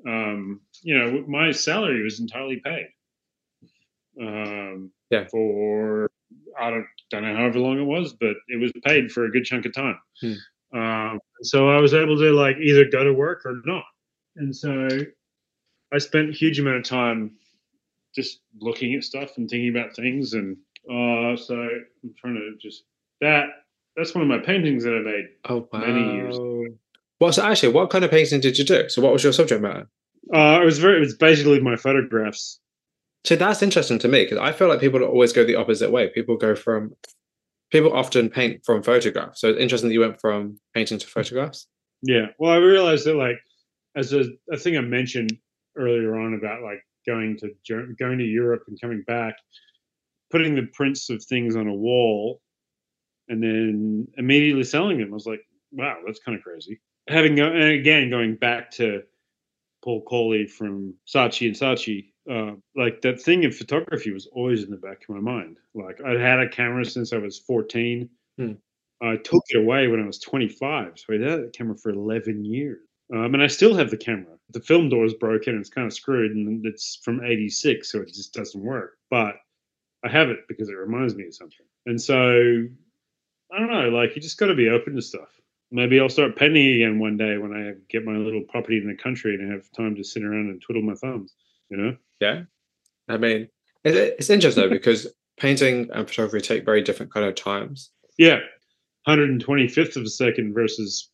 Um, 0.07 0.61
you 0.83 0.97
know, 0.97 1.25
my 1.27 1.51
salary 1.51 2.03
was 2.03 2.19
entirely 2.19 2.61
paid. 2.63 2.87
Um, 4.21 4.91
yeah. 5.09 5.25
For 5.29 6.09
I 6.59 6.69
don't 6.69 6.87
don't 7.09 7.23
know 7.23 7.35
however 7.35 7.59
long 7.59 7.79
it 7.79 7.83
was, 7.83 8.13
but 8.13 8.35
it 8.47 8.59
was 8.59 8.71
paid 8.83 9.11
for 9.11 9.25
a 9.25 9.31
good 9.31 9.43
chunk 9.45 9.65
of 9.65 9.73
time. 9.73 9.99
Hmm. 10.21 10.33
Um, 10.77 11.19
so 11.41 11.69
I 11.69 11.79
was 11.79 11.93
able 11.93 12.17
to 12.17 12.31
like 12.31 12.57
either 12.57 12.85
go 12.89 13.03
to 13.03 13.13
work 13.13 13.45
or 13.45 13.61
not, 13.65 13.85
and 14.35 14.55
so 14.55 14.87
I 15.93 15.97
spent 15.97 16.29
a 16.29 16.33
huge 16.33 16.59
amount 16.59 16.77
of 16.77 16.83
time 16.83 17.37
just 18.15 18.41
looking 18.59 18.93
at 18.95 19.03
stuff 19.03 19.31
and 19.37 19.49
thinking 19.49 19.69
about 19.69 19.95
things, 19.95 20.33
and 20.33 20.57
uh, 20.89 21.35
so 21.35 21.55
I'm 21.55 22.13
trying 22.17 22.35
to 22.35 22.51
just 22.61 22.83
that. 23.21 23.45
That's 23.95 24.13
one 24.13 24.23
of 24.23 24.27
my 24.27 24.39
paintings 24.45 24.83
that 24.83 24.93
I 24.93 24.99
made. 24.99 25.25
Oh 25.47 25.69
wow! 25.71 25.79
Many 25.79 26.15
years. 26.15 26.37
Well, 27.19 27.31
so 27.31 27.43
actually, 27.43 27.73
what 27.73 27.89
kind 27.89 28.03
of 28.03 28.11
painting 28.11 28.41
did 28.41 28.57
you 28.57 28.65
do? 28.65 28.89
So, 28.89 29.01
what 29.01 29.13
was 29.13 29.23
your 29.23 29.33
subject 29.33 29.61
matter? 29.61 29.87
Uh, 30.33 30.59
it 30.61 30.65
was 30.65 30.79
very. 30.79 30.97
It 30.97 31.01
was 31.01 31.15
basically 31.15 31.59
my 31.59 31.75
photographs. 31.75 32.59
So 33.25 33.35
that's 33.35 33.63
interesting 33.63 33.97
to 33.99 34.07
me 34.07 34.23
because 34.23 34.37
I 34.37 34.51
feel 34.51 34.67
like 34.67 34.79
people 34.79 35.03
always 35.03 35.33
go 35.33 35.43
the 35.43 35.55
opposite 35.55 35.91
way. 35.91 36.09
People 36.09 36.37
go 36.37 36.55
from 36.55 36.93
people 37.71 37.91
often 37.91 38.29
paint 38.29 38.63
from 38.63 38.83
photographs. 38.83 39.41
So 39.41 39.49
it's 39.49 39.59
interesting 39.59 39.89
that 39.89 39.93
you 39.93 40.01
went 40.01 40.21
from 40.21 40.59
painting 40.75 40.99
to 40.99 41.07
photographs. 41.07 41.67
Yeah. 42.03 42.27
Well, 42.37 42.51
I 42.51 42.57
realized 42.57 43.05
that 43.05 43.15
like 43.15 43.37
as 43.95 44.13
a, 44.13 44.25
a 44.51 44.57
thing 44.57 44.77
I 44.77 44.81
mentioned 44.81 45.31
earlier 45.75 46.15
on 46.15 46.35
about 46.35 46.61
like 46.61 46.85
going 47.05 47.37
to 47.37 47.49
going 47.99 48.17
to 48.17 48.23
Europe 48.25 48.63
and 48.67 48.79
coming 48.79 49.03
back, 49.07 49.35
putting 50.31 50.55
the 50.55 50.67
prints 50.73 51.09
of 51.09 51.23
things 51.23 51.55
on 51.55 51.67
a 51.67 51.73
wall, 51.73 52.41
and 53.29 53.41
then 53.41 54.07
immediately 54.17 54.63
selling 54.63 54.99
them. 54.99 55.09
I 55.11 55.13
was 55.13 55.25
like, 55.25 55.41
wow, 55.71 55.97
that's 56.05 56.19
kind 56.19 56.37
of 56.37 56.43
crazy. 56.43 56.79
Having 57.07 57.39
and 57.39 57.63
again 57.63 58.09
going 58.09 58.35
back 58.35 58.71
to 58.71 59.03
Paul 59.83 60.03
Coley 60.03 60.47
from 60.47 60.95
Saatchi 61.07 61.47
and 61.47 61.55
Saatchi, 61.55 62.05
uh, 62.29 62.55
like 62.75 63.01
that 63.01 63.21
thing 63.21 63.45
of 63.45 63.55
photography 63.55 64.11
was 64.11 64.27
always 64.33 64.63
in 64.63 64.71
the 64.71 64.77
back 64.77 65.03
of 65.07 65.15
my 65.15 65.21
mind. 65.21 65.57
Like 65.75 65.99
I'd 66.03 66.19
had 66.19 66.39
a 66.39 66.49
camera 66.49 66.85
since 66.85 67.13
I 67.13 67.17
was 67.17 67.39
14. 67.39 68.09
Hmm. 68.37 68.53
I 69.01 69.17
took 69.17 69.43
it 69.49 69.57
away 69.57 69.87
when 69.87 70.01
I 70.01 70.05
was 70.07 70.19
25, 70.19 70.93
so 70.95 71.13
I 71.13 71.17
had 71.17 71.43
the 71.43 71.51
camera 71.55 71.75
for 71.77 71.91
11 71.91 72.45
years. 72.45 72.79
Um, 73.13 73.33
and 73.33 73.43
I 73.43 73.47
still 73.47 73.75
have 73.75 73.91
the 73.91 73.97
camera. 73.97 74.34
The 74.51 74.59
film 74.59 74.89
door 74.89 75.05
is 75.05 75.13
broken. 75.13 75.59
It's 75.59 75.69
kind 75.69 75.87
of 75.87 75.93
screwed, 75.93 76.31
and 76.31 76.65
it's 76.65 76.99
from 77.03 77.23
'86, 77.23 77.91
so 77.91 78.01
it 78.01 78.07
just 78.07 78.33
doesn't 78.33 78.61
work. 78.61 78.97
But 79.09 79.35
I 80.03 80.09
have 80.09 80.29
it 80.29 80.47
because 80.47 80.69
it 80.69 80.73
reminds 80.73 81.15
me 81.15 81.25
of 81.25 81.33
something. 81.33 81.65
And 81.85 82.01
so 82.01 82.65
I 83.51 83.59
don't 83.59 83.71
know. 83.71 83.89
Like 83.89 84.15
you 84.15 84.21
just 84.21 84.37
got 84.37 84.47
to 84.47 84.55
be 84.55 84.69
open 84.69 84.95
to 84.95 85.01
stuff. 85.01 85.29
Maybe 85.71 85.99
I'll 85.99 86.09
start 86.09 86.35
painting 86.35 86.75
again 86.75 86.99
one 86.99 87.17
day 87.17 87.37
when 87.37 87.53
I 87.53 87.73
get 87.89 88.05
my 88.05 88.13
little 88.13 88.41
property 88.41 88.77
in 88.77 88.87
the 88.87 88.95
country 88.95 89.33
and 89.33 89.51
have 89.51 89.69
time 89.71 89.95
to 89.95 90.03
sit 90.03 90.23
around 90.23 90.49
and 90.49 90.61
twiddle 90.61 90.83
my 90.83 90.93
thumbs. 90.93 91.33
You 91.69 91.77
know? 91.77 91.97
Yeah. 92.21 92.43
I 93.09 93.17
mean, 93.17 93.49
it's 93.83 94.29
interesting 94.29 94.63
though 94.63 94.69
because 94.69 95.07
painting 95.37 95.89
and 95.91 96.07
photography 96.07 96.41
take 96.41 96.65
very 96.65 96.81
different 96.83 97.11
kind 97.11 97.25
of 97.25 97.35
times. 97.35 97.89
Yeah. 98.17 98.39
125th 99.07 99.95
of 99.97 100.03
a 100.03 100.09
second 100.09 100.53
versus 100.53 101.09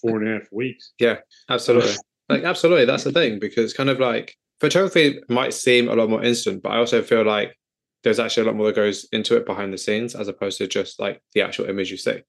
four 0.00 0.20
and 0.20 0.28
a 0.28 0.38
half 0.38 0.52
weeks. 0.52 0.92
Yeah, 0.98 1.18
absolutely. 1.48 1.94
Like, 2.28 2.44
absolutely. 2.44 2.84
That's 2.84 3.04
the 3.04 3.12
thing 3.12 3.38
because 3.38 3.72
kind 3.72 3.90
of 3.90 3.98
like 4.00 4.36
photography 4.60 5.20
might 5.28 5.54
seem 5.54 5.88
a 5.88 5.94
lot 5.94 6.10
more 6.10 6.22
instant, 6.22 6.62
but 6.62 6.72
I 6.72 6.78
also 6.78 7.02
feel 7.02 7.24
like 7.24 7.56
there's 8.02 8.18
actually 8.18 8.44
a 8.44 8.46
lot 8.46 8.56
more 8.56 8.66
that 8.66 8.76
goes 8.76 9.06
into 9.12 9.36
it 9.36 9.46
behind 9.46 9.72
the 9.72 9.78
scenes 9.78 10.14
as 10.14 10.28
opposed 10.28 10.58
to 10.58 10.66
just 10.66 11.00
like 11.00 11.22
the 11.34 11.42
actual 11.42 11.66
image 11.66 11.90
you 11.90 11.96
see. 11.96 12.22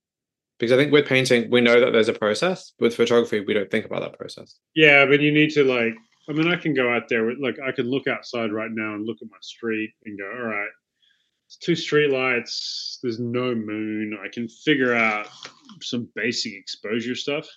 Because 0.57 0.71
I 0.71 0.77
think 0.77 0.93
with 0.93 1.05
painting, 1.05 1.51
we 1.51 1.59
know 1.59 1.81
that 1.81 1.91
there's 1.91 2.07
a 2.07 2.13
process. 2.13 2.71
With 2.79 2.95
photography, 2.95 3.41
we 3.41 3.53
don't 3.53 3.69
think 3.69 3.85
about 3.85 4.01
that 4.01 4.17
process. 4.17 4.57
Yeah, 4.73 5.05
but 5.05 5.19
you 5.19 5.33
need 5.33 5.51
to 5.51 5.63
like 5.65 5.95
I 6.27 6.33
mean, 6.33 6.51
I 6.51 6.55
can 6.55 6.73
go 6.73 6.91
out 6.91 7.07
there 7.07 7.25
with 7.25 7.37
like 7.39 7.57
I 7.59 7.71
can 7.71 7.89
look 7.89 8.07
outside 8.07 8.51
right 8.51 8.71
now 8.71 8.95
and 8.95 9.05
look 9.05 9.17
at 9.21 9.29
my 9.29 9.37
street 9.41 9.91
and 10.05 10.17
go, 10.17 10.25
all 10.25 10.45
right, 10.45 10.69
it's 11.45 11.57
two 11.57 11.75
street 11.75 12.09
lights. 12.09 12.99
There's 13.03 13.19
no 13.19 13.53
moon. 13.53 14.17
I 14.23 14.27
can 14.29 14.47
figure 14.47 14.95
out 14.95 15.27
some 15.81 16.09
basic 16.15 16.53
exposure 16.53 17.15
stuff. 17.15 17.47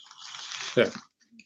Yeah, 0.76 0.90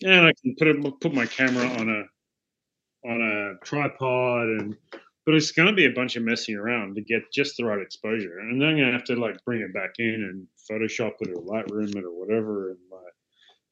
and 0.04 0.26
I 0.26 0.32
can 0.42 0.54
put 0.58 0.68
it, 0.68 1.00
put 1.00 1.14
my 1.14 1.26
camera 1.26 1.66
on 1.66 1.88
a 1.88 3.08
on 3.08 3.20
a 3.22 3.64
tripod 3.64 4.48
and. 4.48 4.76
But 5.24 5.36
it's 5.36 5.52
going 5.52 5.68
to 5.68 5.72
be 5.72 5.86
a 5.86 5.92
bunch 5.92 6.16
of 6.16 6.24
messing 6.24 6.56
around 6.56 6.96
to 6.96 7.00
get 7.00 7.30
just 7.32 7.56
the 7.56 7.64
right 7.64 7.80
exposure, 7.80 8.40
and 8.40 8.60
then 8.60 8.70
I'm 8.70 8.76
going 8.76 8.88
to 8.88 8.92
have 8.92 9.04
to 9.04 9.14
like 9.14 9.36
bring 9.44 9.60
it 9.60 9.72
back 9.72 9.92
in 10.00 10.14
and 10.14 10.48
Photoshop 10.68 11.12
it 11.20 11.28
or 11.28 11.40
Lightroom 11.42 11.94
it 11.94 12.02
or 12.02 12.10
whatever, 12.10 12.70
and 12.70 12.78
like, 12.90 13.14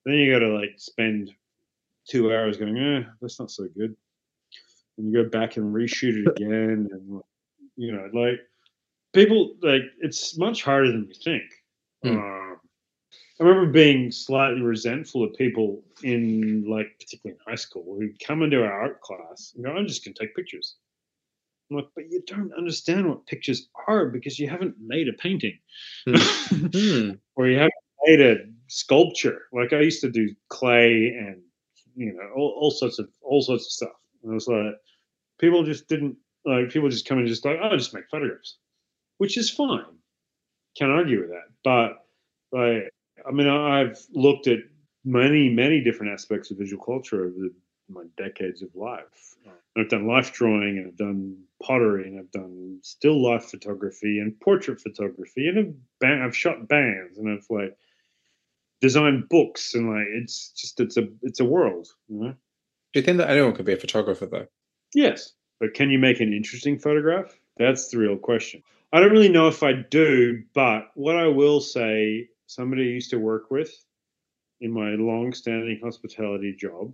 then 0.07 0.15
you 0.15 0.33
got 0.33 0.39
to 0.39 0.57
like 0.57 0.75
spend 0.77 1.33
two 2.09 2.33
hours 2.33 2.57
going, 2.57 2.77
eh, 2.77 3.03
that's 3.21 3.39
not 3.39 3.51
so 3.51 3.67
good. 3.77 3.97
And 4.99 5.13
you 5.13 5.25
go 5.25 5.29
back 5.29 5.57
and 5.57 5.75
reshoot 5.75 6.25
it 6.25 6.29
again. 6.37 6.89
And, 6.91 7.21
you 7.77 7.93
know, 7.93 8.09
like 8.13 8.41
people, 9.13 9.55
like, 9.63 9.83
it's 10.01 10.39
much 10.39 10.63
harder 10.63 10.93
than 10.93 11.09
you 11.09 11.15
think. 11.23 11.43
Hmm. 12.05 12.19
Uh, 12.19 12.50
I 13.41 13.45
remember 13.45 13.73
being 13.73 14.13
slightly 14.13 14.61
resentful 14.61 15.25
of 15.25 15.35
people 15.35 15.83
in, 16.03 16.65
like, 16.69 16.99
particularly 16.99 17.39
in 17.39 17.51
high 17.51 17.57
school, 17.57 17.97
who 17.99 18.11
come 18.25 18.43
into 18.43 18.63
our 18.63 18.71
art 18.73 19.01
class 19.01 19.53
and 19.55 19.65
go, 19.65 19.73
I'm 19.73 19.87
just 19.87 20.05
going 20.05 20.15
to 20.15 20.21
take 20.21 20.37
pictures. 20.37 20.77
I'm 21.71 21.79
like, 21.79 21.89
but 21.95 22.05
you 22.11 22.23
don't 22.27 22.53
understand 22.53 23.09
what 23.09 23.27
pictures 23.27 23.69
are 23.87 24.07
because 24.07 24.39
you 24.39 24.49
haven't 24.49 24.75
made 24.81 25.09
a 25.09 25.13
painting 25.15 25.59
Hmm. 26.07 27.13
or 27.37 27.49
you 27.49 27.57
haven't 27.57 27.73
made 28.07 28.21
a 28.21 28.37
sculpture. 28.67 29.43
Like 29.53 29.73
I 29.73 29.81
used 29.81 30.01
to 30.03 30.11
do 30.11 30.35
clay 30.49 31.15
and 31.17 31.41
you 31.97 32.13
know, 32.13 32.29
all, 32.35 32.57
all 32.61 32.71
sorts 32.71 32.99
of 32.99 33.09
all 33.23 33.43
sorts 33.43 33.67
of 33.67 33.73
stuff. 33.73 33.97
And 34.23 34.33
it 34.33 34.35
was 34.35 34.49
like 34.49 34.75
people 35.39 35.65
just 35.65 35.89
didn't 35.89 36.17
like 36.45 36.71
people 36.71 36.89
just 36.89 37.07
come 37.07 37.19
and 37.19 37.29
just 37.29 37.45
like, 37.45 37.59
oh, 37.63 37.77
just 37.77 37.95
make 37.95 38.09
photographs, 38.11 38.57
which 39.19 39.37
is 39.37 39.51
fine. 39.51 39.85
Can't 40.77 40.91
argue 40.91 41.21
with 41.21 41.31
that. 41.31 41.49
But 41.63 42.59
like, 42.59 42.91
I 43.27 43.31
mean, 43.31 43.49
I've 43.49 43.99
looked 44.13 44.47
at 44.47 44.59
many, 45.05 45.49
many 45.49 45.83
different 45.83 46.13
aspects 46.13 46.51
of 46.51 46.59
visual 46.59 46.83
culture 46.83 47.25
over 47.25 47.39
the, 47.39 47.53
my 47.89 48.05
decades 48.17 48.63
of 48.63 48.75
life. 48.75 49.37
I've 49.77 49.89
done 49.89 50.07
life 50.07 50.33
drawing 50.33 50.79
and 50.79 50.89
I've 50.89 50.97
done 50.97 51.45
pottery 51.63 52.09
and 52.09 52.19
I've 52.19 52.31
done 52.31 52.79
still 52.83 53.23
life 53.23 53.45
photography 53.45 54.19
and 54.19 54.39
portrait 54.41 54.81
photography 54.81 55.49
and 55.49 55.77
I've, 56.03 56.23
I've 56.23 56.37
shot 56.37 56.69
bands 56.69 57.19
and 57.19 57.31
I've 57.31 57.47
like 57.49 57.77
design 58.81 59.27
books 59.29 59.75
and 59.75 59.89
like 59.89 60.07
it's 60.09 60.51
just 60.51 60.81
it's 60.81 60.97
a 60.97 61.09
it's 61.23 61.41
a 61.41 61.45
world. 61.45 61.89
You 62.09 62.21
know? 62.21 62.35
Do 62.93 63.01
you 63.01 63.03
think 63.03 63.19
that 63.19 63.31
anyone 63.31 63.55
could 63.55 63.67
be 63.67 63.73
a 63.73 63.77
photographer 63.77 64.27
though? 64.27 64.47
Yes, 64.95 65.33
but 65.61 65.75
can 65.75 65.91
you 65.91 65.99
make 65.99 66.21
an 66.21 66.33
interesting 66.33 66.79
photograph? 66.79 67.39
That's 67.57 67.89
the 67.89 67.99
real 67.99 68.17
question. 68.17 68.63
I 68.93 68.99
don't 68.99 69.13
really 69.13 69.29
know 69.29 69.47
if 69.47 69.63
I 69.63 69.73
do, 69.73 70.43
but 70.53 70.91
what 70.95 71.17
I 71.17 71.29
will 71.29 71.61
say, 71.61 72.29
somebody 72.51 72.83
I 72.83 72.95
used 72.95 73.11
to 73.11 73.19
work 73.19 73.51
with 73.51 73.73
in 74.61 74.73
my 74.73 74.91
long-standing 74.91 75.81
hospitality 75.83 76.55
job, 76.59 76.93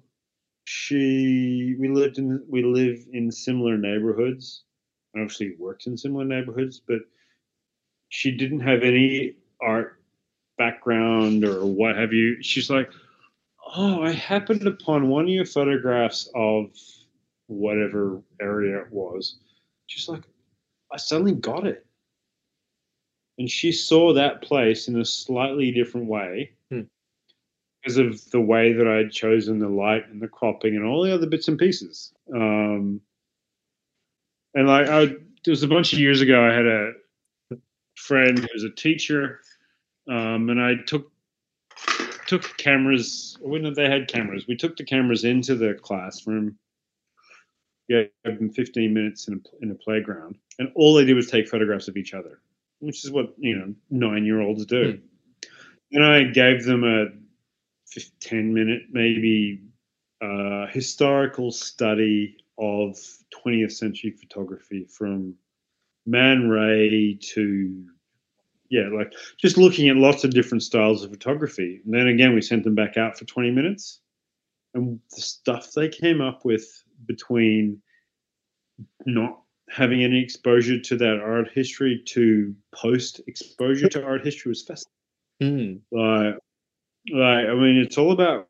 she 0.65 1.77
we 1.79 1.89
lived 1.89 2.19
in 2.19 2.45
we 2.49 2.63
live 2.63 3.07
in 3.13 3.33
similar 3.33 3.79
neighborhoods. 3.79 4.65
I 5.17 5.21
actually 5.21 5.55
worked 5.59 5.87
in 5.87 5.97
similar 5.97 6.25
neighborhoods, 6.25 6.81
but 6.87 6.99
she 8.11 8.33
didn't 8.33 8.61
have 8.61 8.83
any 8.83 9.37
art 9.61 10.03
background 10.59 11.45
or 11.45 11.65
what 11.65 11.97
have 11.97 12.13
you. 12.13 12.43
She's 12.43 12.69
like, 12.69 12.91
Oh, 13.75 14.03
I 14.03 14.13
happened 14.13 14.67
upon 14.67 15.09
one 15.09 15.25
of 15.25 15.31
your 15.31 15.47
photographs 15.47 16.29
of 16.35 16.71
whatever 17.47 18.21
area 18.41 18.79
it 18.81 18.93
was. 18.93 19.39
She's 19.87 20.09
like, 20.09 20.23
I 20.93 20.99
suddenly 20.99 21.33
got 21.33 21.67
it. 21.67 21.86
And 23.39 23.51
she 23.51 23.73
saw 23.73 24.15
that 24.15 24.43
place 24.43 24.89
in 24.89 24.99
a 24.99 25.05
slightly 25.05 25.71
different 25.71 26.07
way 26.07 26.53
hmm. 26.71 26.83
because 27.83 27.99
of 27.99 28.31
the 28.31 28.41
way 28.41 28.73
that 28.73 28.87
I 28.87 28.97
had 28.97 29.13
chosen 29.13 29.59
the 29.59 29.69
light 29.69 30.09
and 30.09 30.21
the 30.21 30.29
cropping 30.29 30.75
and 30.77 30.85
all 30.85 31.03
the 31.03 31.15
other 31.15 31.27
bits 31.27 31.49
and 31.49 31.59
pieces. 31.59 32.13
Um, 32.35 33.01
and 34.55 34.67
like, 34.67 34.89
I, 34.89 35.07
there 35.07 35.53
was 35.53 35.63
a 35.63 35.69
bunch 35.69 35.93
of 35.93 35.99
years 35.99 36.23
ago, 36.23 36.43
I 36.43 36.53
had 36.53 36.67
a 36.67 36.93
friend 37.95 38.39
who 38.39 38.49
was 38.55 38.65
a 38.65 38.71
teacher 38.71 39.41
um, 40.09 40.51
and 40.51 40.61
I 40.61 40.75
took 40.87 41.11
took 42.27 42.57
cameras. 42.57 43.37
When 43.41 43.73
they 43.75 43.89
had 43.89 44.09
cameras, 44.09 44.47
we 44.47 44.57
took 44.57 44.77
the 44.77 44.85
cameras 44.85 45.25
into 45.25 45.55
the 45.55 45.75
classroom. 45.75 46.59
Yeah, 47.89 48.03
them 48.25 48.51
15 48.51 48.93
minutes 48.93 49.29
in 49.29 49.35
a, 49.35 49.65
in 49.65 49.71
a 49.71 49.75
playground, 49.77 50.37
and 50.59 50.73
all 50.75 50.95
they 50.95 51.05
did 51.05 51.15
was 51.15 51.31
take 51.31 51.49
photographs 51.49 51.87
of 51.87 51.97
each 51.97 52.15
other, 52.15 52.41
which 52.87 53.05
is 53.05 53.11
what 53.11 53.35
you 53.39 53.57
know 53.57 53.75
nine 53.91 54.25
year 54.25 54.41
olds 54.41 54.67
do. 54.67 54.95
Mm. 54.95 55.01
And 55.93 56.05
I 56.05 56.25
gave 56.25 56.65
them 56.65 56.85
a 56.85 57.07
10 58.21 58.53
minute, 58.53 58.83
maybe 58.91 59.63
uh, 60.21 60.67
historical 60.67 61.53
study 61.53 62.37
of 62.59 62.99
20th 63.45 63.73
century 63.73 64.11
photography 64.11 64.85
from 64.85 65.35
Man 66.07 66.49
Ray 66.49 67.19
to 67.35 67.87
yeah, 68.69 68.89
like 68.93 69.13
just 69.37 69.57
looking 69.57 69.89
at 69.89 69.97
lots 69.97 70.25
of 70.25 70.33
different 70.33 70.63
styles 70.63 71.05
of 71.05 71.11
photography. 71.11 71.81
And 71.85 71.95
then 71.95 72.09
again, 72.09 72.35
we 72.35 72.43
sent 72.43 72.65
them 72.65 72.75
back 72.75 72.97
out 72.97 73.17
for 73.17 73.25
20 73.25 73.53
minutes. 73.53 74.01
And 74.75 74.99
the 75.15 75.21
stuff 75.21 75.73
they 75.73 75.89
came 75.89 76.21
up 76.21 76.45
with 76.45 76.67
between 77.07 77.81
not 79.07 79.41
having 79.69 80.03
any 80.03 80.23
exposure 80.23 80.81
to 80.81 80.97
that 80.97 81.21
art 81.21 81.49
history 81.53 82.03
to 82.07 82.55
post 82.75 83.21
exposure 83.27 83.89
to 83.89 84.05
art 84.05 84.25
history 84.25 84.51
was 84.51 84.63
fascinating. 84.63 84.93
Mm. 85.43 85.81
Like, 85.91 86.39
like 87.13 87.47
I 87.47 87.55
mean, 87.55 87.77
it's 87.77 87.99
all 87.99 88.13
about 88.13 88.49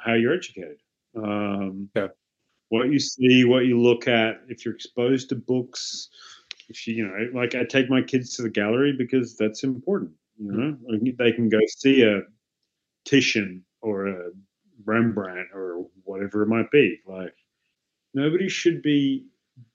how 0.00 0.14
you're 0.14 0.34
educated. 0.34 0.78
Um, 1.16 1.90
Yeah. 1.94 2.08
What 2.70 2.90
you 2.90 2.98
see, 2.98 3.44
what 3.44 3.66
you 3.66 3.80
look 3.80 4.08
at. 4.08 4.40
If 4.48 4.64
you're 4.64 4.74
exposed 4.74 5.28
to 5.28 5.36
books, 5.36 6.08
if 6.68 6.86
you, 6.86 6.94
you 6.94 7.06
know, 7.06 7.38
like 7.38 7.54
I 7.54 7.64
take 7.64 7.88
my 7.88 8.02
kids 8.02 8.34
to 8.36 8.42
the 8.42 8.50
gallery 8.50 8.92
because 8.96 9.36
that's 9.36 9.62
important. 9.62 10.12
You 10.38 10.50
know, 10.50 10.76
Like, 10.88 11.16
they 11.16 11.30
can 11.30 11.48
go 11.48 11.60
see 11.68 12.02
a 12.02 12.22
Titian 13.04 13.64
or 13.80 14.08
a 14.08 14.30
Rembrandt 14.84 15.48
or 15.54 15.86
whatever 16.02 16.42
it 16.42 16.48
might 16.48 16.70
be. 16.70 16.98
Like 17.06 17.34
nobody 18.14 18.48
should 18.48 18.82
be 18.82 19.26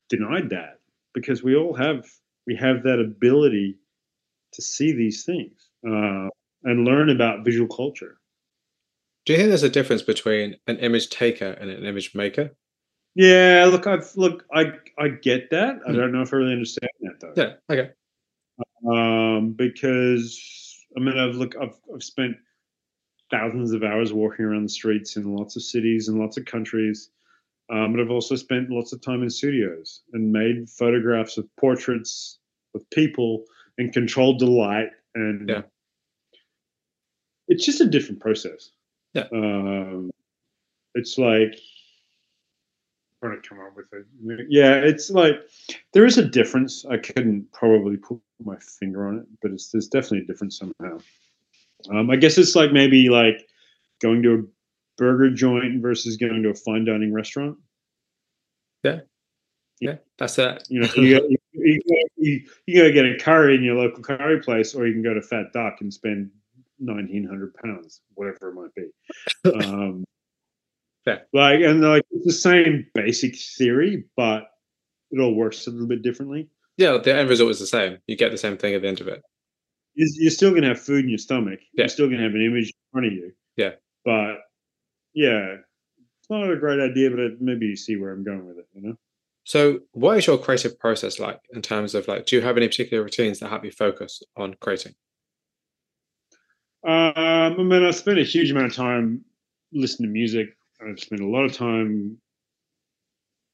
denied 0.10 0.50
that 0.50 0.80
because 1.14 1.44
we 1.44 1.56
all 1.56 1.74
have 1.74 2.06
we 2.48 2.56
have 2.56 2.84
that 2.84 3.00
ability 3.00 3.78
to 4.54 4.62
see 4.62 4.92
these 4.92 5.24
things 5.24 5.70
uh, 5.88 6.28
and 6.64 6.86
learn 6.86 7.10
about 7.10 7.46
visual 7.46 7.68
culture. 7.68 8.18
Do 9.26 9.34
you 9.34 9.38
think 9.38 9.50
there's 9.50 9.64
a 9.64 9.70
difference 9.70 10.02
between 10.02 10.56
an 10.68 10.78
image 10.78 11.10
taker 11.10 11.52
and 11.52 11.70
an 11.70 11.86
image 11.86 12.16
maker? 12.16 12.56
Yeah, 13.16 13.68
look, 13.70 13.86
I've 13.86 14.12
look, 14.16 14.46
I 14.54 14.74
I 14.98 15.10
get 15.10 15.50
that. 15.52 15.80
I 15.88 15.92
Hmm. 15.92 15.98
don't 15.98 16.12
know 16.12 16.22
if 16.22 16.34
I 16.34 16.38
really 16.38 16.54
understand 16.54 16.90
that 17.02 17.20
though. 17.20 17.34
Yeah. 17.36 17.54
Okay. 17.70 17.92
Um, 18.88 19.52
because 19.54 20.76
I 20.98 21.00
mean, 21.02 21.18
I've 21.18 21.36
look, 21.36 21.56
I've 21.58 21.78
I've 21.94 22.04
spent 22.04 22.36
thousands 23.30 23.74
of 23.74 23.84
hours 23.84 24.12
walking 24.12 24.46
around 24.46 24.64
the 24.64 24.70
streets 24.70 25.16
in 25.18 25.36
lots 25.36 25.56
of 25.56 25.62
cities 25.62 26.08
and 26.08 26.18
lots 26.20 26.38
of 26.38 26.46
countries. 26.46 27.12
Um, 27.72 27.94
but 27.94 28.02
I've 28.02 28.10
also 28.12 28.36
spent 28.36 28.70
lots 28.70 28.94
of 28.94 29.02
time 29.02 29.22
in 29.24 29.30
studios 29.30 30.02
and 30.14 30.32
made 30.32 30.70
photographs 30.70 31.38
of 31.38 31.48
portraits 31.58 32.40
of 32.74 32.88
people 32.90 33.44
and 33.78 33.94
controlled 33.94 34.40
the 34.40 34.48
light 34.48 34.90
and 35.16 35.48
Yeah. 35.50 35.62
it's 37.48 37.66
just 37.66 37.82
a 37.82 37.86
different 37.86 38.22
process. 38.22 38.72
Yeah. 39.14 39.28
Um, 39.32 40.10
it's 40.96 41.18
like 41.18 41.56
trying 43.22 43.42
to 43.42 43.48
come 43.48 43.60
up 43.60 43.76
with 43.76 43.86
it. 43.94 44.48
Yeah, 44.50 44.76
it's 44.76 45.10
like 45.10 45.36
there 45.94 46.06
is 46.06 46.18
a 46.18 46.26
difference. 46.26 46.86
I 46.86 46.98
couldn't 46.98 47.52
probably 47.52 47.98
put 47.98 48.20
my 48.44 48.58
finger 48.58 49.08
on 49.08 49.20
it, 49.20 49.26
but 49.42 49.52
it's 49.52 49.70
there's 49.72 49.88
definitely 49.88 50.20
a 50.20 50.26
difference 50.26 50.58
somehow. 50.58 51.00
Um, 51.90 52.10
I 52.10 52.16
guess 52.16 52.38
it's 52.38 52.56
like 52.56 52.72
maybe 52.72 53.10
like 53.10 53.48
going 54.02 54.22
to 54.24 54.34
a 54.34 54.44
burger 55.00 55.32
joint 55.32 55.82
versus 55.82 56.18
going 56.18 56.44
to 56.44 56.50
a 56.50 56.54
fine 56.54 56.86
dining 56.86 57.14
restaurant. 57.14 57.58
Yeah. 58.84 59.00
Yeah, 59.82 59.96
that's 60.18 60.38
it. 60.38 60.68
You 60.70 60.82
know, 60.82 60.90
you, 60.98 61.20
go, 61.20 61.28
you, 61.54 61.82
you, 62.18 62.42
you, 62.66 62.92
get 62.92 63.06
a 63.06 63.18
curry 63.18 63.56
in 63.56 63.64
your 63.64 63.76
local 63.76 64.04
curry 64.04 64.42
place, 64.42 64.76
or 64.76 64.86
you 64.86 64.92
can 64.92 65.02
go 65.02 65.14
to 65.14 65.22
Fat 65.22 65.54
Duck 65.54 65.78
and 65.80 65.94
spend 65.94 66.32
nineteen 66.80 67.26
hundred 67.26 67.54
pounds, 67.54 68.02
whatever 68.16 68.50
it 68.50 68.56
might 68.56 68.76
be. 68.76 68.90
Um, 69.66 70.04
Fair. 71.06 71.28
Like, 71.32 71.62
and 71.62 71.82
like 71.82 72.04
it's 72.12 72.26
the 72.26 72.34
same 72.34 72.86
basic 72.94 73.38
theory, 73.38 74.04
but 74.18 74.50
it 75.12 75.20
all 75.20 75.34
works 75.34 75.66
a 75.68 75.72
little 75.72 75.88
bit 75.88 76.02
differently. 76.02 76.50
Yeah. 76.78 76.98
The 76.98 77.16
end 77.16 77.30
result 77.30 77.52
is 77.52 77.60
the 77.60 77.68
same. 77.68 78.00
You 78.08 78.18
get 78.18 78.32
the 78.32 78.38
same 78.38 78.58
thing 78.58 78.74
at 78.74 78.82
the 78.82 78.88
end 78.88 79.02
of 79.02 79.08
it. 79.08 79.24
You're, 79.96 80.10
you're 80.16 80.32
still 80.32 80.52
going 80.52 80.64
to 80.64 80.70
have 80.70 80.82
food 80.82 81.06
in 81.06 81.10
your 81.10 81.18
stomach. 81.18 81.60
Yeah. 81.74 81.84
You're 81.84 81.90
still 81.90 82.08
going 82.08 82.18
to 82.18 82.26
have 82.26 82.36
an 82.36 82.46
image 82.46 82.68
in 82.68 82.92
front 82.92 83.08
of 83.08 83.14
you. 83.14 83.32
Yeah. 83.56 83.72
But 84.04 84.40
yeah, 85.14 85.56
it's 86.20 86.30
not 86.30 86.50
a 86.50 86.58
great 86.58 86.80
idea, 86.80 87.10
but 87.10 87.20
it, 87.20 87.42
maybe 87.42 87.68
you 87.68 87.76
see 87.76 87.96
where 87.96 88.12
I'm 88.12 88.24
going 88.24 88.46
with 88.46 88.58
it. 88.58 88.68
You 88.74 88.82
know. 88.82 88.96
So, 89.44 89.80
what 89.94 90.18
is 90.18 90.28
your 90.28 90.38
creative 90.38 90.78
process 90.80 91.20
like 91.20 91.40
in 91.54 91.62
terms 91.62 91.96
of 91.96 92.08
like, 92.08 92.26
do 92.26 92.36
you 92.36 92.42
have 92.42 92.58
any 92.58 92.68
particular 92.68 93.04
routines 93.04 93.40
that 93.40 93.50
help 93.50 93.66
you 93.66 93.72
focus 93.72 94.22
on 94.38 94.56
creating? 94.62 94.94
Um, 96.86 97.14
I 97.16 97.50
mean, 97.58 97.84
I 97.84 97.92
spend 97.92 98.20
a 98.20 98.24
huge 98.24 98.52
amount 98.52 98.68
of 98.68 98.76
time 98.76 99.26
listening 99.74 100.10
to 100.10 100.14
music. 100.14 100.50
I've 100.82 101.00
spent 101.00 101.22
a 101.22 101.28
lot 101.28 101.46
of 101.46 101.54
time 101.54 102.18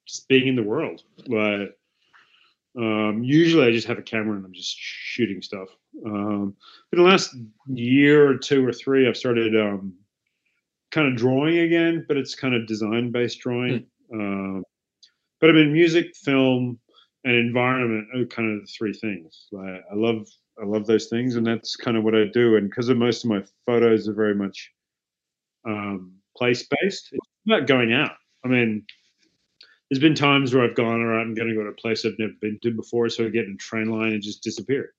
just 0.06 0.28
being 0.28 0.48
in 0.48 0.56
the 0.56 0.64
world. 0.64 1.02
Like, 1.28 1.76
um, 2.78 3.22
usually 3.24 3.66
I 3.66 3.72
just 3.72 3.88
have 3.88 3.98
a 3.98 4.04
camera 4.04 4.36
and 4.36 4.46
I'm 4.46 4.54
just 4.54 4.76
shooting 4.78 5.42
stuff. 5.42 5.70
Um, 6.06 6.56
in 6.92 7.00
the 7.00 7.06
last 7.06 7.36
year 7.68 8.30
or 8.30 8.38
two 8.38 8.66
or 8.66 8.74
three, 8.74 9.08
I've 9.08 9.18
started 9.18 9.56
um, 9.56 9.94
kind 10.96 11.10
of 11.10 11.18
drawing 11.18 11.60
again, 11.60 12.06
but 12.08 12.16
it's 12.16 12.36
kind 12.36 12.56
of 12.56 12.66
design 12.68 13.12
based 13.12 13.40
drawing. 13.40 13.86
Um, 14.14 14.64
but 15.42 15.50
I 15.50 15.54
mean, 15.54 15.74
music, 15.74 16.16
film, 16.16 16.80
and 17.26 17.36
environment 17.36 18.08
are 18.16 18.26
kind 18.26 18.56
of 18.56 18.62
the 18.62 18.68
three 18.68 18.94
things. 18.94 19.48
Like, 19.52 19.84
I 19.92 19.96
love 19.96 20.28
I 20.62 20.66
love 20.66 20.88
those 20.88 21.08
things, 21.08 21.36
and 21.36 21.46
that's 21.46 21.76
kind 21.76 21.98
of 21.98 22.04
what 22.04 22.16
I 22.16 22.26
do. 22.32 22.56
And 22.56 22.70
because 22.70 22.88
of 22.88 22.98
most 22.98 23.26
of 23.26 23.30
my 23.30 23.44
photos 23.66 24.08
are 24.08 24.14
very 24.14 24.36
much 24.36 24.72
um, 25.68 26.14
place 26.38 26.66
based, 26.82 27.10
it's 27.12 27.28
about 27.46 27.68
going 27.68 27.92
out. 27.92 28.14
I 28.46 28.48
mean, 28.48 28.86
there's 29.90 30.02
been 30.02 30.16
times 30.16 30.54
where 30.54 30.64
I've 30.64 30.76
gone, 30.76 31.02
all 31.02 31.08
right, 31.08 31.22
I'm 31.22 31.34
going 31.34 31.50
to 31.50 31.56
go 31.56 31.64
to 31.64 31.70
a 31.70 31.74
place 31.74 32.06
I've 32.06 32.18
never 32.18 32.34
been 32.40 32.58
to 32.64 32.72
before, 32.72 33.10
so 33.10 33.26
I 33.26 33.30
get 33.30 33.46
in 33.46 33.54
a 33.54 33.58
train 33.58 33.90
line 33.90 34.14
and 34.14 34.22
just 34.22 34.44
disappear, 34.44 34.94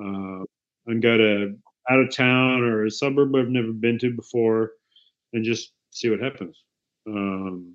uh, 0.00 0.44
and 0.86 1.02
go 1.02 1.16
to 1.16 1.56
out 1.90 2.00
of 2.00 2.14
town 2.14 2.62
or 2.62 2.84
a 2.84 2.90
suburb 2.90 3.34
I've 3.34 3.48
never 3.48 3.72
been 3.72 3.98
to 4.00 4.14
before, 4.14 4.72
and 5.36 5.44
just 5.44 5.72
see 5.90 6.10
what 6.10 6.20
happens. 6.20 6.62
Um, 7.06 7.74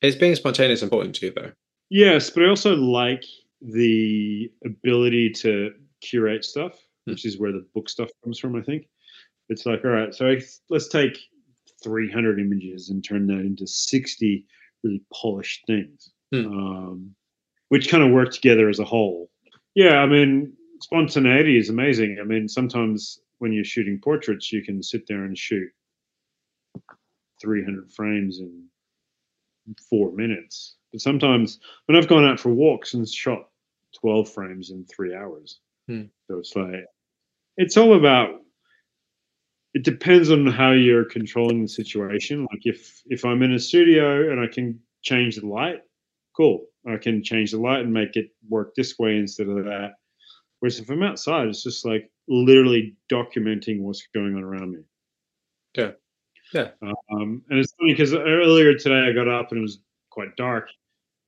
Is 0.00 0.16
being 0.16 0.34
spontaneous 0.34 0.82
important 0.82 1.14
to 1.16 1.26
you 1.26 1.32
though? 1.34 1.52
Yes, 1.90 2.30
but 2.30 2.44
I 2.44 2.48
also 2.48 2.74
like 2.74 3.24
the 3.60 4.50
ability 4.64 5.30
to 5.30 5.72
curate 6.00 6.44
stuff, 6.44 6.78
Hmm. 7.06 7.12
which 7.12 7.24
is 7.26 7.38
where 7.38 7.52
the 7.52 7.66
book 7.74 7.88
stuff 7.88 8.08
comes 8.24 8.38
from. 8.38 8.56
I 8.56 8.62
think 8.62 8.88
it's 9.48 9.66
like, 9.66 9.84
all 9.84 9.90
right, 9.90 10.14
so 10.14 10.28
I, 10.30 10.40
let's 10.70 10.88
take 10.88 11.18
300 11.82 12.38
images 12.40 12.90
and 12.90 13.02
turn 13.04 13.26
that 13.26 13.40
into 13.40 13.66
60 13.66 14.46
really 14.82 15.02
polished 15.12 15.66
things, 15.66 16.10
Hmm. 16.32 16.46
um, 16.46 17.14
which 17.68 17.90
kind 17.90 18.02
of 18.02 18.12
work 18.12 18.32
together 18.32 18.68
as 18.68 18.78
a 18.78 18.84
whole. 18.84 19.30
Yeah, 19.74 19.98
I 19.98 20.06
mean, 20.06 20.54
spontaneity 20.82 21.58
is 21.58 21.68
amazing. 21.68 22.18
I 22.20 22.24
mean, 22.24 22.48
sometimes 22.48 23.20
when 23.38 23.52
you're 23.52 23.64
shooting 23.64 23.98
portraits, 24.02 24.52
you 24.52 24.62
can 24.62 24.82
sit 24.82 25.06
there 25.06 25.24
and 25.24 25.36
shoot 25.36 25.68
300 27.40 27.90
frames 27.92 28.38
in 28.40 28.64
four 29.88 30.12
minutes. 30.12 30.76
But 30.92 31.00
sometimes 31.00 31.60
when 31.86 31.96
I've 31.96 32.08
gone 32.08 32.24
out 32.24 32.40
for 32.40 32.50
walks 32.50 32.94
and 32.94 33.08
shot 33.08 33.48
12 34.00 34.32
frames 34.32 34.70
in 34.70 34.84
three 34.84 35.14
hours. 35.14 35.60
Hmm. 35.88 36.04
So 36.28 36.38
it's 36.38 36.54
like, 36.54 36.84
it's 37.56 37.76
all 37.76 37.94
about, 37.94 38.40
it 39.74 39.84
depends 39.84 40.30
on 40.30 40.46
how 40.46 40.72
you're 40.72 41.04
controlling 41.04 41.62
the 41.62 41.68
situation. 41.68 42.46
Like 42.50 42.62
if, 42.64 43.02
if 43.06 43.24
I'm 43.24 43.42
in 43.42 43.52
a 43.52 43.58
studio 43.58 44.30
and 44.30 44.40
I 44.40 44.46
can 44.52 44.80
change 45.02 45.36
the 45.36 45.46
light, 45.46 45.80
cool. 46.36 46.66
I 46.88 46.96
can 46.96 47.22
change 47.22 47.52
the 47.52 47.60
light 47.60 47.80
and 47.80 47.92
make 47.92 48.16
it 48.16 48.30
work 48.48 48.74
this 48.74 48.98
way 48.98 49.16
instead 49.16 49.48
of 49.48 49.64
that. 49.64 49.92
Whereas 50.58 50.78
if 50.78 50.90
I'm 50.90 51.02
outside, 51.02 51.48
it's 51.48 51.62
just 51.62 51.84
like 51.84 52.10
literally 52.28 52.96
documenting 53.10 53.80
what's 53.80 54.06
going 54.14 54.34
on 54.34 54.42
around 54.42 54.72
me. 54.72 54.80
Yeah. 55.76 55.92
Yeah. 56.52 56.70
Um, 56.82 57.42
and 57.50 57.58
it's 57.58 57.72
funny 57.78 57.92
because 57.92 58.12
earlier 58.14 58.74
today 58.76 59.08
I 59.08 59.12
got 59.12 59.28
up 59.28 59.50
and 59.50 59.58
it 59.58 59.62
was 59.62 59.78
quite 60.10 60.36
dark. 60.36 60.68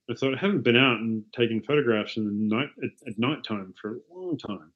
I 0.09 0.15
thought 0.15 0.33
I 0.35 0.37
haven't 0.39 0.63
been 0.63 0.75
out 0.75 0.99
and 0.99 1.23
taken 1.33 1.61
photographs 1.61 2.17
in 2.17 2.25
the 2.25 2.55
night 2.55 2.69
at, 2.83 3.07
at 3.07 3.17
night 3.19 3.43
time 3.47 3.73
for 3.81 3.91
a 3.95 3.99
long 4.13 4.37
time. 4.37 4.71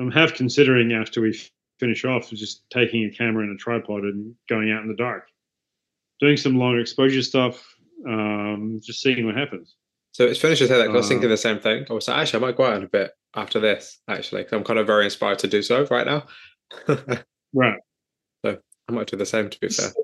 I'm 0.00 0.10
half 0.10 0.34
considering 0.34 0.92
after 0.92 1.20
we 1.20 1.30
f- 1.30 1.50
finish 1.78 2.04
off 2.04 2.30
just 2.30 2.68
taking 2.70 3.04
a 3.04 3.10
camera 3.10 3.44
and 3.44 3.54
a 3.54 3.58
tripod 3.62 4.02
and 4.02 4.34
going 4.48 4.72
out 4.72 4.82
in 4.82 4.88
the 4.88 4.96
dark, 4.96 5.28
doing 6.20 6.36
some 6.36 6.56
long 6.58 6.78
exposure 6.80 7.22
stuff, 7.22 7.62
um, 8.08 8.80
just 8.82 9.00
seeing 9.02 9.24
what 9.26 9.36
happens. 9.36 9.76
So 10.12 10.24
it's 10.26 10.40
funny 10.40 10.56
to 10.56 10.66
say 10.66 10.78
that 10.78 10.86
'cause 10.86 10.94
I 10.94 10.96
was 10.96 11.06
Uh, 11.06 11.08
thinking 11.10 11.28
the 11.28 11.36
same 11.36 11.58
thing. 11.60 11.86
I 11.88 11.92
was 11.92 12.08
like, 12.08 12.18
actually, 12.18 12.42
I 12.44 12.46
might 12.48 12.56
go 12.56 12.64
out 12.64 12.76
in 12.78 12.82
a 12.82 12.88
bit 12.88 13.12
after 13.34 13.60
this, 13.60 14.00
actually, 14.08 14.42
'cause 14.44 14.52
I'm 14.54 14.64
kind 14.64 14.78
of 14.78 14.86
very 14.86 15.04
inspired 15.04 15.38
to 15.40 15.46
do 15.46 15.62
so 15.62 15.86
right 15.90 16.06
now. 16.06 16.26
I 18.92 18.96
Right. 18.96 19.00
might 19.00 19.08
do 19.08 19.16
the 19.16 19.26
same, 19.26 19.50
to 19.50 19.60
be 19.60 19.68
fair. 19.68 19.90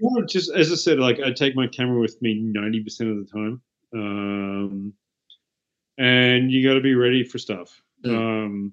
Well, 0.00 0.24
just 0.26 0.52
as 0.54 0.70
I 0.72 0.76
said, 0.76 1.00
like 1.00 1.20
I 1.20 1.32
take 1.32 1.56
my 1.56 1.66
camera 1.66 2.00
with 2.00 2.22
me 2.22 2.34
ninety 2.34 2.82
percent 2.84 3.10
of 3.10 3.16
the 3.18 3.24
time, 3.24 3.62
um, 3.94 4.92
and 5.98 6.52
you 6.52 6.66
got 6.66 6.74
to 6.74 6.80
be 6.80 6.94
ready 6.94 7.24
for 7.24 7.38
stuff. 7.38 7.82
Mm. 8.04 8.16
Um, 8.46 8.72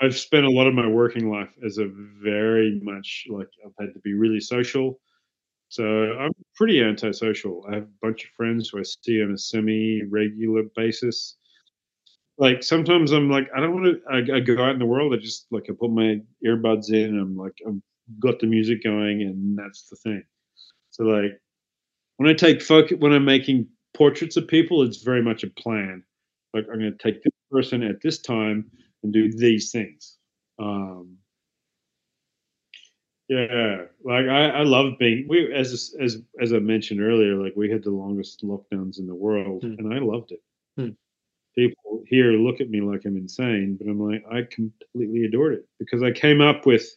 I've 0.00 0.16
spent 0.16 0.46
a 0.46 0.50
lot 0.50 0.68
of 0.68 0.74
my 0.74 0.86
working 0.86 1.30
life 1.30 1.54
as 1.64 1.78
a 1.78 1.88
very 2.22 2.80
much 2.82 3.26
like 3.30 3.48
I've 3.66 3.74
had 3.80 3.94
to 3.94 4.00
be 4.00 4.14
really 4.14 4.40
social, 4.40 5.00
So 5.68 6.14
I'm 6.18 6.32
pretty 6.56 6.82
antisocial. 6.82 7.64
I 7.70 7.74
have 7.76 7.84
a 7.84 7.98
bunch 8.02 8.24
of 8.24 8.30
friends 8.36 8.70
who 8.70 8.80
I 8.80 8.84
see 8.84 9.22
on 9.22 9.32
a 9.32 9.38
semi-regular 9.38 10.64
basis. 10.76 11.36
Like 12.38 12.62
sometimes 12.62 13.12
I'm 13.12 13.30
like, 13.30 13.48
I 13.56 13.60
don't 13.60 13.74
want 13.74 13.86
to. 13.86 14.34
I, 14.34 14.36
I, 14.38 14.40
go 14.40 14.62
out 14.64 14.72
in 14.72 14.78
the 14.80 14.86
world. 14.86 15.14
I 15.14 15.18
just 15.18 15.46
like 15.50 15.66
I 15.70 15.74
put 15.78 15.90
my 15.92 16.20
earbuds 16.46 16.90
in. 16.92 17.06
and 17.16 17.20
I'm 17.20 17.36
like, 17.36 17.54
I've 17.66 17.80
got 18.18 18.40
the 18.40 18.46
music 18.46 18.82
going, 18.82 19.22
and 19.22 19.58
that's 19.58 19.88
the 19.88 19.96
thing. 19.96 20.22
So 20.90 21.04
like, 21.04 21.40
when 22.16 22.28
I 22.28 22.34
take 22.34 22.62
focus, 22.62 22.98
when 22.98 23.12
I'm 23.12 23.24
making 23.24 23.68
portraits 23.94 24.36
of 24.36 24.48
people, 24.48 24.82
it's 24.82 25.02
very 25.02 25.22
much 25.22 25.44
a 25.44 25.50
plan. 25.50 26.02
Like 26.52 26.66
I'm 26.72 26.78
going 26.78 26.96
to 26.96 27.02
take 27.02 27.22
this 27.22 27.32
person 27.50 27.82
at 27.82 28.00
this 28.02 28.20
time 28.20 28.70
and 29.02 29.12
do 29.12 29.32
these 29.32 29.70
things. 29.70 30.16
Um, 30.58 31.16
yeah, 33.30 33.84
like 34.04 34.26
I, 34.26 34.48
I 34.48 34.62
love 34.64 34.98
being 34.98 35.26
we 35.28 35.54
as 35.54 35.94
as 36.00 36.18
as 36.40 36.52
I 36.52 36.58
mentioned 36.58 37.00
earlier, 37.00 37.36
like 37.36 37.52
we 37.54 37.70
had 37.70 37.84
the 37.84 37.90
longest 37.90 38.42
lockdowns 38.42 38.98
in 38.98 39.06
the 39.06 39.14
world, 39.14 39.62
mm. 39.62 39.78
and 39.78 39.94
I 39.94 39.98
loved 39.98 40.32
it. 40.32 40.42
Mm. 40.78 40.96
People 41.54 42.02
here 42.06 42.32
look 42.32 42.60
at 42.60 42.70
me 42.70 42.80
like 42.80 43.04
I'm 43.04 43.16
insane, 43.16 43.78
but 43.80 43.88
I'm 43.88 44.00
like 44.00 44.24
I 44.28 44.42
completely 44.42 45.24
adored 45.24 45.54
it 45.54 45.68
because 45.78 46.02
I 46.02 46.10
came 46.10 46.40
up 46.40 46.66
with 46.66 46.90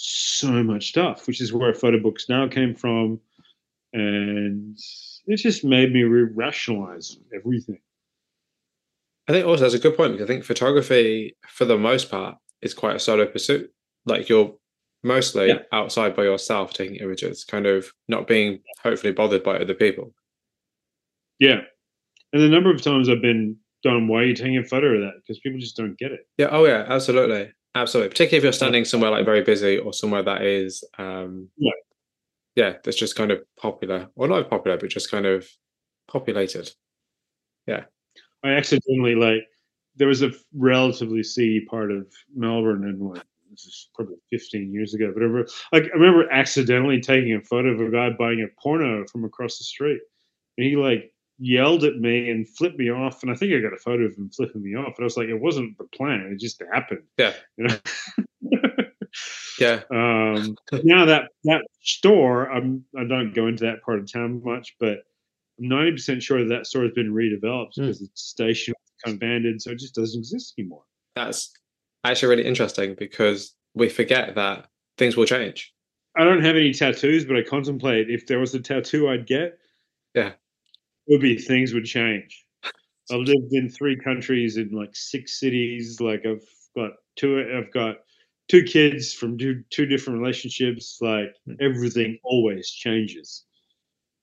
so 0.00 0.62
much 0.62 0.88
stuff, 0.88 1.26
which 1.26 1.40
is 1.40 1.52
where 1.52 1.72
Photobooks 1.72 2.28
Now 2.28 2.48
came 2.48 2.74
from, 2.74 3.20
and 3.92 4.78
it 5.26 5.36
just 5.36 5.64
made 5.64 5.92
me 5.92 6.02
re- 6.02 6.32
rationalize 6.34 7.18
everything. 7.34 7.80
I 9.28 9.32
think 9.32 9.46
also 9.46 9.62
that's 9.62 9.74
a 9.74 9.78
good 9.78 9.96
point 9.96 10.12
because 10.12 10.24
I 10.24 10.32
think 10.32 10.44
photography, 10.44 11.36
for 11.48 11.64
the 11.64 11.78
most 11.78 12.10
part, 12.10 12.36
is 12.62 12.74
quite 12.74 12.96
a 12.96 13.00
solo 13.00 13.26
pursuit. 13.26 13.70
Like 14.06 14.28
you're 14.28 14.54
mostly 15.02 15.48
yeah. 15.48 15.58
outside 15.72 16.16
by 16.16 16.24
yourself 16.24 16.72
taking 16.72 16.96
images, 16.96 17.44
kind 17.44 17.66
of 17.66 17.92
not 18.08 18.26
being 18.26 18.60
hopefully 18.82 19.12
bothered 19.12 19.44
by 19.44 19.56
other 19.56 19.74
people. 19.74 20.14
Yeah. 21.38 21.60
And 22.32 22.42
the 22.42 22.48
number 22.48 22.70
of 22.70 22.82
times 22.82 23.08
I've 23.08 23.22
been 23.22 23.56
done, 23.82 24.08
why 24.08 24.20
are 24.20 24.24
you 24.24 24.34
taking 24.34 24.58
a 24.58 24.64
photo 24.64 24.94
of 24.94 25.00
that? 25.02 25.14
Because 25.16 25.40
people 25.40 25.58
just 25.58 25.76
don't 25.76 25.98
get 25.98 26.12
it. 26.12 26.20
Yeah. 26.38 26.48
Oh, 26.50 26.64
yeah. 26.64 26.84
Absolutely. 26.88 27.52
Absolutely. 27.74 28.08
Particularly 28.10 28.38
if 28.38 28.42
you're 28.44 28.52
standing 28.52 28.84
somewhere 28.84 29.10
like 29.10 29.24
very 29.24 29.42
busy 29.42 29.78
or 29.78 29.92
somewhere 29.92 30.22
that 30.22 30.42
is, 30.42 30.82
um, 30.98 31.48
yeah. 31.56 31.70
Yeah. 32.56 32.74
That's 32.84 32.98
just 32.98 33.16
kind 33.16 33.30
of 33.32 33.40
popular. 33.58 34.08
or 34.16 34.28
not 34.28 34.50
popular, 34.50 34.78
but 34.78 34.90
just 34.90 35.10
kind 35.10 35.26
of 35.26 35.48
populated. 36.08 36.72
Yeah. 37.66 37.84
I 38.44 38.50
accidentally, 38.50 39.14
like, 39.16 39.42
there 39.96 40.08
was 40.08 40.22
a 40.22 40.32
relatively 40.54 41.22
seedy 41.24 41.66
part 41.66 41.92
of 41.92 42.06
Melbourne 42.36 42.84
and 42.84 43.00
like 43.02 43.24
this 43.50 43.64
is 43.66 43.90
probably 43.94 44.16
15 44.30 44.72
years 44.72 44.94
ago, 44.94 45.08
remember, 45.14 45.46
like, 45.72 45.84
I 45.84 45.96
remember 45.98 46.30
accidentally 46.32 47.00
taking 47.00 47.34
a 47.34 47.42
photo 47.42 47.70
of 47.70 47.80
a 47.80 47.90
guy 47.90 48.10
buying 48.10 48.42
a 48.42 48.60
porno 48.62 49.04
from 49.12 49.24
across 49.24 49.58
the 49.58 49.64
street. 49.64 50.00
And 50.58 50.66
he 50.68 50.76
like 50.76 51.12
yelled 51.40 51.84
at 51.84 51.96
me 51.96 52.30
and 52.30 52.48
flipped 52.48 52.78
me 52.78 52.90
off. 52.90 53.22
And 53.22 53.32
I 53.32 53.34
think 53.34 53.52
I 53.52 53.58
got 53.60 53.72
a 53.72 53.78
photo 53.78 54.04
of 54.04 54.14
him 54.14 54.30
flipping 54.30 54.62
me 54.62 54.76
off. 54.76 54.94
And 54.96 55.00
I 55.00 55.04
was 55.04 55.16
like, 55.16 55.28
it 55.28 55.40
wasn't 55.40 55.76
the 55.78 55.84
plan. 55.84 56.30
It 56.32 56.38
just 56.38 56.62
happened. 56.72 57.02
Yeah. 57.16 57.32
You 57.56 57.66
know? 57.66 57.78
yeah. 59.58 59.80
Um, 59.90 60.54
now 60.84 61.06
that, 61.06 61.30
that 61.44 61.62
store, 61.80 62.50
I'm, 62.50 62.84
I 62.96 63.04
don't 63.04 63.34
go 63.34 63.46
into 63.46 63.64
that 63.64 63.82
part 63.82 63.98
of 63.98 64.12
town 64.12 64.42
much, 64.44 64.76
but 64.78 64.98
I'm 65.58 65.70
90% 65.70 66.20
sure 66.20 66.40
that, 66.40 66.54
that 66.54 66.66
store 66.66 66.82
has 66.82 66.92
been 66.92 67.12
redeveloped 67.12 67.78
mm. 67.78 67.86
because 67.86 68.00
the 68.00 68.08
station 68.14 68.74
kind 69.04 69.14
of 69.14 69.18
abandoned. 69.18 69.62
So 69.62 69.70
it 69.70 69.78
just 69.78 69.94
doesn't 69.94 70.20
exist 70.20 70.54
anymore. 70.58 70.82
That's 71.16 71.50
actually 72.04 72.36
really 72.36 72.48
interesting 72.48 72.96
because 72.98 73.54
we 73.74 73.88
forget 73.88 74.34
that 74.34 74.66
things 74.98 75.16
will 75.16 75.24
change. 75.24 75.72
I 76.16 76.24
don't 76.24 76.44
have 76.44 76.56
any 76.56 76.74
tattoos, 76.74 77.24
but 77.24 77.36
I 77.36 77.42
contemplate 77.42 78.10
if 78.10 78.26
there 78.26 78.40
was 78.40 78.54
a 78.54 78.60
tattoo 78.60 79.08
I'd 79.08 79.26
get. 79.26 79.58
Yeah, 80.14 80.28
it 80.28 80.36
would 81.10 81.20
be 81.20 81.36
things 81.36 81.74
would 81.74 81.84
change. 81.84 82.46
I've 83.10 83.20
lived 83.20 83.52
in 83.52 83.68
three 83.68 83.96
countries 83.96 84.56
in 84.56 84.70
like 84.70 84.94
six 84.94 85.40
cities. 85.40 86.00
Like 86.00 86.24
I've 86.24 86.46
got 86.76 86.92
two. 87.16 87.44
I've 87.56 87.72
got 87.72 87.96
two 88.48 88.62
kids 88.62 89.12
from 89.12 89.36
two 89.36 89.62
two 89.70 89.84
different 89.84 90.20
relationships. 90.20 90.98
Like 91.00 91.34
hmm. 91.44 91.54
everything 91.60 92.18
always 92.24 92.70
changes. 92.70 93.44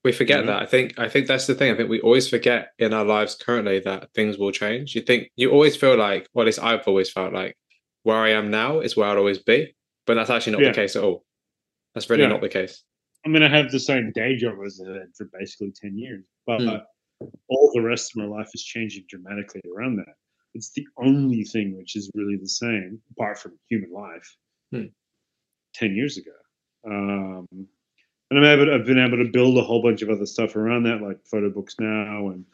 We 0.04 0.14
forget 0.14 0.46
that. 0.46 0.62
I 0.62 0.66
think 0.66 0.98
I 0.98 1.10
think 1.10 1.28
that's 1.28 1.48
the 1.48 1.56
thing. 1.56 1.72
I 1.72 1.76
think 1.76 1.90
we 1.90 2.00
always 2.00 2.30
forget 2.30 2.70
in 2.80 2.94
our 2.94 3.04
lives 3.04 3.36
currently 3.36 3.80
that 3.82 4.14
things 4.14 4.38
will 4.38 4.52
change. 4.52 4.96
You 4.96 5.02
think 5.02 5.30
you 5.36 5.52
always 5.52 5.76
feel 5.76 5.98
like, 5.98 6.30
well, 6.34 6.44
at 6.44 6.48
least 6.48 6.64
I've 6.64 6.88
always 6.88 7.10
felt 7.10 7.34
like 7.34 7.58
where 8.04 8.18
I 8.18 8.30
am 8.30 8.50
now 8.50 8.80
is 8.80 8.96
where 8.96 9.10
I'll 9.10 9.18
always 9.18 9.40
be. 9.40 9.76
But 10.06 10.14
that's 10.14 10.30
actually 10.30 10.54
not 10.54 10.62
yeah. 10.62 10.70
the 10.70 10.76
case 10.76 10.96
at 10.96 11.04
all. 11.04 11.26
That's 11.94 12.10
really 12.10 12.24
yeah. 12.24 12.30
not 12.30 12.40
the 12.40 12.48
case. 12.48 12.84
I 13.28 13.30
mean, 13.30 13.44
I 13.44 13.50
have 13.50 13.70
the 13.70 13.80
same 13.80 14.14
day 14.14 14.38
job 14.38 14.56
as 14.66 14.80
I 14.80 14.90
had 14.90 15.14
for 15.14 15.26
basically 15.38 15.74
10 15.76 15.98
years, 15.98 16.24
but 16.46 16.62
mm. 16.62 16.82
all 17.50 17.72
the 17.74 17.82
rest 17.82 18.12
of 18.12 18.22
my 18.22 18.38
life 18.38 18.50
is 18.54 18.64
changing 18.64 19.04
dramatically 19.10 19.62
around 19.70 19.98
that. 19.98 20.16
It's 20.54 20.72
the 20.72 20.88
only 20.98 21.44
thing 21.44 21.78
which 21.78 21.98
is 21.98 22.10
really 22.16 22.38
the 22.38 22.48
same, 22.48 23.02
apart 23.12 23.38
from 23.38 23.60
human 23.70 23.92
life, 23.92 24.34
mm. 24.74 24.90
10 25.74 25.94
years 25.94 26.16
ago. 26.16 26.32
Um, 26.90 27.48
and 27.52 28.40
I'm 28.40 28.46
able 28.46 28.68
to, 28.68 28.76
I've 28.76 28.86
been 28.86 28.98
able 28.98 29.18
to 29.18 29.30
build 29.30 29.58
a 29.58 29.62
whole 29.62 29.84
bunch 29.84 30.02
of 30.04 30.10
other 30.10 30.26
stuff 30.26 30.56
around 30.56 30.84
that, 30.84 31.02
like 31.02 31.18
Photobooks 31.26 31.76
Now 31.82 32.30
and, 32.30 32.46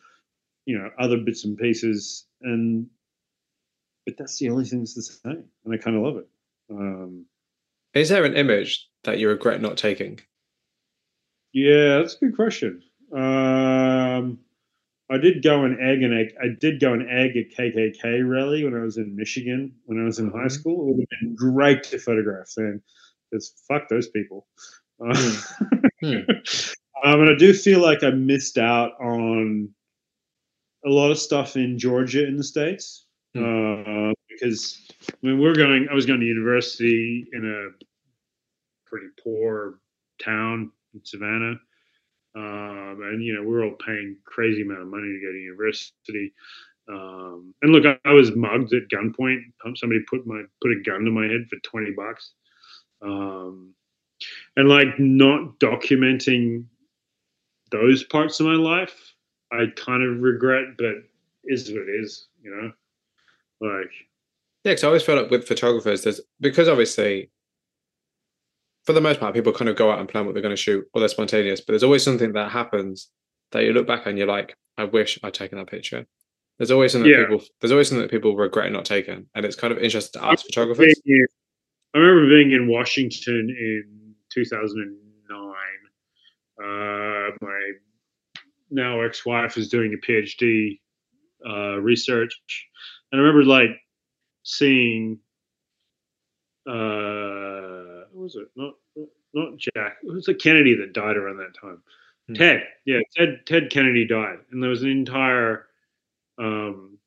you 0.66 0.80
know, 0.80 0.90
other 0.98 1.18
bits 1.18 1.46
and 1.46 1.56
pieces. 1.56 2.26
And 2.42 2.88
but 4.08 4.18
that's 4.18 4.40
the 4.40 4.50
only 4.50 4.66
thing 4.66 4.80
that's 4.80 4.96
the 4.96 5.04
same, 5.04 5.44
and 5.66 5.74
I 5.74 5.78
kind 5.78 5.98
of 5.98 6.02
love 6.02 6.18
it. 6.18 6.28
Um, 6.72 7.28
Is 7.94 8.10
there 8.10 8.26
an 8.26 8.34
image 8.34 8.90
that 9.04 9.20
you 9.20 9.30
regret 9.30 9.62
not 9.62 9.78
taking? 9.78 10.20
Yeah, 11.54 12.00
that's 12.00 12.16
a 12.16 12.26
good 12.26 12.36
question. 12.36 12.82
Um, 13.16 14.40
I 15.10 15.18
did 15.18 15.44
go 15.44 15.64
and 15.64 15.80
egg 15.80 16.02
and 16.02 16.14
egg. 16.14 16.34
I 16.42 16.48
did 16.60 16.80
go 16.80 16.94
and 16.94 17.08
egg 17.08 17.38
a 17.38 17.46
KKK 17.46 18.28
rally 18.28 18.64
when 18.64 18.76
I 18.76 18.80
was 18.80 18.98
in 18.98 19.16
Michigan 19.16 19.72
when 19.86 20.02
I 20.02 20.04
was 20.04 20.18
in 20.18 20.32
high 20.32 20.38
mm-hmm. 20.38 20.50
school. 20.50 20.82
It 20.82 20.86
would 20.86 21.00
have 21.02 21.20
been 21.22 21.36
great 21.36 21.84
to 21.84 22.00
photograph 22.00 22.52
then, 22.58 22.82
because 23.30 23.54
fuck 23.68 23.88
those 23.90 24.08
people. 24.10 24.48
Uh, 25.00 25.14
hmm. 26.02 26.22
um, 27.04 27.22
and 27.22 27.30
I 27.30 27.36
do 27.38 27.54
feel 27.54 27.82
like 27.82 28.04
I 28.04 28.10
missed 28.10 28.58
out 28.58 28.94
on 29.00 29.70
a 30.86 30.90
lot 30.90 31.12
of 31.12 31.20
stuff 31.20 31.56
in 31.56 31.78
Georgia 31.78 32.26
in 32.26 32.36
the 32.36 32.44
states. 32.44 33.06
Hmm. 33.36 33.44
Uh, 34.10 34.14
because 34.30 34.82
I 35.02 35.28
mean, 35.28 35.40
we're 35.40 35.54
going. 35.54 35.88
I 35.92 35.94
was 35.94 36.08
going 36.08 36.20
to 36.20 36.26
university 36.26 37.28
in 37.34 37.46
a 37.46 37.86
pretty 38.90 39.08
poor 39.24 39.80
town 40.20 40.72
in 40.94 41.02
Savannah, 41.04 41.56
um, 42.36 43.02
and 43.04 43.24
you 43.24 43.36
know 43.36 43.44
we're 43.44 43.64
all 43.64 43.76
paying 43.86 44.18
crazy 44.26 44.62
amount 44.62 44.82
of 44.82 44.88
money 44.88 45.08
to 45.08 45.26
go 45.26 45.32
to 45.32 45.38
university. 45.38 46.34
Um, 46.90 47.54
and 47.62 47.72
look, 47.72 47.86
I, 47.86 47.98
I, 48.04 48.14
was 48.14 48.36
mugged 48.36 48.74
at 48.74 48.90
gunpoint. 48.90 49.40
Somebody 49.76 50.02
put 50.10 50.28
my 50.28 50.44
put 50.62 50.72
a 50.72 50.82
gun 50.86 51.06
to 51.06 51.12
my 51.12 51.26
head 51.26 51.48
for 51.50 51.58
twenty 51.64 51.92
bucks, 51.92 52.34
um, 53.02 53.74
and 54.58 54.68
like 54.68 55.00
not 55.00 55.60
documenting 55.60 56.66
those 57.72 58.04
parts 58.04 58.40
of 58.40 58.46
my 58.46 58.54
life, 58.54 59.14
I 59.52 59.66
kind 59.76 60.04
of 60.04 60.22
regret, 60.22 60.66
but 60.78 60.96
is 61.46 61.70
what 61.70 61.82
it 61.82 61.90
is, 61.90 62.28
you 62.42 62.52
know. 62.52 62.72
Like, 63.68 63.92
yeah, 64.64 64.72
because 64.72 64.84
I 64.84 64.88
always 64.88 65.04
felt 65.04 65.22
like 65.22 65.32
with 65.32 65.48
photographers, 65.48 66.04
there's 66.04 66.22
because 66.40 66.70
obviously, 66.70 67.30
for 68.84 68.94
the 68.94 69.02
most 69.02 69.20
part, 69.20 69.34
people 69.34 69.54
kind 69.54 69.70
of 69.70 69.76
go 69.76 69.92
out 69.92 70.00
and 70.00 70.10
plan 70.10 70.26
what 70.26 70.34
they're 70.34 70.42
going 70.42 70.56
to 70.56 70.62
shoot, 70.62 70.86
or 70.94 71.00
they're 71.00 71.10
spontaneous. 71.10 71.62
But 71.62 71.74
there's 71.74 71.84
always 71.84 72.04
something 72.04 72.34
that 72.34 72.52
happens 72.52 73.10
that 73.52 73.64
you 73.64 73.74
look 73.74 73.88
back 73.88 74.06
and 74.06 74.18
you're 74.18 74.28
like, 74.28 74.56
I 74.78 74.86
wish 74.86 75.20
I'd 75.24 75.34
taken 75.34 75.58
that 75.58 75.68
picture. 75.68 76.06
There's 76.58 76.72
always 76.72 76.92
something 76.92 77.10
yeah. 77.10 77.22
that 77.22 77.30
people 77.30 77.46
there's 77.62 77.72
always 77.72 77.90
something 77.90 78.04
that 78.04 78.12
people 78.12 78.36
regret 78.36 78.72
not 78.72 78.86
taking, 78.86 79.26
and 79.36 79.46
it's 79.46 79.56
kind 79.56 79.72
of 79.72 79.80
interesting 79.80 80.22
to 80.22 80.28
ask 80.28 80.46
photographers. 80.46 81.02
Being, 81.06 81.26
I 81.94 81.98
remember 81.98 82.30
being 82.30 82.52
in 82.52 82.68
Washington 82.68 83.50
in 83.50 84.16
2009. 84.32 85.00
Uh, 86.62 87.32
my 87.42 87.72
now 88.70 89.02
ex-wife 89.02 89.58
is 89.58 89.68
doing 89.68 89.94
a 89.94 90.06
PhD 90.06 90.80
uh, 91.48 91.80
research 91.80 92.34
and 93.14 93.22
I 93.22 93.24
remember 93.24 93.46
like 93.46 93.70
seeing 94.42 95.20
uh 96.68 97.43
was 98.24 98.36
it? 98.36 98.48
Not 98.56 98.74
not 99.34 99.58
Jack. 99.58 99.98
It 100.04 100.14
was 100.14 100.28
a 100.28 100.34
Kennedy 100.34 100.76
that 100.76 100.94
died 100.94 101.18
around 101.18 101.38
that 101.38 101.60
time. 101.60 101.82
Hmm. 102.28 102.34
Ted. 102.36 102.64
Yeah, 102.86 103.00
Ted 103.16 103.46
Ted 103.46 103.70
Kennedy 103.70 104.08
died. 104.08 104.40
And 104.52 104.62
there 104.62 104.70
was 104.70 104.84
an 104.84 104.90
entire 104.90 105.68
um 106.38 106.98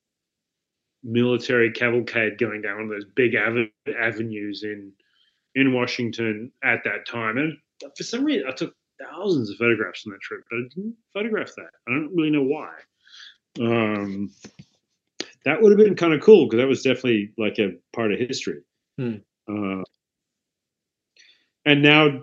military 1.02 1.70
cavalcade 1.70 2.38
going 2.38 2.62
down 2.62 2.76
one 2.76 2.84
of 2.84 2.90
those 2.90 3.04
big 3.04 3.34
av- 3.36 3.68
avenues 3.98 4.62
in 4.62 4.92
in 5.54 5.72
Washington 5.72 6.52
at 6.62 6.84
that 6.84 7.06
time. 7.06 7.38
And 7.38 7.56
for 7.96 8.02
some 8.02 8.24
reason 8.24 8.46
I 8.48 8.52
took 8.52 8.74
thousands 9.00 9.50
of 9.50 9.56
photographs 9.56 10.06
on 10.06 10.12
that 10.12 10.20
trip, 10.20 10.42
but 10.50 10.56
I 10.56 10.62
didn't 10.74 10.96
photograph 11.12 11.52
that. 11.56 11.70
I 11.86 11.92
don't 11.92 12.14
really 12.14 12.30
know 12.30 12.42
why. 12.42 12.72
Um, 13.60 14.30
that 15.44 15.62
would 15.62 15.70
have 15.70 15.78
been 15.78 15.96
kind 15.96 16.12
of 16.12 16.20
cool 16.20 16.46
because 16.46 16.58
that 16.58 16.68
was 16.68 16.82
definitely 16.82 17.32
like 17.38 17.58
a 17.58 17.76
part 17.94 18.12
of 18.12 18.18
history. 18.18 18.62
Hmm. 18.98 19.16
Uh, 19.48 19.82
and 21.66 21.82
now, 21.82 22.22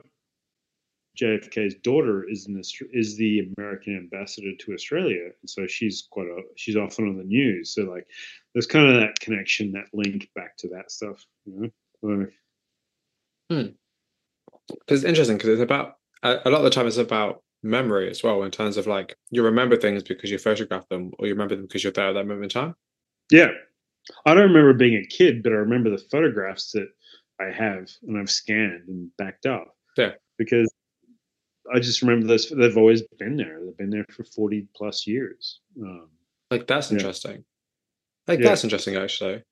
JFK's 1.20 1.76
daughter 1.84 2.28
is 2.28 2.48
is 2.92 3.18
the 3.18 3.54
American 3.56 3.96
ambassador 3.96 4.52
to 4.58 4.74
Australia, 4.74 5.26
and 5.26 5.50
so 5.50 5.68
she's 5.68 6.08
quite 6.10 6.26
a 6.26 6.42
she's 6.56 6.76
often 6.76 7.08
on 7.08 7.18
the 7.18 7.24
news. 7.24 7.76
So 7.76 7.84
like, 7.84 8.08
there's 8.54 8.66
kind 8.66 8.88
of 8.88 9.00
that 9.00 9.20
connection, 9.20 9.74
that 9.74 9.86
link 9.94 10.30
back 10.34 10.58
to 10.58 10.70
that 10.70 10.92
stuff. 10.92 11.24
You 11.46 11.72
know, 12.02 12.28
hmm. 13.50 13.64
Because 14.70 15.04
it's 15.04 15.04
interesting 15.04 15.38
because 15.38 15.50
it's 15.50 15.62
about 15.62 15.98
a, 16.24 16.40
a 16.46 16.50
lot 16.50 16.60
of 16.60 16.64
the 16.64 16.70
time 16.72 16.88
it's 16.88 16.98
about 16.98 17.44
memory 17.62 18.10
as 18.10 18.24
well 18.24 18.44
in 18.44 18.52
terms 18.52 18.78
of 18.78 18.88
like 18.88 19.16
you 19.30 19.44
remember 19.44 19.78
things 19.78 20.04
because 20.04 20.32
you 20.32 20.38
photographed 20.38 20.90
them 20.90 21.12
or 21.20 21.28
you 21.28 21.34
remember 21.34 21.56
them 21.56 21.66
because 21.66 21.84
you're 21.84 21.94
there 21.94 22.10
at 22.10 22.14
that 22.14 22.28
moment 22.28 22.46
in 22.46 22.50
time. 22.50 22.76
Yeah, 23.30 23.52
I 24.26 24.34
don't 24.34 24.48
remember 24.48 24.74
being 24.74 24.96
a 24.96 25.06
kid, 25.06 25.44
but 25.44 25.52
I 25.52 25.58
remember 25.58 25.90
the 25.90 26.04
photographs 26.12 26.72
that 26.72 26.88
I 27.40 27.46
have 27.46 27.90
and 28.04 28.18
I've 28.18 28.30
scanned 28.30 28.88
and 28.88 29.10
backed 29.18 29.46
up. 29.46 29.76
Yeah, 29.98 30.12
because 30.38 30.72
I 31.74 31.80
just 31.80 32.02
remember 32.02 32.28
those. 32.28 32.50
They've 32.50 32.78
always 32.78 33.04
been 33.20 33.38
there. 33.38 33.60
They've 33.64 33.78
been 33.78 33.90
there 33.90 34.06
for 34.10 34.24
forty 34.24 34.68
plus 34.76 35.08
years. 35.08 35.60
Um, 35.82 36.10
like 36.52 36.68
that's 36.68 36.92
interesting. 36.92 37.32
Yeah. 37.38 38.34
Like 38.34 38.40
yeah. 38.40 38.50
that's 38.50 38.64
interesting, 38.64 38.96
actually. 38.96 39.44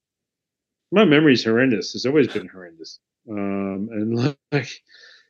My 0.91 1.05
memory's 1.05 1.43
horrendous. 1.43 1.95
It's 1.95 2.05
always 2.05 2.27
been 2.27 2.47
horrendous. 2.47 2.99
Um, 3.29 3.89
and 3.91 4.35
like 4.51 4.69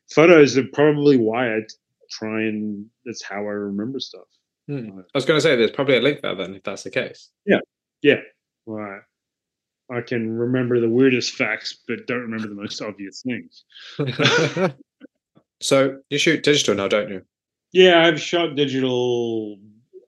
photos 0.10 0.58
are 0.58 0.68
probably 0.74 1.18
why 1.18 1.56
I 1.56 1.62
try 2.10 2.42
and 2.42 2.86
that's 3.06 3.24
how 3.24 3.38
I 3.38 3.54
remember 3.54 4.00
stuff. 4.00 4.28
Hmm. 4.68 5.00
I 5.00 5.04
was 5.16 5.26
going 5.26 5.38
to 5.38 5.42
say 5.42 5.56
there's 5.56 5.72
probably 5.72 5.98
a 5.98 6.02
link 6.02 6.22
there 6.22 6.36
then 6.36 6.56
if 6.56 6.64
that's 6.64 6.84
the 6.84 6.92
case. 6.92 7.30
Yeah, 7.46 7.60
yeah. 8.02 8.22
Right. 8.66 9.02
I 9.92 10.02
can 10.02 10.38
remember 10.38 10.80
the 10.80 10.90
weirdest 10.90 11.36
facts, 11.36 11.78
but 11.88 12.08
don't 12.08 12.22
remember 12.22 12.48
the 12.48 12.56
most 12.56 12.82
obvious 12.82 13.24
things. 13.24 13.66
so 15.62 15.98
you 16.10 16.18
shoot 16.18 16.44
digital 16.44 16.76
now, 16.76 16.88
don't 16.88 17.10
you? 17.10 17.22
Yeah, 17.74 18.06
I've 18.06 18.22
shot 18.22 18.56
digital 18.56 19.58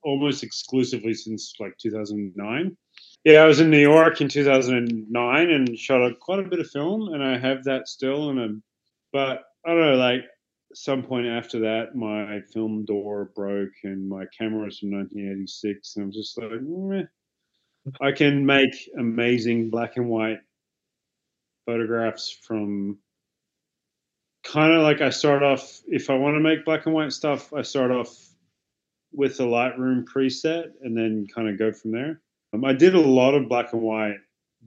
almost 0.02 0.42
exclusively 0.42 1.14
since 1.14 1.54
like 1.60 1.76
2009. 1.78 2.76
Yeah, 3.24 3.42
I 3.42 3.46
was 3.46 3.60
in 3.60 3.70
New 3.70 3.80
York 3.80 4.20
in 4.20 4.28
2009 4.28 5.50
and 5.50 5.78
shot 5.78 6.02
a, 6.02 6.14
quite 6.14 6.40
a 6.40 6.48
bit 6.48 6.60
of 6.60 6.70
film, 6.70 7.14
and 7.14 7.22
I 7.22 7.38
have 7.38 7.64
that 7.64 7.88
still. 7.88 8.30
And 8.30 8.38
I'm, 8.38 8.62
but 9.12 9.44
I 9.66 9.70
don't 9.70 9.80
know, 9.80 9.96
like 9.96 10.24
some 10.74 11.02
point 11.02 11.26
after 11.26 11.60
that, 11.60 11.94
my 11.94 12.40
film 12.52 12.84
door 12.84 13.30
broke, 13.34 13.72
and 13.82 14.08
my 14.08 14.24
camera 14.38 14.66
was 14.66 14.78
from 14.78 14.92
1986, 14.92 15.96
and 15.96 16.04
I'm 16.04 16.12
just 16.12 16.36
like, 16.36 16.50
Meh. 16.62 17.04
I 18.00 18.12
can 18.12 18.46
make 18.46 18.88
amazing 18.98 19.70
black 19.70 19.96
and 19.96 20.08
white 20.08 20.40
photographs 21.66 22.30
from 22.30 22.98
kind 24.44 24.72
of 24.72 24.82
like 24.82 25.00
I 25.00 25.10
start 25.10 25.42
off. 25.42 25.80
If 25.86 26.10
I 26.10 26.14
want 26.14 26.36
to 26.36 26.40
make 26.40 26.64
black 26.64 26.86
and 26.86 26.94
white 26.94 27.12
stuff, 27.12 27.52
I 27.52 27.62
start 27.62 27.90
off 27.90 28.14
with 29.12 29.40
a 29.40 29.44
Lightroom 29.44 30.04
preset 30.04 30.72
and 30.82 30.96
then 30.96 31.26
kind 31.34 31.48
of 31.48 31.58
go 31.58 31.72
from 31.72 31.92
there. 31.92 32.20
Um, 32.52 32.64
I 32.64 32.72
did 32.72 32.94
a 32.94 33.00
lot 33.00 33.34
of 33.34 33.48
black 33.48 33.72
and 33.72 33.82
white 33.82 34.16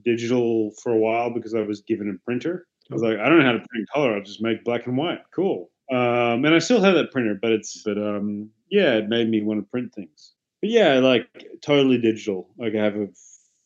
digital 0.04 0.72
for 0.82 0.92
a 0.92 0.98
while 0.98 1.30
because 1.30 1.54
I 1.54 1.60
was 1.62 1.82
given 1.82 2.10
a 2.10 2.24
printer. 2.24 2.66
I 2.90 2.94
was 2.94 3.02
like, 3.02 3.18
I 3.18 3.28
don't 3.28 3.40
know 3.40 3.46
how 3.46 3.52
to 3.52 3.64
print 3.68 3.88
color. 3.94 4.14
I'll 4.14 4.22
just 4.22 4.42
make 4.42 4.64
black 4.64 4.86
and 4.86 4.96
white. 4.96 5.20
Cool. 5.34 5.70
Um, 5.90 6.44
and 6.44 6.54
I 6.54 6.58
still 6.58 6.80
have 6.82 6.94
that 6.94 7.12
printer, 7.12 7.38
but 7.40 7.52
it's 7.52 7.82
but 7.84 7.98
um, 7.98 8.50
yeah, 8.70 8.94
it 8.94 9.08
made 9.08 9.28
me 9.28 9.42
want 9.42 9.60
to 9.60 9.70
print 9.70 9.94
things. 9.94 10.34
But 10.60 10.70
yeah, 10.70 10.98
like 10.98 11.28
totally 11.62 11.98
digital. 11.98 12.48
Like 12.58 12.74
I 12.74 12.82
have 12.84 12.96
a 12.96 13.08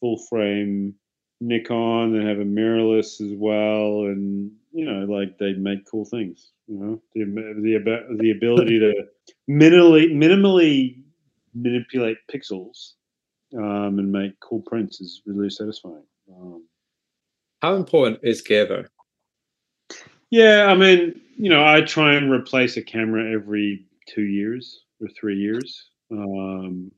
full 0.00 0.18
frame 0.28 0.94
Nikon 1.40 2.14
and 2.14 2.28
have 2.28 2.38
a 2.38 2.44
mirrorless 2.44 3.20
as 3.20 3.32
well, 3.34 4.02
and 4.06 4.50
you 4.72 4.84
know, 4.84 5.04
like 5.12 5.38
they 5.38 5.54
make 5.54 5.86
cool 5.90 6.04
things. 6.04 6.50
You 6.68 6.78
know, 6.78 7.02
the 7.14 7.24
the 7.24 8.16
the 8.18 8.30
ability 8.30 8.78
to 8.78 8.94
minimally 9.48 10.12
minimally 10.12 11.02
manipulate 11.54 12.18
pixels 12.32 12.92
um, 13.56 13.98
and 13.98 14.10
make 14.10 14.38
cool 14.40 14.60
prints 14.60 15.00
is 15.00 15.22
really 15.26 15.50
satisfying. 15.50 16.04
Um, 16.30 16.64
How 17.60 17.74
important 17.74 18.20
is 18.22 18.40
gear 18.40 18.66
though? 18.66 18.84
Yeah, 20.30 20.66
I 20.66 20.74
mean, 20.74 21.20
you 21.36 21.50
know, 21.50 21.64
I 21.64 21.82
try 21.82 22.14
and 22.14 22.30
replace 22.30 22.76
a 22.76 22.82
camera 22.82 23.30
every 23.32 23.84
two 24.08 24.22
years 24.22 24.82
or 25.00 25.08
three 25.08 25.36
years. 25.36 25.90
Um, 26.12 26.92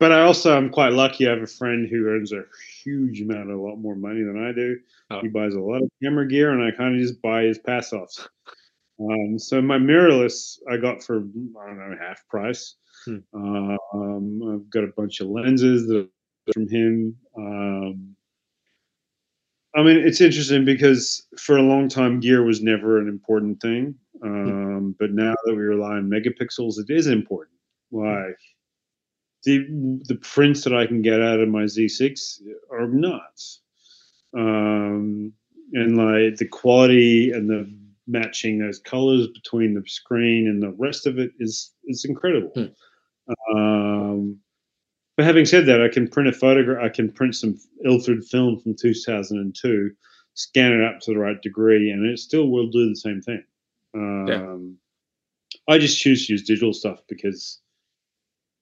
but 0.00 0.10
I 0.10 0.22
also 0.22 0.56
am 0.56 0.70
quite 0.70 0.92
lucky. 0.92 1.28
I 1.28 1.30
have 1.30 1.42
a 1.42 1.46
friend 1.46 1.88
who 1.88 2.08
earns 2.08 2.32
a 2.32 2.42
huge 2.82 3.20
amount, 3.20 3.50
a 3.50 3.56
lot 3.56 3.76
more 3.76 3.94
money 3.94 4.22
than 4.22 4.44
I 4.44 4.50
do. 4.50 4.76
Oh. 5.10 5.20
He 5.20 5.28
buys 5.28 5.54
a 5.54 5.60
lot 5.60 5.82
of 5.82 5.88
camera 6.02 6.26
gear, 6.26 6.50
and 6.50 6.60
I 6.60 6.76
kind 6.76 6.96
of 6.96 7.00
just 7.00 7.22
buy 7.22 7.44
his 7.44 7.58
pass 7.58 7.92
offs. 7.92 8.26
Um, 8.98 9.38
so 9.38 9.62
my 9.62 9.78
mirrorless 9.78 10.58
I 10.70 10.76
got 10.76 11.02
for 11.02 11.18
I 11.18 11.66
don't 11.66 11.78
know 11.78 11.96
half 12.00 12.26
price. 12.28 12.74
Hmm. 13.04 13.18
Um, 13.32 14.42
I've 14.52 14.70
got 14.70 14.84
a 14.84 14.92
bunch 14.96 15.20
of 15.20 15.28
lenses 15.28 15.86
that 15.86 16.08
from 16.52 16.68
him. 16.68 17.16
Um, 17.36 18.16
I 19.74 19.82
mean, 19.82 19.98
it's 19.98 20.20
interesting 20.20 20.64
because 20.64 21.26
for 21.38 21.56
a 21.56 21.62
long 21.62 21.88
time, 21.88 22.20
gear 22.20 22.42
was 22.44 22.62
never 22.62 22.98
an 22.98 23.08
important 23.08 23.60
thing. 23.60 23.94
Hmm. 24.20 24.28
Um, 24.28 24.96
but 24.98 25.12
now 25.12 25.34
that 25.44 25.54
we 25.54 25.62
rely 25.62 25.94
on 25.94 26.10
megapixels, 26.10 26.78
it 26.78 26.90
is 26.90 27.06
important. 27.06 27.56
Like 27.92 28.38
the 29.44 30.00
the 30.08 30.16
prints 30.16 30.64
that 30.64 30.74
I 30.74 30.86
can 30.86 31.02
get 31.02 31.20
out 31.20 31.40
of 31.40 31.48
my 31.48 31.64
Z6 31.64 32.40
are 32.70 32.88
nuts, 32.88 33.60
um, 34.36 35.32
and 35.72 35.96
like 35.96 36.36
the 36.36 36.48
quality 36.50 37.32
and 37.32 37.48
the 37.48 37.72
matching 38.06 38.58
those 38.58 38.78
colors 38.78 39.28
between 39.28 39.74
the 39.74 39.82
screen 39.86 40.48
and 40.48 40.62
the 40.62 40.74
rest 40.78 41.06
of 41.06 41.18
it 41.18 41.32
is 41.38 41.72
is 41.84 42.04
incredible. 42.04 42.52
Hmm. 42.54 43.56
Um, 43.56 44.38
but 45.16 45.26
having 45.26 45.44
said 45.44 45.66
that, 45.66 45.82
I 45.82 45.88
can 45.88 46.08
print 46.08 46.28
a 46.28 46.32
photograph. 46.32 46.82
I 46.82 46.88
can 46.88 47.10
print 47.12 47.36
some 47.36 47.58
Ilford 47.84 48.24
film 48.24 48.58
from 48.60 48.74
2002, 48.74 49.90
scan 50.34 50.72
it 50.72 50.82
up 50.82 51.00
to 51.00 51.12
the 51.12 51.18
right 51.18 51.40
degree, 51.42 51.90
and 51.90 52.06
it 52.06 52.18
still 52.18 52.48
will 52.48 52.68
do 52.68 52.88
the 52.88 52.96
same 52.96 53.20
thing. 53.20 53.44
Um, 53.94 54.26
yeah. 54.28 55.74
I 55.74 55.78
just 55.78 56.00
choose 56.00 56.26
to 56.26 56.32
use 56.32 56.42
digital 56.42 56.72
stuff 56.72 57.00
because 57.08 57.61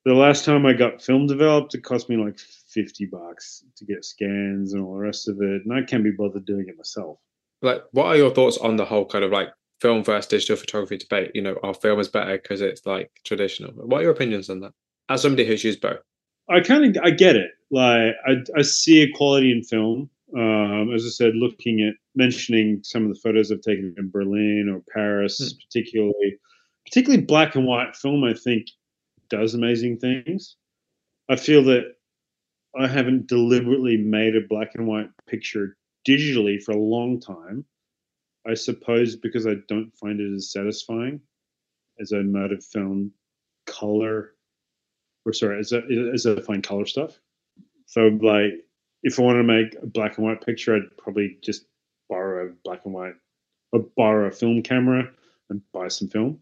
the 0.04 0.14
last 0.14 0.44
time 0.44 0.64
I 0.64 0.72
got 0.72 1.02
film 1.02 1.26
developed, 1.26 1.74
it 1.74 1.84
cost 1.84 2.08
me 2.08 2.16
like 2.16 2.38
50 2.38 3.06
bucks 3.06 3.64
to 3.76 3.84
get 3.84 4.04
scans 4.04 4.72
and 4.72 4.82
all 4.82 4.94
the 4.94 5.00
rest 5.00 5.28
of 5.28 5.40
it. 5.40 5.62
And 5.64 5.72
I 5.72 5.82
can't 5.82 6.04
be 6.04 6.10
bothered 6.10 6.46
doing 6.46 6.66
it 6.68 6.76
myself. 6.76 7.18
Like, 7.62 7.82
what 7.92 8.06
are 8.06 8.16
your 8.16 8.30
thoughts 8.30 8.56
on 8.58 8.76
the 8.76 8.84
whole 8.84 9.04
kind 9.04 9.24
of 9.24 9.30
like 9.30 9.48
film 9.80 10.02
versus 10.02 10.26
digital 10.26 10.56
photography 10.56 10.96
debate? 10.96 11.32
You 11.34 11.42
know, 11.42 11.58
our 11.62 11.74
film 11.74 12.00
is 12.00 12.08
better 12.08 12.38
because 12.38 12.62
it's 12.62 12.86
like 12.86 13.10
traditional. 13.24 13.72
What 13.72 14.00
are 14.00 14.04
your 14.04 14.12
opinions 14.12 14.48
on 14.48 14.60
that? 14.60 14.72
As 15.10 15.22
somebody 15.22 15.46
who's 15.46 15.64
used 15.64 15.80
both. 15.80 16.00
I 16.48 16.60
kind 16.60 16.96
of, 16.96 17.02
I 17.04 17.10
get 17.10 17.36
it. 17.36 17.50
Like, 17.70 18.14
I, 18.26 18.36
I 18.56 18.62
see 18.62 19.12
quality 19.14 19.52
in 19.52 19.62
film. 19.62 20.10
Um, 20.36 20.92
as 20.94 21.04
I 21.04 21.08
said, 21.08 21.34
looking 21.34 21.82
at 21.82 21.94
mentioning 22.14 22.80
some 22.84 23.02
of 23.04 23.12
the 23.12 23.20
photos 23.20 23.50
I've 23.50 23.60
taken 23.60 23.94
in 23.98 24.10
Berlin 24.10 24.72
or 24.72 24.82
Paris, 24.92 25.38
hmm. 25.38 25.58
particularly, 25.66 26.38
particularly 26.86 27.24
black 27.24 27.54
and 27.54 27.66
white 27.66 27.96
film, 27.96 28.24
I 28.24 28.34
think 28.34 28.66
does 29.30 29.54
amazing 29.54 29.98
things. 29.98 30.56
I 31.28 31.36
feel 31.36 31.64
that 31.64 31.94
I 32.78 32.86
haven't 32.86 33.26
deliberately 33.26 33.96
made 33.96 34.36
a 34.36 34.46
black 34.48 34.74
and 34.74 34.86
white 34.86 35.10
picture 35.26 35.76
digitally 36.06 36.62
for 36.62 36.72
a 36.72 36.78
long 36.78 37.20
time. 37.20 37.64
I 38.46 38.54
suppose 38.54 39.16
because 39.16 39.46
I 39.46 39.56
don't 39.68 39.94
find 39.96 40.20
it 40.20 40.34
as 40.34 40.52
satisfying 40.52 41.20
as 42.00 42.12
I 42.12 42.22
might 42.22 42.50
have 42.50 42.64
found 42.64 43.10
color, 43.66 44.34
or 45.26 45.32
sorry, 45.32 45.60
as 45.60 45.72
I, 45.72 45.80
as 46.12 46.26
I 46.26 46.40
find 46.40 46.62
color 46.62 46.86
stuff. 46.86 47.20
So, 47.86 48.08
like, 48.22 48.64
if 49.02 49.18
I 49.18 49.22
want 49.22 49.36
to 49.36 49.42
make 49.42 49.74
a 49.82 49.86
black 49.86 50.16
and 50.16 50.26
white 50.26 50.44
picture, 50.44 50.76
I'd 50.76 50.96
probably 50.96 51.38
just 51.42 51.66
borrow 52.08 52.46
a 52.46 52.52
black 52.64 52.84
and 52.84 52.94
white, 52.94 53.14
or 53.72 53.80
borrow 53.96 54.28
a 54.28 54.32
film 54.32 54.62
camera 54.62 55.10
and 55.50 55.60
buy 55.72 55.88
some 55.88 56.08
film. 56.08 56.40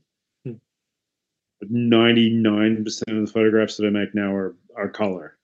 99% 1.64 2.86
of 2.86 3.26
the 3.26 3.32
photographs 3.32 3.76
that 3.76 3.86
I 3.86 3.90
make 3.90 4.14
now 4.14 4.32
are, 4.32 4.54
are 4.76 4.88
color. 4.88 5.36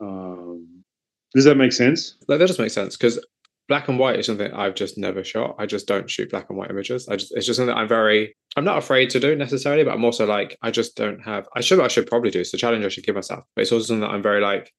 Um, 0.00 0.84
does 1.34 1.44
that 1.44 1.56
make 1.56 1.72
sense? 1.72 2.16
That, 2.28 2.38
that 2.38 2.46
does 2.46 2.58
make 2.58 2.70
sense 2.70 2.96
because 2.96 3.24
black 3.68 3.88
and 3.88 3.98
white 3.98 4.18
is 4.18 4.26
something 4.26 4.52
I've 4.52 4.74
just 4.74 4.98
never 4.98 5.24
shot. 5.24 5.54
I 5.58 5.66
just 5.66 5.86
don't 5.86 6.10
shoot 6.10 6.30
black 6.30 6.50
and 6.50 6.58
white 6.58 6.70
images. 6.70 7.08
I 7.08 7.16
just 7.16 7.32
it's 7.34 7.46
just 7.46 7.56
something 7.56 7.74
I'm 7.74 7.88
very 7.88 8.36
I'm 8.56 8.64
not 8.64 8.78
afraid 8.78 9.10
to 9.10 9.20
do 9.20 9.34
necessarily, 9.34 9.84
but 9.84 9.94
I'm 9.94 10.04
also 10.04 10.26
like 10.26 10.58
I 10.62 10.70
just 10.70 10.96
don't 10.96 11.20
have. 11.20 11.46
I 11.56 11.60
should 11.60 11.80
I 11.80 11.88
should 11.88 12.06
probably 12.06 12.30
do. 12.30 12.40
It's 12.40 12.52
a 12.52 12.58
challenge 12.58 12.84
I 12.84 12.88
should 12.88 13.04
give 13.04 13.14
myself. 13.14 13.44
But 13.54 13.62
it's 13.62 13.72
also 13.72 13.86
something 13.86 14.00
that 14.02 14.10
I'm 14.10 14.22
very 14.22 14.40
like. 14.40 14.72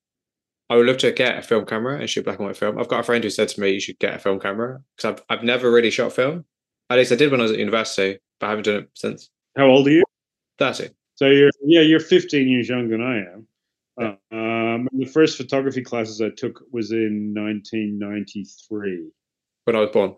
I 0.69 0.75
would 0.75 0.87
love 0.87 0.97
to 0.99 1.11
get 1.11 1.37
a 1.37 1.41
film 1.41 1.65
camera 1.65 1.99
and 1.99 2.09
shoot 2.09 2.23
black 2.23 2.39
and 2.39 2.47
white 2.47 2.57
film. 2.57 2.79
I've 2.79 2.87
got 2.87 3.01
a 3.01 3.03
friend 3.03 3.23
who 3.23 3.29
said 3.29 3.49
to 3.49 3.61
me, 3.61 3.71
"You 3.71 3.79
should 3.79 3.99
get 3.99 4.15
a 4.15 4.19
film 4.19 4.39
camera," 4.39 4.81
because 4.95 5.19
I've 5.29 5.37
I've 5.37 5.43
never 5.43 5.71
really 5.71 5.91
shot 5.91 6.13
film. 6.13 6.45
At 6.89 6.97
least 6.97 7.11
I 7.11 7.15
did 7.15 7.31
when 7.31 7.39
I 7.39 7.43
was 7.43 7.51
at 7.51 7.59
university, 7.59 8.19
but 8.39 8.47
I 8.47 8.49
haven't 8.49 8.65
done 8.65 8.75
it 8.75 8.89
since. 8.93 9.29
How 9.57 9.65
old 9.65 9.87
are 9.87 9.91
you? 9.91 10.03
Thirty. 10.57 10.89
So 11.15 11.27
you're 11.27 11.51
yeah, 11.63 11.81
you're 11.81 11.99
15 11.99 12.47
years 12.47 12.69
younger 12.69 12.97
than 12.97 13.01
I 13.01 13.17
am. 13.33 13.47
Yeah. 13.99 14.15
Um, 14.31 14.89
the 14.91 15.05
first 15.05 15.37
photography 15.37 15.83
classes 15.83 16.19
I 16.21 16.29
took 16.35 16.63
was 16.71 16.91
in 16.91 17.33
1993. 17.35 19.11
When 19.65 19.75
I 19.75 19.79
was 19.79 19.91
born, 19.91 20.15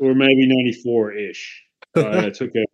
or 0.00 0.14
maybe 0.14 0.46
94 0.46 1.12
ish. 1.12 1.64
I 1.96 2.30
took 2.30 2.50
a 2.56 2.64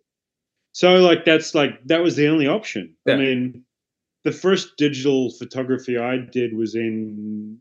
so 0.71 0.95
like 0.95 1.25
that's 1.25 1.55
like 1.55 1.83
that 1.87 2.01
was 2.01 2.15
the 2.15 2.27
only 2.27 2.47
option. 2.47 2.95
Yeah. 3.05 3.15
I 3.15 3.17
mean, 3.17 3.63
the 4.23 4.31
first 4.31 4.77
digital 4.77 5.31
photography 5.31 5.97
I 5.97 6.17
did 6.17 6.55
was 6.55 6.75
in. 6.75 7.57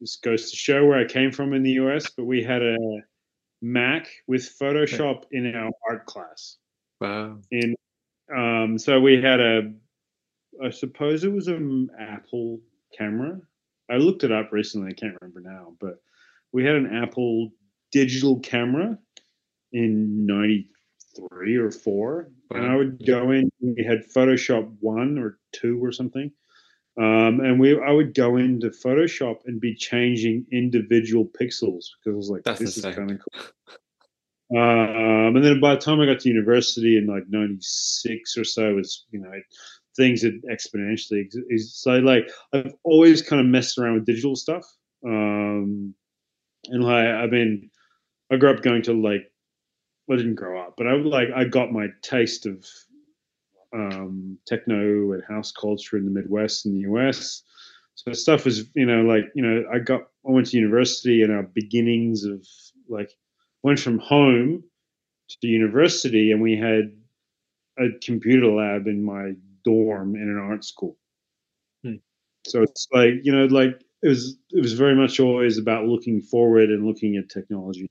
This 0.00 0.16
goes 0.16 0.50
to 0.50 0.56
show 0.56 0.86
where 0.86 0.98
I 0.98 1.04
came 1.04 1.32
from 1.32 1.52
in 1.52 1.64
the 1.64 1.72
US, 1.72 2.08
but 2.08 2.24
we 2.24 2.42
had 2.42 2.62
a 2.62 2.76
Mac 3.60 4.08
with 4.28 4.42
Photoshop 4.58 5.24
in 5.32 5.52
our 5.54 5.72
art 5.90 6.06
class. 6.06 6.56
Wow. 7.00 7.38
In 7.50 7.74
um, 8.34 8.78
so 8.78 9.00
we 9.00 9.22
had 9.22 9.40
a, 9.40 9.72
I 10.62 10.70
suppose 10.70 11.24
it 11.24 11.32
was 11.32 11.48
an 11.48 11.88
Apple 11.98 12.60
camera. 12.96 13.40
I 13.90 13.96
looked 13.96 14.24
it 14.24 14.32
up 14.32 14.52
recently. 14.52 14.90
I 14.90 14.94
can't 14.94 15.16
remember 15.20 15.40
now, 15.40 15.74
but 15.80 16.02
we 16.52 16.64
had 16.64 16.76
an 16.76 16.94
Apple 16.94 17.50
digital 17.92 18.40
camera 18.40 18.98
in 19.72 20.26
'93 20.26 21.56
or 21.56 21.70
four, 21.70 22.30
and 22.50 22.66
I 22.66 22.76
would 22.76 23.06
go 23.06 23.30
in. 23.30 23.50
We 23.60 23.84
had 23.84 24.04
Photoshop 24.14 24.70
one 24.80 25.18
or 25.18 25.38
two 25.52 25.82
or 25.82 25.92
something, 25.92 26.30
um, 26.98 27.40
and 27.40 27.58
we 27.58 27.80
I 27.80 27.92
would 27.92 28.14
go 28.14 28.36
into 28.36 28.68
Photoshop 28.68 29.36
and 29.46 29.60
be 29.60 29.74
changing 29.74 30.46
individual 30.52 31.24
pixels 31.24 31.84
because 32.04 32.08
I 32.08 32.16
was 32.16 32.28
like, 32.30 32.44
That's 32.44 32.60
this 32.60 32.76
insane. 32.76 32.90
is 32.90 32.96
kind 32.96 33.10
of 33.12 33.18
cool. 33.18 33.42
Um, 34.50 35.36
and 35.36 35.44
then 35.44 35.60
by 35.60 35.74
the 35.74 35.80
time 35.80 36.00
I 36.00 36.06
got 36.06 36.20
to 36.20 36.28
university 36.28 36.96
in 36.96 37.06
like 37.06 37.24
'96 37.28 38.38
or 38.38 38.44
so, 38.44 38.74
was 38.74 39.04
you 39.10 39.20
know 39.20 39.32
things 39.96 40.22
had 40.22 40.40
exponentially. 40.50 41.26
So 41.58 41.98
like 41.98 42.30
I've 42.54 42.74
always 42.84 43.20
kind 43.20 43.40
of 43.40 43.46
messed 43.46 43.78
around 43.78 43.94
with 43.94 44.06
digital 44.06 44.36
stuff, 44.36 44.64
um, 45.04 45.94
and 46.66 46.82
like 46.84 47.06
I 47.06 47.26
mean, 47.26 47.70
I 48.32 48.36
grew 48.36 48.50
up 48.50 48.62
going 48.62 48.82
to 48.82 48.94
like 48.94 49.30
well, 50.06 50.18
I 50.18 50.22
didn't 50.22 50.36
grow 50.36 50.60
up, 50.60 50.74
but 50.78 50.86
I 50.86 50.94
like 50.94 51.28
I 51.36 51.44
got 51.44 51.70
my 51.70 51.88
taste 52.02 52.46
of 52.46 52.64
um, 53.74 54.38
techno 54.46 55.12
and 55.12 55.22
house 55.28 55.52
culture 55.52 55.98
in 55.98 56.06
the 56.06 56.10
Midwest 56.10 56.64
and 56.64 56.74
the 56.74 56.90
US. 56.90 57.42
So 57.94 58.12
stuff 58.12 58.44
was, 58.44 58.64
you 58.74 58.86
know, 58.86 59.02
like 59.02 59.24
you 59.34 59.42
know, 59.42 59.64
I 59.72 59.78
got 59.78 60.02
I 60.26 60.30
went 60.30 60.46
to 60.48 60.56
university 60.56 61.22
and 61.22 61.32
our 61.32 61.42
beginnings 61.42 62.24
of 62.24 62.46
like 62.88 63.10
went 63.62 63.80
from 63.80 63.98
home 63.98 64.64
to 65.28 65.46
university, 65.46 66.32
and 66.32 66.40
we 66.42 66.56
had 66.56 66.92
a 67.78 67.88
computer 68.02 68.46
lab 68.48 68.86
in 68.86 69.02
my 69.02 69.32
dorm 69.64 70.16
in 70.16 70.22
an 70.22 70.38
art 70.38 70.64
school. 70.64 70.96
Hmm. 71.84 71.96
So 72.46 72.62
it's 72.62 72.88
like 72.92 73.14
you 73.22 73.32
know, 73.32 73.46
like 73.46 73.80
it 74.02 74.08
was 74.08 74.38
it 74.50 74.62
was 74.62 74.74
very 74.74 74.94
much 74.94 75.20
always 75.20 75.58
about 75.58 75.86
looking 75.86 76.20
forward 76.22 76.70
and 76.70 76.86
looking 76.86 77.16
at 77.16 77.28
technology 77.28 77.88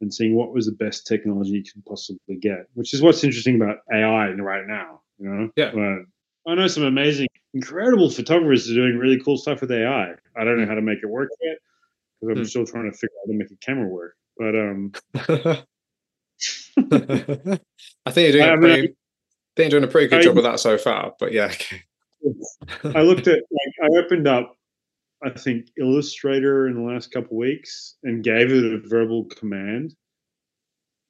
and 0.00 0.12
seeing 0.12 0.34
what 0.34 0.52
was 0.52 0.66
the 0.66 0.72
best 0.72 1.06
technology 1.06 1.52
you 1.52 1.64
could 1.64 1.84
possibly 1.86 2.36
get, 2.36 2.66
which 2.74 2.92
is 2.94 3.02
what's 3.02 3.24
interesting 3.24 3.56
about 3.56 3.78
AI 3.92 4.30
right 4.32 4.66
now. 4.66 5.00
You 5.18 5.28
know, 5.28 5.50
Yeah. 5.56 5.70
But 5.72 6.50
I 6.50 6.54
know 6.54 6.66
some 6.68 6.84
amazing, 6.84 7.28
incredible 7.54 8.10
photographers 8.10 8.70
are 8.70 8.74
doing 8.74 8.98
really 8.98 9.20
cool 9.20 9.36
stuff 9.38 9.62
with 9.62 9.72
AI. 9.72 10.12
I 10.36 10.44
don't 10.44 10.58
know 10.58 10.64
Hmm. 10.64 10.68
how 10.68 10.74
to 10.74 10.82
make 10.82 10.98
it 11.02 11.06
work 11.08 11.30
yet 11.42 11.58
because 12.20 12.36
I'm 12.36 12.44
Hmm. 12.44 12.48
still 12.48 12.66
trying 12.66 12.90
to 12.90 12.96
figure 12.96 13.16
out 13.22 13.26
how 13.26 13.32
to 13.32 13.38
make 13.38 13.50
a 13.50 13.56
camera 13.56 13.88
work. 13.88 14.16
But 14.38 14.54
um, 14.54 14.92
I 18.06 18.10
think 18.10 18.32
you're 18.32 18.32
doing 18.32 18.44
I 18.44 18.52
a 18.52 18.56
mean, 18.56 18.60
pretty, 18.60 18.88
I 18.88 18.92
think 19.56 19.72
you're 19.72 19.80
doing 19.80 19.84
a 19.84 19.88
pretty 19.92 20.08
good 20.08 20.20
I- 20.20 20.22
job 20.22 20.36
with 20.36 20.44
that 20.44 20.60
so 20.60 20.76
far. 20.78 21.14
But 21.18 21.32
yeah. 21.32 21.52
I 22.84 23.02
looked 23.02 23.28
at 23.28 23.38
like 23.38 23.74
I 23.82 23.98
opened 23.98 24.26
up 24.26 24.56
I 25.24 25.30
think 25.30 25.68
Illustrator 25.78 26.68
in 26.68 26.74
the 26.74 26.82
last 26.92 27.10
couple 27.10 27.36
weeks 27.36 27.96
and 28.02 28.22
gave 28.22 28.52
it 28.52 28.64
a 28.64 28.78
verbal 28.86 29.24
command. 29.24 29.94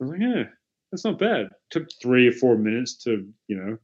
I 0.01 0.05
was 0.05 0.11
like, 0.13 0.21
yeah, 0.21 0.45
that's 0.91 1.05
not 1.05 1.19
bad. 1.19 1.47
It 1.47 1.53
took 1.71 1.89
three 2.01 2.29
or 2.29 2.33
four 2.33 2.57
minutes 2.57 2.97
to, 3.05 3.27
you 3.49 3.57
know, 3.57 3.79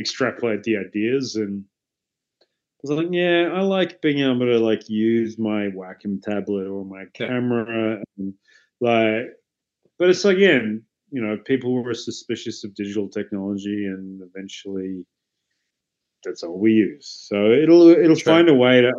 extrapolate 0.00 0.62
the 0.64 0.78
ideas 0.78 1.36
and 1.36 1.64
I 2.40 2.46
was 2.82 2.90
like, 2.90 3.08
yeah, 3.10 3.50
I 3.52 3.60
like 3.62 4.00
being 4.02 4.20
able 4.20 4.46
to 4.46 4.58
like 4.58 4.88
use 4.88 5.36
my 5.38 5.68
Wacom 5.68 6.22
tablet 6.22 6.68
or 6.68 6.84
my 6.84 7.06
camera 7.12 8.02
and 8.16 8.34
like 8.80 9.26
but 9.98 10.10
it's 10.10 10.24
again, 10.24 10.82
you 11.10 11.20
know, 11.20 11.36
people 11.36 11.82
were 11.82 11.94
suspicious 11.94 12.62
of 12.64 12.74
digital 12.74 13.08
technology 13.08 13.86
and 13.86 14.20
eventually 14.22 15.04
that's 16.24 16.42
all 16.42 16.58
we 16.58 16.72
use. 16.72 17.08
So 17.28 17.50
it'll 17.52 17.88
it'll 17.88 18.14
Sure. 18.16 18.34
find 18.34 18.48
a 18.48 18.54
way 18.54 18.80
to. 18.82 18.92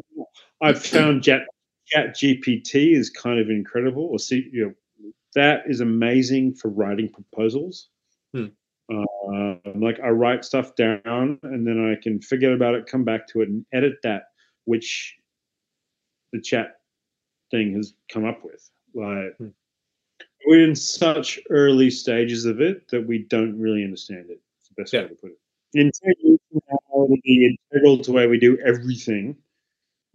I've 0.62 0.84
found 0.84 1.24
Chat 1.24 1.44
Chat 1.88 2.16
GPT 2.16 2.94
is 2.96 3.10
kind 3.10 3.40
of 3.40 3.50
incredible. 3.50 4.04
Or 4.04 4.20
see, 4.20 4.50
you 4.52 4.66
know, 4.66 5.12
that 5.36 5.64
is 5.68 5.80
amazing 5.82 6.56
for 6.56 6.70
writing 6.70 7.10
proposals. 7.10 7.90
Hmm. 8.34 8.48
Uh, 8.92 9.56
like 9.76 10.00
I 10.00 10.10
write 10.10 10.44
stuff 10.44 10.76
down 10.76 11.40
and 11.44 11.66
then 11.68 11.94
I 11.96 12.02
can 12.02 12.20
forget 12.20 12.52
about 12.52 12.74
it, 12.76 12.88
come 12.88 13.04
back 13.04 13.28
to 13.30 13.42
it, 13.42 13.50
and 13.50 13.64
edit 13.72 13.94
that, 14.04 14.24
which 14.66 15.16
the 16.34 16.42
chat 16.42 16.80
thing 17.52 17.76
has 17.76 17.94
come 18.12 18.26
up 18.26 18.44
with. 18.44 18.70
Like 18.94 19.36
Hmm. 19.38 19.50
We're 20.50 20.68
in 20.68 20.76
such 20.76 21.40
early 21.52 21.92
stages 21.92 22.46
of 22.46 22.60
it 22.60 22.88
that 22.90 23.06
we 23.06 23.20
don't 23.20 23.56
really 23.60 23.84
understand 23.84 24.32
it. 24.32 24.42
It's 24.58 24.70
the 24.70 24.82
best 24.82 24.92
Yeah. 24.94 25.04
way 25.04 25.10
to 25.10 25.16
put 25.16 25.32
it. 25.34 25.40
In 25.76 25.92
10 25.92 26.14
years 26.24 26.40
from 26.52 26.62
now, 26.72 26.80
it'll 27.06 27.18
be 27.24 27.56
integral 27.72 28.00
to 28.00 28.04
the 28.10 28.12
way 28.16 28.26
we 28.26 28.40
do 28.40 28.58
everything. 28.58 29.38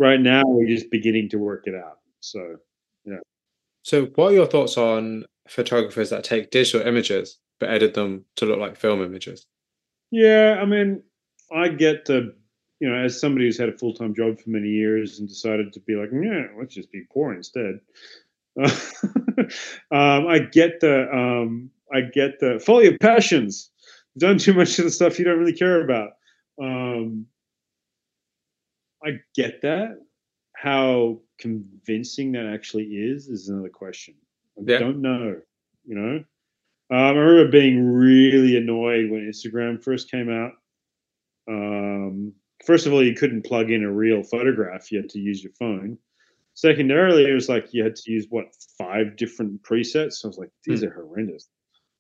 Right 0.01 0.21
now, 0.21 0.43
we're 0.45 0.67
just 0.67 0.91
beginning 0.91 1.29
to 1.29 1.39
work 1.39 1.69
it 1.69 1.77
out. 1.77 2.01
So, 2.19 2.59
yeah. 3.05 3.21
So, 3.83 4.07
what 4.07 4.33
are 4.33 4.35
your 4.35 4.47
thoughts 4.47 4.77
on 4.77 5.25
photographers 5.47 6.11
that 6.11 6.25
take 6.25 6.51
digital 6.51 6.85
images 6.85 7.39
but 7.61 7.71
edit 7.71 7.95
them 7.95 8.25
to 8.35 8.47
look 8.47 8.59
like 8.59 8.77
film 8.77 9.03
images? 9.03 9.47
yeah, 10.11 10.59
I 10.61 10.65
mean, 10.65 11.03
I 11.53 11.69
get 11.69 12.07
the, 12.07 12.35
you 12.81 12.89
know, 12.89 12.97
as 12.97 13.21
somebody 13.21 13.45
who's 13.47 13.59
had 13.59 13.69
a 13.69 13.79
full 13.79 13.95
time 13.95 14.17
job 14.17 14.41
for 14.41 14.51
many 14.51 14.69
years 14.69 15.21
and 15.21 15.29
decided 15.29 15.73
to 15.75 15.81
be 15.81 15.95
like, 15.95 16.11
yeah, 16.13 16.49
let's 16.59 16.75
just 16.75 16.91
be 16.91 17.05
poor 17.13 17.33
instead. 17.35 17.79
um, 19.91 20.27
I 20.29 20.39
get 20.53 20.81
the, 20.81 21.09
um, 21.15 21.71
I 21.93 22.03
get 22.03 22.41
the 22.41 22.61
follow 22.65 22.81
your 22.81 22.99
passions. 22.99 23.71
You've 24.15 24.21
done 24.29 24.39
too 24.39 24.55
much 24.55 24.79
of 24.79 24.85
the 24.85 24.91
stuff 24.91 25.19
you 25.19 25.25
don't 25.25 25.39
really 25.39 25.53
care 25.53 25.83
about. 25.85 26.11
Um, 26.61 27.27
I 29.05 29.19
get 29.35 29.63
that. 29.63 29.99
How 30.55 31.21
convincing 31.39 32.33
that 32.33 32.47
actually 32.47 32.85
is 32.85 33.29
is 33.29 33.49
another 33.49 33.69
question. 33.69 34.15
I 34.57 34.63
Yeah. 34.67 34.79
don't 34.79 35.03
know. 35.03 35.41
You 35.85 35.95
know, 35.95 36.17
um, 36.17 36.25
I 36.91 37.11
remember 37.11 37.51
being 37.51 37.85
really 37.85 38.57
annoyed 38.57 39.11
when 39.11 39.29
Instagram 39.29 39.83
first 39.83 40.11
came 40.11 40.31
out. 40.31 40.53
Um, 41.49 42.33
first 42.65 42.87
of 42.87 42.93
all, 42.95 43.03
you 43.05 43.15
couldn't 43.15 43.45
plug 43.45 43.71
in 43.71 43.83
a 43.85 43.93
real 43.93 44.23
photograph; 44.23 44.91
you 44.91 45.01
had 45.01 45.11
to 45.11 45.19
use 45.19 45.43
your 45.43 45.53
phone. 45.53 45.99
Secondarily, 46.55 47.25
it 47.29 47.35
was 47.35 47.49
like 47.49 47.75
you 47.75 47.83
had 47.83 47.97
to 47.97 48.13
use 48.13 48.27
what 48.31 48.47
five 48.79 49.17
different 49.17 49.63
presets. 49.63 50.25
I 50.25 50.29
was 50.29 50.39
like, 50.39 50.51
these 50.65 50.85
are 50.85 50.93
horrendous. 50.93 51.49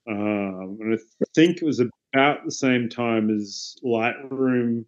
Um, 0.09 0.79
and 0.81 0.95
I 0.95 1.25
think 1.35 1.57
it 1.57 1.65
was 1.65 1.81
about 1.81 2.45
the 2.45 2.53
same 2.53 2.89
time 2.89 3.31
as 3.31 3.77
Lightroom 3.85 4.85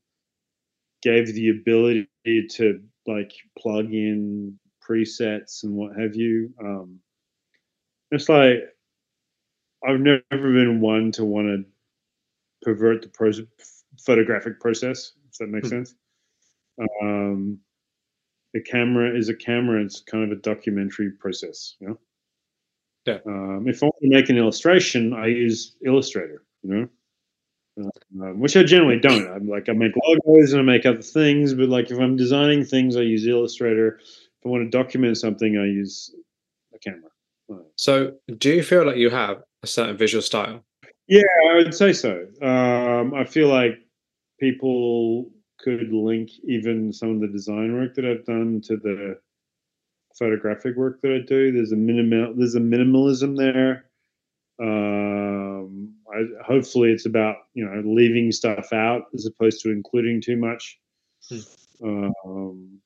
gave 1.03 1.35
the 1.35 1.51
ability 1.51 2.09
to 2.27 2.81
like 3.07 3.33
plug 3.59 3.93
in 3.93 4.59
presets 4.89 5.65
and 5.65 5.75
what 5.75 5.99
have 5.99 6.15
you. 6.15 6.53
Um, 6.61 7.01
it's 8.13 8.29
like 8.29 8.59
I've 9.87 10.01
never 10.01 10.23
been 10.31 10.81
one 10.81 11.11
to 11.13 11.25
want 11.25 11.49
to 11.49 11.65
pervert 12.63 13.03
the 13.03 13.09
pro- 13.09 13.33
photographic 14.05 14.61
process. 14.61 15.13
If 15.31 15.39
that 15.39 15.49
makes 15.49 15.69
Hmm. 15.69 15.77
sense. 15.77 15.95
Um, 17.03 17.59
the 18.57 18.62
camera 18.62 19.15
is 19.15 19.28
a 19.28 19.35
camera. 19.35 19.85
It's 19.85 20.01
kind 20.01 20.24
of 20.24 20.37
a 20.37 20.41
documentary 20.41 21.11
process. 21.11 21.77
You 21.78 21.89
know. 21.89 21.99
Yeah. 23.05 23.19
Um, 23.27 23.65
if 23.69 23.83
I 23.83 23.87
want 23.87 23.97
to 24.03 24.09
make 24.09 24.31
an 24.31 24.39
illustration, 24.39 25.12
I 25.12 25.27
use 25.27 25.77
Illustrator. 25.85 26.43
You 26.62 26.70
know. 26.74 26.89
Um, 28.23 28.41
which 28.41 28.57
I 28.57 28.62
generally 28.62 28.99
don't. 28.99 29.28
I'm 29.28 29.47
like 29.47 29.69
I 29.69 29.73
make 29.73 29.93
logos 30.03 30.53
and 30.53 30.62
I 30.62 30.65
make 30.65 30.87
other 30.87 31.03
things, 31.03 31.53
but 31.53 31.69
like 31.69 31.91
if 31.91 31.99
I'm 31.99 32.16
designing 32.16 32.65
things, 32.65 32.97
I 32.97 33.03
use 33.03 33.27
Illustrator. 33.27 33.99
If 33.99 34.47
I 34.47 34.49
want 34.49 34.65
to 34.65 34.70
document 34.70 35.19
something, 35.19 35.59
I 35.59 35.66
use 35.66 36.15
a 36.74 36.78
camera. 36.78 37.11
So, 37.77 38.15
do 38.39 38.51
you 38.51 38.62
feel 38.62 38.87
like 38.87 38.97
you 38.97 39.11
have 39.11 39.43
a 39.62 39.66
certain 39.66 39.99
visual 39.99 40.23
style? 40.23 40.65
Yeah, 41.07 41.23
I 41.51 41.57
would 41.57 41.74
say 41.74 41.93
so. 41.93 42.27
Um, 42.41 43.12
I 43.15 43.24
feel 43.24 43.49
like 43.49 43.78
people 44.41 45.31
could 45.59 45.93
link 45.93 46.31
even 46.45 46.93
some 46.93 47.11
of 47.11 47.20
the 47.20 47.28
design 47.28 47.74
work 47.74 47.95
that 47.95 48.05
I've 48.05 48.24
done 48.24 48.61
to 48.66 48.77
the 48.77 49.19
photographic 50.19 50.77
work 50.77 51.01
that 51.03 51.12
I 51.12 51.27
do. 51.27 51.53
There's 51.53 51.73
a 51.73 51.77
minimal, 51.77 52.35
there's 52.37 52.55
a 52.55 52.61
minimalism 52.61 53.37
there. 53.37 53.85
Um, 54.59 55.95
I, 56.12 56.23
hopefully, 56.45 56.91
it's 56.91 57.07
about 57.07 57.37
you 57.55 57.65
know 57.65 57.83
leaving 57.85 58.33
stuff 58.33 58.73
out 58.73 59.05
as 59.15 59.27
opposed 59.27 59.61
to 59.62 59.70
including 59.70 60.20
too 60.20 60.37
much. 60.37 60.78
Um, 61.83 62.81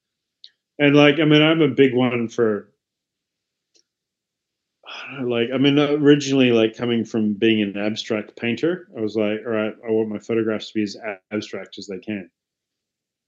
and 0.81 0.97
like, 0.97 1.21
I 1.21 1.25
mean, 1.25 1.43
I'm 1.43 1.61
a 1.61 1.69
big 1.69 1.95
one 1.95 2.29
for. 2.29 2.73
Like 5.23 5.49
I 5.55 5.59
mean, 5.59 5.79
originally, 5.79 6.51
like 6.51 6.77
coming 6.77 7.05
from 7.05 7.35
being 7.35 7.63
an 7.63 7.77
abstract 7.77 8.37
painter, 8.37 8.89
I 8.97 9.01
was 9.01 9.15
like, 9.15 9.41
all 9.47 9.53
right, 9.53 9.75
I 9.87 9.91
want 9.91 10.09
my 10.09 10.19
photographs 10.19 10.69
to 10.69 10.75
be 10.75 10.83
as 10.83 10.97
abstract 11.31 11.79
as 11.79 11.87
they 11.87 11.99
can. 11.99 12.31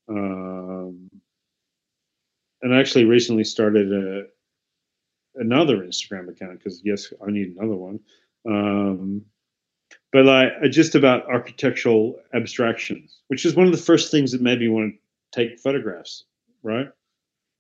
Um, 0.09 1.11
and 2.62 2.74
I 2.74 2.81
actually 2.81 3.05
recently 3.05 3.45
started 3.45 3.93
a 3.93 4.23
another 5.35 5.79
Instagram 5.79 6.29
account 6.29 6.59
because 6.59 6.83
yes, 6.85 7.12
I 7.27 7.31
need 7.31 7.57
another 7.57 7.77
one. 7.77 8.01
Um, 8.47 9.24
but 10.12 10.24
like 10.24 10.53
just 10.70 10.95
about 10.95 11.27
architectural 11.27 12.20
abstractions, 12.35 13.20
which 13.29 13.45
is 13.47 13.55
one 13.55 13.66
of 13.66 13.73
the 13.73 13.79
first 13.79 14.11
things 14.11 14.33
that 14.33 14.43
made 14.43 14.61
me 14.61 14.69
want 14.69 14.95
to 14.95 14.99
take 15.41 15.59
photographs, 15.59 16.24
right? 16.62 16.89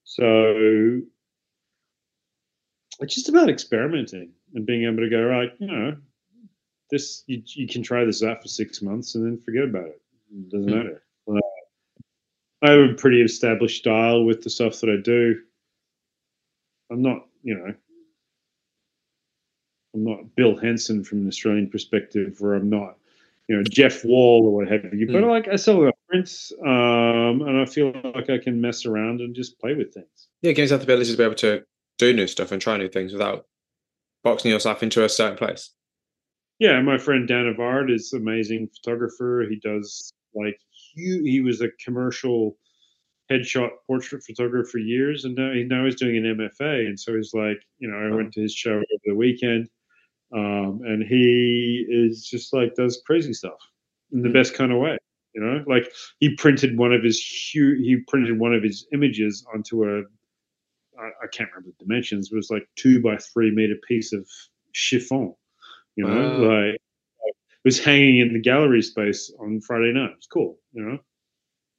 So 0.04 1.00
it's 3.00 3.14
just 3.14 3.28
about 3.28 3.48
experimenting 3.48 4.32
and 4.54 4.66
being 4.66 4.84
able 4.84 5.02
to 5.02 5.10
go 5.10 5.22
right. 5.22 5.52
You 5.58 5.66
know, 5.66 5.96
this 6.90 7.24
you, 7.26 7.42
you 7.46 7.66
can 7.66 7.82
try 7.82 8.04
this 8.04 8.22
out 8.22 8.42
for 8.42 8.48
six 8.48 8.82
months 8.82 9.14
and 9.14 9.24
then 9.24 9.38
forget 9.38 9.64
about 9.64 9.86
it. 9.86 10.02
It 10.30 10.50
doesn't 10.50 10.68
mm-hmm. 10.68 10.76
matter. 10.76 11.02
I 12.62 12.70
have 12.70 12.90
a 12.90 12.94
pretty 12.94 13.22
established 13.22 13.78
style 13.78 14.24
with 14.24 14.42
the 14.42 14.50
stuff 14.50 14.80
that 14.80 14.90
I 14.90 15.02
do. 15.02 15.40
I'm 16.90 17.02
not, 17.02 17.26
you 17.42 17.54
know, 17.56 17.74
I'm 19.94 20.04
not 20.04 20.36
Bill 20.36 20.56
Henson 20.56 21.04
from 21.04 21.22
an 21.22 21.28
Australian 21.28 21.68
perspective, 21.68 22.38
or 22.40 22.54
I'm 22.54 22.70
not, 22.70 22.96
you 23.48 23.56
know, 23.56 23.62
Jeff 23.64 24.04
Wall 24.04 24.46
or 24.46 24.54
what 24.54 24.68
have 24.68 24.94
you. 24.94 25.06
Mm. 25.06 25.12
But 25.12 25.22
like 25.24 25.48
I 25.48 25.56
sell 25.56 25.90
prints, 26.08 26.52
um, 26.64 27.42
and 27.42 27.60
I 27.60 27.64
feel 27.64 27.92
like 28.14 28.30
I 28.30 28.38
can 28.38 28.60
mess 28.60 28.86
around 28.86 29.20
and 29.20 29.34
just 29.34 29.58
play 29.58 29.74
with 29.74 29.92
things. 29.92 30.28
Yeah, 30.42 30.50
it 30.50 30.54
gives 30.54 30.70
you 30.70 30.76
the 30.76 30.84
ability 30.84 31.10
to 31.10 31.16
be 31.16 31.24
able 31.24 31.34
to 31.36 31.62
do 31.98 32.12
new 32.12 32.26
stuff 32.26 32.52
and 32.52 32.60
try 32.60 32.76
new 32.76 32.88
things 32.88 33.12
without 33.12 33.46
boxing 34.22 34.50
yourself 34.50 34.82
into 34.82 35.04
a 35.04 35.08
certain 35.08 35.36
place. 35.36 35.70
Yeah, 36.58 36.80
my 36.80 36.98
friend 36.98 37.26
Dan 37.26 37.52
Avard 37.52 37.92
is 37.92 38.12
amazing 38.12 38.68
photographer. 38.68 39.44
He 39.48 39.56
does 39.56 40.12
like 40.34 40.60
he, 40.94 41.20
he 41.24 41.40
was 41.40 41.60
a 41.60 41.68
commercial 41.84 42.56
headshot 43.30 43.70
portrait 43.86 44.22
photographer 44.24 44.68
for 44.68 44.78
years, 44.78 45.24
and 45.24 45.34
now, 45.34 45.52
he, 45.52 45.64
now 45.64 45.84
he's 45.84 45.96
doing 45.96 46.16
an 46.16 46.36
MFA. 46.36 46.86
And 46.86 46.98
so 46.98 47.16
he's 47.16 47.32
like, 47.34 47.58
you 47.78 47.88
know, 47.88 47.96
I 47.96 48.14
went 48.14 48.32
to 48.34 48.42
his 48.42 48.54
show 48.54 48.74
over 48.74 48.84
the 49.04 49.14
weekend, 49.14 49.68
um, 50.34 50.80
and 50.84 51.02
he 51.02 51.86
is 51.88 52.26
just 52.26 52.52
like 52.52 52.74
does 52.74 53.02
crazy 53.06 53.32
stuff 53.32 53.58
in 54.12 54.22
the 54.22 54.28
mm. 54.28 54.34
best 54.34 54.54
kind 54.54 54.72
of 54.72 54.78
way. 54.78 54.98
You 55.34 55.40
know, 55.40 55.64
like 55.66 55.90
he 56.18 56.36
printed 56.36 56.76
one 56.76 56.92
of 56.92 57.02
his 57.02 57.18
huge, 57.18 57.78
he 57.78 57.96
printed 58.06 58.38
one 58.38 58.52
of 58.52 58.62
his 58.62 58.86
images 58.92 59.46
onto 59.54 59.84
a 59.84 60.02
I, 60.98 61.06
I 61.24 61.26
can't 61.32 61.50
remember 61.50 61.74
the 61.78 61.84
dimensions. 61.84 62.30
It 62.30 62.36
was 62.36 62.50
like 62.50 62.68
two 62.76 63.00
by 63.00 63.16
three 63.16 63.50
meter 63.50 63.76
piece 63.88 64.12
of 64.12 64.28
chiffon. 64.72 65.34
You 65.96 66.06
know, 66.06 66.38
wow. 66.40 66.68
like 66.70 66.81
was 67.64 67.82
hanging 67.82 68.18
in 68.18 68.32
the 68.32 68.40
gallery 68.40 68.82
space 68.82 69.32
on 69.40 69.60
Friday 69.60 69.92
night. 69.92 70.12
It's 70.16 70.26
cool. 70.26 70.58
You 70.72 70.82
know, 70.84 70.98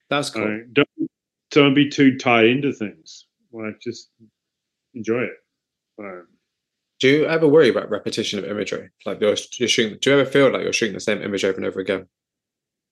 that's 0.10 0.30
cool. 0.30 0.43
Uh, 0.43 0.65
don't 0.72 1.10
don't 1.51 1.73
be 1.73 1.89
too 1.89 2.18
tied 2.18 2.45
into 2.45 2.73
things. 2.73 3.26
Like 3.51 3.80
just 3.81 4.10
enjoy 4.93 5.23
it. 5.23 5.38
Um, 5.99 6.27
do 6.99 7.10
you 7.10 7.26
ever 7.26 7.47
worry 7.47 7.69
about 7.69 7.89
repetition 7.89 8.39
of 8.39 8.45
imagery? 8.45 8.89
Like 9.05 9.19
you're, 9.19 9.35
you're 9.57 9.68
shooting. 9.68 9.97
Do 10.01 10.10
you 10.10 10.19
ever 10.19 10.30
feel 10.30 10.51
like 10.51 10.64
you're 10.64 10.73
shooting 10.73 10.93
the 10.93 11.01
same 11.01 11.22
image 11.22 11.43
over 11.43 11.57
and 11.57 11.65
over 11.65 11.80
again? 11.80 12.07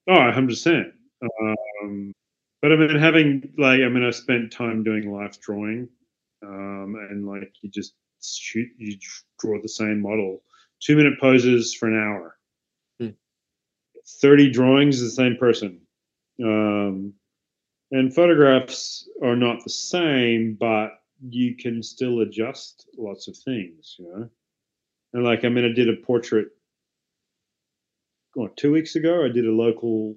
Oh, 0.09 0.19
100 0.19 0.47
percent. 0.49 0.87
Um, 1.23 2.11
but 2.61 2.71
I 2.71 2.75
mean, 2.75 2.97
having 2.97 3.53
like, 3.57 3.81
I 3.81 3.87
mean, 3.87 4.03
I 4.03 4.11
spent 4.11 4.51
time 4.51 4.83
doing 4.83 5.11
life 5.11 5.39
drawing, 5.39 5.87
um, 6.43 6.95
and 7.09 7.25
like 7.25 7.53
you 7.61 7.69
just 7.69 7.93
shoot, 8.21 8.67
you 8.77 8.97
draw 9.39 9.61
the 9.61 9.69
same 9.69 10.01
model, 10.01 10.43
two 10.81 10.95
minute 10.95 11.19
poses 11.19 11.73
for 11.73 11.87
an 11.87 11.97
hour. 11.97 12.37
30 14.19 14.51
drawings 14.51 15.01
the 15.01 15.09
same 15.09 15.37
person. 15.37 15.81
Um, 16.43 17.13
and 17.91 18.13
photographs 18.13 19.07
are 19.21 19.35
not 19.35 19.63
the 19.63 19.69
same, 19.69 20.57
but 20.59 21.01
you 21.29 21.55
can 21.55 21.83
still 21.83 22.21
adjust 22.21 22.87
lots 22.97 23.27
of 23.27 23.37
things, 23.37 23.95
you 23.99 24.05
know. 24.05 24.29
And 25.13 25.23
like, 25.23 25.43
I 25.43 25.49
mean, 25.49 25.65
I 25.65 25.73
did 25.73 25.89
a 25.89 25.97
portrait. 26.05 26.47
What, 28.33 28.55
two 28.55 28.71
weeks 28.71 28.95
ago, 28.95 29.25
I 29.25 29.29
did 29.29 29.45
a 29.45 29.51
local, 29.51 30.15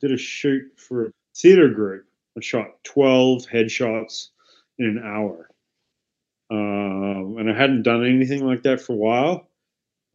did 0.00 0.12
a 0.12 0.18
shoot 0.18 0.64
for 0.76 1.06
a 1.06 1.10
theater 1.34 1.68
group. 1.68 2.04
I 2.36 2.42
shot 2.42 2.84
twelve 2.84 3.46
headshots 3.46 4.28
in 4.78 4.84
an 4.86 5.02
hour, 5.02 5.48
um, 6.50 7.36
and 7.38 7.50
I 7.50 7.56
hadn't 7.58 7.82
done 7.82 8.04
anything 8.04 8.44
like 8.44 8.62
that 8.64 8.82
for 8.82 8.92
a 8.92 8.96
while. 8.96 9.48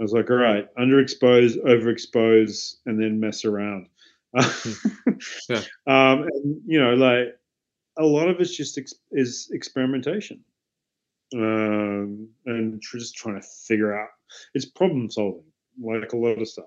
I 0.02 0.04
was 0.04 0.14
like, 0.14 0.32
all 0.32 0.38
right, 0.38 0.68
underexpose, 0.80 1.64
overexpose, 1.64 2.78
and 2.88 3.00
then 3.00 3.20
mess 3.20 3.46
around. 3.46 3.88
yeah. 4.34 5.62
um, 5.86 6.24
and, 6.24 6.62
you 6.66 6.82
know, 6.82 6.96
like 6.96 7.38
a 8.00 8.04
lot 8.04 8.28
of 8.28 8.40
it's 8.40 8.58
just 8.58 8.80
ex- 8.80 8.96
is 9.12 9.52
experimentation 9.54 10.44
um, 11.36 12.28
and 12.48 12.82
just 12.82 13.14
trying 13.14 13.40
to 13.40 13.48
figure 13.68 13.96
out. 13.96 14.10
It's 14.56 14.66
problem 14.66 15.12
solving, 15.12 15.44
like 15.80 16.14
a 16.14 16.18
lot 16.18 16.42
of 16.42 16.48
stuff. 16.48 16.66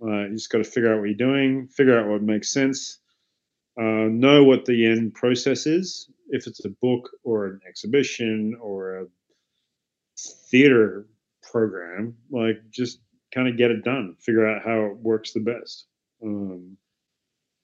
Uh, 0.00 0.26
you 0.26 0.34
just 0.34 0.52
got 0.52 0.58
to 0.58 0.64
figure 0.64 0.94
out 0.94 1.00
what 1.00 1.08
you're 1.08 1.14
doing, 1.16 1.66
figure 1.66 1.98
out 1.98 2.08
what 2.08 2.22
makes 2.22 2.52
sense, 2.52 2.98
uh, 3.80 3.82
know 3.82 4.44
what 4.44 4.64
the 4.64 4.86
end 4.86 5.12
process 5.12 5.66
is. 5.66 6.08
If 6.28 6.46
it's 6.46 6.64
a 6.64 6.70
book 6.80 7.10
or 7.24 7.46
an 7.46 7.60
exhibition 7.68 8.56
or 8.60 9.00
a 9.00 9.06
theater 10.48 11.08
program, 11.50 12.16
like 12.30 12.58
just 12.70 13.00
kind 13.34 13.48
of 13.48 13.56
get 13.56 13.70
it 13.70 13.84
done, 13.84 14.16
figure 14.20 14.46
out 14.46 14.64
how 14.64 14.84
it 14.86 14.96
works 14.96 15.32
the 15.32 15.40
best. 15.40 15.86
Um, 16.22 16.76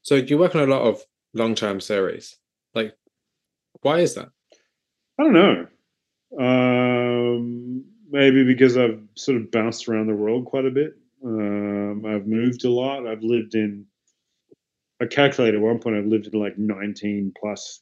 so 0.02 0.16
you 0.16 0.38
work 0.38 0.54
on 0.54 0.62
a 0.62 0.66
lot 0.66 0.82
of 0.82 1.04
long-term 1.34 1.80
series. 1.80 2.36
Like, 2.74 2.94
why 3.80 4.00
is 4.00 4.14
that? 4.14 4.30
I 5.18 5.22
don't 5.22 5.32
know. 5.32 5.66
Um, 6.38 7.84
maybe 8.10 8.44
because 8.44 8.76
I've 8.76 9.00
sort 9.14 9.38
of 9.38 9.50
bounced 9.50 9.88
around 9.88 10.06
the 10.06 10.14
world 10.14 10.46
quite 10.46 10.66
a 10.66 10.70
bit. 10.70 10.94
Um, 11.24 12.04
I've 12.04 12.26
moved 12.26 12.64
a 12.64 12.70
lot. 12.70 13.06
I've 13.06 13.22
lived 13.22 13.54
in. 13.54 13.86
I 15.00 15.06
calculated 15.06 15.56
at 15.56 15.62
one 15.62 15.78
point 15.78 15.96
I've 15.96 16.06
lived 16.06 16.28
in 16.28 16.38
like 16.38 16.58
19 16.58 17.32
plus 17.38 17.80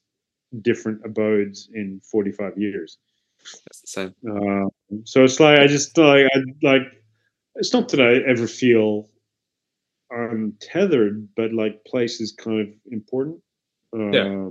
different 0.63 1.03
abodes 1.05 1.69
in 1.73 2.01
45 2.11 2.57
years. 2.57 2.99
That's 3.45 3.81
the 3.81 3.87
same. 3.87 4.15
Uh, 4.29 4.69
so 5.05 5.25
it's 5.25 5.41
like 5.41 5.59
I 5.59 5.67
just 5.67 5.97
like 5.97 6.27
I 6.35 6.39
like. 6.63 6.83
It's 7.57 7.73
not 7.73 7.89
that 7.91 8.01
I 8.01 8.29
ever 8.31 8.47
feel 8.47 9.09
I'm 10.13 10.57
tethered, 10.61 11.29
but 11.37 11.53
like 11.53 11.85
place 11.85 12.21
is 12.21 12.33
kind 12.33 12.61
of 12.61 12.69
important. 12.91 13.41
Um, 13.93 14.13
yeah. 14.13 14.49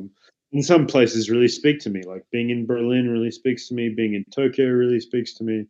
And 0.52 0.66
some 0.66 0.88
places 0.88 1.30
really 1.30 1.48
speak 1.48 1.80
to 1.82 1.90
me. 1.90 2.02
Like 2.03 2.26
being 2.32 2.49
in 2.49 2.66
Berlin 2.66 3.10
really 3.10 3.32
speaks 3.32 3.68
to 3.68 3.76
me. 3.76 3.90
Being 3.90 4.16
in 4.16 4.26
Tokyo 4.32 4.68
really 4.68 4.99
speaks 4.99 5.34
to 5.36 5.44
me. 5.44 5.66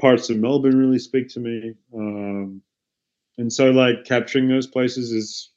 Parts 0.00 0.30
of 0.30 0.36
Melbourne 0.36 0.78
really 0.78 0.98
speak 0.98 1.28
to 1.30 1.40
me. 1.40 1.74
Um, 1.94 2.62
and 3.38 3.52
so, 3.52 3.70
like 3.70 4.04
capturing 4.04 4.48
those 4.48 4.66
places 4.66 5.12
is 5.12 5.50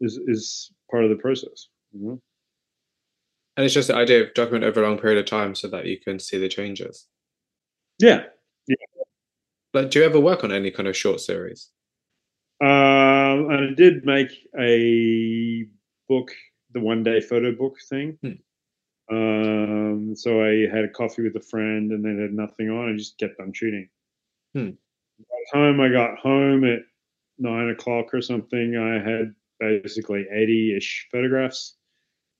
is 0.00 0.18
is 0.26 0.72
part 0.90 1.04
of 1.04 1.10
the 1.10 1.16
process. 1.16 1.68
You 1.92 2.06
know? 2.06 2.20
And 3.58 3.64
it's 3.64 3.74
just 3.74 3.88
the 3.88 3.96
idea 3.96 4.22
of 4.22 4.34
document 4.34 4.62
over 4.62 4.84
a 4.84 4.88
long 4.88 4.98
period 4.98 5.18
of 5.18 5.26
time 5.26 5.56
so 5.56 5.66
that 5.66 5.86
you 5.86 5.98
can 5.98 6.20
see 6.20 6.38
the 6.38 6.48
changes. 6.48 7.08
Yeah. 7.98 8.22
Yeah. 8.68 8.76
But 9.72 9.90
do 9.90 9.98
you 9.98 10.04
ever 10.04 10.20
work 10.20 10.44
on 10.44 10.52
any 10.52 10.70
kind 10.70 10.88
of 10.88 10.96
short 10.96 11.18
series? 11.18 11.68
Um, 12.62 13.50
I 13.50 13.70
did 13.76 14.04
make 14.04 14.30
a 14.56 15.66
book, 16.08 16.30
the 16.70 16.78
one 16.78 17.02
day 17.02 17.20
photo 17.20 17.50
book 17.50 17.74
thing. 17.88 18.16
Hmm. 18.22 19.16
Um, 19.16 20.14
so 20.14 20.40
I 20.40 20.68
had 20.72 20.84
a 20.84 20.90
coffee 20.90 21.22
with 21.22 21.34
a 21.34 21.44
friend 21.44 21.90
and 21.90 22.04
then 22.04 22.20
had 22.20 22.32
nothing 22.32 22.70
on. 22.70 22.94
I 22.94 22.96
just 22.96 23.18
kept 23.18 23.40
on 23.40 23.52
shooting. 23.52 23.88
Hmm. 24.54 24.70
By 25.18 25.24
the 25.30 25.58
time 25.58 25.80
I 25.80 25.88
got 25.88 26.16
home 26.20 26.62
at 26.62 26.82
nine 27.40 27.70
o'clock 27.70 28.14
or 28.14 28.22
something, 28.22 28.76
I 28.76 29.02
had 29.02 29.34
basically 29.58 30.26
80 30.30 30.76
ish 30.76 31.08
photographs. 31.10 31.77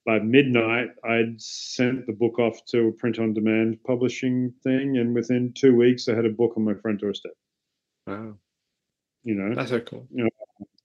By 0.05 0.19
midnight, 0.19 0.89
I'd 1.03 1.39
sent 1.41 2.07
the 2.07 2.13
book 2.13 2.39
off 2.39 2.65
to 2.67 2.87
a 2.87 2.91
print 2.91 3.19
on 3.19 3.33
demand 3.33 3.83
publishing 3.83 4.53
thing. 4.63 4.97
And 4.97 5.13
within 5.13 5.53
two 5.53 5.75
weeks, 5.75 6.07
I 6.07 6.15
had 6.15 6.25
a 6.25 6.29
book 6.29 6.53
on 6.57 6.63
my 6.63 6.73
front 6.73 7.01
doorstep. 7.01 7.33
Wow. 8.07 8.35
You 9.23 9.35
know, 9.35 9.53
that's 9.53 9.69
so 9.69 9.81
cool. 9.81 10.07
You 10.11 10.23
know, 10.23 10.29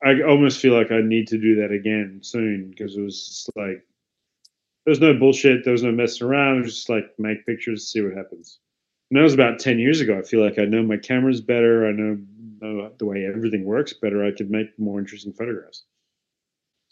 I 0.03 0.23
almost 0.23 0.61
feel 0.61 0.75
like 0.75 0.91
I 0.91 1.01
need 1.01 1.29
to 1.29 1.39
do 1.39 1.55
that 1.57 1.73
again 1.73 2.21
soon 2.23 2.71
because 2.71 2.97
it 2.97 3.01
was 3.01 3.27
just 3.27 3.51
like 3.57 3.87
there 4.85 4.91
was 4.91 5.01
no 5.01 5.15
bullshit, 5.15 5.65
there 5.65 5.73
was 5.73 5.83
no 5.83 5.93
messing 5.93 6.27
around. 6.27 6.59
It 6.59 6.65
was 6.65 6.75
just 6.75 6.89
like 6.91 7.07
make 7.19 7.47
pictures, 7.47 7.91
see 7.91 8.03
what 8.03 8.17
happens. 8.17 8.59
And 9.11 9.19
that 9.19 9.23
was 9.23 9.35
about 9.35 9.59
ten 9.61 9.79
years 9.79 10.01
ago. 10.01 10.19
I 10.19 10.23
feel 10.23 10.45
like 10.45 10.59
I 10.59 10.65
know 10.65 10.83
my 10.83 10.97
cameras 10.97 11.41
better. 11.41 11.87
I 11.87 11.93
know, 11.93 12.19
know 12.61 12.93
the 12.99 13.07
way 13.07 13.25
everything 13.25 13.65
works 13.65 13.95
better. 13.95 14.25
I 14.25 14.33
could 14.33 14.51
make 14.51 14.79
more 14.79 14.99
interesting 14.99 15.33
photographs. 15.33 15.85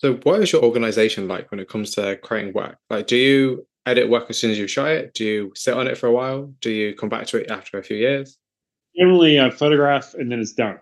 So, 0.03 0.15
what 0.24 0.43
is 0.43 0.51
your 0.51 0.65
organization 0.65 1.29
like 1.29 1.49
when 1.53 1.61
it 1.61 1.69
comes 1.69 1.93
to 1.93 2.16
creating 2.16 2.55
work? 2.55 2.77
Like, 2.91 3.07
do 3.07 3.16
you 3.16 3.65
edit 3.87 4.11
work 4.11 4.29
as 4.31 4.37
soon 4.37 4.51
as 4.51 4.59
you 4.59 4.66
shot 4.66 4.89
it? 4.89 5.15
Do 5.15 5.24
you 5.24 5.53
sit 5.55 5.74
on 5.74 5.87
it 5.87 5.97
for 5.97 6.09
a 6.09 6.12
while? 6.12 6.53
Do 6.61 6.73
you 6.73 6.93
come 6.93 7.09
back 7.09 7.27
to 7.29 7.37
it 7.37 7.53
after 7.53 7.79
a 7.79 7.85
few 7.85 7.97
years? 7.97 8.37
Generally, 8.99 9.41
I 9.41 9.51
photograph 9.51 10.15
and 10.15 10.31
then 10.31 10.41
it's 10.41 10.55
done. 10.55 10.81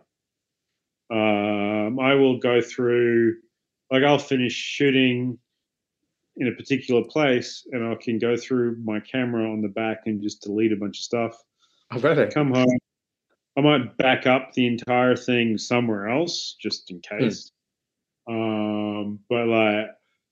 Um, 1.11 2.01
I 2.01 2.15
will 2.15 2.39
go 2.39 2.63
through, 2.63 3.37
like, 3.91 4.05
I'll 4.05 4.19
finish 4.19 4.55
shooting 4.55 5.39
in 6.39 6.49
a 6.49 6.53
particular 6.53 7.05
place 7.05 7.67
and 7.73 7.85
I 7.87 7.97
can 7.97 8.19
go 8.19 8.39
through 8.39 8.79
my 8.83 9.01
camera 9.01 9.53
on 9.53 9.61
the 9.61 9.69
back 9.69 9.99
and 10.07 10.23
just 10.23 10.41
delete 10.41 10.73
a 10.73 10.77
bunch 10.77 10.99
of 10.99 11.05
stuff. 11.05 11.37
Oh, 11.93 11.99
really? 11.99 12.31
Come 12.31 12.55
home. 12.55 12.79
I 13.59 13.61
might 13.61 13.99
back 13.99 14.27
up 14.27 14.55
the 14.55 14.67
entire 14.67 15.15
thing 15.15 15.59
somewhere 15.59 16.09
else 16.09 16.57
just 16.59 16.91
in 16.91 17.01
case. 17.01 17.53
Um, 18.29 19.21
but 19.29 19.47
like, 19.47 19.87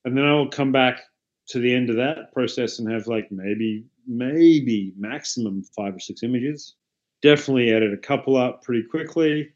and 0.04 0.16
then 0.16 0.24
I'll 0.24 0.48
come 0.48 0.72
back 0.72 1.00
to 1.48 1.58
the 1.58 1.74
end 1.74 1.90
of 1.90 1.96
that 1.96 2.32
process 2.32 2.78
and 2.78 2.90
have 2.90 3.06
like 3.06 3.30
maybe, 3.30 3.84
maybe 4.06 4.92
maximum 4.98 5.62
five 5.76 5.96
or 5.96 6.00
six 6.00 6.22
images. 6.22 6.74
Definitely 7.22 7.70
edit 7.70 7.92
a 7.92 7.96
couple 7.96 8.36
up 8.36 8.62
pretty 8.62 8.86
quickly. 8.88 9.50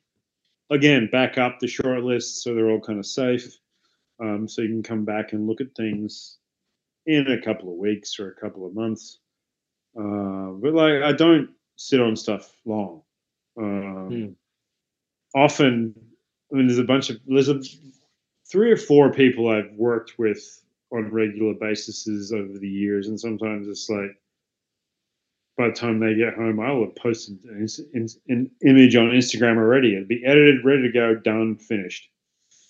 Again, 0.70 1.08
back 1.12 1.38
up 1.38 1.58
the 1.60 1.68
short 1.68 2.02
list 2.02 2.42
so 2.42 2.54
they're 2.54 2.70
all 2.70 2.80
kind 2.80 2.98
of 2.98 3.06
safe. 3.06 3.58
Um, 4.20 4.48
so 4.48 4.62
you 4.62 4.68
can 4.68 4.82
come 4.82 5.04
back 5.04 5.32
and 5.32 5.46
look 5.46 5.60
at 5.60 5.74
things 5.76 6.38
in 7.06 7.26
a 7.28 7.42
couple 7.42 7.70
of 7.70 7.78
weeks 7.78 8.18
or 8.18 8.28
a 8.30 8.40
couple 8.40 8.66
of 8.66 8.74
months. 8.74 9.18
Uh, 9.98 10.52
but 10.60 10.72
like, 10.72 11.02
I 11.02 11.12
don't 11.12 11.50
sit 11.76 12.00
on 12.00 12.16
stuff 12.16 12.52
long. 12.64 13.02
Um, 13.58 14.08
hmm. 14.08 15.38
Often, 15.38 15.94
I 16.52 16.56
mean, 16.56 16.66
there's 16.66 16.78
a 16.78 16.84
bunch 16.84 17.10
of 17.10 17.18
there's 17.26 17.48
a 17.48 17.60
three 18.52 18.70
or 18.70 18.76
four 18.76 19.10
people 19.10 19.48
I've 19.48 19.72
worked 19.72 20.18
with 20.18 20.62
on 20.92 21.10
regular 21.10 21.54
basis 21.54 22.32
over 22.32 22.58
the 22.58 22.68
years, 22.68 23.08
and 23.08 23.18
sometimes 23.18 23.66
it's 23.66 23.88
like 23.88 24.14
by 25.56 25.68
the 25.68 25.74
time 25.74 25.98
they 25.98 26.14
get 26.14 26.34
home, 26.34 26.60
I 26.60 26.70
will 26.72 26.86
have 26.86 26.96
posted 26.96 27.42
an, 27.44 27.66
an 28.28 28.50
image 28.64 28.94
on 28.94 29.08
Instagram 29.08 29.56
already. 29.56 29.94
It'd 29.94 30.08
be 30.08 30.24
edited, 30.24 30.64
ready 30.64 30.82
to 30.82 30.92
go, 30.92 31.14
done, 31.14 31.56
finished. 31.56 32.08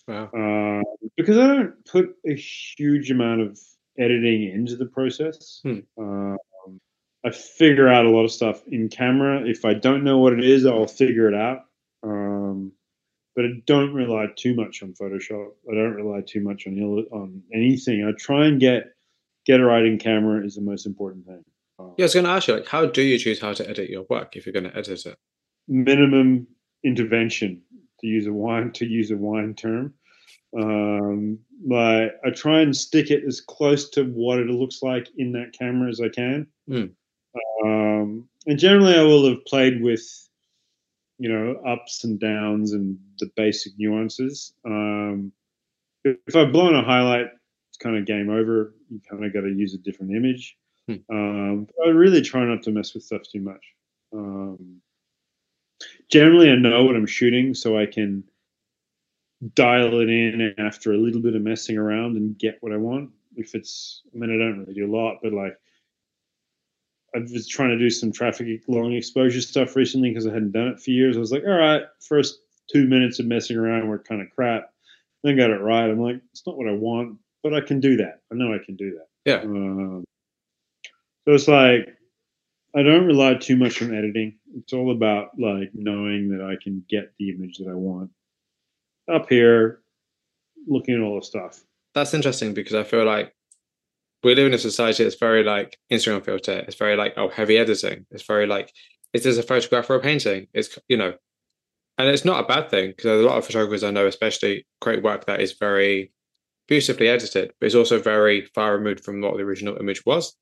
Wow. 0.07 0.25
Uh, 0.27 1.07
because 1.17 1.39
I 1.39 1.47
don't 1.47 1.85
put 1.85 2.17
a 2.27 2.35
huge 2.35 3.11
amount 3.11 3.41
of 3.41 3.59
editing 3.99 4.49
into 4.53 4.77
the 4.77 4.87
process. 4.87 5.61
Hmm. 5.63 5.81
Um, 5.99 6.39
I 7.25 7.31
figure 7.31 7.89
out 7.89 8.05
a 8.05 8.11
lot 8.11 8.25
of 8.25 8.33
stuff 8.33 8.63
in 8.67 8.89
camera. 8.89 9.47
If 9.47 9.65
I 9.65 9.75
don't 9.75 10.03
know 10.03 10.19
what 10.19 10.33
it 10.33 10.45
is, 10.45 10.67
I'll 10.67 10.87
figure 10.87 11.29
it 11.29 11.35
out. 11.35 11.67
Um, 12.03 12.73
but 13.35 13.45
I 13.45 13.49
don't 13.67 13.95
rely 13.95 14.27
too 14.37 14.55
much 14.55 14.83
on 14.83 14.93
Photoshop. 14.93 15.51
I 15.71 15.75
don't 15.75 15.95
rely 15.95 16.21
too 16.27 16.41
much 16.41 16.67
on 16.67 16.79
on 17.13 17.43
anything. 17.53 18.05
I 18.05 18.13
try 18.19 18.47
and 18.47 18.61
get 18.61 18.85
get 19.47 19.61
it 19.61 19.65
right 19.65 19.85
in 19.85 19.99
camera 19.99 20.45
is 20.45 20.55
the 20.57 20.63
most 20.63 20.87
important 20.87 21.27
thing. 21.27 21.45
Um, 21.79 21.95
yeah, 21.99 22.05
I 22.05 22.07
was 22.07 22.15
going 22.15 22.27
to 22.27 22.31
ask 22.31 22.49
you, 22.49 22.55
like, 22.55 22.69
how 22.69 22.87
do 22.87 23.03
you 23.03 23.19
choose 23.19 23.41
how 23.41 23.53
to 23.53 23.69
edit 23.69 23.91
your 23.91 24.05
work 24.09 24.37
if 24.37 24.47
you're 24.47 24.53
going 24.53 24.71
to 24.71 24.77
edit 24.77 25.05
it? 25.07 25.19
Minimum 25.69 26.47
intervention, 26.85 27.61
to 28.01 28.07
use 28.07 28.27
a 28.27 28.33
wine 28.33 28.73
to 28.73 28.87
use 28.87 29.11
a 29.11 29.17
wine 29.17 29.55
term. 29.55 29.95
Um, 30.59 31.39
like 31.67 32.13
I 32.25 32.31
try 32.31 32.61
and 32.61 32.77
stick 32.77 33.11
it 33.11 33.25
as 33.27 33.41
close 33.41 33.89
to 33.91 34.05
what 34.05 34.39
it 34.39 34.49
looks 34.49 34.83
like 34.83 35.09
in 35.17 35.33
that 35.33 35.55
camera 35.59 35.89
as 35.89 36.01
I 36.01 36.09
can. 36.09 36.47
Mm. 36.69 36.91
Um, 37.65 38.29
and 38.47 38.59
generally, 38.59 38.95
I 38.95 39.03
will 39.03 39.29
have 39.29 39.45
played 39.47 39.83
with, 39.83 40.03
you 41.19 41.29
know, 41.29 41.61
ups 41.67 42.05
and 42.05 42.19
downs 42.19 42.73
and 42.73 42.99
the 43.19 43.31
basic 43.37 43.73
nuances. 43.79 44.55
Um, 44.65 45.33
if 46.05 46.35
I've 46.35 46.53
blown 46.53 46.75
a 46.75 46.83
highlight, 46.83 47.27
it's 47.69 47.79
kind 47.79 47.97
of 47.97 48.07
game 48.07 48.31
over. 48.31 48.75
You 48.91 49.01
kind 49.09 49.25
of 49.25 49.33
got 49.33 49.43
to 49.43 49.53
use 49.53 49.75
a 49.75 49.79
different 49.79 50.13
image. 50.13 50.57
Hmm. 50.89 50.97
Um, 51.11 51.69
I 51.85 51.91
really 51.91 52.23
try 52.23 52.45
not 52.45 52.63
to 52.65 52.73
mess 52.73 52.95
with 52.95 53.05
stuff 53.05 53.23
too 53.31 53.41
much. 53.41 53.65
Um, 54.13 54.81
generally, 56.11 56.51
I 56.51 56.57
know 56.57 56.85
what 56.85 56.97
I'm 56.97 57.07
shooting, 57.07 57.55
so 57.55 57.79
I 57.79 57.87
can 57.87 58.25
dial 59.55 60.01
it 60.01 60.09
in 60.09 60.55
after 60.59 60.93
a 60.93 60.99
little 60.99 61.21
bit 61.21 61.35
of 61.35 61.43
messing 61.43 61.77
around 61.77 62.17
and 62.17 62.39
get 62.39 62.59
what 62.61 62.73
I 62.73 62.77
want. 62.77 63.11
If 63.37 63.55
it's, 63.55 64.03
I 64.15 64.19
mean, 64.19 64.35
I 64.35 64.39
don't 64.39 64.61
really 64.61 64.75
do 64.75 64.87
a 64.87 64.95
lot, 64.95 65.19
but 65.23 65.33
like 65.33 65.57
I 67.15 67.21
was 67.21 67.49
trying 67.49 67.71
to 67.71 67.79
do 67.79 67.91
some 67.91 68.13
traffic 68.13 68.63
long 68.69 68.93
exposure 68.93 69.41
stuff 69.41 69.77
recently 69.77 70.11
because 70.11 70.27
I 70.27 70.33
hadn't 70.33 70.53
done 70.53 70.69
it 70.69 70.81
for 70.81 70.91
years. 70.91 71.17
I 71.17 71.21
was 71.21 71.33
like, 71.33 71.45
all 71.45 71.51
right, 71.51 71.83
first 72.01 72.41
two 72.73 72.87
minutes 72.87 73.19
of 73.19 73.27
messing 73.27 73.57
around 73.57 73.89
were 73.89 73.99
kind 73.99 74.23
of 74.23 74.31
crap. 74.31 74.71
Then 75.23 75.37
got 75.37 75.51
it 75.51 75.61
right. 75.61 75.91
I'm 75.91 76.01
like, 76.01 76.21
it's 76.33 76.47
not 76.47 76.57
what 76.57 76.69
I 76.69 76.73
want, 76.73 77.19
but 77.43 77.55
I 77.55 77.61
can 77.61 77.81
do 77.81 77.97
that. 77.99 78.21
I 78.33 78.35
know 78.35 78.55
I 78.55 78.65
can 78.65 78.77
do 78.77 78.93
that. 78.93 79.07
Yeah. 79.25 79.43
Um, 79.43 80.05
so 81.25 81.35
it's 81.35 81.49
like 81.49 81.97
I 82.75 82.83
don't 82.83 83.07
rely 83.07 83.35
too 83.35 83.57
much 83.57 83.83
on 83.83 83.95
editing. 83.95 84.39
It's 84.57 84.73
all 84.73 84.91
about 84.91 85.39
like 85.39 85.71
knowing 85.75 86.31
that 86.31 86.43
I 86.45 86.57
can 86.63 86.85
get 86.89 87.13
the 87.19 87.31
image 87.31 87.59
that 87.59 87.69
I 87.69 87.75
want 87.75 88.11
up 89.13 89.29
here, 89.29 89.83
looking 90.67 90.95
at 90.95 91.01
all 91.01 91.21
the 91.21 91.27
stuff. 91.27 91.61
That's 91.95 92.15
interesting 92.15 92.55
because 92.55 92.75
I 92.75 92.85
feel 92.85 93.05
like 93.05 93.35
we 94.23 94.35
live 94.35 94.47
in 94.47 94.55
a 94.55 94.59
society 94.59 95.03
that's 95.03 95.17
very 95.17 95.43
like 95.45 95.79
Instagram 95.91 96.25
filter. 96.25 96.59
It's 96.67 96.77
very 96.77 96.97
like 96.97 97.15
oh 97.17 97.29
heavy 97.29 97.59
editing. 97.59 98.07
It's 98.11 98.27
very 98.27 98.47
like 98.47 98.73
is 99.13 99.25
this 99.25 99.39
a 99.39 99.43
photograph 99.43 99.91
or 99.91 99.97
a 99.97 100.01
painting? 100.01 100.47
It's 100.55 100.79
you 100.89 100.97
know, 100.97 101.15
and 101.99 102.09
it's 102.09 102.25
not 102.25 102.43
a 102.43 102.47
bad 102.47 102.71
thing 102.71 102.91
because 102.91 103.05
there's 103.05 103.25
a 103.25 103.29
lot 103.29 103.39
of 103.39 103.47
photographers 103.47 103.85
I 103.85 103.91
know, 103.91 104.07
especially 104.07 104.67
create 104.81 105.03
work 105.03 105.27
that 105.27 105.41
is 105.41 105.53
very 105.53 106.13
beautifully 106.69 107.09
edited, 107.09 107.53
but 107.61 107.67
it's 107.67 107.75
also 107.75 108.01
very 108.01 108.47
far 108.55 108.77
removed 108.77 109.05
from 109.05 109.21
what 109.21 109.37
the 109.37 109.43
original 109.43 109.77
image 109.79 110.05
was. 110.07 110.35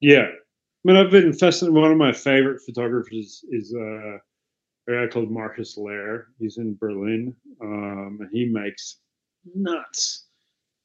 Yeah, 0.00 0.26
I 0.26 0.82
mean, 0.84 0.96
I've 0.96 1.10
been 1.10 1.32
fascinated. 1.32 1.74
One 1.74 1.90
of 1.90 1.96
my 1.96 2.12
favorite 2.12 2.60
photographers 2.66 3.44
is 3.50 3.74
uh, 3.76 4.16
a 4.88 5.06
guy 5.06 5.06
called 5.12 5.30
Marcus 5.30 5.76
Lair. 5.76 6.28
He's 6.38 6.58
in 6.58 6.76
Berlin, 6.80 7.34
um, 7.62 8.18
he 8.32 8.46
makes 8.46 8.98
nuts 9.54 10.25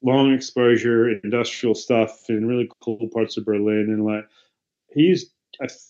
long 0.04 0.34
exposure 0.34 1.10
industrial 1.24 1.76
stuff 1.76 2.30
in 2.30 2.48
really 2.48 2.70
cool 2.82 3.08
parts 3.14 3.38
of 3.38 3.46
Berlin. 3.46 3.88
And 3.90 4.06
like, 4.06 4.26
he's, 4.90 5.32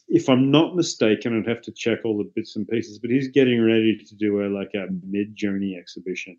if 0.08 0.28
I'm 0.30 0.52
not 0.52 0.76
mistaken, 0.76 1.38
I'd 1.38 1.50
have 1.50 1.62
to 1.64 1.72
check 1.72 2.00
all 2.04 2.18
the 2.18 2.32
bits 2.36 2.56
and 2.56 2.68
pieces, 2.68 3.00
but 3.00 3.10
he's 3.10 3.30
getting 3.30 3.62
ready 3.64 3.98
to 3.98 4.16
do 4.16 4.42
a 4.42 4.48
like 4.48 4.72
a 4.74 4.88
Midjourney 5.10 5.78
exhibition. 5.78 6.38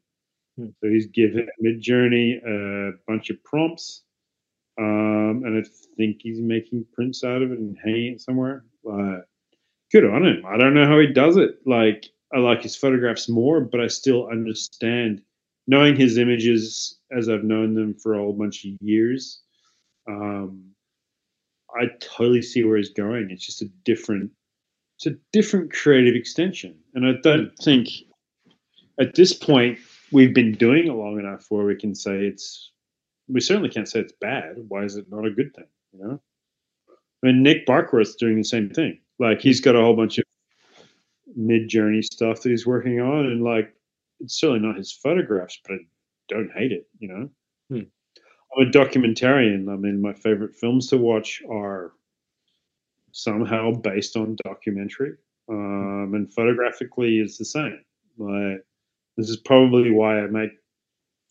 Hmm. 0.59 0.69
So 0.83 0.91
he's 0.91 1.07
given 1.07 1.49
Midjourney 1.65 2.43
a 2.45 2.93
bunch 3.07 3.31
of 3.31 3.43
prompts, 3.45 4.03
um, 4.79 5.43
and 5.45 5.65
I 5.65 5.69
think 5.97 6.19
he's 6.21 6.41
making 6.41 6.85
prints 6.93 7.25
out 7.25 7.43
of 7.43 7.53
it 7.53 7.59
and 7.59 7.77
hanging 7.83 8.15
it 8.15 8.21
somewhere. 8.21 8.65
But 8.85 9.29
good 9.93 10.05
on 10.05 10.27
him. 10.27 10.45
I 10.47 10.59
don't 10.59 10.75
know 10.75 10.87
how 10.87 10.99
he 10.99 11.07
does 11.07 11.37
it. 11.37 11.59
Like 11.65 12.07
I 12.35 12.39
like 12.39 12.63
his 12.63 12.77
photographs 12.77 13.29
more, 13.29 13.61
but 13.61 13.81
I 13.81 13.87
still 13.87 14.29
understand 14.29 15.23
knowing 15.67 15.97
his 15.97 16.19
images 16.19 16.99
as 17.17 17.29
I've 17.29 17.45
known 17.45 17.75
them 17.75 17.95
for 17.95 18.15
a 18.15 18.19
whole 18.19 18.33
bunch 18.33 18.65
of 18.65 18.73
years, 18.81 19.43
um, 20.09 20.65
I 21.75 21.87
totally 22.01 22.43
see 22.43 22.65
where 22.65 22.77
he's 22.77 22.93
going. 22.93 23.29
It's 23.31 23.47
just 23.47 23.63
a 23.63 23.69
different, 23.85 24.31
it's 24.97 25.07
a 25.07 25.19
different 25.33 25.73
creative 25.73 26.15
extension, 26.15 26.77
and 26.95 27.07
I 27.07 27.13
don't 27.23 27.53
think 27.59 27.89
at 29.01 29.15
this 29.15 29.33
point 29.33 29.79
we've 30.11 30.35
been 30.35 30.53
doing 30.53 30.87
it 30.87 30.93
long 30.93 31.19
enough 31.19 31.47
where 31.49 31.65
we 31.65 31.77
can 31.77 31.95
say 31.95 32.27
it's. 32.27 32.71
We 33.29 33.41
certainly 33.41 33.71
can't 33.71 33.89
say 33.89 34.01
it's 34.01 34.13
bad. 34.21 34.57
Why 34.69 34.83
is 34.83 34.97
it 34.97 35.07
not 35.09 35.25
a 35.25 35.31
good 35.31 35.55
thing? 35.55 35.69
You 35.93 36.05
know, 36.05 36.21
I 37.23 37.27
mean, 37.27 37.43
Nick 37.43 37.67
Barkworth's 37.67 38.17
doing 38.17 38.37
the 38.37 38.45
same 38.45 38.69
thing. 38.69 38.99
Like 39.19 39.41
he's 39.41 39.61
got 39.61 39.77
a 39.77 39.81
whole 39.81 39.97
bunch 39.97 40.19
of 40.19 40.25
Midjourney 41.39 42.05
stuff 42.05 42.43
that 42.43 42.51
he's 42.51 42.67
working 42.67 43.01
on, 43.01 43.27
and 43.27 43.43
like 43.43 43.73
it's 44.21 44.39
certainly 44.39 44.61
not 44.61 44.77
his 44.77 44.93
photographs, 44.93 45.59
but 45.67 45.75
I 45.75 45.79
don't 46.33 46.53
hate 46.57 46.73
it. 46.73 46.87
You 46.99 47.09
know, 47.09 47.29
hmm. 47.71 47.83
I'm 48.57 48.69
a 48.69 48.71
documentarian. 48.71 49.73
I 49.73 49.77
mean, 49.77 50.01
my 50.01 50.13
favorite 50.13 50.55
films 50.55 50.89
to 50.89 50.99
watch 50.99 51.43
are 51.51 51.93
somehow 53.13 53.73
based 53.73 54.17
on 54.17 54.37
documentary, 54.45 55.17
um, 55.49 56.13
and 56.15 56.33
photographically 56.33 57.19
is 57.19 57.39
the 57.39 57.45
same. 57.45 57.81
Like 58.19 58.65
this 59.17 59.29
is 59.29 59.37
probably 59.37 59.91
why 59.91 60.21
I 60.21 60.27
make 60.27 60.53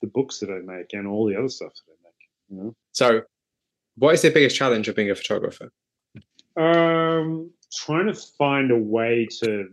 the 0.02 0.08
books 0.08 0.40
that 0.40 0.50
I 0.50 0.60
make 0.60 0.94
and 0.94 1.08
all 1.08 1.28
the 1.28 1.36
other 1.36 1.50
stuff 1.50 1.74
that 1.74 1.92
I 1.92 1.98
make. 2.04 2.14
You 2.50 2.64
know. 2.64 2.76
So, 2.92 3.22
what 3.98 4.14
is 4.14 4.22
the 4.22 4.32
biggest 4.32 4.56
challenge 4.56 4.88
of 4.88 4.96
being 4.96 5.12
a 5.12 5.16
photographer? 5.16 5.72
Um, 6.58 7.52
trying 7.74 8.08
to 8.08 8.14
find 8.14 8.72
a 8.72 8.78
way 8.78 9.28
to. 9.40 9.68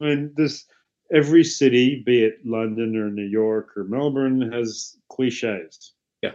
I 0.00 0.04
mean, 0.04 0.32
this 0.36 0.64
every 1.12 1.44
city, 1.44 2.02
be 2.04 2.24
it 2.24 2.44
London 2.44 2.96
or 2.96 3.10
New 3.10 3.26
York 3.26 3.76
or 3.76 3.84
Melbourne, 3.84 4.52
has 4.52 4.96
cliches. 5.10 5.92
Yeah. 6.22 6.34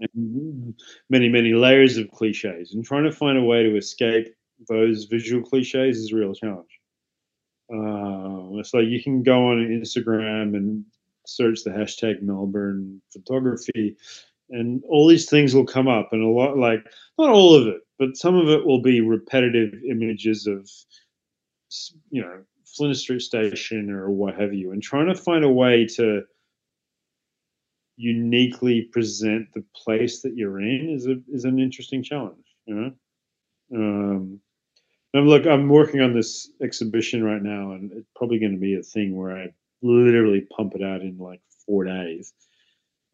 And 0.00 0.74
many, 1.10 1.28
many 1.28 1.52
layers 1.54 1.96
of 1.96 2.10
cliches. 2.10 2.74
And 2.74 2.84
trying 2.84 3.04
to 3.04 3.12
find 3.12 3.38
a 3.38 3.42
way 3.42 3.62
to 3.62 3.76
escape 3.76 4.34
those 4.68 5.04
visual 5.04 5.42
cliches 5.42 5.98
is 5.98 6.12
a 6.12 6.16
real 6.16 6.34
challenge. 6.34 6.80
Uh, 7.72 8.58
it's 8.58 8.72
like 8.72 8.86
you 8.86 9.02
can 9.02 9.22
go 9.22 9.48
on 9.48 9.58
Instagram 9.58 10.56
and 10.56 10.84
search 11.26 11.64
the 11.64 11.70
hashtag 11.70 12.22
Melbourne 12.22 13.02
photography, 13.12 13.96
and 14.50 14.82
all 14.88 15.08
these 15.08 15.28
things 15.28 15.54
will 15.54 15.66
come 15.66 15.88
up, 15.88 16.10
and 16.12 16.22
a 16.22 16.28
lot 16.28 16.56
like 16.56 16.84
not 17.18 17.28
all 17.28 17.54
of 17.54 17.66
it, 17.66 17.80
but 17.98 18.16
some 18.16 18.36
of 18.36 18.48
it 18.48 18.64
will 18.64 18.80
be 18.80 19.00
repetitive 19.00 19.74
images 19.90 20.46
of 20.46 20.70
you 22.10 22.22
know 22.22 22.44
Flinders 22.76 23.00
Street 23.00 23.22
Station 23.22 23.90
or 23.90 24.10
what 24.10 24.38
have 24.40 24.54
you, 24.54 24.72
and 24.72 24.82
trying 24.82 25.06
to 25.06 25.14
find 25.14 25.44
a 25.44 25.50
way 25.50 25.86
to 25.96 26.22
uniquely 27.96 28.82
present 28.92 29.48
the 29.54 29.64
place 29.74 30.20
that 30.22 30.36
you're 30.36 30.60
in 30.60 30.90
is 30.90 31.06
a 31.06 31.16
is 31.32 31.44
an 31.44 31.58
interesting 31.58 32.02
challenge. 32.02 32.44
You 32.66 32.74
know, 32.74 32.92
um, 33.74 34.40
look, 35.14 35.46
I'm 35.46 35.68
working 35.68 36.00
on 36.00 36.14
this 36.14 36.50
exhibition 36.62 37.24
right 37.24 37.42
now, 37.42 37.72
and 37.72 37.92
it's 37.92 38.08
probably 38.14 38.38
going 38.38 38.52
to 38.52 38.60
be 38.60 38.74
a 38.74 38.82
thing 38.82 39.16
where 39.16 39.36
I 39.36 39.46
literally 39.82 40.46
pump 40.56 40.74
it 40.74 40.82
out 40.82 41.00
in 41.00 41.18
like 41.18 41.40
four 41.64 41.84
days. 41.84 42.32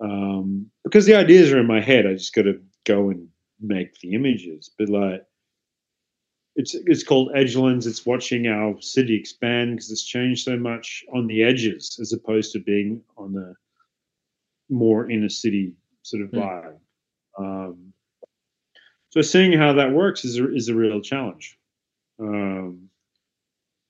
Um, 0.00 0.70
because 0.84 1.06
the 1.06 1.14
ideas 1.14 1.52
are 1.52 1.60
in 1.60 1.66
my 1.66 1.80
head, 1.80 2.06
I 2.06 2.14
just 2.14 2.34
got 2.34 2.42
to 2.42 2.60
go 2.84 3.10
and 3.10 3.28
make 3.60 3.98
the 4.00 4.14
images. 4.14 4.70
But 4.76 4.88
like, 4.88 5.24
it's 6.54 6.74
it's 6.74 7.02
called 7.02 7.32
Edgelands. 7.34 7.86
It's 7.86 8.04
watching 8.04 8.46
our 8.46 8.80
city 8.80 9.16
expand 9.16 9.76
because 9.76 9.90
it's 9.90 10.04
changed 10.04 10.44
so 10.44 10.56
much 10.56 11.04
on 11.12 11.26
the 11.26 11.42
edges 11.42 11.98
as 12.00 12.12
opposed 12.12 12.52
to 12.52 12.60
being 12.60 13.02
on 13.16 13.32
the 13.32 13.54
more 14.68 15.10
inner 15.10 15.28
city 15.28 15.74
sort 16.02 16.22
of 16.22 16.30
hmm. 16.30 16.38
vibe. 16.38 16.78
Mm. 17.38 17.68
Um, 17.68 17.92
so 19.10 19.20
seeing 19.20 19.52
how 19.52 19.74
that 19.74 19.92
works 19.92 20.24
is 20.24 20.38
a, 20.38 20.54
is 20.54 20.68
a 20.68 20.74
real 20.74 21.00
challenge. 21.00 21.58
Um, 22.18 22.88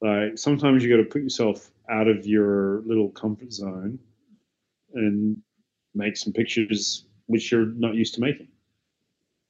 like 0.01 0.37
sometimes 0.37 0.83
you 0.83 0.91
got 0.91 1.03
to 1.03 1.09
put 1.09 1.23
yourself 1.23 1.71
out 1.89 2.09
of 2.09 2.27
your 2.27 2.83
little 2.83 3.09
comfort 3.11 3.53
zone 3.53 3.99
and 4.95 5.37
make 5.95 6.17
some 6.17 6.33
pictures 6.33 7.07
which 7.27 7.53
you're 7.53 7.67
not 7.67 7.95
used 7.95 8.15
to 8.15 8.21
making. 8.21 8.49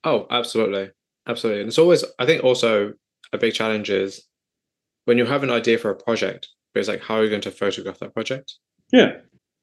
Oh, 0.04 0.26
absolutely, 0.30 0.90
absolutely. 1.26 1.62
And 1.62 1.68
it's 1.68 1.78
always, 1.78 2.04
I 2.18 2.26
think, 2.26 2.44
also 2.44 2.92
a 3.32 3.38
big 3.38 3.54
challenge 3.54 3.90
is 3.90 4.22
when 5.04 5.18
you 5.18 5.26
have 5.26 5.42
an 5.42 5.50
idea 5.50 5.78
for 5.78 5.90
a 5.90 5.96
project, 5.96 6.48
but 6.72 6.80
it's 6.80 6.88
like, 6.88 7.02
how 7.02 7.16
are 7.16 7.24
you 7.24 7.30
going 7.30 7.42
to 7.42 7.50
photograph 7.50 7.98
that 7.98 8.14
project? 8.14 8.54
Yeah, 8.92 9.12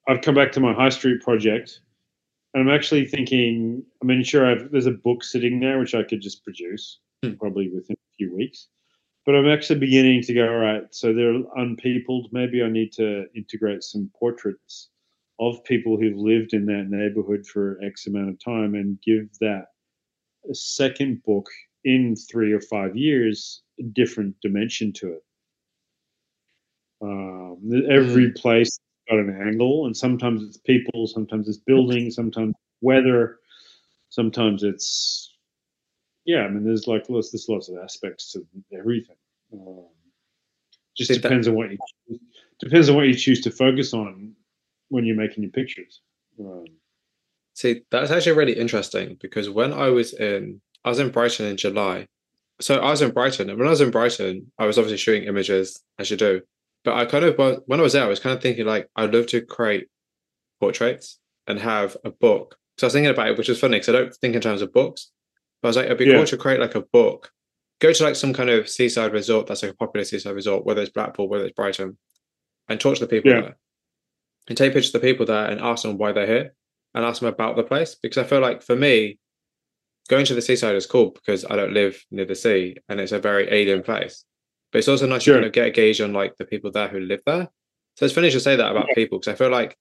I've 0.07 0.22
come 0.22 0.36
back 0.36 0.52
to 0.53 0.60
my 0.60 0.73
high 0.73 0.90
street 0.90 1.22
project, 1.22 1.80
and 2.53 2.68
I'm 2.68 2.76
actually 2.76 3.06
thinking. 3.06 3.84
I 4.02 4.06
mean, 4.06 4.23
sure, 4.23 4.45
I've, 4.45 4.72
there's 4.72 4.86
a 4.86 4.91
book 4.91 5.23
sitting 5.23 5.60
there 5.60 5.80
which 5.80 5.95
I 5.95 6.03
could 6.03 6.22
just 6.22 6.44
produce 6.44 6.99
hmm. 7.23 7.34
probably 7.34 7.69
within 7.69 7.95
a 7.95 8.15
few 8.18 8.36
weeks. 8.36 8.68
But 9.26 9.36
I'm 9.36 9.49
actually 9.49 9.80
beginning 9.80 10.23
to 10.23 10.34
go, 10.34 10.48
all 10.48 10.57
right, 10.57 10.84
so 10.91 11.14
they're 11.14 11.44
unpeopled. 11.56 12.30
Maybe 12.31 12.64
I 12.64 12.69
need 12.69 12.91
to 12.94 13.26
integrate 13.36 13.84
some 13.84 14.10
portraits 14.18 14.90
of 15.40 15.64
people 15.65 15.98
who've 15.98 16.18
lived 16.18 16.53
in 16.53 16.65
that 16.65 16.88
neighborhood 16.90 17.45
for 17.45 17.80
X 17.84 18.07
amount 18.07 18.30
of 18.30 18.44
time 18.44 18.76
and 18.76 18.99
give 19.02 19.30
that 19.40 19.68
a 20.49 20.56
second 20.56 21.23
book 21.23 21.48
in 21.84 22.15
three 22.15 22.51
or 22.51 22.61
five 22.61 22.95
years, 22.95 23.61
a 23.80 23.84
different 23.84 24.35
dimension 24.41 24.91
to 24.93 25.14
it. 25.14 25.23
Um, 27.01 27.57
every 27.89 28.31
mm. 28.31 28.35
place 28.35 28.80
got 29.10 29.19
an 29.19 29.41
angle, 29.47 29.85
and 29.85 29.95
sometimes 29.95 30.43
it's 30.43 30.57
people, 30.57 31.07
sometimes 31.07 31.47
it's 31.47 31.57
buildings, 31.57 32.15
sometimes 32.15 32.56
weather, 32.81 33.39
sometimes 34.10 34.64
it's 34.64 35.34
yeah. 36.26 36.41
I 36.41 36.49
mean, 36.49 36.65
there's 36.65 36.88
like 36.88 37.10
lots, 37.10 37.31
there's 37.31 37.47
lots 37.47 37.69
of 37.69 37.77
aspects 37.77 38.34
to 38.34 38.45
everything. 38.77 39.15
Um, 39.53 39.85
just 40.95 41.11
depends 41.11 41.45
that, 41.45 41.51
on 41.51 41.57
what 41.57 41.72
you 41.72 41.77
choose, 42.07 42.19
depends 42.60 42.89
on 42.89 42.95
what 42.95 43.07
you 43.07 43.14
choose 43.14 43.41
to 43.41 43.51
focus 43.51 43.93
on 43.93 44.35
when 44.89 45.06
you're 45.06 45.15
making 45.15 45.43
your 45.43 45.51
pictures. 45.51 46.01
Um, 46.39 46.65
see, 47.53 47.81
that's 47.89 48.11
actually 48.11 48.34
really 48.34 48.57
interesting 48.57 49.18
because 49.22 49.49
when 49.49 49.72
I 49.72 49.89
was 49.89 50.14
in, 50.14 50.61
I 50.84 50.89
was 50.89 50.99
in 50.99 51.10
Brighton 51.10 51.45
in 51.45 51.57
July. 51.57 52.07
So 52.61 52.76
I 52.80 52.89
was 52.89 53.01
in 53.01 53.11
Brighton, 53.11 53.49
and 53.49 53.57
when 53.57 53.68
I 53.68 53.72
was 53.72 53.81
in 53.81 53.91
Brighton, 53.91 54.51
I 54.57 54.65
was 54.65 54.77
obviously 54.77 54.97
shooting 54.97 55.27
images 55.27 55.81
as 55.97 56.11
you 56.11 56.18
do. 56.18 56.41
But 56.84 56.95
I 56.95 57.06
kind 57.06 57.26
of 57.26 57.38
when 57.65 57.80
I 57.80 57.84
was 57.84 57.93
there, 57.93 58.03
I 58.03 58.07
was 58.07 58.19
kind 58.19 58.35
of 58.35 58.41
thinking 58.41 58.65
like 58.65 58.89
I'd 58.95 59.14
love 59.14 59.27
to 59.27 59.41
create 59.41 59.88
portraits 60.60 61.19
and 61.47 61.60
have 61.60 61.95
a 62.03 62.11
book. 62.11 62.57
So 62.77 62.85
I 62.85 62.88
was 62.88 62.93
thinking 62.93 63.11
about 63.11 63.30
it, 63.30 63.38
which 63.38 63.49
is 63.49 63.60
funny 63.60 63.80
because 63.80 63.89
I 63.89 63.97
don't 63.99 64.15
think 64.15 64.35
in 64.35 64.41
terms 64.41 64.61
of 64.61 64.73
books. 64.73 65.11
But 65.61 65.68
I 65.68 65.69
was 65.69 65.77
like, 65.77 65.85
it'd 65.85 65.97
be 65.97 66.06
yeah. 66.06 66.15
cool 66.15 66.26
to 66.26 66.38
create 66.38 66.60
like 66.60 66.76
a 66.76 66.81
book. 66.81 67.31
Go 67.80 67.93
to 67.93 68.03
like 68.03 68.15
some 68.15 68.34
kind 68.34 68.49
of 68.49 68.69
seaside 68.69 69.14
resort 69.14 69.47
that's 69.47 69.64
like 69.64 69.72
a 69.72 69.76
popular 69.76 70.03
seaside 70.03 70.35
resort, 70.35 70.65
whether 70.65 70.81
it's 70.81 70.91
Blackpool, 70.91 71.30
whether 71.30 71.45
it's 71.45 71.56
Brighton, 71.56 71.97
and 72.68 72.80
talk 72.80 72.95
to 72.95 73.01
the 73.01 73.07
people 73.07 73.31
yeah. 73.31 73.41
there 73.41 73.57
and 74.47 74.57
take 74.57 74.73
pictures 74.73 74.93
of 74.93 75.01
the 75.01 75.07
people 75.07 75.26
there 75.26 75.45
and 75.45 75.61
ask 75.61 75.84
them 75.84 75.97
why 75.97 76.11
they're 76.11 76.26
here 76.26 76.53
and 76.93 77.06
ask 77.06 77.22
them 77.22 77.30
about 77.30 77.56
the 77.56 77.64
place. 77.64 77.95
Because 77.95 78.18
I 78.18 78.23
feel 78.23 78.41
like 78.41 78.61
for 78.64 78.76
me, 78.76 79.19
going 80.10 80.26
to 80.26 80.34
the 80.34 80.41
seaside 80.41 80.76
is 80.76 80.86
cool 80.86 81.11
because 81.11 81.45
I 81.45 81.56
don't 81.56 81.73
live 81.73 82.03
near 82.11 82.26
the 82.26 82.36
sea 82.36 82.76
and 82.90 82.99
it's 82.99 83.11
a 83.11 83.19
very 83.19 83.48
alien 83.52 83.84
place. 83.84 84.26
But 84.72 84.80
it's 84.80 84.88
also 84.88 85.07
nice 85.07 85.23
sure. 85.23 85.36
to 85.36 85.40
kind 85.40 85.48
of 85.48 85.53
get 85.53 85.68
a 85.68 85.72
gauge 85.72 86.02
on 86.02 86.14
like 86.14 86.36
the 86.38 86.45
people 86.45 86.72
there 86.72 86.88
who 86.88 86.99
live 86.99 87.22
there. 87.26 87.48
So 87.95 88.06
it's 88.06 88.14
funny 88.14 88.31
to 88.31 88.40
say 88.40 88.56
that 88.56 88.72
about 88.72 88.88
yeah. 88.90 88.95
people 88.95 89.19
because 89.19 89.34
I 89.34 89.38
feel 89.38 89.49
like 89.49 89.77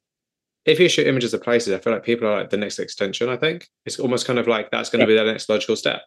if 0.64 0.78
you 0.78 0.88
shoot 0.88 1.06
images 1.06 1.34
of 1.34 1.42
places, 1.42 1.74
I 1.74 1.78
feel 1.78 1.92
like 1.92 2.04
people 2.04 2.28
are 2.28 2.38
like 2.38 2.50
the 2.50 2.56
next 2.56 2.78
extension. 2.78 3.28
I 3.28 3.36
think 3.36 3.68
it's 3.86 3.98
almost 3.98 4.26
kind 4.26 4.38
of 4.38 4.46
like 4.46 4.70
that's 4.70 4.90
going 4.90 5.04
to 5.04 5.12
yeah. 5.12 5.20
be 5.20 5.26
the 5.26 5.32
next 5.32 5.48
logical 5.48 5.76
step. 5.76 6.02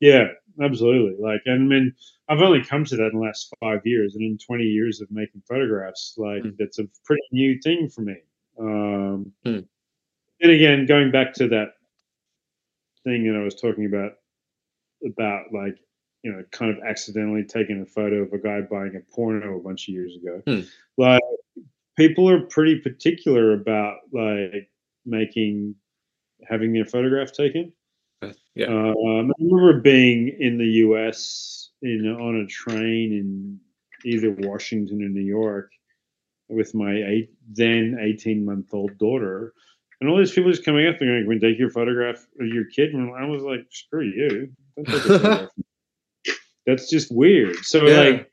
Yeah, 0.00 0.28
absolutely. 0.62 1.16
Like, 1.22 1.40
I 1.46 1.56
mean, 1.56 1.94
I've 2.28 2.40
only 2.40 2.62
come 2.64 2.84
to 2.84 2.96
that 2.96 3.10
in 3.12 3.18
the 3.18 3.24
last 3.24 3.52
five 3.60 3.80
years, 3.84 4.14
and 4.14 4.24
in 4.24 4.38
20 4.38 4.64
years 4.64 5.00
of 5.00 5.10
making 5.10 5.42
photographs, 5.48 6.14
like 6.16 6.42
mm. 6.42 6.54
that's 6.58 6.78
a 6.78 6.84
pretty 7.04 7.22
new 7.32 7.58
thing 7.62 7.88
for 7.88 8.02
me. 8.02 8.16
Um, 8.58 9.32
mm. 9.44 9.66
And 10.40 10.52
again, 10.52 10.86
going 10.86 11.10
back 11.10 11.32
to 11.34 11.48
that 11.48 11.68
thing 13.06 13.24
that 13.26 13.38
I 13.38 13.44
was 13.44 13.54
talking 13.54 13.86
about, 13.86 14.12
about 15.04 15.52
like 15.52 15.78
you 16.22 16.32
know, 16.32 16.42
kind 16.50 16.76
of 16.76 16.82
accidentally 16.82 17.44
taking 17.44 17.80
a 17.80 17.86
photo 17.86 18.16
of 18.16 18.32
a 18.32 18.38
guy 18.38 18.60
buying 18.60 18.96
a 18.96 19.14
porno 19.14 19.56
a 19.56 19.62
bunch 19.62 19.86
of 19.86 19.94
years 19.94 20.16
ago. 20.16 20.42
Mm. 20.46 20.66
Like, 20.98 21.22
people 21.96 22.28
are 22.28 22.40
pretty 22.40 22.80
particular 22.80 23.52
about 23.52 23.98
like 24.12 24.68
making 25.04 25.76
having 26.48 26.72
their 26.72 26.84
photograph 26.84 27.32
taken. 27.32 27.72
Yeah. 28.56 28.66
Um, 28.66 29.30
I 29.30 29.44
remember 29.44 29.80
being 29.80 30.36
in 30.40 30.58
the 30.58 30.66
U.S. 30.66 31.70
in 31.82 32.08
on 32.08 32.40
a 32.40 32.46
train 32.46 33.12
in 33.12 33.60
either 34.04 34.32
Washington 34.32 35.02
or 35.04 35.08
New 35.08 35.20
York 35.20 35.70
with 36.48 36.74
my 36.74 36.92
eight, 36.92 37.30
then 37.48 37.98
18 38.00 38.44
month 38.44 38.74
old 38.74 38.98
daughter. 38.98 39.52
And 40.00 40.10
all 40.10 40.18
these 40.18 40.32
people 40.32 40.50
just 40.50 40.64
coming 40.64 40.86
up 40.86 41.00
and 41.00 41.08
going, 41.08 41.22
"Can 41.22 41.28
we 41.28 41.38
take 41.38 41.58
your 41.58 41.70
photograph 41.70 42.26
of 42.38 42.46
your 42.46 42.64
kid?" 42.64 42.92
And 42.92 43.14
I 43.14 43.24
was 43.24 43.42
like, 43.42 43.66
"Screw 43.70 44.04
you! 44.04 44.52
That's 46.66 46.90
just 46.90 47.10
weird." 47.10 47.56
So 47.64 47.86
yeah. 47.86 48.00
like, 48.00 48.32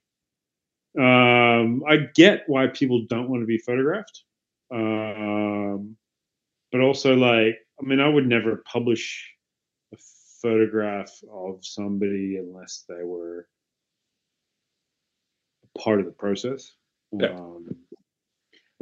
um, 0.99 1.83
I 1.87 2.07
get 2.15 2.43
why 2.47 2.67
people 2.67 3.05
don't 3.09 3.29
want 3.29 3.43
to 3.43 3.47
be 3.47 3.57
photographed, 3.59 4.23
um, 4.71 5.95
but 6.71 6.81
also 6.81 7.15
like, 7.15 7.59
I 7.81 7.85
mean, 7.85 8.01
I 8.01 8.09
would 8.09 8.27
never 8.27 8.63
publish 8.65 9.31
a 9.93 9.97
photograph 10.41 11.11
of 11.31 11.65
somebody 11.65 12.37
unless 12.37 12.83
they 12.89 13.03
were 13.03 13.47
part 15.77 15.99
of 15.99 16.05
the 16.05 16.11
process. 16.11 16.73
Yeah. 17.11 17.29
Um, 17.29 17.67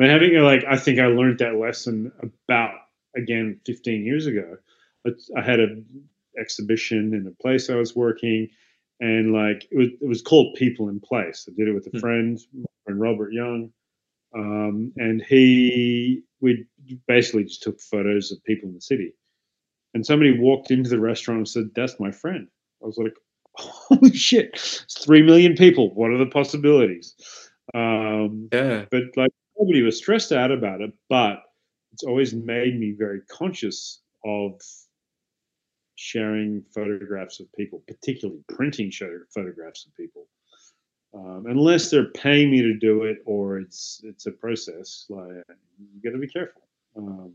Mean, 0.02 0.10
having 0.10 0.34
like, 0.42 0.64
I 0.68 0.78
think 0.78 1.00
I 1.00 1.08
learned 1.08 1.40
that 1.40 1.56
lesson 1.56 2.12
about 2.22 2.74
again 3.16 3.60
15 3.66 4.04
years 4.06 4.26
ago. 4.26 4.58
I 5.06 5.42
had 5.42 5.60
an 5.60 5.86
exhibition 6.40 7.14
in 7.14 7.28
a 7.28 7.42
place 7.42 7.70
I 7.70 7.76
was 7.76 7.96
working, 7.96 8.50
and 9.00 9.34
like 9.34 9.68
it 9.72 9.78
was, 9.78 9.88
it 10.02 10.08
was 10.08 10.22
called 10.22 10.56
People 10.56 10.90
in 10.90 11.00
Place. 11.00 11.48
I 11.50 11.54
did 11.58 11.68
it 11.68 11.74
with 11.74 11.88
a 11.88 11.90
mm-hmm. 11.90 12.00
friend, 12.00 12.40
my 12.54 12.66
friend 12.86 13.00
Robert 13.00 13.34
Young, 13.34 13.72
um, 14.36 14.94
and 14.98 15.22
he 15.22 16.24
we 16.40 16.66
basically 17.08 17.44
just 17.44 17.64
took 17.64 17.80
photos 17.80 18.32
of 18.32 18.44
people 18.44 18.70
in 18.70 18.76
the 18.76 18.82
city 18.82 19.14
and 19.94 20.06
somebody 20.06 20.38
walked 20.38 20.72
into 20.72 20.90
the 20.90 21.00
restaurant 21.00 21.40
and 21.40 21.48
said, 21.48 21.72
"That's 21.76 22.00
my 22.00 22.12
friend." 22.12 22.48
I 22.82 22.86
was 22.86 22.98
like, 22.98 23.14
"Holy 23.56 24.14
shit! 24.14 24.50
It's 24.54 25.04
three 25.04 25.22
million 25.22 25.56
people. 25.56 25.94
What 25.94 26.12
are 26.12 26.18
the 26.18 26.26
possibilities?" 26.26 27.16
Um, 27.74 28.50
yeah. 28.52 28.86
But 28.90 29.04
like 29.16 29.32
nobody 29.62 29.82
was 29.84 29.98
stressed 29.98 30.32
out 30.32 30.52
about 30.52 30.82
it, 30.82 30.92
but 31.10 31.44
it's 31.94 32.04
always 32.04 32.34
made 32.34 32.80
me 32.80 32.96
very 32.98 33.22
conscious 33.30 34.02
of 34.26 34.60
sharing 35.96 36.64
photographs 36.74 37.40
of 37.40 37.52
people, 37.54 37.84
particularly 37.88 38.42
printing 38.50 38.92
photographs 39.34 39.86
of 39.86 39.96
people. 39.96 40.28
Um, 41.14 41.46
unless 41.48 41.92
they're 41.92 42.12
paying 42.12 42.50
me 42.50 42.62
to 42.62 42.74
do 42.74 43.04
it 43.04 43.18
or 43.26 43.60
it's 43.60 44.00
it's 44.06 44.28
a 44.28 44.32
process, 44.32 45.06
like 45.10 45.44
you 45.78 46.02
got 46.04 46.12
to 46.12 46.18
be 46.18 46.28
careful. 46.28 46.62
Um, 46.96 47.34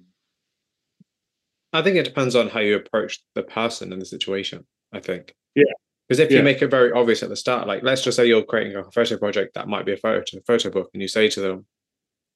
I 1.75 1.83
think 1.83 1.97
it 1.97 2.05
depends 2.05 2.35
on 2.35 2.49
how 2.49 2.61
you 2.61 2.77
approach 2.77 3.21
the 3.35 3.43
person 3.43 3.93
in 3.93 3.99
the 3.99 4.07
situation. 4.07 4.65
I 4.93 5.01
think. 5.01 5.35
Yeah. 5.55 5.65
Because 6.09 6.21
if 6.21 6.31
yeah. 6.31 6.39
you 6.39 6.45
make 6.45 6.63
it 6.63 6.69
very 6.69 6.93
obvious 6.93 7.23
at 7.23 7.29
the 7.29 7.37
start, 7.37 7.67
like 7.67 7.83
let's 7.83 8.03
just 8.03 8.17
say 8.17 8.27
you're 8.27 8.45
creating 8.45 8.77
a 8.77 8.91
photo 8.93 9.19
project 9.19 9.55
that 9.55 9.69
might 9.69 9.85
be 9.85 9.93
a 9.93 9.97
photo 9.97 10.21
a 10.21 10.41
photo 10.47 10.71
book, 10.71 10.91
and 10.95 11.03
you 11.03 11.09
say 11.09 11.29
to 11.29 11.41
them, 11.41 11.67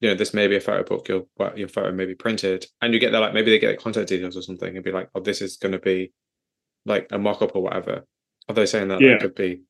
you 0.01 0.09
know, 0.09 0.15
this 0.15 0.33
may 0.33 0.47
be 0.47 0.55
a 0.57 0.61
photo 0.61 0.83
book, 0.83 1.07
your 1.07 1.25
your 1.55 1.67
photo 1.67 1.91
may 1.91 2.05
be 2.05 2.15
printed, 2.15 2.65
and 2.81 2.93
you 2.93 2.99
get 2.99 3.11
there 3.11 3.21
like 3.21 3.33
maybe 3.33 3.51
they 3.51 3.59
get 3.59 3.79
contact 3.79 4.09
details 4.09 4.35
or 4.35 4.41
something, 4.41 4.75
and 4.75 4.83
be 4.83 4.91
like, 4.91 5.09
oh, 5.15 5.21
this 5.21 5.41
is 5.41 5.57
going 5.57 5.71
to 5.71 5.79
be 5.79 6.11
like 6.85 7.07
a 7.11 7.17
mock 7.19 7.41
up 7.41 7.55
or 7.55 7.61
whatever. 7.63 8.05
Although 8.49 8.65
saying 8.65 8.87
that, 8.89 8.99
Yeah. 8.99 9.11
that 9.11 9.21
could 9.21 9.35
be, 9.35 9.61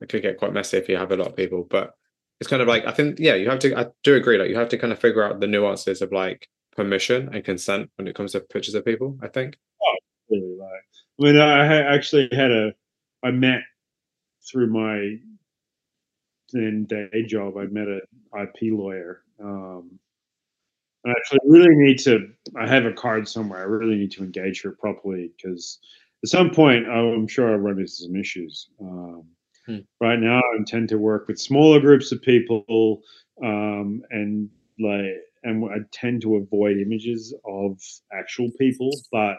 it 0.00 0.08
could 0.08 0.22
get 0.22 0.38
quite 0.38 0.52
messy 0.52 0.76
if 0.76 0.88
you 0.88 0.96
have 0.96 1.12
a 1.12 1.16
lot 1.16 1.28
of 1.28 1.36
people, 1.36 1.64
but 1.70 1.94
it's 2.40 2.50
kind 2.50 2.60
of 2.60 2.66
like 2.68 2.84
I 2.84 2.90
think, 2.90 3.18
yeah, 3.20 3.34
you 3.36 3.48
have 3.48 3.60
to. 3.60 3.78
I 3.78 3.86
do 4.02 4.16
agree, 4.16 4.38
like 4.38 4.50
you 4.50 4.56
have 4.56 4.68
to 4.70 4.78
kind 4.78 4.92
of 4.92 4.98
figure 4.98 5.22
out 5.22 5.40
the 5.40 5.46
nuances 5.46 6.02
of 6.02 6.10
like 6.12 6.48
permission 6.76 7.30
and 7.32 7.44
consent 7.44 7.88
when 7.94 8.08
it 8.08 8.16
comes 8.16 8.32
to 8.32 8.40
pictures 8.40 8.74
of 8.74 8.84
people. 8.84 9.16
I 9.22 9.28
think. 9.28 9.56
Oh, 9.80 9.96
really 10.30 10.56
like. 10.58 10.70
I 11.20 11.22
mean, 11.22 11.40
I 11.40 11.94
actually 11.94 12.28
had 12.32 12.50
a, 12.50 12.72
I 13.22 13.30
met 13.30 13.60
through 14.50 14.66
my 14.66 15.18
then 16.52 16.84
day 16.86 17.24
job. 17.26 17.56
I 17.56 17.66
met 17.66 17.86
an 17.86 18.00
IP 18.36 18.72
lawyer. 18.72 19.22
Um, 19.42 19.98
and 21.04 21.14
I 21.14 21.18
actually 21.18 21.40
really 21.44 21.74
need 21.74 21.98
to. 22.00 22.28
I 22.58 22.66
have 22.66 22.86
a 22.86 22.92
card 22.92 23.28
somewhere. 23.28 23.60
I 23.60 23.64
really 23.64 23.96
need 23.96 24.12
to 24.12 24.24
engage 24.24 24.62
her 24.62 24.72
properly 24.72 25.30
because 25.36 25.78
at 26.22 26.30
some 26.30 26.50
point 26.50 26.88
I'm 26.88 27.26
sure 27.28 27.52
I'll 27.52 27.58
run 27.58 27.78
into 27.78 27.88
some 27.88 28.16
issues. 28.16 28.68
Um, 28.80 29.24
Hmm. 29.66 29.78
Right 30.00 30.18
now, 30.18 30.38
I 30.40 30.56
intend 30.56 30.90
to 30.90 30.98
work 30.98 31.26
with 31.26 31.38
smaller 31.38 31.80
groups 31.80 32.12
of 32.12 32.20
people, 32.20 33.02
um, 33.42 34.02
and 34.10 34.50
like, 34.78 35.06
and 35.42 35.64
I 35.64 35.78
tend 35.90 36.22
to 36.22 36.36
avoid 36.36 36.76
images 36.76 37.34
of 37.46 37.80
actual 38.12 38.50
people, 38.58 38.90
but 39.10 39.38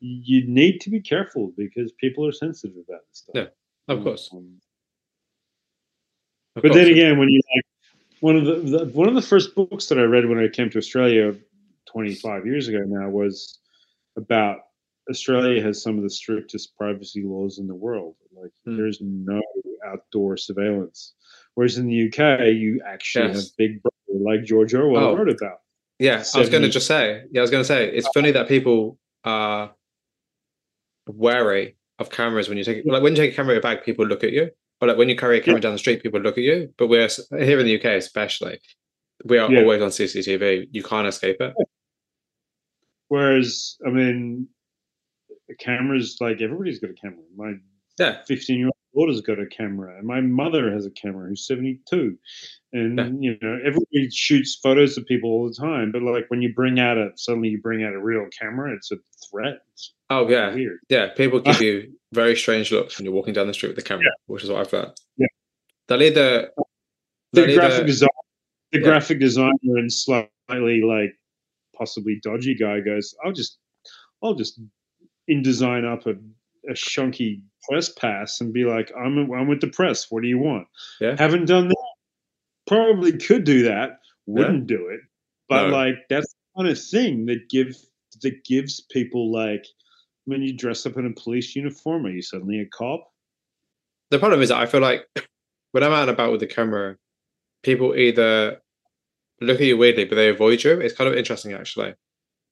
you 0.00 0.46
need 0.46 0.80
to 0.80 0.90
be 0.90 1.00
careful 1.00 1.52
because 1.56 1.92
people 1.92 2.26
are 2.26 2.32
sensitive 2.32 2.76
about 2.88 3.00
this 3.08 3.18
stuff. 3.18 3.34
Yeah, 3.34 3.94
Of 3.94 4.02
course. 4.02 4.30
Um, 4.32 4.60
Of 6.56 6.62
but 6.62 6.72
then 6.74 6.88
again, 6.88 7.18
when 7.18 7.28
you 7.30 7.40
like 7.54 7.64
one 8.22 8.36
of 8.36 8.44
the, 8.46 8.54
the 8.78 8.84
one 8.94 9.08
of 9.08 9.14
the 9.16 9.22
first 9.22 9.54
books 9.56 9.86
that 9.86 9.98
I 9.98 10.02
read 10.02 10.28
when 10.28 10.38
I 10.38 10.46
came 10.46 10.70
to 10.70 10.78
Australia 10.78 11.34
25 11.90 12.46
years 12.46 12.68
ago 12.68 12.78
now 12.86 13.08
was 13.10 13.58
about 14.16 14.58
Australia 15.10 15.60
has 15.60 15.82
some 15.82 15.96
of 15.96 16.04
the 16.04 16.10
strictest 16.10 16.76
privacy 16.76 17.24
laws 17.24 17.58
in 17.58 17.66
the 17.66 17.74
world. 17.74 18.14
Like 18.32 18.52
Hmm. 18.64 18.76
there's 18.76 19.00
no 19.00 19.42
outdoor 19.84 20.36
surveillance, 20.36 21.14
whereas 21.54 21.78
in 21.78 21.86
the 21.88 22.06
UK 22.06 22.52
you 22.52 22.80
actually 22.86 23.26
Yes. 23.26 23.36
have 23.36 23.56
Big 23.58 23.82
Brother, 23.82 24.20
like 24.30 24.44
George 24.44 24.72
Orwell 24.72 25.04
Oh. 25.04 25.16
wrote 25.16 25.28
about. 25.28 25.58
Yeah, 25.98 26.22
I 26.34 26.38
was 26.38 26.48
going 26.48 26.62
to 26.62 26.68
just 26.68 26.86
say. 26.86 27.24
Yeah, 27.32 27.40
I 27.40 27.42
was 27.42 27.50
going 27.50 27.62
to 27.62 27.66
say 27.66 27.88
it's 27.92 28.08
funny 28.08 28.30
that 28.32 28.46
people 28.46 28.98
are 29.24 29.74
wary 31.08 31.76
of 31.98 32.10
cameras 32.10 32.48
when 32.48 32.56
you 32.58 32.62
take 32.64 32.84
like 32.86 33.02
when 33.02 33.12
you 33.14 33.22
take 33.22 33.32
a 33.32 33.36
camera 33.36 33.52
in 33.52 33.56
your 33.56 33.62
bag, 33.62 33.82
people 33.84 34.06
look 34.06 34.22
at 34.22 34.30
you, 34.32 34.50
or 34.82 34.88
like 34.88 34.96
when 34.98 35.08
you 35.08 35.16
carry 35.16 35.38
a 35.38 35.40
camera 35.40 35.60
down 35.60 35.72
the 35.72 35.78
street, 35.78 36.02
people 36.02 36.20
look 36.20 36.36
at 36.36 36.42
you. 36.44 36.68
But 36.76 36.88
we're 36.88 37.08
here 37.38 37.60
in 37.60 37.66
the 37.66 37.76
UK, 37.78 37.84
especially, 37.96 38.58
we 39.24 39.38
are 39.38 39.50
Yeah. 39.50 39.60
always 39.60 39.80
on 39.80 39.90
CCTV. 39.90 40.66
You 40.72 40.82
can't 40.82 41.06
escape 41.06 41.36
it. 41.40 41.54
Whereas 43.08 43.76
I 43.86 43.90
mean, 43.90 44.48
cameras 45.60 46.16
like 46.20 46.40
everybody's 46.42 46.80
got 46.80 46.90
a 46.90 46.94
camera. 46.94 47.22
My 47.36 47.54
Yeah, 47.98 48.22
15 48.26 48.58
year 48.58 48.66
old 48.66 48.74
daughter's 49.06 49.20
got 49.20 49.38
a 49.38 49.46
camera 49.46 49.96
and 49.98 50.06
my 50.06 50.20
mother 50.20 50.70
has 50.72 50.84
a 50.84 50.90
camera 50.90 51.28
who's 51.28 51.46
72 51.46 52.18
and 52.74 52.98
Yeah. 52.98 53.10
you 53.20 53.38
know 53.40 53.58
everybody 53.64 54.10
shoots 54.10 54.56
photos 54.62 54.98
of 54.98 55.06
people 55.06 55.30
all 55.30 55.48
the 55.48 55.54
time 55.54 55.92
but 55.92 56.02
like 56.02 56.26
when 56.28 56.42
you 56.42 56.52
bring 56.52 56.78
out 56.78 56.98
a 56.98 57.10
suddenly 57.16 57.48
you 57.48 57.58
bring 57.60 57.82
out 57.84 57.94
a 57.94 57.98
real 57.98 58.26
camera 58.38 58.74
it's 58.74 58.90
a 58.92 58.96
threat 59.30 59.60
it's 59.72 59.94
Oh 60.10 60.28
yeah, 60.28 60.52
weird 60.54 60.80
yeah. 60.90 61.08
People 61.14 61.40
give 61.40 61.62
you 61.62 61.94
very 62.12 62.36
strange 62.36 62.70
looks 62.70 62.98
when 62.98 63.04
you're 63.04 63.14
walking 63.14 63.34
down 63.34 63.46
the 63.46 63.54
street 63.54 63.70
with 63.70 63.76
the 63.76 63.82
camera, 63.82 64.04
which 64.26 64.44
is 64.44 64.50
what 64.50 64.60
I've 64.60 64.72
learned. 64.72 64.92
Yeah. 65.16 65.26
They'll 65.88 66.02
either 66.02 66.50
the 66.56 66.62
they'll 67.32 67.50
either- 67.50 67.60
graphic 67.60 67.86
design 67.86 68.08
the 68.72 68.78
Yeah. 68.78 68.84
graphic 68.84 69.20
designer 69.20 69.52
and 69.64 69.92
slightly 69.92 70.82
like 70.82 71.12
possibly 71.76 72.20
dodgy 72.22 72.54
guy 72.54 72.80
goes 72.80 73.14
i'll 73.24 73.32
just 73.32 73.58
i'll 74.22 74.34
just 74.34 74.60
InDesign 75.30 75.84
up 75.90 76.06
a, 76.06 76.10
a 76.70 76.74
shunky 76.74 77.40
press 77.68 77.88
pass 77.90 78.40
and 78.40 78.52
be 78.52 78.64
like 78.64 78.90
i'm 78.96 79.30
i'm 79.32 79.48
with 79.48 79.60
the 79.60 79.68
press 79.68 80.10
what 80.10 80.22
do 80.22 80.28
you 80.28 80.38
want 80.38 80.66
Yeah. 81.00 81.16
haven't 81.18 81.46
done 81.46 81.68
that 81.68 81.76
probably 82.66 83.12
could 83.16 83.44
do 83.44 83.62
that 83.64 83.98
wouldn't 84.26 84.66
do 84.66 84.88
it 84.88 85.00
but 85.48 85.68
No. 85.68 85.76
like 85.76 85.94
that's 86.08 86.32
the 86.32 86.62
kind 86.62 86.70
of 86.70 86.82
thing 86.82 87.26
that 87.26 87.48
give 87.50 87.74
that 88.22 88.44
gives 88.44 88.80
people 88.90 89.32
like 89.32 89.66
when 90.24 90.42
you 90.42 90.52
dress 90.52 90.86
up 90.86 90.96
in 90.96 91.06
a 91.06 91.12
police 91.12 91.54
uniform 91.56 92.06
are 92.06 92.10
you 92.10 92.22
suddenly 92.22 92.60
a 92.60 92.66
cop 92.66 93.08
the 94.10 94.18
problem 94.18 94.40
is 94.42 94.50
that 94.50 94.58
I 94.58 94.66
feel 94.66 94.80
like 94.80 95.06
when 95.72 95.82
I'm 95.82 95.92
out 95.92 96.02
and 96.02 96.10
about 96.10 96.30
with 96.32 96.40
the 96.40 96.46
camera, 96.46 96.96
people 97.62 97.94
either 97.96 98.60
look 99.40 99.58
at 99.58 99.66
you 99.66 99.78
weirdly, 99.78 100.04
but 100.04 100.16
they 100.16 100.28
avoid 100.28 100.62
you. 100.62 100.78
It's 100.80 100.94
kind 100.94 101.08
of 101.08 101.16
interesting, 101.16 101.54
actually. 101.54 101.94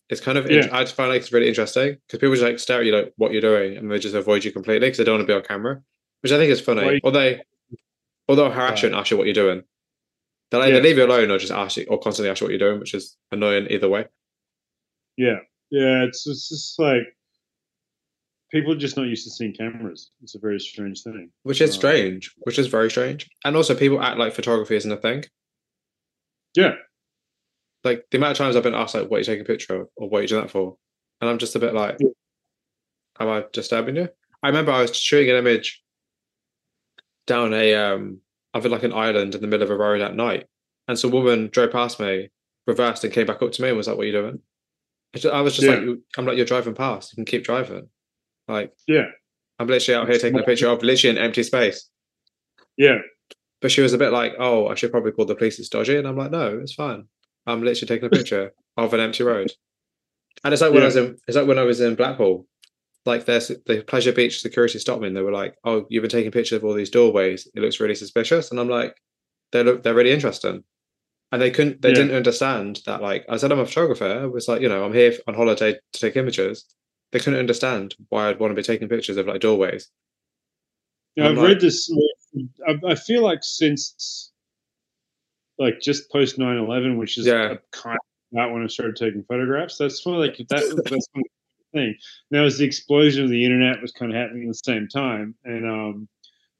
It's 0.08 0.22
kind 0.22 0.38
of 0.38 0.46
in- 0.46 0.62
Yeah. 0.64 0.68
I 0.72 0.84
just 0.84 0.94
find 0.96 1.10
like 1.10 1.20
it's 1.20 1.32
really 1.32 1.48
interesting 1.48 1.98
because 2.06 2.18
people 2.18 2.30
just 2.34 2.42
like 2.42 2.58
stare 2.58 2.80
at 2.80 2.86
you 2.86 2.96
like 2.96 3.12
what 3.16 3.32
you're 3.32 3.42
doing, 3.42 3.76
and 3.76 3.90
they 3.92 3.98
just 3.98 4.14
avoid 4.14 4.42
you 4.42 4.52
completely 4.52 4.86
because 4.88 4.96
they 4.98 5.04
don't 5.04 5.16
want 5.18 5.28
to 5.28 5.32
be 5.32 5.36
on 5.36 5.42
camera, 5.42 5.82
which 6.22 6.32
I 6.32 6.38
think 6.38 6.50
is 6.50 6.62
funny. 6.62 6.80
Right. 6.82 7.00
Or 7.04 7.12
they, 7.12 7.42
or 8.26 8.36
they'll 8.36 8.50
harass 8.50 8.80
you 8.82 8.88
and 8.88 8.96
ask 8.96 9.10
you 9.10 9.18
what 9.18 9.26
you're 9.26 9.34
doing. 9.34 9.62
They'll 10.50 10.62
either 10.62 10.76
Yeah. 10.76 10.80
leave 10.82 10.96
you 10.96 11.04
alone 11.04 11.30
or 11.30 11.36
just 11.38 11.52
ask 11.52 11.76
you, 11.76 11.84
or 11.90 12.00
constantly 12.00 12.30
ask 12.30 12.40
you 12.40 12.46
what 12.46 12.52
you're 12.52 12.70
doing, 12.70 12.80
which 12.80 12.94
is 12.94 13.18
annoying 13.30 13.66
either 13.70 13.88
way. 13.90 14.06
yeah 15.18 15.40
yeah 15.70 16.04
it's, 16.04 16.26
it's 16.26 16.48
just 16.48 16.78
like 16.78 17.02
people 18.52 18.72
are 18.72 18.76
just 18.78 18.96
not 18.96 19.04
used 19.06 19.24
to 19.24 19.30
seeing 19.30 19.52
cameras 19.54 20.10
it's 20.22 20.34
a 20.34 20.38
very 20.38 20.58
strange 20.60 21.02
thing 21.02 21.30
Which 21.44 21.60
is 21.60 21.72
strange, 21.72 22.34
which 22.40 22.58
is 22.58 22.66
very 22.66 22.90
strange. 22.90 23.28
And 23.44 23.56
also, 23.56 23.74
people 23.74 24.02
act 24.02 24.18
like 24.18 24.32
photography 24.34 24.76
isn't 24.76 24.90
a 24.92 24.96
thing. 24.96 25.24
yeah 26.56 26.74
like 27.84 28.04
the 28.10 28.18
amount 28.18 28.32
of 28.32 28.36
times 28.38 28.56
I've 28.56 28.62
been 28.62 28.74
asked 28.74 28.94
like 28.94 29.08
what 29.10 29.16
are 29.16 29.20
you 29.20 29.24
taking 29.24 29.42
a 29.42 29.52
picture 29.52 29.74
of 29.82 29.88
or 29.96 30.08
what 30.08 30.18
are 30.18 30.22
you 30.22 30.28
doing 30.28 30.42
that 30.42 30.50
for? 30.50 30.76
And 31.20 31.30
I'm 31.30 31.38
just 31.38 31.56
a 31.56 31.58
bit 31.58 31.74
like, 31.74 31.96
Yeah. 32.00 32.08
Am 33.20 33.28
I 33.28 33.44
disturbing 33.52 33.96
you? 33.96 34.08
I 34.42 34.48
remember 34.48 34.72
I 34.72 34.82
was 34.82 34.96
shooting 34.96 35.30
an 35.30 35.36
image 35.36 35.82
down 37.26 37.52
a 37.54 37.74
um 37.74 38.18
of 38.54 38.64
like 38.66 38.82
an 38.82 38.92
island 38.92 39.34
in 39.34 39.40
the 39.40 39.46
middle 39.46 39.62
of 39.64 39.70
a 39.70 39.76
road 39.76 40.00
at 40.00 40.14
night. 40.16 40.46
And 40.88 40.98
some 40.98 41.10
woman 41.12 41.48
drove 41.52 41.70
past 41.72 42.00
me, 42.00 42.30
reversed 42.66 43.04
and 43.04 43.12
came 43.12 43.26
back 43.26 43.42
up 43.42 43.52
to 43.52 43.62
me 43.62 43.68
and 43.68 43.76
was 43.76 43.86
like, 43.88 43.96
What 43.96 44.04
are 44.04 44.06
you 44.06 44.12
doing? 44.12 44.38
I 45.24 45.28
I 45.28 45.40
was 45.42 45.54
just 45.56 45.66
Yeah. 45.66 45.76
like 45.76 45.98
I'm 46.18 46.26
like, 46.26 46.36
you're 46.36 46.46
driving 46.46 46.74
past, 46.74 47.12
you 47.12 47.16
can 47.16 47.24
keep 47.26 47.44
driving. 47.44 47.88
Like 48.50 48.72
yeah 48.86 49.06
I'm 49.58 49.66
literally 49.68 49.98
out 50.00 50.08
here 50.08 50.18
taking 50.18 50.38
a 50.38 50.42
picture 50.42 50.68
of 50.68 50.82
literally 50.82 51.16
an 51.16 51.22
empty 51.22 51.42
space. 51.42 51.88
yeah 52.76 52.98
But 53.60 53.70
she 53.70 53.82
was 53.82 53.92
a 53.92 53.98
bit 53.98 54.12
like, 54.12 54.32
Oh, 54.38 54.68
I 54.68 54.74
should 54.74 54.90
probably 54.90 55.12
call 55.12 55.26
the 55.26 55.34
police, 55.34 55.58
it's 55.58 55.68
dodgy. 55.68 55.96
And 55.96 56.06
I'm 56.08 56.16
like, 56.16 56.30
No, 56.30 56.58
it's 56.58 56.74
fine. 56.74 57.04
I'm 57.46 57.62
literally 57.62 57.88
taking 57.88 58.06
a 58.06 58.10
picture 58.10 58.52
of 58.76 58.94
an 58.94 59.00
empty 59.00 59.22
road. 59.24 59.52
And 60.44 60.52
it's 60.54 60.62
like 60.62 60.72
when 60.72 60.82
I 60.82 60.86
was 60.86 60.96
in 60.96 61.16
it's 61.28 61.36
like 61.36 61.46
when 61.46 61.58
I 61.58 61.64
was 61.64 61.80
in 61.80 61.94
Blackpool. 61.94 62.46
Like 63.06 63.24
there's 63.24 63.48
the 63.48 63.82
Pleasure 63.86 64.12
Beach 64.12 64.40
security 64.42 64.78
stopped 64.78 65.00
me 65.02 65.08
and 65.08 65.16
they 65.16 65.22
were 65.22 65.32
like, 65.32 65.54
Oh, 65.64 65.86
you've 65.90 66.02
been 66.02 66.10
taking 66.10 66.30
pictures 66.32 66.58
of 66.58 66.64
all 66.64 66.74
these 66.74 66.90
doorways. 66.90 67.48
It 67.54 67.60
looks 67.60 67.80
really 67.80 67.94
suspicious. 67.94 68.50
And 68.50 68.60
I'm 68.60 68.68
like, 68.68 68.94
they 69.52 69.62
look 69.62 69.82
they're 69.82 69.94
really 69.94 70.12
interesting. 70.12 70.64
And 71.32 71.40
they 71.42 71.50
couldn't 71.50 71.80
they 71.82 71.90
Yeah. 71.90 71.96
didn't 71.96 72.16
understand 72.16 72.80
that 72.86 73.02
like 73.02 73.24
I 73.28 73.36
said 73.36 73.52
I'm 73.52 73.58
a 73.58 73.66
photographer. 73.66 74.24
It 74.24 74.32
was 74.32 74.48
like, 74.48 74.60
you 74.62 74.68
know, 74.68 74.84
I'm 74.84 74.92
here 74.94 75.12
on 75.26 75.34
holiday 75.34 75.72
to 75.92 76.00
take 76.00 76.16
images. 76.16 76.64
They 77.12 77.18
couldn't 77.18 77.38
understand 77.40 77.94
why 78.08 78.28
I'd 78.28 78.38
want 78.38 78.52
to 78.52 78.54
be 78.54 78.62
taking 78.62 78.88
pictures 78.88 79.16
of 79.16 79.26
like 79.26 79.40
doorways. 79.40 79.90
Yeah, 81.16 81.28
I've 81.28 81.36
like- 81.36 81.48
read 81.48 81.60
this. 81.60 81.92
I, 82.68 82.78
I 82.86 82.94
feel 82.94 83.22
like 83.22 83.40
since, 83.42 84.30
like, 85.58 85.80
just 85.80 86.10
post 86.12 86.38
9-11, 86.38 86.96
which 86.96 87.18
is 87.18 87.26
Yeah. 87.26 87.56
kind 87.72 87.96
of 87.96 88.32
about 88.32 88.52
when 88.52 88.62
I 88.62 88.68
started 88.68 88.94
taking 88.94 89.24
photographs. 89.24 89.76
That's 89.76 90.06
when, 90.06 90.14
like, 90.16 90.36
that 90.36 90.46
that's 90.48 90.68
the 90.68 91.00
thing. 91.74 91.96
Now, 92.30 92.44
as 92.44 92.58
the 92.58 92.64
explosion 92.64 93.24
of 93.24 93.30
the 93.30 93.44
internet 93.44 93.82
was 93.82 93.90
kind 93.90 94.12
of 94.12 94.16
happening 94.16 94.44
at 94.44 94.48
the 94.48 94.54
same 94.64 94.86
time, 94.86 95.34
and 95.44 95.66
um, 95.68 96.08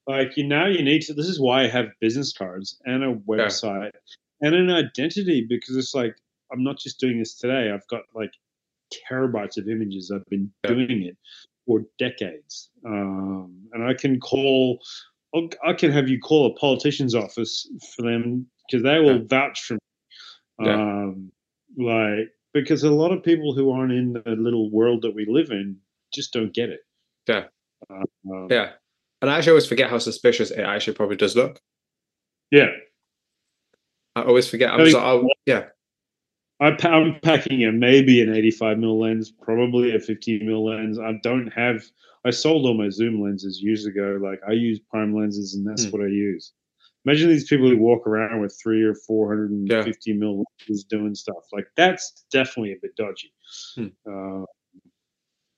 like, 0.09 0.36
you 0.36 0.44
now 0.44 0.66
you 0.66 0.82
need 0.82 1.02
to. 1.02 1.14
This 1.14 1.28
is 1.28 1.39
why 1.40 1.62
I 1.62 1.68
have 1.68 1.86
business 2.01 2.32
cards 2.32 2.81
and 2.85 3.05
a 3.05 3.14
website 3.14 3.93
and 4.40 4.55
an 4.55 4.70
identity 4.70 5.47
because 5.48 5.77
it's 5.77 5.94
like 5.94 6.16
I'm 6.52 6.64
not 6.64 6.78
just 6.78 6.98
doing 6.98 7.18
this 7.20 7.35
today. 7.35 7.70
I've 7.72 7.86
got 7.89 8.02
like 8.14 8.32
terabytes 9.11 9.57
of 9.57 9.69
images. 9.69 10.11
I've 10.15 10.25
been 10.27 10.51
doing 10.65 11.03
it 11.05 11.17
for 11.67 11.83
decades, 11.99 12.71
um, 12.87 13.55
and 13.73 13.85
I 13.85 13.95
can 13.95 14.19
call. 14.21 14.81
I'll- 15.35 15.75
can 15.77 15.93
have 15.93 16.09
you 16.09 16.19
call 16.19 16.47
a 16.47 16.55
politician's 16.59 17.15
office 17.15 17.69
for 17.95 18.03
them 18.03 18.51
because 18.69 18.83
they 18.83 18.99
will 18.99 19.21
vouch 19.25 19.61
for 19.62 19.75
me. 19.75 19.81
Yeah. 20.62 20.75
Um, 20.75 21.31
like 21.79 22.29
because 22.53 22.83
a 22.83 22.91
lot 22.91 23.12
of 23.12 23.23
people 23.23 23.55
who 23.55 23.71
aren't 23.71 23.93
in 23.93 24.12
the 24.15 24.23
little 24.37 24.71
world 24.73 25.03
that 25.03 25.15
we 25.15 25.25
live 25.29 25.51
in 25.53 25.77
just 26.12 26.33
don't 26.33 26.53
get 26.53 26.69
it. 26.71 26.81
Yeah. 27.29 27.45
Um, 27.89 28.49
Yeah. 28.51 28.73
And 29.23 29.31
I 29.31 29.37
actually 29.39 29.51
always 29.53 29.67
forget 29.69 29.89
how 29.89 29.99
suspicious 29.99 30.51
it 30.51 30.59
actually 30.61 30.95
probably 30.95 31.17
does 31.17 31.37
look. 31.37 31.61
yeah. 32.51 32.71
I 34.17 34.23
always 34.25 34.49
forget. 34.51 34.71
I'm 34.73 34.81
I 34.81 34.85
mean- 34.85 34.95
like, 34.95 35.03
oh 35.05 35.29
yeah. 35.47 35.69
I'm 36.61 37.19
packing 37.20 37.65
a 37.65 37.73
maybe 37.73 38.20
an 38.23 38.35
85 38.35 38.78
mil 38.78 39.01
lens, 39.01 39.31
probably 39.31 39.95
a 39.95 39.99
50 39.99 40.41
mil 40.45 40.65
lens. 40.66 40.99
I 40.99 41.15
don't 41.23 41.49
have. 41.49 41.82
I 42.24 42.31
sold 42.31 42.66
all 42.66 42.74
my 42.74 42.91
zoom 42.91 43.23
lenses 43.23 43.62
years 43.62 43.87
ago. 43.87 44.19
Like 44.23 44.41
I 44.47 44.53
use 44.53 44.78
prime 44.91 45.15
lenses, 45.16 45.55
and 45.55 45.66
that's 45.66 45.85
Hmm. 45.87 45.91
what 45.93 46.03
I 46.03 46.09
use. 46.09 46.53
Imagine 47.07 47.31
these 47.31 47.49
people 47.49 47.70
who 47.70 47.78
walk 47.78 48.07
around 48.07 48.43
with 48.43 48.55
three 48.62 48.82
or 48.82 48.95
four 48.95 49.28
hundred 49.28 49.51
and 49.53 49.66
Yeah. 49.69 49.91
mil 50.15 50.45
lenses 50.61 50.85
doing 50.85 51.15
stuff 51.15 51.45
like 51.53 51.66
that's 51.77 52.27
definitely 52.31 52.73
a 52.73 52.77
bit 52.82 52.95
dodgy. 52.95 53.32
Hmm. 53.74 53.87
Uh, 54.07 54.45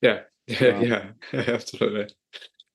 Yeah, 0.02 0.20
yeah, 0.46 0.78
Um, 0.78 0.84
yeah, 0.84 1.04
absolutely. 1.32 2.14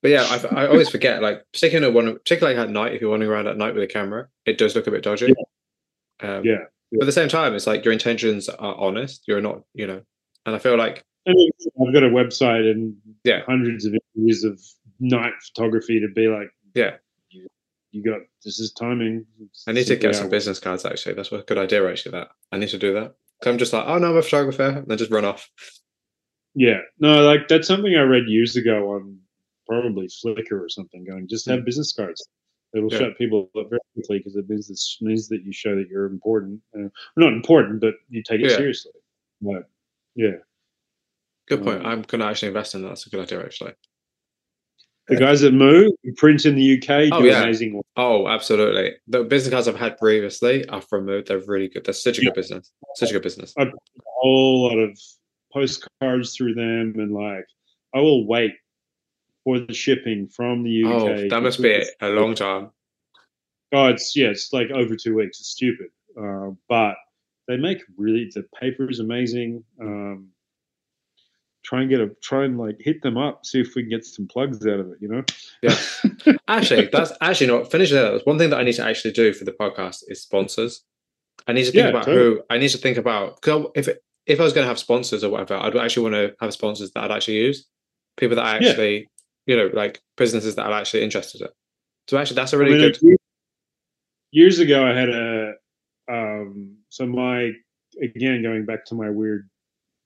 But 0.02 0.12
yeah, 0.12 0.24
I, 0.54 0.64
I 0.64 0.68
always 0.68 0.90
forget, 0.90 1.22
like, 1.22 1.44
particularly, 1.54 1.94
one, 1.94 2.14
particularly 2.14 2.58
at 2.60 2.70
night, 2.70 2.94
if 2.94 3.02
you're 3.02 3.10
wandering 3.10 3.32
around 3.32 3.48
at 3.48 3.58
night 3.58 3.74
with 3.74 3.84
a 3.84 3.88
camera, 3.88 4.28
it 4.46 4.58
does 4.58 4.76
look 4.76 4.86
a 4.88 4.92
bit 4.92 5.02
dodgy. 5.04 5.34
Um, 6.22 6.46
Yeah, 6.46 6.66
But 6.92 7.02
at 7.04 7.06
the 7.06 7.12
same 7.12 7.30
time, 7.30 7.54
it's 7.54 7.68
like 7.68 7.84
your 7.84 7.92
intentions 7.94 8.48
are 8.50 8.76
honest. 8.76 9.24
You're 9.28 9.42
not, 9.42 9.62
you 9.74 9.88
know, 9.88 10.02
and 10.46 10.56
I 10.56 10.60
feel 10.60 10.78
like, 10.78 11.04
and 11.26 11.38
I've 11.86 11.94
got 11.94 12.04
a 12.04 12.10
website 12.10 12.70
and 12.72 12.96
Yeah. 13.26 13.42
hundreds 13.46 13.86
of 13.86 13.94
images 14.16 14.44
of 14.46 14.62
night 15.00 15.34
photography 15.48 16.00
to 16.00 16.08
be 16.16 16.28
like, 16.28 16.50
Yeah. 16.74 16.96
you, 17.30 17.48
you 17.92 18.04
got 18.04 18.22
this 18.46 18.60
is 18.60 18.72
timing. 18.72 19.26
I 19.68 19.74
need 19.74 19.88
to 19.88 19.98
get 19.98 20.16
some 20.16 20.30
business 20.30 20.60
cards, 20.60 20.86
actually. 20.86 21.16
That's 21.16 21.32
a 21.34 21.40
good 21.40 21.58
idea, 21.58 21.90
actually, 21.90 22.14
that 22.14 22.30
I 22.52 22.58
need 22.58 22.70
to 22.70 22.78
do 22.78 22.94
that. 22.94 23.16
I'm 23.46 23.58
just 23.58 23.74
like, 23.74 23.84
oh, 23.86 23.98
no, 23.98 24.12
I'm 24.12 24.18
a 24.18 24.22
photographer, 24.22 24.64
and 24.80 24.88
then 24.88 24.98
just 24.98 25.12
run 25.12 25.26
off. 25.26 25.50
Yeah, 26.56 26.80
no, 27.00 27.22
like 27.24 27.48
that's 27.50 27.68
something 27.68 27.96
I 27.96 28.02
read 28.02 28.24
years 28.28 28.56
ago 28.56 28.94
on 28.94 29.20
probably 29.68 30.08
Flickr 30.08 30.54
or 30.54 30.70
something. 30.70 31.06
Going, 31.06 31.28
just 31.28 31.46
have 31.50 31.66
business 31.66 31.94
cards. 31.94 32.26
It'll 32.78 32.92
Yeah. 32.92 33.00
shut 33.00 33.18
people 33.18 33.50
up 33.58 33.70
very 33.70 33.80
quickly 33.94 34.20
because 34.20 34.36
it 34.36 34.48
means, 34.50 34.68
this 34.68 34.98
means 35.02 35.28
that 35.30 35.44
you 35.44 35.52
show 35.52 35.76
that 35.76 35.88
you're 35.90 36.06
important. 36.06 36.62
Uh, 36.78 36.88
not 37.18 37.34
important, 37.34 37.82
but 37.82 37.96
you 38.10 38.24
take 38.24 38.42
it 38.42 38.52
Yeah. 38.52 38.58
seriously. 38.58 38.94
But 39.42 39.70
yeah, 40.16 40.38
Good 41.48 41.64
point. 41.64 41.80
Um, 41.80 41.86
I'm 41.86 42.02
going 42.02 42.20
to 42.20 42.26
actually 42.28 42.50
invest 42.50 42.76
in 42.76 42.82
that. 42.82 42.90
That's 42.90 43.08
a 43.08 43.10
good 43.10 43.22
idea, 43.22 43.44
actually. 43.44 43.74
the 45.10 45.16
guys 45.16 45.42
at 45.42 45.54
Moo 45.54 45.90
who 46.04 46.14
print 46.16 46.46
in 46.46 46.56
the 46.56 46.74
UK 46.78 47.10
Oh, 47.14 47.22
do 47.22 47.28
yeah. 47.30 47.42
amazing 47.42 47.74
work. 47.76 47.86
Oh, 47.96 48.28
absolutely. 48.28 48.96
The 49.08 49.24
business 49.24 49.54
cards 49.54 49.70
I've 49.70 49.78
had 49.80 49.98
previously 49.98 50.68
are 50.68 50.82
from 50.82 51.06
Mood. 51.06 51.28
They're 51.28 51.40
really 51.40 51.70
good. 51.70 51.86
They're 51.86 51.94
such 51.94 52.18
a 52.18 52.22
good 52.22 52.34
business. 52.34 52.74
Such 52.96 53.12
a 53.12 53.14
good 53.14 53.22
business. 53.24 53.54
I've 53.58 53.70
a 53.70 53.72
whole 54.06 54.64
lot 54.64 54.78
of 54.78 55.00
postcards 55.54 56.36
through 56.36 56.56
them, 56.56 56.96
and 57.00 57.14
like 57.14 57.46
I 57.96 58.00
will 58.02 58.28
wait 58.28 58.52
for 59.48 59.60
the 59.60 59.74
shipping 59.74 60.28
from 60.28 60.62
the 60.62 60.84
UK. 60.84 60.92
Oh, 60.92 61.30
that 61.30 61.42
must 61.42 61.62
be 61.62 61.82
a 62.02 62.10
long 62.10 62.36
time. 62.36 62.70
Oh, 63.72 63.86
it's 63.86 64.14
yeah, 64.14 64.28
it's 64.28 64.52
like 64.52 64.70
over 64.72 64.98
two 64.98 65.16
weeks. 65.16 65.40
It's 65.40 65.48
stupid, 65.52 65.88
uh, 66.22 66.50
but 66.68 66.96
they 67.48 67.56
make 67.56 67.82
really 67.96 68.30
the 68.36 68.44
paper 68.60 68.90
is 68.90 69.00
amazing. 69.00 69.64
Um, 69.80 70.32
try 71.64 71.80
and 71.82 71.90
get 71.90 72.02
a 72.02 72.10
try 72.22 72.44
and 72.44 72.58
like 72.58 72.76
hit 72.80 73.02
them 73.02 73.18
up, 73.18 73.46
see 73.46 73.62
if 73.62 73.74
we 73.74 73.84
can 73.84 73.90
get 73.90 74.04
some 74.04 74.28
plugs 74.28 74.68
out 74.68 74.82
of 74.82 74.92
it. 74.92 74.98
You 75.00 75.08
know? 75.08 75.24
Yeah. 75.62 76.34
Actually, 76.50 76.90
that's 76.92 77.14
actually 77.22 77.48
not 77.48 77.72
finish 77.72 77.92
that. 77.92 78.12
That's 78.12 78.26
one 78.26 78.38
thing 78.38 78.50
that 78.50 78.60
I 78.60 78.64
need 78.64 78.74
to 78.74 78.86
actually 78.86 79.14
do 79.14 79.32
for 79.32 79.46
the 79.46 79.54
podcast 79.54 80.04
is 80.10 80.22
sponsors. 80.22 80.84
I 81.48 81.54
need 81.54 81.64
to 81.66 81.72
think 81.72 81.84
Yeah, 81.84 81.90
about 81.90 82.04
totally. 82.04 82.36
who 82.36 82.42
I 82.50 82.58
need 82.58 82.70
to 82.70 82.78
think 82.78 82.98
about 82.98 83.40
because 83.42 83.68
if 83.76 83.88
if 84.26 84.42
I 84.42 84.44
was 84.44 84.52
going 84.52 84.66
to 84.66 84.70
have 84.70 84.80
sponsors 84.80 85.24
or 85.24 85.30
whatever, 85.30 85.56
I'd 85.56 85.78
actually 85.78 86.04
want 86.04 86.16
to 86.16 86.36
have 86.42 86.52
sponsors 86.52 86.92
that 86.92 87.06
I'd 87.06 87.12
actually 87.16 87.38
use, 87.38 87.66
people 88.18 88.36
that 88.36 88.46
I 88.46 88.60
Yeah. 88.60 88.74
You 89.48 89.58
know, 89.58 89.70
like 89.74 90.02
businesses 90.16 90.56
that 90.56 90.66
I'm 90.66 90.74
actually 90.74 91.04
interested 91.04 91.42
in. 91.42 91.48
So 92.08 92.18
actually, 92.18 92.36
that's 92.36 92.54
a 92.54 92.58
really 92.58 92.78
mean, 92.78 92.92
good. 92.92 93.18
years 94.32 94.60
ago, 94.60 94.86
I 94.86 94.94
had 94.94 95.10
a 95.10 95.54
um, 96.10 96.78
so 96.90 97.06
my 97.06 97.52
again 98.02 98.44
going 98.44 98.66
back 98.66 98.86
to 98.86 98.96
my 98.96 99.10
weird 99.10 99.50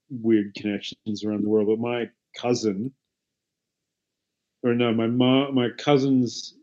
weird 0.10 0.56
connections 0.56 1.26
around 1.26 1.44
the 1.44 1.50
world, 1.50 1.68
but 1.68 1.80
my 1.80 2.10
cousin 2.36 2.94
or 4.64 4.74
no, 4.74 4.94
my 4.94 5.08
mom, 5.08 5.56
my 5.56 5.70
cousin's, 5.78 6.56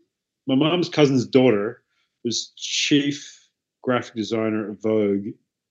my 0.47 0.55
mom's 0.55 0.89
cousin's 0.89 1.25
daughter 1.25 1.83
was 2.23 2.53
chief 2.55 3.49
graphic 3.81 4.15
designer 4.15 4.71
at 4.71 4.81
Vogue 4.81 5.27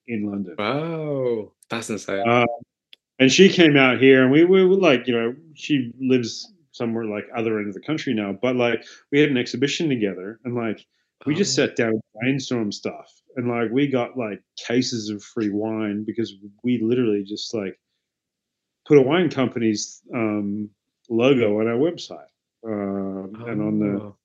in 0.07 0.31
London. 0.31 0.55
Wow, 0.59 1.53
that's 1.71 1.91
insane. 1.91 2.29
Uh, 2.29 2.47
and 3.19 3.33
she 3.33 3.49
came 3.49 3.77
out 3.77 3.99
here, 3.99 4.23
and 4.23 4.31
we, 4.31 4.45
we 4.45 4.65
were 4.65 4.77
like, 4.77 5.07
you 5.07 5.15
know, 5.15 5.35
she 5.55 5.93
lives 6.01 6.53
somewhere 6.79 7.05
like 7.05 7.27
other 7.37 7.59
end 7.59 7.69
of 7.69 7.75
the 7.75 7.81
country 7.81 8.15
now, 8.15 8.33
but 8.33 8.57
like 8.57 8.83
we 9.13 9.21
had 9.21 9.29
an 9.31 9.37
exhibition 9.37 9.89
together, 9.91 10.41
and 10.45 10.55
like 10.55 10.87
we 11.27 11.35
just 11.35 11.53
Oh. 11.59 11.67
sat 11.67 11.77
down 11.77 11.91
and 11.91 12.03
brainstormed 12.23 12.73
stuff, 12.73 13.13
and 13.37 13.49
like 13.49 13.71
we 13.71 13.87
got 13.89 14.17
like 14.17 14.41
cases 14.57 15.11
of 15.11 15.23
free 15.23 15.51
wine 15.51 16.05
because 16.05 16.35
we 16.65 16.81
literally 16.81 17.25
just 17.25 17.53
like 17.53 17.79
put 18.87 18.97
a 18.99 19.03
wine 19.03 19.29
company's 19.29 20.01
um, 20.15 20.71
logo 21.11 21.61
on 21.61 21.67
our 21.67 21.77
website 21.77 22.33
um, 22.65 23.35
and 23.49 23.61
on 23.61 23.79
the 23.79 24.01
Oh. 24.01 24.17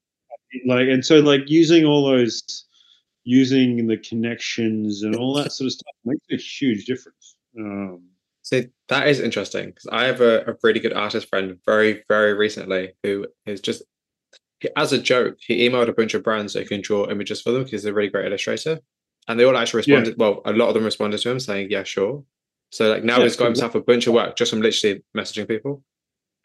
like 0.65 0.87
and 0.87 1.03
so 1.05 1.19
like 1.19 1.41
using 1.47 1.83
all 1.85 2.05
those 2.05 2.65
using 3.25 3.87
the 3.87 3.97
connections 3.97 5.03
and 5.03 5.15
all 5.15 5.33
that 5.33 5.51
sort 5.51 5.65
of 5.67 5.71
stuff 5.73 5.95
makes 6.05 6.25
a 6.31 6.37
huge 6.37 6.85
difference 6.85 7.35
um 7.59 8.01
See, 8.43 8.67
that 8.89 9.07
is 9.07 9.19
interesting 9.21 9.67
because 9.67 9.87
I 9.91 10.03
have 10.03 10.19
a, 10.21 10.41
a 10.51 10.55
really 10.63 10.81
good 10.81 10.93
artist 10.93 11.29
friend 11.29 11.57
very, 11.65 12.03
very 12.09 12.33
recently 12.33 12.91
who 13.01 13.25
is 13.45 13.61
just, 13.61 13.83
as 14.75 14.91
a 14.91 15.01
joke, 15.01 15.37
he 15.39 15.67
emailed 15.67 15.87
a 15.87 15.93
bunch 15.93 16.13
of 16.13 16.23
brands 16.23 16.53
so 16.53 16.59
he 16.59 16.65
can 16.65 16.81
draw 16.81 17.09
images 17.09 17.41
for 17.41 17.51
them 17.51 17.63
because 17.63 17.71
he's 17.83 17.85
a 17.85 17.93
really 17.93 18.09
great 18.09 18.25
illustrator. 18.25 18.79
And 19.29 19.39
they 19.39 19.45
all 19.45 19.57
actually 19.57 19.83
Yeah. 19.87 19.95
responded, 19.99 20.19
well, 20.19 20.41
a 20.45 20.51
lot 20.51 20.67
of 20.67 20.73
them 20.73 20.83
responded 20.83 21.19
to 21.21 21.31
him 21.31 21.39
saying, 21.39 21.71
yeah, 21.71 21.83
sure. 21.83 22.23
So 22.71 22.89
like 22.91 23.03
now 23.05 23.17
Yeah, 23.19 23.23
he's 23.23 23.37
got 23.37 23.45
himself 23.45 23.75
a 23.75 23.81
bunch 23.81 24.07
of 24.07 24.13
work 24.13 24.35
just 24.35 24.51
from 24.51 24.61
literally 24.61 25.01
messaging 25.15 25.47
people. 25.47 25.81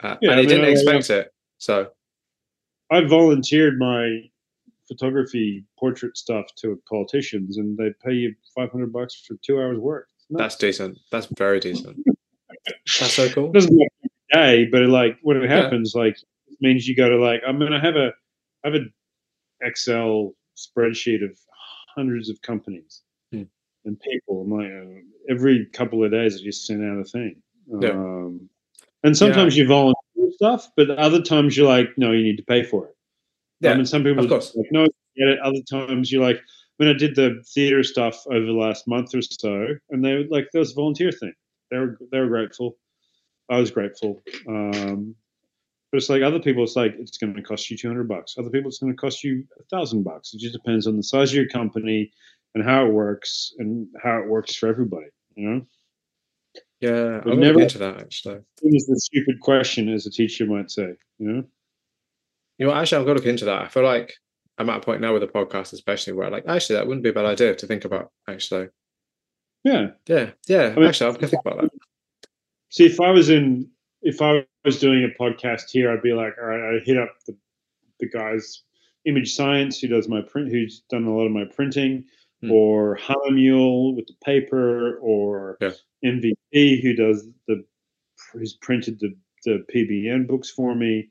Uh, 0.00 0.16
Yeah, 0.22 0.30
and 0.30 0.38
I 0.40 0.42
he 0.42 0.46
mean, 0.48 0.56
didn't 0.56 0.64
I- 0.66 0.70
expect 0.80 1.10
it. 1.10 1.34
So, 1.58 1.90
i 2.90 3.04
volunteered 3.04 3.78
my 3.78 4.30
photography 4.86 5.64
portrait 5.78 6.16
stuff 6.16 6.46
to 6.56 6.80
politicians 6.88 7.58
and 7.58 7.76
they 7.76 7.92
pay 8.04 8.12
you 8.12 8.34
500 8.54 8.92
bucks 8.92 9.14
for 9.26 9.34
two 9.42 9.60
hours 9.60 9.78
work. 9.78 10.08
That's 10.30 10.56
decent. 10.56 10.98
That's 11.10 11.26
very 11.36 11.60
decent. 11.60 11.96
That's 13.00 13.14
so 13.14 13.28
cool. 13.30 13.46
it 13.50 13.54
doesn't 13.54 13.78
happen 13.78 14.10
every 14.34 14.64
day 14.64 14.68
but 14.70 14.82
it, 14.82 14.88
like 14.88 15.16
when 15.22 15.36
it 15.38 15.44
Yeah. 15.44 15.62
happens 15.62 15.94
like 15.94 16.16
it 16.48 16.56
means 16.60 16.86
you 16.86 16.94
got 16.94 17.08
to 17.08 17.16
like 17.16 17.40
i'm 17.46 17.58
gonna 17.58 17.80
have 17.80 17.96
a 17.96 18.08
I 18.62 18.68
have 18.68 18.74
an 18.74 18.92
excel 19.62 20.34
spreadsheet 20.56 21.24
of 21.24 21.38
hundreds 21.96 22.28
of 22.28 22.40
companies 22.42 23.02
Hmm. 23.32 23.42
and 23.84 23.98
people 24.00 24.42
and 24.42 24.52
like 24.52 24.70
uh, 24.70 25.32
every 25.34 25.66
couple 25.72 26.04
of 26.04 26.10
days 26.10 26.38
i 26.40 26.44
just 26.44 26.66
send 26.66 26.84
out 26.84 26.98
a 27.00 27.04
thing 27.04 27.40
Yeah. 27.80 27.90
um, 27.90 28.48
and 29.04 29.16
sometimes 29.16 29.56
you 29.56 29.66
volunteer 29.66 30.30
stuff 30.32 30.68
but 30.76 30.90
other 30.90 31.22
times 31.22 31.56
you're 31.56 31.68
like 31.68 31.88
no 31.96 32.12
you 32.12 32.22
need 32.24 32.36
to 32.38 32.44
pay 32.44 32.62
for 32.64 32.86
it 32.88 32.96
Yeah, 33.60 33.72
i 33.72 33.76
mean 33.76 33.86
some 33.86 34.02
people 34.04 34.24
of 34.24 34.28
course. 34.30 34.54
like 34.56 34.66
no 34.72 34.84
get 35.16 35.28
it 35.28 35.38
other 35.40 35.62
times 35.70 36.10
you're 36.12 36.22
like 36.22 36.40
when 36.78 36.88
i 36.88 36.92
did 36.94 37.14
the 37.14 37.42
theater 37.54 37.82
stuff 37.84 38.24
over 38.26 38.44
the 38.46 38.52
last 38.52 38.88
month 38.88 39.14
or 39.14 39.22
so 39.22 39.68
and 39.90 40.04
they 40.04 40.14
were 40.14 40.24
like 40.30 40.48
there 40.52 40.60
was 40.60 40.72
a 40.72 40.74
volunteer 40.74 41.12
thing 41.12 41.32
they 41.70 41.76
were 41.78 41.98
they 42.10 42.18
were 42.18 42.28
grateful 42.28 42.76
i 43.50 43.58
was 43.58 43.70
grateful 43.70 44.22
um, 44.48 45.14
but 45.90 45.96
it's 45.98 46.10
like 46.10 46.20
other 46.20 46.38
people, 46.38 46.62
it's 46.64 46.76
like 46.76 46.94
it's 46.98 47.16
going 47.16 47.32
to 47.34 47.40
cost 47.42 47.70
you 47.70 47.76
two 47.78 47.88
hundred 47.88 48.08
bucks. 48.08 48.34
Other 48.38 48.50
people, 48.50 48.68
it's 48.68 48.78
going 48.78 48.92
to 48.92 48.96
cost 49.00 49.24
you 49.24 49.42
a 49.58 49.62
thousand 49.74 50.02
bucks. 50.02 50.34
It 50.34 50.38
just 50.40 50.52
depends 50.52 50.86
on 50.86 50.98
the 50.98 51.02
size 51.02 51.30
of 51.30 51.36
your 51.36 51.48
company 51.48 52.12
and 52.54 52.62
how 52.62 52.84
it 52.84 52.92
works 52.92 53.54
and 53.58 53.88
how 54.04 54.18
it 54.18 54.28
works 54.28 54.54
for 54.54 54.68
everybody. 54.68 55.06
You 55.34 55.48
know, 55.48 55.66
Yeah, 56.82 57.20
But 57.24 57.32
I'm 57.32 57.40
never- 57.40 57.52
never 57.54 57.60
into 57.62 57.78
that 57.78 58.00
actually. 58.02 58.34
it 58.36 58.74
is 58.74 58.84
the 58.86 59.00
stupid 59.00 59.40
question, 59.40 59.88
as 59.88 60.04
a 60.04 60.10
teacher 60.10 60.44
might 60.44 60.70
say. 60.70 60.92
You 61.18 61.26
know, 61.32 61.44
You 62.58 62.66
know, 62.66 62.74
actually, 62.74 62.98
I've 63.00 63.06
got 63.06 63.14
to 63.14 63.20
look 63.20 63.26
into 63.26 63.46
that. 63.46 63.62
I 63.62 63.68
feel 63.68 63.82
like 63.84 64.12
I'm 64.58 64.68
at 64.70 64.78
a 64.78 64.80
point 64.80 65.00
now 65.00 65.12
with 65.12 65.22
the 65.22 65.28
podcast, 65.28 65.72
especially 65.72 66.12
where 66.14 66.30
like, 66.30 66.44
actually, 66.48 66.76
that 66.76 66.86
wouldn't 66.86 67.04
be 67.04 67.10
a 67.10 67.12
bad 67.12 67.26
idea 67.26 67.54
to 67.54 67.66
think 67.66 67.84
about. 67.84 68.10
Actually, 68.28 68.68
yeah. 69.64 69.88
yeah, 70.06 70.30
yeah. 70.46 70.74
mean- 70.74 70.84
actually, 70.86 71.08
I'm 71.08 71.14
gonna 71.14 71.28
think 71.28 71.42
about 71.46 71.60
that. 71.62 71.70
See, 72.70 72.84
if 72.86 73.00
I 73.00 73.10
was 73.10 73.30
in, 73.30 73.70
if 74.02 74.20
I 74.20 74.44
was 74.64 74.78
doing 74.78 75.04
a 75.04 75.22
podcast 75.22 75.70
here, 75.70 75.90
I'd 75.90 76.02
be 76.02 76.12
like, 76.12 76.34
all 76.38 76.46
right, 76.46 76.74
I'd 76.76 76.82
hit 76.84 76.98
up 76.98 77.12
the 77.26 77.36
the 78.00 78.08
guys, 78.08 78.62
Image 79.06 79.34
Science, 79.34 79.80
who 79.80 79.88
does 79.88 80.08
my 80.08 80.20
print, 80.22 80.50
who's 80.50 80.80
done 80.90 81.04
a 81.04 81.14
lot 81.16 81.24
of 81.26 81.32
my 81.32 81.44
printing, 81.54 82.04
Hmm. 82.42 82.52
or 82.52 82.96
Hahnemühle 82.98 83.96
with 83.96 84.06
the 84.06 84.14
paper, 84.24 84.98
or 84.98 85.56
Yeah. 85.60 85.72
MVP, 86.04 86.80
who 86.82 86.94
does 86.94 87.26
the, 87.48 87.64
who's 88.32 88.54
printed 88.54 89.00
the 89.00 89.16
the 89.44 89.64
PBN 89.72 90.26
books 90.26 90.50
for 90.50 90.74
me, 90.74 91.08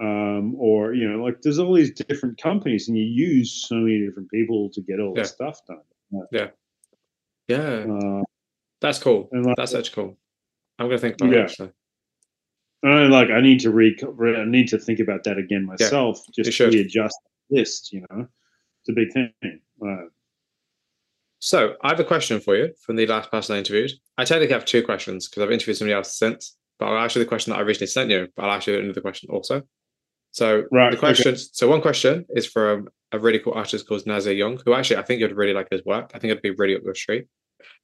um, 0.00 0.54
or 0.56 0.94
you 0.94 1.08
know, 1.08 1.22
like 1.24 1.40
there's 1.42 1.58
all 1.58 1.74
these 1.74 1.92
different 1.92 2.40
companies, 2.40 2.88
and 2.88 2.96
you 2.96 3.04
use 3.04 3.66
so 3.68 3.74
many 3.76 4.04
different 4.06 4.30
people 4.30 4.70
to 4.74 4.80
get 4.82 5.00
all 5.00 5.14
Yeah. 5.16 5.22
this 5.22 5.32
stuff 5.32 5.60
done. 5.66 5.82
Yeah, 7.48 7.86
Uh, 7.90 8.22
that's 8.80 8.98
cool. 8.98 9.28
like, 9.32 9.56
That's 9.56 9.74
actually 9.74 9.94
cool. 9.94 10.18
I'm 10.78 10.86
gonna 10.88 10.98
think 10.98 11.16
about 11.20 11.32
Yeah. 11.32 11.38
it. 11.40 11.42
Actually, 11.44 11.72
And 12.82 12.92
I 12.92 13.06
like 13.08 13.30
I 13.30 13.40
need 13.40 13.60
to 13.60 13.70
re 13.70 13.96
I 14.36 14.44
need 14.44 14.68
to 14.68 14.78
think 14.78 15.00
about 15.00 15.24
that 15.24 15.38
again 15.38 15.64
myself. 15.64 16.20
you 16.36 16.44
just 16.44 16.60
readjust 16.60 17.16
the 17.50 17.56
list. 17.58 17.92
You 17.92 18.04
know, 18.10 18.28
it's 18.80 18.88
a 18.88 18.92
big 18.92 19.12
thing. 19.12 19.32
Uh, 19.84 20.06
so 21.40 21.76
I 21.82 21.88
have 21.90 22.00
a 22.00 22.04
question 22.04 22.40
for 22.40 22.56
you 22.56 22.74
from 22.84 22.96
the 22.96 23.06
last 23.06 23.30
person 23.30 23.54
I 23.56 23.58
interviewed. 23.58 23.92
I 24.18 24.24
technically 24.24 24.52
have 24.54 24.64
two 24.64 24.82
questions 24.84 25.28
because 25.28 25.42
I've 25.42 25.50
interviewed 25.52 25.76
somebody 25.76 25.94
else 25.94 26.16
since, 26.18 26.56
but 26.78 26.86
I'll 26.86 26.98
ask 27.04 27.16
you 27.16 27.22
the 27.22 27.28
question 27.28 27.52
that 27.52 27.58
I 27.60 27.62
originally 27.62 27.86
sent 27.86 28.10
you, 28.10 28.28
but 28.36 28.44
I'll 28.44 28.52
ask 28.56 28.66
you 28.66 28.78
another 28.78 29.00
question 29.00 29.30
also. 29.30 29.62
So 30.32 30.64
Right, 30.70 30.98
the 30.98 31.06
okay. 31.06 31.34
So 31.36 31.68
one 31.68 31.80
question 31.80 32.26
is 32.30 32.46
from 32.46 32.88
a 33.12 33.18
really 33.18 33.38
cool 33.38 33.54
artist 33.54 33.88
called 33.88 34.06
Nazir 34.06 34.32
Young, 34.32 34.60
who 34.64 34.74
actually 34.74 34.96
I 34.98 35.02
think 35.02 35.20
you'd 35.20 35.32
really 35.32 35.54
like 35.54 35.68
his 35.70 35.84
work. 35.84 36.10
I 36.14 36.18
think 36.18 36.30
it'd 36.30 36.42
be 36.42 36.50
really 36.50 36.76
up 36.76 36.82
your 36.84 36.94
street. 36.94 37.26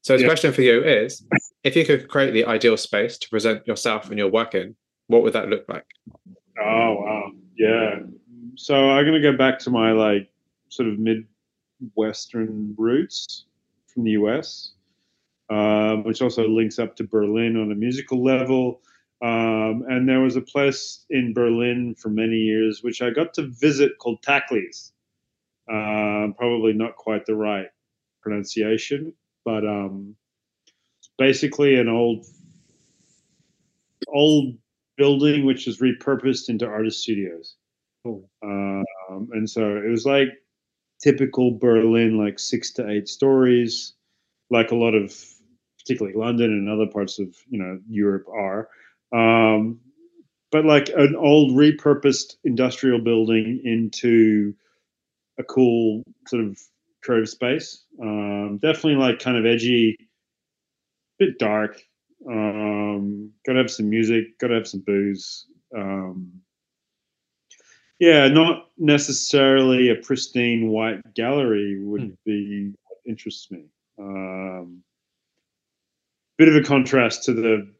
So 0.02 0.14
his 0.14 0.22
Yeah. 0.22 0.28
question 0.28 0.52
for 0.52 0.62
you 0.62 0.82
is 0.84 1.24
if 1.64 1.74
you 1.74 1.84
could 1.84 2.08
create 2.08 2.32
the 2.32 2.44
ideal 2.44 2.76
space 2.76 3.16
to 3.18 3.28
present 3.28 3.66
yourself 3.66 4.10
and 4.10 4.18
your 4.18 4.30
work 4.30 4.54
in, 4.54 4.76
what 5.06 5.22
would 5.22 5.32
that 5.32 5.48
look 5.48 5.64
like? 5.68 5.86
Oh 6.60 6.94
wow, 6.94 7.32
yeah. 7.56 8.00
So 8.56 8.90
I'm 8.90 9.04
gonna 9.04 9.20
go 9.20 9.36
back 9.36 9.58
to 9.60 9.70
my 9.70 9.92
like 9.92 10.28
sort 10.68 10.88
of 10.88 10.98
midwestern 10.98 12.74
roots 12.76 13.46
from 13.86 14.04
the 14.04 14.12
US, 14.12 14.72
um, 15.50 16.04
which 16.04 16.22
also 16.22 16.46
links 16.48 16.78
up 16.78 16.96
to 16.96 17.04
Berlin 17.04 17.56
on 17.56 17.72
a 17.72 17.74
musical 17.74 18.22
level. 18.22 18.80
Um, 19.24 19.84
and 19.88 20.06
there 20.06 20.20
was 20.20 20.36
a 20.36 20.42
place 20.42 21.06
in 21.08 21.32
Berlin 21.32 21.94
for 21.94 22.10
many 22.10 22.36
years 22.36 22.82
which 22.82 23.00
I 23.00 23.08
got 23.08 23.32
to 23.34 23.46
visit 23.46 23.92
called 23.98 24.22
Tacheles. 24.22 24.92
Um, 25.70 26.34
probably 26.36 26.74
not 26.74 26.96
quite 26.96 27.24
the 27.24 27.34
right 27.34 27.68
pronunciation, 28.20 29.14
but 29.42 29.66
um, 29.66 30.14
basically 31.16 31.76
an 31.76 31.88
old 31.88 32.26
old 34.08 34.58
building 34.98 35.46
which 35.46 35.66
was 35.66 35.78
repurposed 35.78 36.50
into 36.50 36.66
artist 36.66 37.00
studios. 37.00 37.56
Cool. 38.04 38.28
Um, 38.42 38.84
and 39.32 39.48
so 39.48 39.78
it 39.78 39.88
was 39.88 40.04
like 40.04 40.28
typical 41.02 41.56
Berlin, 41.56 42.18
like 42.18 42.38
six 42.38 42.72
to 42.72 42.90
eight 42.90 43.08
stories, 43.08 43.94
like 44.50 44.70
a 44.70 44.76
lot 44.76 44.94
of 44.94 45.18
particularly 45.78 46.14
London 46.14 46.50
and 46.50 46.68
other 46.68 46.90
parts 46.90 47.18
of 47.18 47.34
you 47.48 47.58
know 47.58 47.80
Europe 47.88 48.26
are. 48.28 48.68
Um, 49.14 49.80
but 50.50 50.64
like 50.64 50.88
an 50.90 51.16
old 51.16 51.52
repurposed 51.52 52.34
industrial 52.44 53.00
building 53.00 53.60
into 53.64 54.54
a 55.38 55.44
cool 55.44 56.02
sort 56.28 56.44
of 56.44 56.58
curved 57.04 57.28
space. 57.28 57.84
Um, 58.00 58.58
definitely 58.62 58.96
like 58.96 59.18
kind 59.20 59.36
of 59.36 59.46
edgy, 59.46 59.96
bit 61.18 61.38
dark. 61.38 61.82
Um, 62.28 63.32
gotta 63.46 63.58
have 63.58 63.70
some 63.70 63.90
music, 63.90 64.38
gotta 64.38 64.54
have 64.54 64.68
some 64.68 64.80
booze. 64.80 65.46
Um, 65.76 66.32
yeah, 67.98 68.28
not 68.28 68.68
necessarily 68.78 69.90
a 69.90 69.96
pristine 69.96 70.68
white 70.68 71.14
gallery 71.14 71.78
would 71.82 72.02
Hmm. 72.02 72.10
be 72.24 72.72
what 72.88 72.98
interests 73.06 73.50
me. 73.50 73.66
Um, 73.98 74.82
bit 76.38 76.48
of 76.48 76.56
a 76.56 76.62
contrast 76.62 77.24
to 77.24 77.32
the 77.32 77.72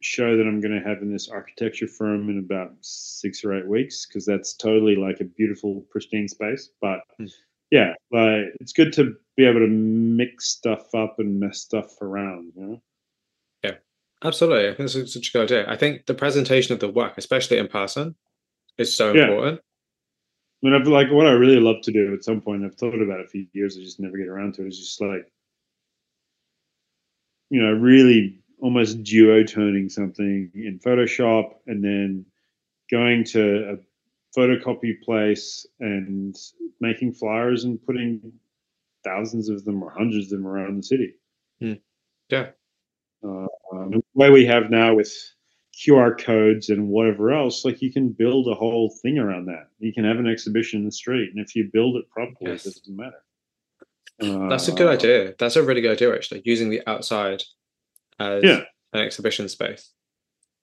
show 0.00 0.36
that 0.36 0.46
I'm 0.46 0.60
going 0.60 0.78
to 0.80 0.88
have 0.88 1.02
in 1.02 1.12
this 1.12 1.28
architecture 1.28 1.86
firm 1.86 2.30
in 2.30 2.38
about 2.38 2.72
six 2.80 3.44
or 3.44 3.54
eight 3.54 3.66
weeks 3.68 4.06
because 4.06 4.24
that's 4.24 4.54
totally 4.54 4.96
like 4.96 5.20
a 5.20 5.24
beautiful, 5.24 5.84
pristine 5.90 6.28
space. 6.28 6.70
But 6.80 7.00
Hmm. 7.18 7.26
yeah, 7.70 7.94
like 8.10 8.46
it's 8.60 8.72
good 8.72 8.92
to 8.94 9.14
be 9.36 9.44
able 9.44 9.60
to 9.60 9.68
mix 9.68 10.48
stuff 10.48 10.94
up 10.94 11.16
and 11.18 11.38
mess 11.38 11.58
stuff 11.58 12.00
around. 12.00 12.52
You 12.56 12.62
know? 12.62 12.82
Yeah, 13.62 13.76
absolutely. 14.24 14.68
I 14.70 14.74
think 14.74 14.94
it's 14.94 15.12
such 15.14 15.28
a 15.28 15.32
good 15.32 15.42
idea. 15.44 15.70
I 15.70 15.76
think 15.76 16.06
the 16.06 16.14
presentation 16.14 16.72
of 16.72 16.80
the 16.80 16.88
work, 16.88 17.14
especially 17.18 17.58
in 17.58 17.68
person, 17.68 18.14
is 18.78 18.94
so 18.94 19.12
Yeah. 19.12 19.22
important. 19.22 19.60
I 20.62 20.66
mean, 20.66 20.74
I've 20.74 20.86
like 20.86 21.10
what 21.10 21.26
I 21.26 21.32
really 21.32 21.60
love 21.60 21.82
to 21.82 21.92
do 21.92 22.12
at 22.12 22.24
some 22.24 22.40
point. 22.40 22.64
I've 22.64 22.74
thought 22.74 23.00
about 23.00 23.20
it 23.20 23.30
for 23.30 23.38
years. 23.52 23.76
I 23.76 23.80
just 23.80 24.00
never 24.00 24.18
get 24.18 24.28
around 24.28 24.54
to 24.54 24.64
it. 24.64 24.68
Is 24.68 24.78
just 24.78 25.00
like, 25.00 25.30
you 27.50 27.62
know, 27.62 27.72
really 27.72 28.39
almost 28.60 29.02
duotoning 29.02 29.90
something 29.90 30.50
in 30.54 30.78
Photoshop 30.84 31.54
and 31.66 31.82
then 31.82 32.24
going 32.90 33.24
to 33.24 33.76
a 33.78 34.38
photocopy 34.38 35.00
place 35.02 35.66
and 35.80 36.36
making 36.80 37.12
flyers 37.12 37.64
and 37.64 37.84
putting 37.84 38.32
thousands 39.04 39.48
of 39.48 39.64
them 39.64 39.82
or 39.82 39.90
hundreds 39.90 40.26
of 40.32 40.38
them 40.38 40.46
around 40.46 40.76
the 40.78 40.82
city. 40.82 41.14
Yeah. 41.60 42.50
Uh, 43.24 43.46
um, 43.72 43.90
the 43.90 44.02
way 44.14 44.30
we 44.30 44.46
have 44.46 44.70
now 44.70 44.94
with 44.94 45.12
QR 45.74 46.18
codes 46.18 46.68
and 46.68 46.88
whatever 46.88 47.32
else, 47.32 47.64
like 47.64 47.82
you 47.82 47.92
can 47.92 48.10
build 48.10 48.48
a 48.48 48.54
whole 48.54 48.90
thing 49.02 49.18
around 49.18 49.46
that. 49.46 49.68
You 49.78 49.92
can 49.92 50.04
have 50.04 50.18
an 50.18 50.28
exhibition 50.28 50.80
in 50.80 50.86
the 50.86 50.92
street, 50.92 51.30
and 51.34 51.44
if 51.44 51.56
you 51.56 51.68
build 51.72 51.96
it 51.96 52.08
properly, 52.10 52.52
Yes. 52.52 52.66
it 52.66 52.74
doesn't 52.76 52.96
matter. 52.96 54.48
That's 54.48 54.68
a 54.68 54.72
good 54.72 54.86
Uh, 54.88 54.92
idea. 54.92 55.34
That's 55.38 55.56
a 55.56 55.62
really 55.62 55.80
good 55.80 55.92
idea, 55.92 56.14
actually, 56.14 56.42
using 56.44 56.68
the 56.70 56.82
outside 56.86 57.42
as 58.20 58.44
Yeah. 58.44 58.64
an 58.92 59.00
exhibition 59.00 59.48
space. 59.48 59.92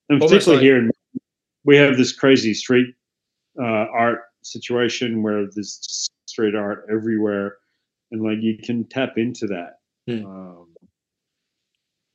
And 0.09 0.21
Almost 0.21 0.31
particularly 0.45 0.57
like- 0.57 0.63
here, 0.63 0.77
in, 0.77 0.91
we 1.65 1.75
have 1.77 1.97
this 1.97 2.13
crazy 2.13 2.53
street 2.53 2.93
uh, 3.59 3.63
art 3.91 4.21
situation 4.43 5.23
where 5.23 5.47
there's 5.53 6.09
street 6.27 6.55
art 6.55 6.85
everywhere, 6.91 7.57
and 8.11 8.21
like 8.21 8.37
you 8.41 8.57
can 8.57 8.87
tap 8.87 9.17
into 9.17 9.47
that. 9.47 9.79
Hmm. 10.07 10.25
Um, 10.25 10.75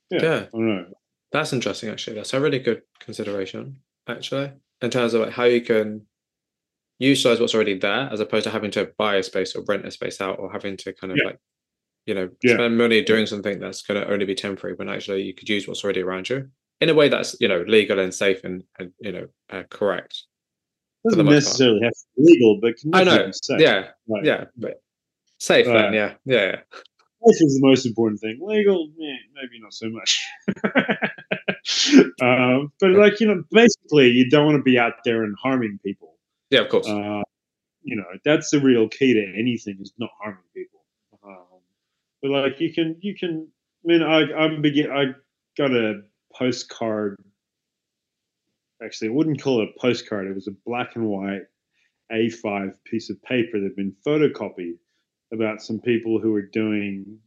yeah, 0.09 0.21
Yeah. 0.21 0.35
I 0.35 0.49
don't 0.51 0.67
know. 0.67 0.93
That's 1.31 1.51
interesting, 1.53 1.89
actually. 1.89 2.15
That's 2.15 2.33
a 2.33 2.39
really 2.39 2.59
good 2.59 2.83
consideration, 2.99 3.81
actually, 4.07 4.51
in 4.81 4.89
terms 4.89 5.13
of 5.13 5.21
like 5.21 5.31
how 5.33 5.43
you 5.45 5.61
can 5.61 6.07
utilize 6.99 7.39
what's 7.39 7.53
already 7.55 7.77
there 7.77 8.09
as 8.11 8.19
opposed 8.19 8.45
to 8.45 8.49
having 8.51 8.71
to 8.71 8.91
buy 8.97 9.15
a 9.17 9.23
space 9.23 9.55
or 9.55 9.63
rent 9.67 9.85
a 9.85 9.91
space 9.91 10.21
out 10.21 10.39
or 10.39 10.51
having 10.51 10.77
to 10.77 10.93
kind 10.93 11.11
of 11.11 11.17
Yeah. 11.17 11.25
like, 11.31 11.39
you 12.05 12.13
know, 12.13 12.29
Yeah. 12.43 12.55
spend 12.55 12.77
money 12.77 13.01
doing 13.03 13.25
something 13.25 13.59
that's 13.59 13.81
going 13.81 14.01
to 14.01 14.11
only 14.11 14.25
be 14.25 14.35
temporary 14.35 14.75
when 14.75 14.89
actually 14.89 15.23
you 15.23 15.33
could 15.33 15.49
use 15.49 15.67
what's 15.67 15.83
already 15.83 16.01
around 16.01 16.29
you 16.29 16.49
in 16.81 16.89
a 16.89 16.93
way 16.93 17.07
that's, 17.09 17.35
you 17.39 17.47
know, 17.47 17.63
legal 17.67 17.99
and 17.99 18.13
safe 18.13 18.43
and, 18.43 18.63
and 18.79 18.91
you 18.99 19.11
know, 19.11 19.27
uh, 19.49 19.63
correct. 19.69 20.23
Doesn't 21.05 21.17
most 21.25 21.33
part. 21.33 21.35
necessarily 21.35 21.81
have 21.83 21.91
to 21.93 22.07
be 22.17 22.23
legal, 22.33 22.59
but 22.61 22.75
can 22.77 22.95
I 22.95 23.03
know. 23.03 23.31
Yeah. 23.57 23.89
Like, 24.07 24.25
Yeah. 24.25 24.45
But 24.57 24.81
safe 25.39 25.67
Uh, 25.67 25.73
then. 25.73 25.93
Yeah. 25.93 26.13
Yeah. 26.25 26.35
yeah. 26.45 26.55
Safe 27.25 27.47
is 27.47 27.59
the 27.61 27.67
most 27.67 27.85
important 27.85 28.19
thing. 28.19 28.37
Legal, 28.41 28.89
eh, 29.01 29.15
maybe 29.33 29.59
not 29.61 29.73
so 29.73 29.89
much. 29.89 30.21
um, 32.21 32.71
but 32.79 32.91
like 32.91 33.19
you 33.19 33.27
know, 33.27 33.43
basically, 33.51 34.09
you 34.09 34.29
don't 34.29 34.45
want 34.45 34.57
to 34.57 34.63
be 34.63 34.77
out 34.77 34.93
there 35.05 35.23
and 35.23 35.35
harming 35.41 35.79
people. 35.85 36.17
Yeah. 36.49 36.61
Of 36.61 36.69
course. 36.69 36.87
Uh, 36.87 37.21
you 37.83 37.95
know, 37.97 38.05
that's 38.23 38.49
the 38.51 38.59
real 38.59 38.87
key 38.87 39.13
to 39.13 39.33
anything 39.37 39.77
is 39.81 39.93
not 39.97 40.09
harming 40.21 40.43
people. 40.55 40.72
But 42.23 42.31
like 42.31 42.59
you 42.61 42.73
can, 42.73 42.95
you 43.01 43.15
can. 43.15 43.49
I 43.85 43.87
mean, 43.87 44.01
I 44.01 44.21
I'm 44.33 44.61
begin. 44.61 44.89
I 44.89 45.07
got 45.57 45.71
a 45.71 46.01
postcard. 46.33 47.17
Actually, 48.81 49.09
I 49.09 49.13
wouldn't 49.13 49.41
call 49.41 49.61
it 49.61 49.69
a 49.75 49.79
postcard. 49.79 50.27
It 50.27 50.33
was 50.33 50.47
a 50.47 50.55
black 50.65 50.95
and 50.95 51.05
white 51.05 51.43
A5 52.11 52.71
piece 52.85 53.09
of 53.09 53.21
paper 53.23 53.59
that 53.59 53.63
had 53.63 53.75
been 53.75 53.95
photocopied 54.07 54.77
about 55.33 55.61
some 55.61 55.79
people 55.79 56.19
who 56.19 56.31
were 56.31 56.49
doing 56.53 57.19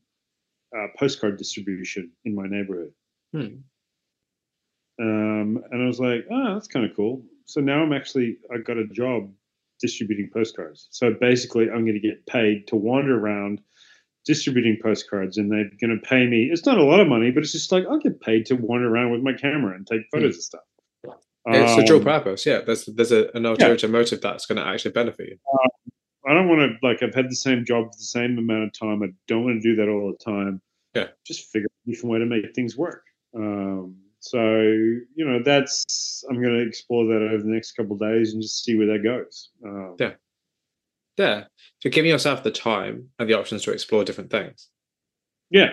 uh, 0.77 0.87
postcard 0.99 1.37
distribution 1.37 2.13
in 2.25 2.35
my 2.35 2.47
neighborhood. 2.47 2.93
Hmm. 3.33 3.61
Um, 4.99 5.63
and 5.71 5.83
I 5.83 5.87
was 5.87 6.01
like, 6.01 6.27
oh, 6.31 6.55
that's 6.55 6.69
kind 6.69 6.89
of 6.89 6.97
cool. 6.97 7.23
So 7.45 7.61
now 7.61 7.83
I'm 7.83 7.93
actually, 7.93 8.39
I 8.53 8.59
got 8.59 8.79
a 8.79 8.87
job 8.87 9.31
distributing 9.81 10.31
postcards. 10.33 10.89
So 10.91 11.13
basically, 11.21 11.65
I'm 11.65 11.85
going 11.85 12.01
to 12.01 12.09
get 12.09 12.27
paid 12.27 12.69
to 12.69 12.77
wander 12.77 13.19
around 13.19 13.61
distributing 14.27 14.77
postcards, 14.83 15.39
and 15.39 15.51
they're 15.51 15.71
going 15.81 15.99
to 15.99 16.07
pay 16.09 16.27
me. 16.27 16.49
It's 16.53 16.67
not 16.67 16.79
a 16.79 16.83
lot 16.85 17.01
of 17.01 17.09
money, 17.09 17.31
but 17.31 17.43
it's 17.43 17.53
just 17.53 17.73
like 17.73 17.85
I'll 17.89 17.99
get 18.01 18.21
paid 18.21 18.47
to 18.47 18.55
wander 18.57 18.89
around 18.93 19.13
with 19.13 19.23
my 19.23 19.33
camera 19.33 19.75
and 19.75 19.87
take 19.87 20.03
photos 20.13 20.37
of 20.37 20.43
stuff. 20.43 20.61
It's 21.49 21.83
a 21.83 21.87
dual 21.87 21.99
Um, 21.99 22.05
purpose. 22.05 22.45
Yeah. 22.45 22.61
There's 22.63 22.87
there's 22.87 23.13
a, 23.13 23.31
an 23.37 23.47
ulterior 23.47 23.89
motive 23.89 24.21
that's 24.21 24.47
going 24.47 24.57
to 24.57 24.67
actually 24.67 24.91
benefit 24.91 25.29
you. 25.29 25.39
I 26.29 26.35
don't 26.35 26.49
want 26.49 26.61
to 26.63 26.87
like 26.87 27.05
I've 27.05 27.15
had 27.15 27.31
the 27.31 27.37
same 27.37 27.65
job 27.65 27.85
for 27.85 27.97
the 27.97 28.03
same 28.05 28.37
amount 28.37 28.65
of 28.65 28.73
time. 28.73 29.01
I 29.05 29.07
don't 29.29 29.45
want 29.45 29.63
to 29.63 29.69
do 29.69 29.77
that 29.77 29.89
all 29.89 30.13
the 30.13 30.25
time. 30.25 30.61
Yeah. 30.95 31.07
Just 31.25 31.45
figure 31.53 31.67
out 31.71 31.87
a 31.87 31.91
different 31.93 32.13
way 32.13 32.19
to 32.19 32.27
make 32.27 32.53
things 32.57 32.77
work. 32.77 33.05
Um, 33.37 33.95
so 34.19 34.41
you 34.41 35.25
know 35.25 35.39
that's 35.45 36.25
I'm 36.29 36.43
going 36.43 36.59
to 36.59 36.67
explore 36.67 37.07
that 37.07 37.23
over 37.33 37.45
the 37.45 37.49
next 37.49 37.73
couple 37.77 37.93
of 37.93 38.01
days 38.01 38.33
and 38.33 38.43
just 38.43 38.65
see 38.65 38.77
where 38.77 38.89
that 38.89 39.05
goes. 39.05 39.51
Um, 39.65 39.95
Yeah. 40.01 40.15
Yeah. 41.17 41.45
So 41.81 41.91
giving 41.91 42.11
yourself 42.11 42.43
the 42.43 42.51
time 42.51 43.09
and 43.19 43.29
the 43.29 43.35
options 43.39 43.63
to 43.65 43.73
explore 43.73 44.05
different 44.05 44.31
things. 44.31 44.69
yeah. 45.51 45.71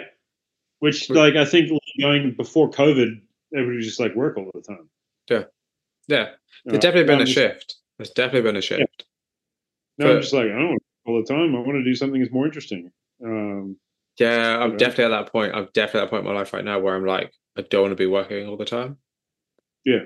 Which 0.79 1.07
But- 1.07 1.15
like 1.17 1.35
I 1.35 1.45
think 1.45 1.69
going 2.01 2.35
before 2.35 2.69
COVID, 2.69 3.21
everybody 3.55 3.77
was 3.77 3.85
just 3.85 3.99
like 4.01 4.13
work 4.15 4.37
all 4.37 4.51
the 4.53 4.61
time. 4.61 4.89
Yeah. 5.29 5.43
Yeah. 6.09 6.31
There's 6.65 6.77
Uh, 6.77 6.81
definitely 6.81 7.05
been 7.07 7.15
I'm 7.15 7.21
a 7.21 7.25
just- 7.25 7.35
shift. 7.35 7.75
There's 7.97 8.09
definitely 8.09 8.41
been 8.49 8.57
a 8.57 8.61
shift. 8.61 9.05
No, 9.97 10.15
I'm 10.15 10.21
just 10.21 10.33
like 10.33 10.45
I 10.47 10.49
don't 10.49 10.69
want 10.69 10.81
to 10.81 11.11
work 11.11 11.15
all 11.15 11.21
the 11.21 11.33
time. 11.33 11.55
I 11.55 11.59
want 11.59 11.73
to 11.77 11.83
do 11.83 11.95
something 11.95 12.19
that's 12.19 12.33
more 12.33 12.45
interesting. 12.45 12.91
Um, 13.23 13.77
Yeah, 14.19 14.59
I'm 14.59 14.75
definitely 14.77 15.05
at 15.05 15.23
that 15.25 15.31
point. 15.31 15.55
I'm 15.55 15.69
definitely 15.73 16.01
at 16.01 16.03
that 16.05 16.09
point 16.09 16.25
in 16.27 16.33
my 16.33 16.37
life 16.37 16.51
right 16.53 16.65
now 16.65 16.79
where 16.79 16.95
I'm 16.95 17.05
like, 17.05 17.31
I 17.57 17.61
don't 17.61 17.81
want 17.83 17.91
to 17.93 17.95
be 17.95 18.05
working 18.07 18.47
all 18.47 18.57
the 18.57 18.65
time. 18.65 18.97
Yeah. 19.85 20.05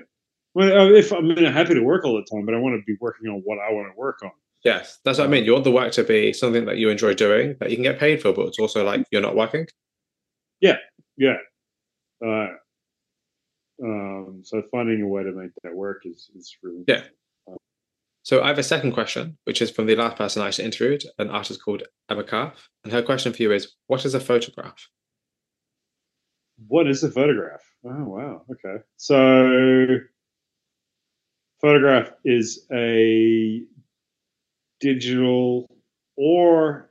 Well, 0.54 0.94
if 0.94 1.10
mean, 1.12 1.44
I'm 1.44 1.52
happy 1.52 1.74
to 1.74 1.82
work 1.82 2.04
all 2.04 2.14
the 2.16 2.24
time, 2.24 2.46
but 2.46 2.54
I 2.54 2.58
want 2.58 2.74
to 2.80 2.84
be 2.84 2.96
working 3.00 3.28
on 3.28 3.40
what 3.40 3.58
I 3.58 3.72
want 3.72 3.92
to 3.92 3.96
work 3.98 4.22
on. 4.22 4.30
Yes, 4.64 4.98
that's 5.04 5.18
what 5.18 5.26
I 5.26 5.30
mean. 5.30 5.44
You 5.44 5.52
want 5.52 5.64
the 5.64 5.70
work 5.70 5.92
to 5.92 6.04
be 6.04 6.32
something 6.32 6.64
that 6.66 6.78
you 6.78 6.88
enjoy 6.88 7.14
doing, 7.14 7.56
that 7.60 7.70
you 7.70 7.76
can 7.76 7.84
get 7.84 7.98
paid 7.98 8.20
for, 8.20 8.32
but 8.32 8.48
it's 8.48 8.58
also 8.58 8.84
like 8.84 9.04
you're 9.10 9.22
not 9.22 9.36
working. 9.36 9.66
Yeah. 10.60 10.76
Yeah. 11.16 11.36
Uh, 12.24 12.48
um, 13.82 14.40
so 14.42 14.62
finding 14.72 15.02
a 15.02 15.06
way 15.06 15.22
to 15.22 15.32
make 15.32 15.50
that 15.62 15.74
work 15.74 16.02
is 16.04 16.30
is 16.34 16.56
really 16.62 16.82
Yeah. 16.88 17.04
So 18.22 18.42
I 18.42 18.48
have 18.48 18.58
a 18.58 18.62
second 18.62 18.92
question, 18.92 19.38
which 19.44 19.62
is 19.62 19.70
from 19.70 19.86
the 19.86 19.96
last 19.96 20.16
person 20.16 20.42
I 20.42 20.48
actually 20.48 20.66
interviewed, 20.66 21.02
an 21.18 21.30
artist 21.30 21.62
called 21.64 21.84
Emma 22.10 22.24
Calf. 22.24 22.68
And 22.84 22.92
her 22.92 23.02
question 23.02 23.32
for 23.32 23.42
you 23.42 23.52
is, 23.52 23.72
what 23.86 24.04
is 24.04 24.14
a 24.14 24.20
photograph? 24.20 24.86
What 26.66 26.88
is 26.88 27.02
a 27.04 27.10
photograph? 27.10 27.62
Oh, 27.86 28.04
wow. 28.04 28.42
Okay. 28.50 28.82
So, 28.96 29.98
photograph 31.60 32.10
is 32.24 32.66
a 32.70 33.62
digital 34.80 35.68
or 36.16 36.90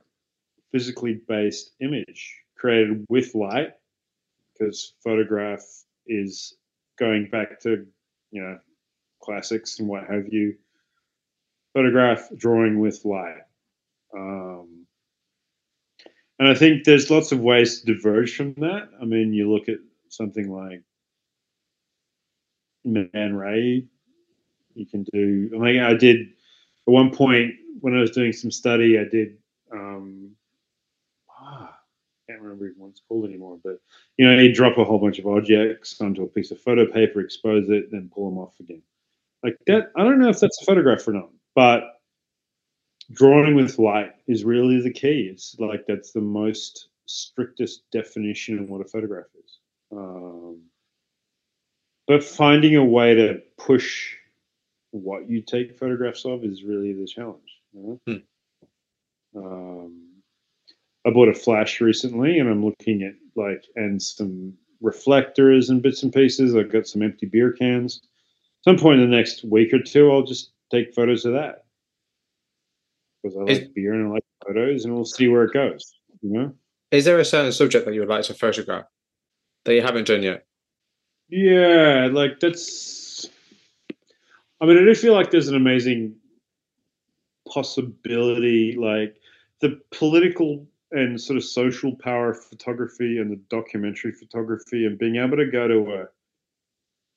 physically 0.72 1.20
based 1.28 1.72
image 1.80 2.34
created 2.56 3.04
with 3.08 3.34
light 3.34 3.72
because 4.52 4.94
photograph 5.02 5.62
is 6.06 6.54
going 6.98 7.28
back 7.30 7.60
to, 7.60 7.86
you 8.30 8.42
know, 8.42 8.58
classics 9.22 9.78
and 9.78 9.88
what 9.88 10.04
have 10.04 10.32
you. 10.32 10.54
Photograph 11.74 12.28
drawing 12.36 12.80
with 12.80 13.04
light. 13.04 13.42
Um, 14.14 14.86
and 16.38 16.48
I 16.48 16.54
think 16.54 16.84
there's 16.84 17.10
lots 17.10 17.32
of 17.32 17.40
ways 17.40 17.80
to 17.80 17.94
diverge 17.94 18.36
from 18.36 18.54
that. 18.54 18.88
I 19.00 19.04
mean, 19.04 19.32
you 19.32 19.52
look 19.52 19.68
at 19.68 19.78
something 20.08 20.50
like 20.50 20.82
Man 22.84 23.34
Ray. 23.34 23.84
You 24.74 24.86
can 24.86 25.04
do. 25.12 25.50
I 25.54 25.58
mean, 25.58 25.80
I 25.80 25.94
did 25.94 26.20
at 26.20 26.92
one 26.92 27.10
point 27.10 27.54
when 27.80 27.96
I 27.96 28.00
was 28.00 28.10
doing 28.10 28.32
some 28.32 28.50
study. 28.50 28.98
I 28.98 29.04
did. 29.04 29.36
Um, 29.72 30.32
ah, 31.30 31.70
I 31.70 32.32
can't 32.32 32.42
remember 32.42 32.72
what 32.76 32.90
it's 32.90 33.02
called 33.08 33.24
anymore. 33.24 33.58
But 33.62 33.80
you 34.16 34.26
know, 34.26 34.38
you 34.38 34.54
drop 34.54 34.78
a 34.78 34.84
whole 34.84 34.98
bunch 34.98 35.18
of 35.18 35.26
objects 35.26 36.00
onto 36.00 36.22
a 36.22 36.28
piece 36.28 36.50
of 36.50 36.60
photo 36.60 36.86
paper, 36.86 37.20
expose 37.20 37.68
it, 37.68 37.90
then 37.90 38.10
pull 38.14 38.30
them 38.30 38.38
off 38.38 38.54
again. 38.60 38.82
Like 39.42 39.58
that. 39.66 39.92
I 39.96 40.04
don't 40.04 40.18
know 40.18 40.28
if 40.28 40.40
that's 40.40 40.62
a 40.62 40.64
photograph 40.64 41.06
or 41.06 41.12
not, 41.12 41.30
but 41.54 42.00
drawing 43.12 43.54
with 43.54 43.78
light 43.78 44.12
is 44.26 44.44
really 44.44 44.80
the 44.80 44.92
key. 44.92 45.28
It's 45.32 45.56
like 45.58 45.86
that's 45.86 46.12
the 46.12 46.20
most 46.20 46.88
strictest 47.06 47.90
definition 47.90 48.58
of 48.58 48.68
what 48.68 48.80
a 48.80 48.88
photograph 48.88 49.26
is. 49.42 49.58
Um, 49.90 50.62
but 52.06 52.24
finding 52.24 52.76
a 52.76 52.84
way 52.84 53.14
to 53.14 53.42
push 53.56 54.14
what 54.90 55.28
you 55.28 55.42
take 55.42 55.78
photographs 55.78 56.24
of 56.24 56.44
is 56.44 56.62
really 56.62 56.92
the 56.92 57.06
challenge. 57.06 57.57
You 57.72 58.00
know? 58.06 58.22
hmm. 59.34 59.38
um, 59.38 60.08
I 61.06 61.10
bought 61.10 61.28
a 61.28 61.34
flash 61.34 61.80
recently, 61.80 62.38
and 62.38 62.48
I'm 62.48 62.64
looking 62.64 63.02
at 63.02 63.14
like 63.36 63.64
and 63.76 64.02
some 64.02 64.54
reflectors 64.80 65.70
and 65.70 65.82
bits 65.82 66.02
and 66.02 66.12
pieces. 66.12 66.54
I've 66.54 66.72
got 66.72 66.86
some 66.86 67.02
empty 67.02 67.26
beer 67.26 67.52
cans. 67.52 68.02
Some 68.62 68.76
point 68.76 69.00
in 69.00 69.10
the 69.10 69.16
next 69.16 69.44
week 69.44 69.72
or 69.72 69.80
two, 69.80 70.10
I'll 70.10 70.24
just 70.24 70.50
take 70.70 70.94
photos 70.94 71.24
of 71.24 71.32
that 71.34 71.64
because 73.22 73.36
I 73.36 73.40
like 73.40 73.62
is, 73.62 73.68
beer 73.68 73.94
and 73.94 74.08
I 74.08 74.10
like 74.10 74.24
photos, 74.46 74.84
and 74.84 74.94
we'll 74.94 75.04
see 75.04 75.28
where 75.28 75.44
it 75.44 75.52
goes. 75.52 75.94
You 76.22 76.32
know, 76.32 76.54
is 76.90 77.04
there 77.04 77.18
a 77.18 77.24
certain 77.24 77.52
subject 77.52 77.84
that 77.84 77.94
you 77.94 78.00
would 78.00 78.08
like 78.08 78.24
to 78.24 78.34
photograph 78.34 78.84
that 79.64 79.74
you 79.74 79.82
haven't 79.82 80.06
done 80.06 80.22
yet? 80.22 80.44
Yeah, 81.28 82.08
like 82.12 82.40
that's. 82.40 83.28
I 84.60 84.66
mean, 84.66 84.78
I 84.78 84.80
do 84.80 84.94
feel 84.94 85.14
like 85.14 85.30
there's 85.30 85.48
an 85.48 85.54
amazing 85.54 86.16
possibility, 87.52 88.76
like 88.76 89.16
the 89.60 89.80
political 89.90 90.66
and 90.90 91.20
sort 91.20 91.36
of 91.36 91.44
social 91.44 91.94
power 91.96 92.30
of 92.30 92.44
photography 92.44 93.18
and 93.18 93.30
the 93.30 93.40
documentary 93.50 94.12
photography, 94.12 94.86
and 94.86 94.98
being 94.98 95.16
able 95.16 95.36
to 95.36 95.50
go 95.50 95.68
to 95.68 95.94
a 95.94 96.06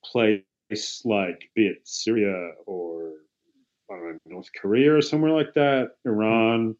place 0.04 1.02
like, 1.06 1.50
be 1.56 1.68
it 1.68 1.78
Syria 1.84 2.52
or 2.66 3.12
I 3.90 3.96
don't 3.96 4.06
know, 4.06 4.18
North 4.26 4.50
Korea 4.60 4.96
or 4.96 5.02
somewhere 5.02 5.32
like 5.32 5.54
that, 5.56 5.92
Iran, 6.06 6.76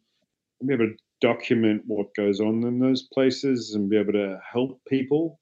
and 0.60 0.68
be 0.68 0.74
able 0.74 0.88
to 0.88 0.96
document 1.22 1.82
what 1.86 2.14
goes 2.14 2.40
on 2.40 2.64
in 2.64 2.78
those 2.78 3.02
places 3.02 3.74
and 3.74 3.88
be 3.88 3.96
able 3.96 4.12
to 4.12 4.40
help 4.50 4.80
people, 4.88 5.40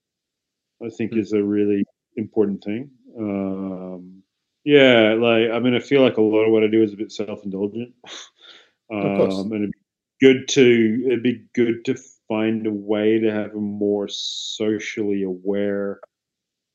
I 0.85 0.91
think 0.91 1.13
mm-hmm. 1.13 1.21
is 1.21 1.33
a 1.33 1.43
really 1.43 1.85
important 2.17 2.63
thing. 2.63 2.91
Um, 3.19 4.20
yeah, 4.65 5.15
like 5.19 5.51
I 5.51 5.59
mean, 5.59 5.75
I 5.75 5.81
feel 5.81 6.03
like 6.03 6.17
a 6.17 6.23
lot 6.23 6.45
of 6.45 6.53
what 6.53 6.65
I 6.65 6.69
do 6.69 6.83
is 6.83 6.93
a 6.93 6.97
bit 6.97 7.13
self-indulgent, 7.13 7.95
um, 8.93 9.53
and 9.53 9.53
it'd 9.53 9.73
be 9.73 10.27
good 10.27 10.49
to 10.49 11.03
it'd 11.07 11.23
be 11.23 11.45
good 11.55 11.85
to 11.87 11.97
find 12.29 12.67
a 12.67 12.73
way 12.73 13.19
to 13.19 13.31
have 13.31 13.53
a 13.55 13.61
more 13.61 14.07
socially 14.09 15.23
aware 15.23 16.01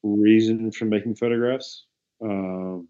reason 0.03 0.71
for 0.71 0.85
making 0.85 1.15
photographs. 1.15 1.85
Um, 2.23 2.87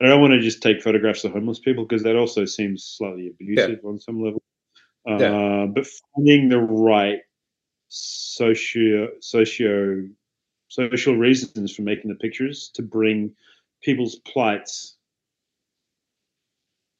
I 0.00 0.08
don't 0.08 0.20
want 0.20 0.34
to 0.34 0.40
just 0.40 0.62
take 0.62 0.82
photographs 0.82 1.24
of 1.24 1.32
homeless 1.32 1.58
people 1.58 1.84
because 1.84 2.02
that 2.02 2.16
also 2.16 2.44
seems 2.44 2.84
slightly 2.84 3.28
abusive 3.28 3.80
yeah. 3.82 3.88
on 3.88 3.98
some 3.98 4.22
level. 4.22 4.42
Uh, 5.08 5.16
yeah. 5.18 5.66
But 5.66 5.86
finding 6.14 6.48
the 6.48 6.58
right 6.58 7.20
socio 7.88 9.08
socio 9.20 10.08
social 10.68 11.16
reasons 11.16 11.74
for 11.74 11.82
making 11.82 12.08
the 12.08 12.16
pictures 12.16 12.70
to 12.74 12.82
bring 12.82 13.32
people's 13.82 14.16
plights 14.16 14.96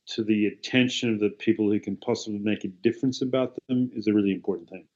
to 0.06 0.22
the 0.22 0.46
attention 0.46 1.12
of 1.12 1.20
the 1.20 1.30
people 1.30 1.70
who 1.70 1.80
can 1.80 1.96
possibly 1.96 2.38
make 2.38 2.64
a 2.64 2.68
difference 2.68 3.22
about 3.22 3.56
them 3.68 3.90
is 3.94 4.06
a 4.06 4.12
really 4.12 4.32
important 4.32 4.68
thing. 4.70 4.86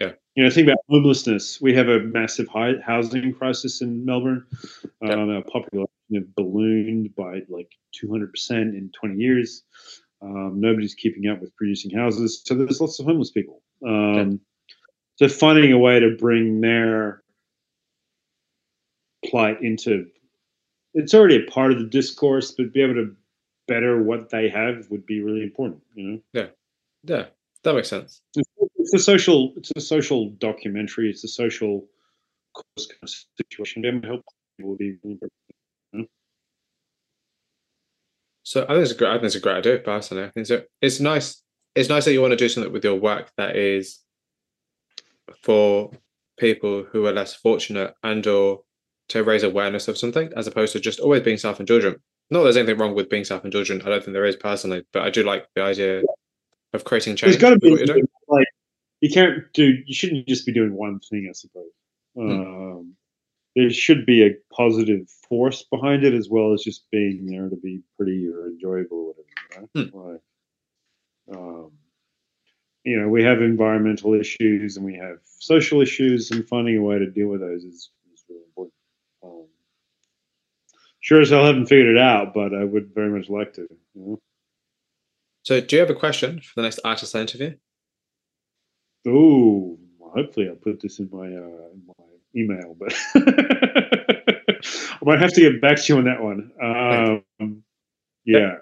Yeah. 0.00 0.12
You 0.34 0.44
know, 0.44 0.50
think 0.50 0.68
about 0.68 0.78
homelessness. 0.88 1.60
We 1.60 1.74
have 1.74 1.88
a 1.88 2.00
massive 2.00 2.48
high 2.48 2.74
housing 2.84 3.32
crisis 3.32 3.80
in 3.80 4.04
Melbourne. 4.04 4.44
Yeah. 5.02 5.14
Um, 5.14 5.30
our 5.30 5.42
population 5.42 5.88
have 6.14 6.34
ballooned 6.34 7.14
by 7.16 7.42
like 7.48 7.70
200% 8.02 8.28
in 8.50 8.90
20 8.98 9.16
years. 9.16 9.62
Um, 10.22 10.60
nobody's 10.60 10.94
keeping 10.94 11.28
up 11.28 11.40
with 11.40 11.54
producing 11.56 11.90
houses. 11.90 12.42
So 12.44 12.54
there's 12.54 12.80
lots 12.80 12.98
of 12.98 13.06
homeless 13.06 13.30
people. 13.30 13.62
Um, 13.84 14.14
yeah. 14.14 14.76
So 15.16 15.28
finding 15.28 15.72
a 15.72 15.78
way 15.78 16.00
to 16.00 16.16
bring 16.16 16.60
their 16.60 17.23
plight 19.24 19.62
into 19.62 20.06
it's 20.94 21.14
already 21.14 21.44
a 21.44 21.50
part 21.50 21.72
of 21.72 21.78
the 21.78 21.86
discourse, 21.86 22.52
but 22.52 22.72
be 22.72 22.80
able 22.80 22.94
to 22.94 23.16
better 23.66 24.02
what 24.02 24.30
they 24.30 24.48
have 24.48 24.86
would 24.90 25.04
be 25.06 25.20
really 25.20 25.42
important, 25.42 25.82
you 25.94 26.04
know? 26.04 26.20
Yeah. 26.32 26.46
Yeah. 27.02 27.26
That 27.64 27.74
makes 27.74 27.88
sense. 27.88 28.20
It's 28.76 28.94
a 28.94 28.98
social 28.98 29.54
it's 29.56 29.72
a 29.74 29.80
social 29.80 30.30
documentary, 30.38 31.10
it's 31.10 31.24
a 31.24 31.28
social 31.28 31.86
cause 32.54 32.86
kind 32.86 32.98
of 33.02 33.10
situation. 33.38 33.82
To 33.82 34.06
help 34.06 34.22
people 34.56 34.70
would 34.70 34.78
be 34.78 34.96
really 35.02 35.14
important. 35.14 35.32
So 38.44 38.64
I 38.64 38.74
think 38.74 38.82
it's 38.82 38.92
a 38.92 38.94
great. 38.94 39.08
I 39.08 39.14
think 39.14 39.24
it's 39.24 39.34
a 39.34 39.40
great 39.40 39.56
idea, 39.56 39.78
personally. 39.78 40.24
I 40.24 40.30
think 40.30 40.46
so. 40.46 40.62
It's 40.82 41.00
nice. 41.00 41.42
It's 41.74 41.88
nice 41.88 42.04
that 42.04 42.12
you 42.12 42.20
want 42.20 42.32
to 42.32 42.36
do 42.36 42.48
something 42.48 42.72
with 42.72 42.84
your 42.84 42.94
work 42.94 43.32
that 43.36 43.56
is 43.56 44.00
for 45.42 45.90
people 46.38 46.84
who 46.84 47.06
are 47.06 47.12
less 47.12 47.34
fortunate 47.34 47.94
and 48.02 48.26
or 48.26 48.60
to 49.08 49.22
raise 49.22 49.42
awareness 49.42 49.88
of 49.88 49.98
something, 49.98 50.30
as 50.36 50.46
opposed 50.46 50.72
to 50.72 50.80
just 50.80 51.00
always 51.00 51.22
being 51.22 51.38
self-indulgent. 51.38 52.00
Not 52.30 52.42
there's 52.42 52.56
anything 52.56 52.78
wrong 52.78 52.94
with 52.94 53.10
being 53.10 53.24
self-indulgent. 53.24 53.86
I 53.86 53.90
don't 53.90 54.02
think 54.02 54.14
there 54.14 54.24
is 54.24 54.36
personally, 54.36 54.84
but 54.92 55.02
I 55.02 55.10
do 55.10 55.22
like 55.22 55.46
the 55.54 55.62
idea 55.62 56.02
of 56.72 56.84
creating 56.84 57.16
change. 57.16 57.32
There's 57.32 57.42
got 57.42 57.50
to 57.50 57.58
be 57.58 57.70
like 58.28 58.46
you 59.00 59.10
can't 59.10 59.44
do. 59.52 59.74
You 59.84 59.94
shouldn't 59.94 60.26
just 60.26 60.46
be 60.46 60.52
doing 60.52 60.72
one 60.72 61.00
thing, 61.00 61.26
I 61.28 61.32
suppose. 61.32 61.70
Hmm. 62.16 62.30
Um, 62.30 62.94
there 63.54 63.70
should 63.70 64.06
be 64.06 64.24
a 64.24 64.34
positive 64.52 65.08
force 65.28 65.64
behind 65.70 66.04
it 66.04 66.14
as 66.14 66.28
well 66.28 66.52
as 66.54 66.62
just 66.62 66.90
being 66.90 67.26
there 67.26 67.48
to 67.48 67.56
be 67.56 67.82
pretty 67.96 68.26
or 68.26 68.46
enjoyable 68.46 68.98
or 68.98 69.14
whatever. 69.14 69.68
Right? 69.74 69.90
Hmm. 69.92 69.98
Like, 69.98 70.20
um, 71.36 71.70
you 72.84 73.00
know, 73.00 73.08
we 73.08 73.22
have 73.22 73.42
environmental 73.42 74.14
issues 74.14 74.76
and 74.76 74.84
we 74.84 74.94
have 74.94 75.18
social 75.38 75.80
issues, 75.80 76.30
and 76.30 76.48
finding 76.48 76.76
a 76.78 76.82
way 76.82 76.98
to 76.98 77.10
deal 77.10 77.28
with 77.28 77.40
those 77.40 77.64
is, 77.64 77.90
is 78.12 78.24
really 78.28 78.42
important. 78.48 78.74
Um, 79.22 79.46
sure 81.04 81.20
as 81.20 81.30
hell 81.30 81.44
haven't 81.44 81.66
figured 81.66 81.96
it 81.96 82.00
out, 82.00 82.32
but 82.32 82.54
I 82.54 82.64
would 82.64 82.94
very 82.94 83.10
much 83.10 83.28
like 83.28 83.52
to. 83.54 83.68
You 83.94 84.00
know? 84.00 84.18
So, 85.42 85.60
do 85.60 85.76
you 85.76 85.80
have 85.80 85.90
a 85.90 85.94
question 85.94 86.40
for 86.40 86.52
the 86.56 86.62
next 86.62 86.80
artist 86.84 87.14
interview? 87.14 87.54
Oh, 89.06 89.78
hopefully, 90.00 90.48
I'll 90.48 90.56
put 90.56 90.80
this 90.80 90.98
in 90.98 91.10
my 91.12 91.26
uh, 91.26 91.68
in 91.72 91.82
my 91.86 91.94
email, 92.34 92.74
but 92.78 92.94
I 93.14 94.98
might 95.02 95.20
have 95.20 95.34
to 95.34 95.40
get 95.42 95.60
back 95.60 95.76
to 95.76 95.92
you 95.92 95.98
on 95.98 96.04
that 96.06 96.22
one. 96.22 96.50
Um, 97.38 97.62
yeah. 98.24 98.56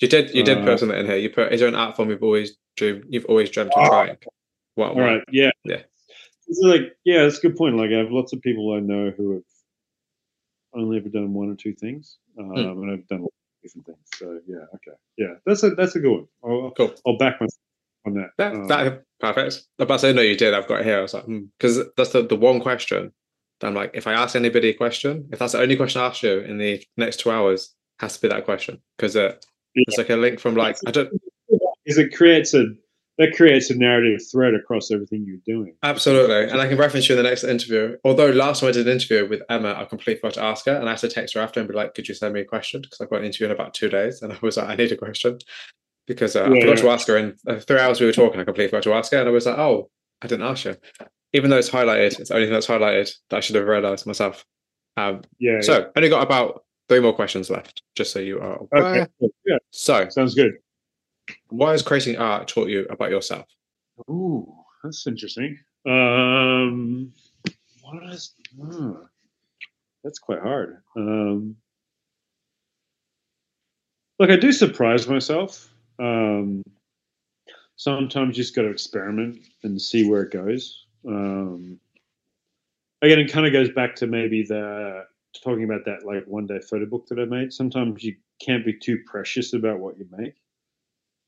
You 0.00 0.08
did. 0.08 0.34
You 0.34 0.42
did 0.42 0.58
uh, 0.58 0.64
put 0.64 0.80
something 0.80 0.98
in 0.98 1.06
here. 1.06 1.16
You 1.16 1.28
put. 1.28 1.52
Is 1.52 1.60
there 1.60 1.68
an 1.68 1.74
art 1.74 1.96
form 1.96 2.08
you've 2.08 2.22
always 2.22 2.56
dreamed? 2.76 3.04
You've 3.10 3.26
always 3.26 3.50
dreamt 3.50 3.74
of 3.74 3.86
trying. 3.86 4.16
What? 4.76 4.92
All 4.92 5.00
right. 5.00 5.22
Yeah. 5.30 5.50
Yeah. 5.64 5.82
It's 6.46 6.60
like 6.62 6.96
yeah, 7.04 7.24
that's 7.24 7.38
a 7.38 7.42
good 7.42 7.56
point. 7.56 7.76
Like 7.76 7.90
I 7.90 7.98
have 7.98 8.10
lots 8.10 8.32
of 8.32 8.40
people 8.40 8.72
I 8.72 8.80
know 8.80 9.12
who 9.14 9.34
have 9.34 9.42
only 10.74 10.98
ever 10.98 11.08
done 11.08 11.32
one 11.34 11.50
or 11.50 11.54
two 11.54 11.74
things, 11.74 12.18
um, 12.38 12.50
hmm. 12.50 12.58
and 12.58 12.90
I've 12.90 13.06
done 13.08 13.26
different 13.62 13.86
things. 13.86 13.98
So 14.14 14.40
yeah, 14.46 14.64
okay, 14.74 14.96
yeah, 15.16 15.34
that's 15.46 15.62
a 15.62 15.70
that's 15.70 15.96
a 15.96 16.00
good 16.00 16.10
one. 16.10 16.28
I'll, 16.44 16.70
cool. 16.72 16.94
I'll 17.06 17.18
back 17.18 17.40
myself 17.40 17.58
on 18.06 18.14
that. 18.14 18.30
That, 18.38 18.54
um, 18.54 18.68
that 18.68 19.04
perfect. 19.20 19.62
But 19.78 19.90
I 19.90 19.96
say 19.96 20.12
no, 20.12 20.22
you 20.22 20.36
did. 20.36 20.54
I've 20.54 20.68
got 20.68 20.80
it 20.80 20.86
here. 20.86 20.98
I 20.98 21.02
was 21.02 21.14
like, 21.14 21.26
because 21.26 21.76
hmm. 21.76 21.82
that's 21.96 22.10
the, 22.10 22.22
the 22.22 22.36
one 22.36 22.60
question 22.60 23.12
that 23.60 23.66
I'm 23.66 23.74
like, 23.74 23.90
if 23.94 24.06
I 24.06 24.12
ask 24.12 24.36
anybody 24.36 24.70
a 24.70 24.74
question, 24.74 25.28
if 25.32 25.38
that's 25.38 25.52
the 25.52 25.60
only 25.60 25.76
question 25.76 26.00
I 26.00 26.06
ask 26.06 26.22
you 26.22 26.40
in 26.40 26.58
the 26.58 26.82
next 26.96 27.20
two 27.20 27.30
hours, 27.30 27.74
has 28.00 28.14
to 28.14 28.22
be 28.22 28.28
that 28.28 28.44
question 28.44 28.80
because 28.96 29.16
uh, 29.16 29.34
yeah. 29.74 29.84
it's 29.88 29.98
like 29.98 30.10
a 30.10 30.16
link 30.16 30.40
from 30.40 30.54
like 30.54 30.76
I 30.86 30.90
don't. 30.90 31.10
Is 31.86 31.98
it 31.98 32.14
creates 32.14 32.54
a 32.54 32.66
that 33.18 33.34
creates 33.34 33.68
a 33.68 33.76
narrative 33.76 34.20
thread 34.30 34.54
across 34.54 34.92
everything 34.92 35.24
you're 35.26 35.38
doing. 35.44 35.74
Absolutely. 35.82 36.44
And 36.50 36.60
I 36.60 36.68
can 36.68 36.78
reference 36.78 37.08
you 37.08 37.16
in 37.16 37.22
the 37.22 37.28
next 37.28 37.42
interview. 37.42 37.96
Although 38.04 38.30
last 38.30 38.60
time 38.60 38.68
I 38.68 38.72
did 38.72 38.86
an 38.86 38.92
interview 38.92 39.28
with 39.28 39.42
Emma, 39.50 39.74
I 39.76 39.84
completely 39.86 40.20
forgot 40.20 40.34
to 40.34 40.44
ask 40.44 40.66
her 40.66 40.76
and 40.76 40.88
I 40.88 40.92
had 40.92 41.00
to 41.00 41.08
text 41.08 41.34
her 41.34 41.40
after 41.40 41.58
and 41.58 41.68
be 41.68 41.74
like, 41.74 41.94
could 41.94 42.08
you 42.08 42.14
send 42.14 42.32
me 42.32 42.40
a 42.40 42.44
question? 42.44 42.80
Because 42.80 43.00
I've 43.00 43.10
got 43.10 43.18
an 43.18 43.24
interview 43.24 43.46
in 43.46 43.52
about 43.52 43.74
two 43.74 43.88
days. 43.88 44.22
And 44.22 44.32
I 44.32 44.38
was 44.40 44.56
like, 44.56 44.68
I 44.68 44.76
need 44.76 44.92
a 44.92 44.96
question. 44.96 45.38
Because 46.06 46.36
uh, 46.36 46.44
yeah, 46.44 46.46
I 46.46 46.60
forgot 46.60 46.76
yeah. 46.76 46.82
to 46.82 46.90
ask 46.90 47.08
her 47.08 47.16
in 47.18 47.36
uh, 47.48 47.58
three 47.58 47.80
hours 47.80 48.00
we 48.00 48.06
were 48.06 48.12
talking, 48.12 48.40
I 48.40 48.44
completely 48.44 48.70
forgot 48.70 48.84
to 48.84 48.94
ask 48.94 49.10
her. 49.12 49.18
And 49.18 49.28
I 49.28 49.32
was 49.32 49.46
like, 49.46 49.58
oh, 49.58 49.90
I 50.22 50.28
didn't 50.28 50.46
ask 50.46 50.64
you. 50.64 50.76
Even 51.32 51.50
though 51.50 51.58
it's 51.58 51.70
highlighted, 51.70 52.20
it's 52.20 52.28
the 52.28 52.34
only 52.36 52.46
thing 52.46 52.54
that's 52.54 52.68
highlighted 52.68 53.12
that 53.30 53.36
I 53.36 53.40
should 53.40 53.56
have 53.56 53.66
realized 53.66 54.06
myself. 54.06 54.46
Um, 54.96 55.22
yeah. 55.40 55.60
So, 55.60 55.78
yeah. 55.78 55.86
only 55.96 56.08
got 56.08 56.22
about 56.22 56.64
three 56.88 57.00
more 57.00 57.12
questions 57.12 57.50
left, 57.50 57.82
just 57.96 58.12
so 58.12 58.20
you 58.20 58.38
are 58.38 58.58
aware. 58.58 59.02
Okay. 59.02 59.28
Yeah. 59.44 59.58
So, 59.70 60.08
sounds 60.08 60.34
good. 60.34 60.52
What 61.48 61.72
has 61.72 61.82
creating 61.82 62.16
art 62.16 62.48
taught 62.48 62.68
you 62.68 62.86
about 62.90 63.10
yourself? 63.10 63.46
Ooh, 64.10 64.52
that's 64.82 65.06
interesting. 65.06 65.58
Um, 65.86 67.12
what 67.82 68.02
is? 68.12 68.34
that's 70.04 70.18
quite 70.18 70.40
hard. 70.40 70.82
Um, 70.96 71.56
look, 74.18 74.30
I 74.30 74.36
do 74.36 74.52
surprise 74.52 75.08
myself. 75.08 75.72
Um, 75.98 76.62
sometimes 77.76 78.36
you 78.36 78.42
just 78.42 78.54
got 78.54 78.62
to 78.62 78.70
experiment 78.70 79.40
and 79.62 79.80
see 79.80 80.08
where 80.08 80.22
it 80.22 80.32
goes. 80.32 80.86
Um, 81.06 81.80
again, 83.02 83.18
it 83.18 83.32
kind 83.32 83.46
of 83.46 83.52
goes 83.52 83.70
back 83.70 83.96
to 83.96 84.06
maybe 84.06 84.42
the 84.42 85.06
talking 85.42 85.64
about 85.64 85.84
that 85.84 86.04
like 86.04 86.24
one 86.26 86.46
day 86.46 86.58
photo 86.58 86.86
book 86.86 87.06
that 87.08 87.18
I 87.18 87.24
made. 87.24 87.52
Sometimes 87.52 88.02
you 88.02 88.16
can't 88.40 88.64
be 88.64 88.72
too 88.72 88.98
precious 89.06 89.52
about 89.52 89.78
what 89.78 89.98
you 89.98 90.06
make. 90.10 90.34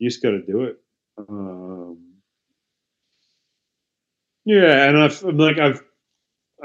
You 0.01 0.09
just 0.09 0.23
got 0.23 0.31
to 0.31 0.43
do 0.43 0.65
it. 0.65 0.79
Um, 1.17 1.99
yeah, 4.45 4.89
and 4.89 4.99
I've 4.99 5.23
like 5.23 5.59
I've 5.59 5.83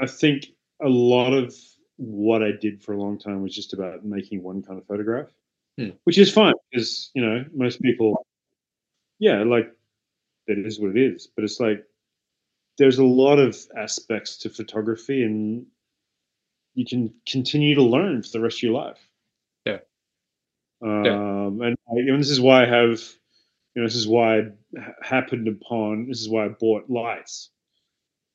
I 0.00 0.06
think 0.06 0.46
a 0.82 0.88
lot 0.88 1.32
of 1.32 1.54
what 1.96 2.42
I 2.42 2.50
did 2.50 2.82
for 2.82 2.92
a 2.92 3.00
long 3.00 3.18
time 3.18 3.42
was 3.42 3.54
just 3.54 3.72
about 3.72 4.04
making 4.04 4.42
one 4.42 4.62
kind 4.62 4.78
of 4.78 4.86
photograph, 4.86 5.28
hmm. 5.78 5.90
which 6.04 6.18
is 6.18 6.32
fine 6.32 6.54
because 6.70 7.10
you 7.14 7.24
know 7.24 7.44
most 7.54 7.80
people, 7.80 8.26
yeah, 9.18 9.44
like 9.44 9.70
that 10.48 10.58
is 10.58 10.80
what 10.80 10.96
it 10.96 10.98
is. 10.98 11.28
But 11.36 11.44
it's 11.44 11.60
like 11.60 11.84
there's 12.78 12.98
a 12.98 13.04
lot 13.04 13.38
of 13.38 13.56
aspects 13.76 14.38
to 14.38 14.50
photography, 14.50 15.22
and 15.22 15.66
you 16.74 16.86
can 16.86 17.12
continue 17.28 17.74
to 17.74 17.82
learn 17.82 18.22
for 18.22 18.30
the 18.30 18.40
rest 18.40 18.58
of 18.58 18.62
your 18.62 18.72
life. 18.72 19.08
Yeah. 19.66 19.78
Um, 20.82 21.04
yeah. 21.04 21.66
and, 21.66 21.76
I, 21.90 21.98
and 21.98 22.20
this 22.20 22.30
is 22.30 22.40
why 22.40 22.62
I 22.62 22.66
have, 22.66 23.00
you 23.76 23.82
know, 23.82 23.86
this 23.86 23.94
is 23.94 24.08
why 24.08 24.38
I 24.38 24.42
happened 25.02 25.46
upon, 25.46 26.08
this 26.08 26.20
is 26.20 26.28
why 26.28 26.46
I 26.46 26.48
bought 26.48 26.90
lights 26.90 27.50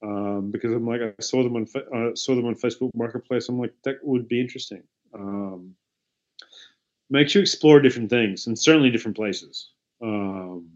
um, 0.03 0.49
because 0.51 0.71
I'm 0.71 0.87
like 0.87 1.01
I 1.01 1.13
saw 1.21 1.43
them 1.43 1.55
on 1.55 1.67
uh, 1.75 2.15
saw 2.15 2.35
them 2.35 2.45
on 2.45 2.55
Facebook 2.55 2.89
Marketplace. 2.95 3.49
I'm 3.49 3.59
like 3.59 3.73
that 3.83 3.97
would 4.03 4.27
be 4.27 4.41
interesting. 4.41 4.83
Um, 5.13 5.75
makes 7.09 7.35
you 7.35 7.41
explore 7.41 7.79
different 7.81 8.09
things 8.09 8.47
and 8.47 8.57
certainly 8.57 8.89
different 8.89 9.17
places. 9.17 9.71
Um, 10.01 10.69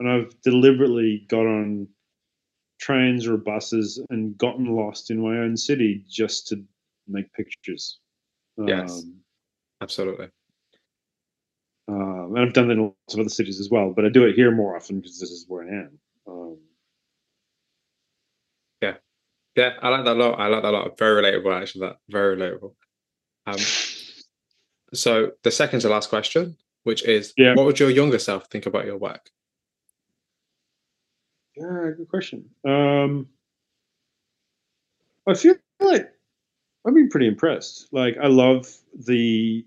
and 0.00 0.10
I've 0.10 0.40
deliberately 0.42 1.26
got 1.28 1.46
on 1.46 1.88
trains 2.80 3.26
or 3.26 3.36
buses 3.36 4.02
and 4.10 4.36
gotten 4.36 4.74
lost 4.74 5.10
in 5.10 5.20
my 5.20 5.38
own 5.38 5.56
city 5.56 6.04
just 6.08 6.48
to 6.48 6.62
make 7.06 7.32
pictures. 7.32 7.98
Yes, 8.58 8.90
um, 8.90 9.20
absolutely. 9.80 10.28
Um, 11.88 12.34
and 12.34 12.40
I've 12.40 12.52
done 12.52 12.68
that 12.68 12.74
in 12.74 12.82
lots 12.82 13.14
of 13.14 13.20
other 13.20 13.28
cities 13.28 13.60
as 13.60 13.70
well, 13.70 13.92
but 13.94 14.04
I 14.04 14.08
do 14.08 14.24
it 14.24 14.34
here 14.34 14.50
more 14.50 14.76
often 14.76 15.00
because 15.00 15.20
this 15.20 15.30
is 15.30 15.44
where 15.48 15.64
I 15.64 15.68
am. 15.68 15.98
Um, 16.26 16.58
yeah, 19.56 19.72
I 19.80 19.88
like 19.88 20.04
that 20.04 20.16
a 20.16 20.20
lot. 20.20 20.38
I 20.38 20.48
like 20.48 20.62
that 20.62 20.68
a 20.68 20.76
lot. 20.76 20.98
Very 20.98 21.22
relatable, 21.22 21.60
actually. 21.60 21.86
That 21.86 21.96
very 22.10 22.36
relatable. 22.36 22.74
Um, 23.46 23.56
so 24.94 25.32
the 25.42 25.50
second 25.50 25.80
to 25.80 25.88
last 25.88 26.10
question, 26.10 26.56
which 26.84 27.02
is, 27.04 27.32
yeah. 27.38 27.54
what 27.54 27.64
would 27.64 27.80
your 27.80 27.90
younger 27.90 28.18
self 28.18 28.48
think 28.50 28.66
about 28.66 28.84
your 28.84 28.98
work? 28.98 29.30
Yeah, 31.56 31.90
good 31.96 32.08
question. 32.08 32.50
Um, 32.66 33.28
I 35.26 35.32
feel 35.32 35.54
like 35.80 36.12
I've 36.86 36.94
been 36.94 37.08
pretty 37.08 37.26
impressed. 37.26 37.88
Like, 37.92 38.18
I 38.22 38.26
love 38.26 38.70
the 39.06 39.64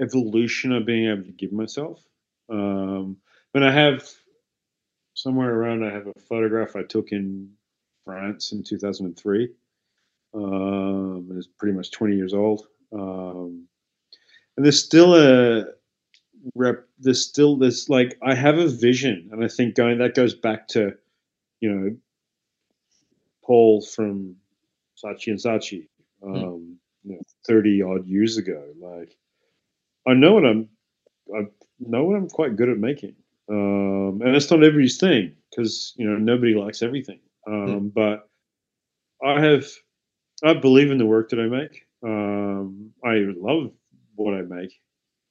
evolution 0.00 0.72
of 0.72 0.86
being 0.86 1.10
able 1.10 1.24
to 1.24 1.32
give 1.32 1.52
myself. 1.52 2.02
Um, 2.48 3.16
and 3.54 3.64
I 3.64 3.72
have 3.72 4.08
somewhere 5.14 5.52
around, 5.52 5.84
I 5.84 5.92
have 5.92 6.06
a 6.06 6.20
photograph 6.20 6.76
I 6.76 6.82
took 6.82 7.12
in 7.12 7.50
France 8.04 8.52
in 8.52 8.62
2003. 8.62 9.50
Um, 10.34 11.28
it's 11.36 11.48
pretty 11.58 11.76
much 11.76 11.90
20 11.90 12.16
years 12.16 12.34
old. 12.34 12.66
Um, 12.92 13.66
and 14.56 14.64
there's 14.64 14.82
still 14.82 15.14
a 15.14 15.64
rep, 16.54 16.86
there's 16.98 17.26
still 17.26 17.56
this, 17.56 17.88
like, 17.88 18.16
I 18.22 18.34
have 18.34 18.58
a 18.58 18.68
vision. 18.68 19.28
And 19.32 19.44
I 19.44 19.48
think 19.48 19.74
going, 19.74 19.98
that 19.98 20.14
goes 20.14 20.34
back 20.34 20.68
to, 20.68 20.94
you 21.60 21.72
know, 21.72 21.96
Paul 23.44 23.82
from 23.82 24.36
Saatchi 25.02 25.28
and 25.28 25.38
Saatchi, 25.38 25.88
hmm. 26.22 26.34
um, 26.34 26.42
mm. 26.42 26.74
you 27.04 27.14
know, 27.14 27.20
30 27.46 27.82
odd 27.82 28.06
years 28.06 28.36
ago. 28.36 28.62
Like, 28.80 29.16
I 30.08 30.14
know 30.14 30.34
what 30.34 30.46
I'm, 30.46 30.68
I 31.36 31.42
know 31.78 32.04
what 32.04 32.16
I'm 32.16 32.28
quite 32.28 32.56
good 32.56 32.70
at 32.70 32.78
making. 32.78 33.14
Um, 33.50 34.20
and 34.22 34.34
it's 34.34 34.50
not 34.50 34.62
everybody's 34.62 34.98
thing 34.98 35.34
because, 35.50 35.94
you 35.96 36.08
know, 36.08 36.16
nobody 36.16 36.54
likes 36.54 36.82
everything. 36.82 37.20
Hmm. 37.46 37.52
Um, 37.52 37.88
but 37.94 38.28
I 39.22 39.40
have, 39.40 39.66
I 40.42 40.54
believe 40.54 40.90
in 40.90 40.98
the 40.98 41.06
work 41.06 41.30
that 41.30 41.40
I 41.40 41.46
make. 41.46 41.82
Um, 42.02 42.92
I 43.04 43.26
love 43.36 43.72
what 44.14 44.34
I 44.34 44.42
make. 44.42 44.72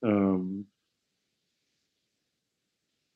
Um, 0.04 0.66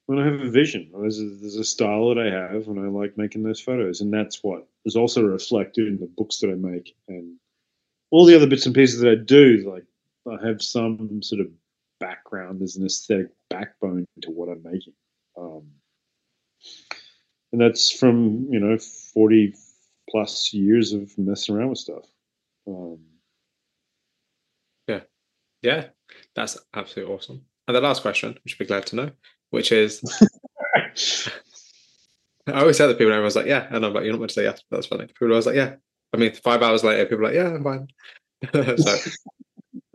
when 0.07 0.19
I 0.19 0.25
have 0.25 0.41
a 0.41 0.49
vision, 0.49 0.91
there's 0.93 1.19
a, 1.19 1.25
there's 1.25 1.55
a 1.55 1.63
style 1.63 2.09
that 2.09 2.19
I 2.19 2.29
have, 2.29 2.67
and 2.67 2.79
I 2.79 2.89
like 2.89 3.17
making 3.17 3.43
those 3.43 3.61
photos, 3.61 4.01
and 4.01 4.13
that's 4.13 4.43
what 4.43 4.67
is 4.83 4.95
also 4.95 5.23
reflected 5.23 5.87
in 5.87 5.99
the 5.99 6.09
books 6.17 6.39
that 6.39 6.49
I 6.49 6.55
make 6.55 6.95
and 7.07 7.37
all 8.09 8.25
the 8.25 8.35
other 8.35 8.47
bits 8.47 8.65
and 8.65 8.75
pieces 8.75 8.99
that 8.99 9.11
I 9.11 9.15
do. 9.15 9.71
Like 9.71 9.85
I 10.29 10.45
have 10.45 10.61
some 10.61 11.21
sort 11.23 11.41
of 11.41 11.47
background, 11.99 12.59
there's 12.59 12.75
an 12.75 12.85
aesthetic 12.85 13.27
backbone 13.49 14.05
to 14.21 14.31
what 14.31 14.49
I'm 14.49 14.63
making. 14.63 14.93
Um, 15.37 15.63
and 17.51 17.61
that's 17.61 17.91
from 17.91 18.47
you 18.49 18.59
know 18.59 18.77
40 18.77 19.55
plus 20.09 20.53
years 20.53 20.93
of 20.93 21.17
messing 21.17 21.55
around 21.55 21.69
with 21.69 21.77
stuff. 21.77 22.05
Um, 22.67 22.99
yeah. 24.87 25.01
Yeah. 25.61 25.87
That's 26.35 26.57
absolutely 26.73 27.13
awesome. 27.13 27.41
And 27.67 27.75
the 27.75 27.81
last 27.81 28.01
question 28.01 28.37
which 28.43 28.53
you'll 28.53 28.65
be 28.65 28.67
glad 28.67 28.85
to 28.87 28.95
know 28.95 29.11
which 29.51 29.71
is 29.71 30.01
i 32.47 32.53
always 32.53 32.77
tell 32.77 32.87
the 32.87 32.93
people 32.95 33.11
everyone's 33.11 33.35
like 33.35 33.45
yeah 33.45 33.67
and 33.69 33.85
i'm 33.85 33.93
like 33.93 34.03
you're 34.03 34.13
not 34.13 34.19
meant 34.19 34.29
to 34.31 34.35
say 34.35 34.43
yes. 34.43 34.61
That's 34.71 34.87
funny. 34.87 35.07
People 35.07 35.27
are 35.27 35.31
always 35.31 35.45
like 35.45 35.55
yeah. 35.55 35.75
I 36.13 36.17
mean 36.17 36.33
five 36.33 36.61
hours 36.61 36.83
later 36.83 37.05
people 37.05 37.25
are 37.25 37.27
like 37.27 37.35
yeah 37.35 37.55
i'm 37.55 37.63
fine. 37.63 37.87
So 38.77 38.97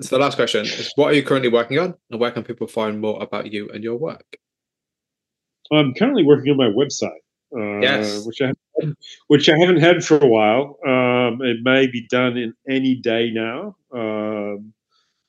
so 0.01 0.16
the 0.16 0.23
last 0.23 0.36
question 0.36 0.64
is 0.64 0.93
what 0.97 1.12
are 1.12 1.14
you 1.14 1.23
currently 1.23 1.51
working 1.51 1.78
on 1.78 1.94
and 2.10 2.20
where 2.20 2.31
can 2.31 2.43
people 2.43 2.66
find 2.66 3.01
more 3.01 3.23
about 3.23 3.52
you 3.52 3.68
and 3.70 3.82
your 3.82 3.97
work 3.97 4.36
i'm 5.73 5.94
currently 5.94 6.24
working 6.24 6.51
on 6.51 6.56
my 6.56 6.68
website 6.68 7.20
uh, 7.55 7.78
yes. 7.81 8.27
which 8.27 8.40
I 8.43 8.52
which 9.28 9.48
I 9.48 9.59
haven't 9.59 9.81
had 9.81 10.05
for 10.05 10.18
a 10.18 10.27
while. 10.27 10.78
Um, 10.86 11.40
it 11.43 11.59
may 11.62 11.86
be 11.86 12.06
done 12.09 12.36
in 12.36 12.52
any 12.68 12.97
day 12.97 13.31
now. 13.31 13.77
Um, 13.93 14.73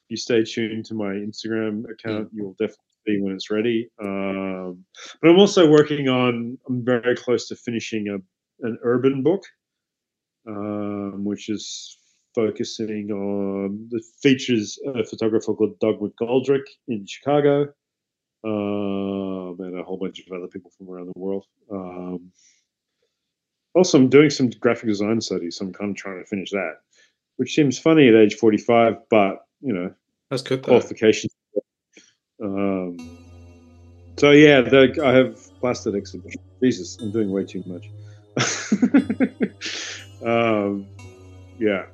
you 0.09 0.17
stay 0.17 0.43
tuned 0.43 0.85
to 0.85 0.93
my 0.93 1.11
Instagram 1.11 1.83
account, 1.89 2.29
you'll 2.33 2.53
definitely 2.53 2.77
see 3.05 3.21
when 3.21 3.33
it's 3.33 3.51
ready. 3.51 3.89
Um, 4.01 4.85
but 5.21 5.29
I'm 5.29 5.39
also 5.39 5.69
working 5.69 6.07
on. 6.09 6.57
I'm 6.67 6.83
very 6.83 7.15
close 7.15 7.47
to 7.49 7.55
finishing 7.55 8.07
a 8.07 8.67
an 8.67 8.77
urban 8.81 9.21
book, 9.21 9.43
um, 10.47 11.23
which 11.23 11.49
is 11.49 11.97
focusing 12.37 13.09
on 13.09 13.87
the 13.89 13.99
features 14.21 14.77
a 14.93 15.03
photographer 15.03 15.55
called 15.55 15.79
Doug 15.79 15.95
McGoldrick 15.99 16.65
in 16.87 17.03
Chicago 17.07 17.61
um, 18.43 19.57
and 19.59 19.79
a 19.79 19.83
whole 19.83 19.97
bunch 19.97 20.19
of 20.19 20.31
other 20.31 20.47
people 20.47 20.69
from 20.77 20.87
around 20.87 21.07
the 21.07 21.19
world. 21.19 21.45
Um, 21.71 22.31
also, 23.73 23.97
I'm 23.97 24.09
doing 24.09 24.29
some 24.29 24.51
graphic 24.51 24.87
design 24.87 25.19
studies, 25.19 25.57
so 25.57 25.65
I'm 25.65 25.73
kind 25.73 25.89
of 25.89 25.97
trying 25.97 26.19
to 26.19 26.29
finish 26.29 26.51
that, 26.51 26.75
which 27.37 27.55
seems 27.55 27.79
funny 27.79 28.07
at 28.07 28.13
age 28.13 28.35
45, 28.35 28.97
but 29.09 29.39
you 29.61 29.73
know, 29.73 29.91
that's 30.29 30.43
good. 30.43 30.61
Though. 30.61 30.73
Qualifications. 30.73 31.33
Um, 32.39 32.97
so 34.17 34.29
yeah, 34.29 34.61
the, 34.61 35.01
I 35.03 35.13
have 35.13 35.39
blasted 35.59 35.95
exhibition. 35.95 36.39
Jesus, 36.61 36.99
I'm 37.01 37.11
doing 37.11 37.31
way 37.31 37.45
too 37.45 37.63
much. 37.65 37.89
um, 40.23 40.85
yeah, 41.59 41.85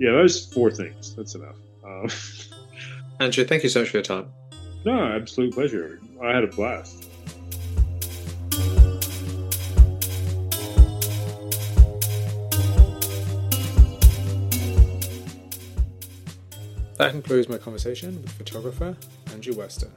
yeah, 0.00 0.12
those 0.12 0.46
four 0.46 0.70
things. 0.70 1.14
That's 1.14 1.34
enough. 1.34 1.56
Um, 1.84 2.08
Andrew, 3.20 3.44
thank 3.44 3.62
you 3.62 3.68
so 3.68 3.80
much 3.80 3.90
for 3.90 3.98
your 3.98 4.02
time. 4.02 4.32
No, 4.86 4.98
absolute 4.98 5.52
pleasure. 5.52 6.00
I 6.22 6.34
had 6.34 6.42
a 6.42 6.46
blast. 6.46 7.06
That 16.96 17.12
concludes 17.12 17.48
my 17.48 17.58
conversation 17.58 18.22
with 18.22 18.32
photographer 18.32 18.96
Andrew 19.32 19.52
Wurster. 19.52 19.90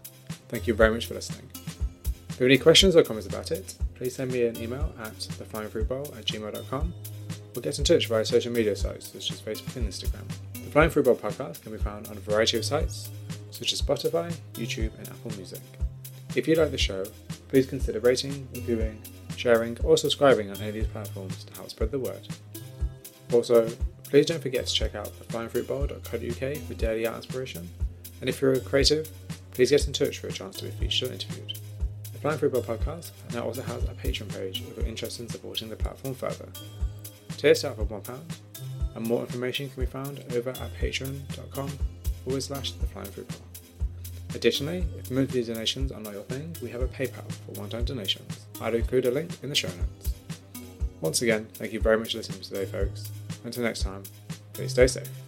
Thank 0.49 0.67
you 0.67 0.73
very 0.73 0.93
much 0.93 1.05
for 1.05 1.13
listening. 1.13 1.49
If 2.29 2.39
you 2.39 2.45
have 2.45 2.51
any 2.51 2.57
questions 2.57 2.95
or 2.95 3.03
comments 3.03 3.27
about 3.27 3.51
it, 3.51 3.75
please 3.95 4.15
send 4.15 4.31
me 4.31 4.45
an 4.45 4.57
email 4.57 4.93
at 4.99 5.13
theflyingfruitbowl 5.13 6.17
at 6.17 6.25
gmail.com 6.25 6.93
or 7.55 7.61
get 7.61 7.77
in 7.77 7.85
touch 7.85 8.07
via 8.07 8.25
social 8.25 8.51
media 8.51 8.75
sites 8.75 9.11
such 9.11 9.31
as 9.31 9.41
Facebook 9.41 9.75
and 9.75 9.87
Instagram. 9.87 10.27
The 10.53 10.71
Flying 10.71 10.89
Bowl 10.89 11.15
podcast 11.15 11.61
can 11.61 11.71
be 11.71 11.77
found 11.77 12.07
on 12.07 12.17
a 12.17 12.19
variety 12.19 12.57
of 12.57 12.65
sites 12.65 13.09
such 13.51 13.73
as 13.73 13.81
Spotify, 13.81 14.33
YouTube, 14.53 14.97
and 14.97 15.07
Apple 15.09 15.31
Music. 15.37 15.61
If 16.35 16.47
you 16.47 16.55
like 16.55 16.71
the 16.71 16.77
show, 16.77 17.05
please 17.47 17.67
consider 17.67 17.99
rating, 17.99 18.47
reviewing, 18.55 18.99
sharing, 19.37 19.77
or 19.83 19.97
subscribing 19.97 20.49
on 20.49 20.57
any 20.57 20.69
of 20.69 20.73
these 20.73 20.87
platforms 20.87 21.43
to 21.43 21.53
help 21.53 21.69
spread 21.69 21.91
the 21.91 21.99
word. 21.99 22.27
Also, 23.31 23.69
please 24.03 24.25
don't 24.25 24.41
forget 24.41 24.65
to 24.65 24.73
check 24.73 24.95
out 24.95 25.11
theflyingfruitbowl.co.uk 25.19 26.57
for 26.57 26.73
daily 26.73 27.05
art 27.05 27.17
inspiration. 27.17 27.69
And 28.21 28.29
if 28.29 28.41
you're 28.41 28.53
a 28.53 28.59
creative, 28.59 29.09
please 29.51 29.69
get 29.69 29.85
in 29.85 29.93
touch 29.93 30.19
for 30.19 30.27
a 30.27 30.31
chance 30.31 30.57
to 30.57 30.65
be 30.65 30.71
featured 30.71 31.09
or 31.09 31.13
interviewed. 31.13 31.59
The 32.11 32.19
Flying 32.19 32.39
Fruit 32.39 32.53
Bowl 32.53 32.63
podcast 32.63 33.11
now 33.33 33.43
also 33.43 33.61
has 33.61 33.83
a 33.83 33.87
Patreon 33.87 34.33
page 34.33 34.61
if 34.61 34.77
you're 34.77 34.85
interested 34.85 35.23
in 35.23 35.29
supporting 35.29 35.69
the 35.69 35.75
platform 35.75 36.15
further. 36.15 36.47
Tier 37.37 37.55
start 37.55 37.75
for 37.75 37.85
£1, 37.85 38.19
and 38.95 39.07
more 39.07 39.21
information 39.21 39.69
can 39.69 39.83
be 39.83 39.85
found 39.85 40.23
over 40.33 40.51
at 40.51 40.73
patreon.com 40.79 41.69
forward 42.23 42.43
slash 42.43 42.71
the 42.71 42.85
Flying 42.87 43.11
Fruit 43.11 43.27
Bowl. 43.27 43.37
Additionally, 44.35 44.85
if 44.97 45.11
monthly 45.11 45.43
donations 45.43 45.91
are 45.91 45.99
not 45.99 46.13
your 46.13 46.23
thing, 46.23 46.55
we 46.61 46.69
have 46.69 46.81
a 46.81 46.87
PayPal 46.87 47.29
for 47.31 47.59
one-time 47.59 47.85
donations. 47.85 48.45
I'll 48.61 48.73
include 48.73 49.05
a 49.05 49.11
link 49.11 49.31
in 49.43 49.49
the 49.49 49.55
show 49.55 49.67
notes. 49.67 50.13
Once 51.01 51.21
again, 51.21 51.47
thank 51.53 51.73
you 51.73 51.79
very 51.79 51.97
much 51.97 52.11
for 52.13 52.17
listening 52.17 52.41
today, 52.41 52.65
folks. 52.65 53.11
Until 53.43 53.63
next 53.63 53.83
time, 53.83 54.03
please 54.53 54.71
stay 54.71 54.87
safe. 54.87 55.22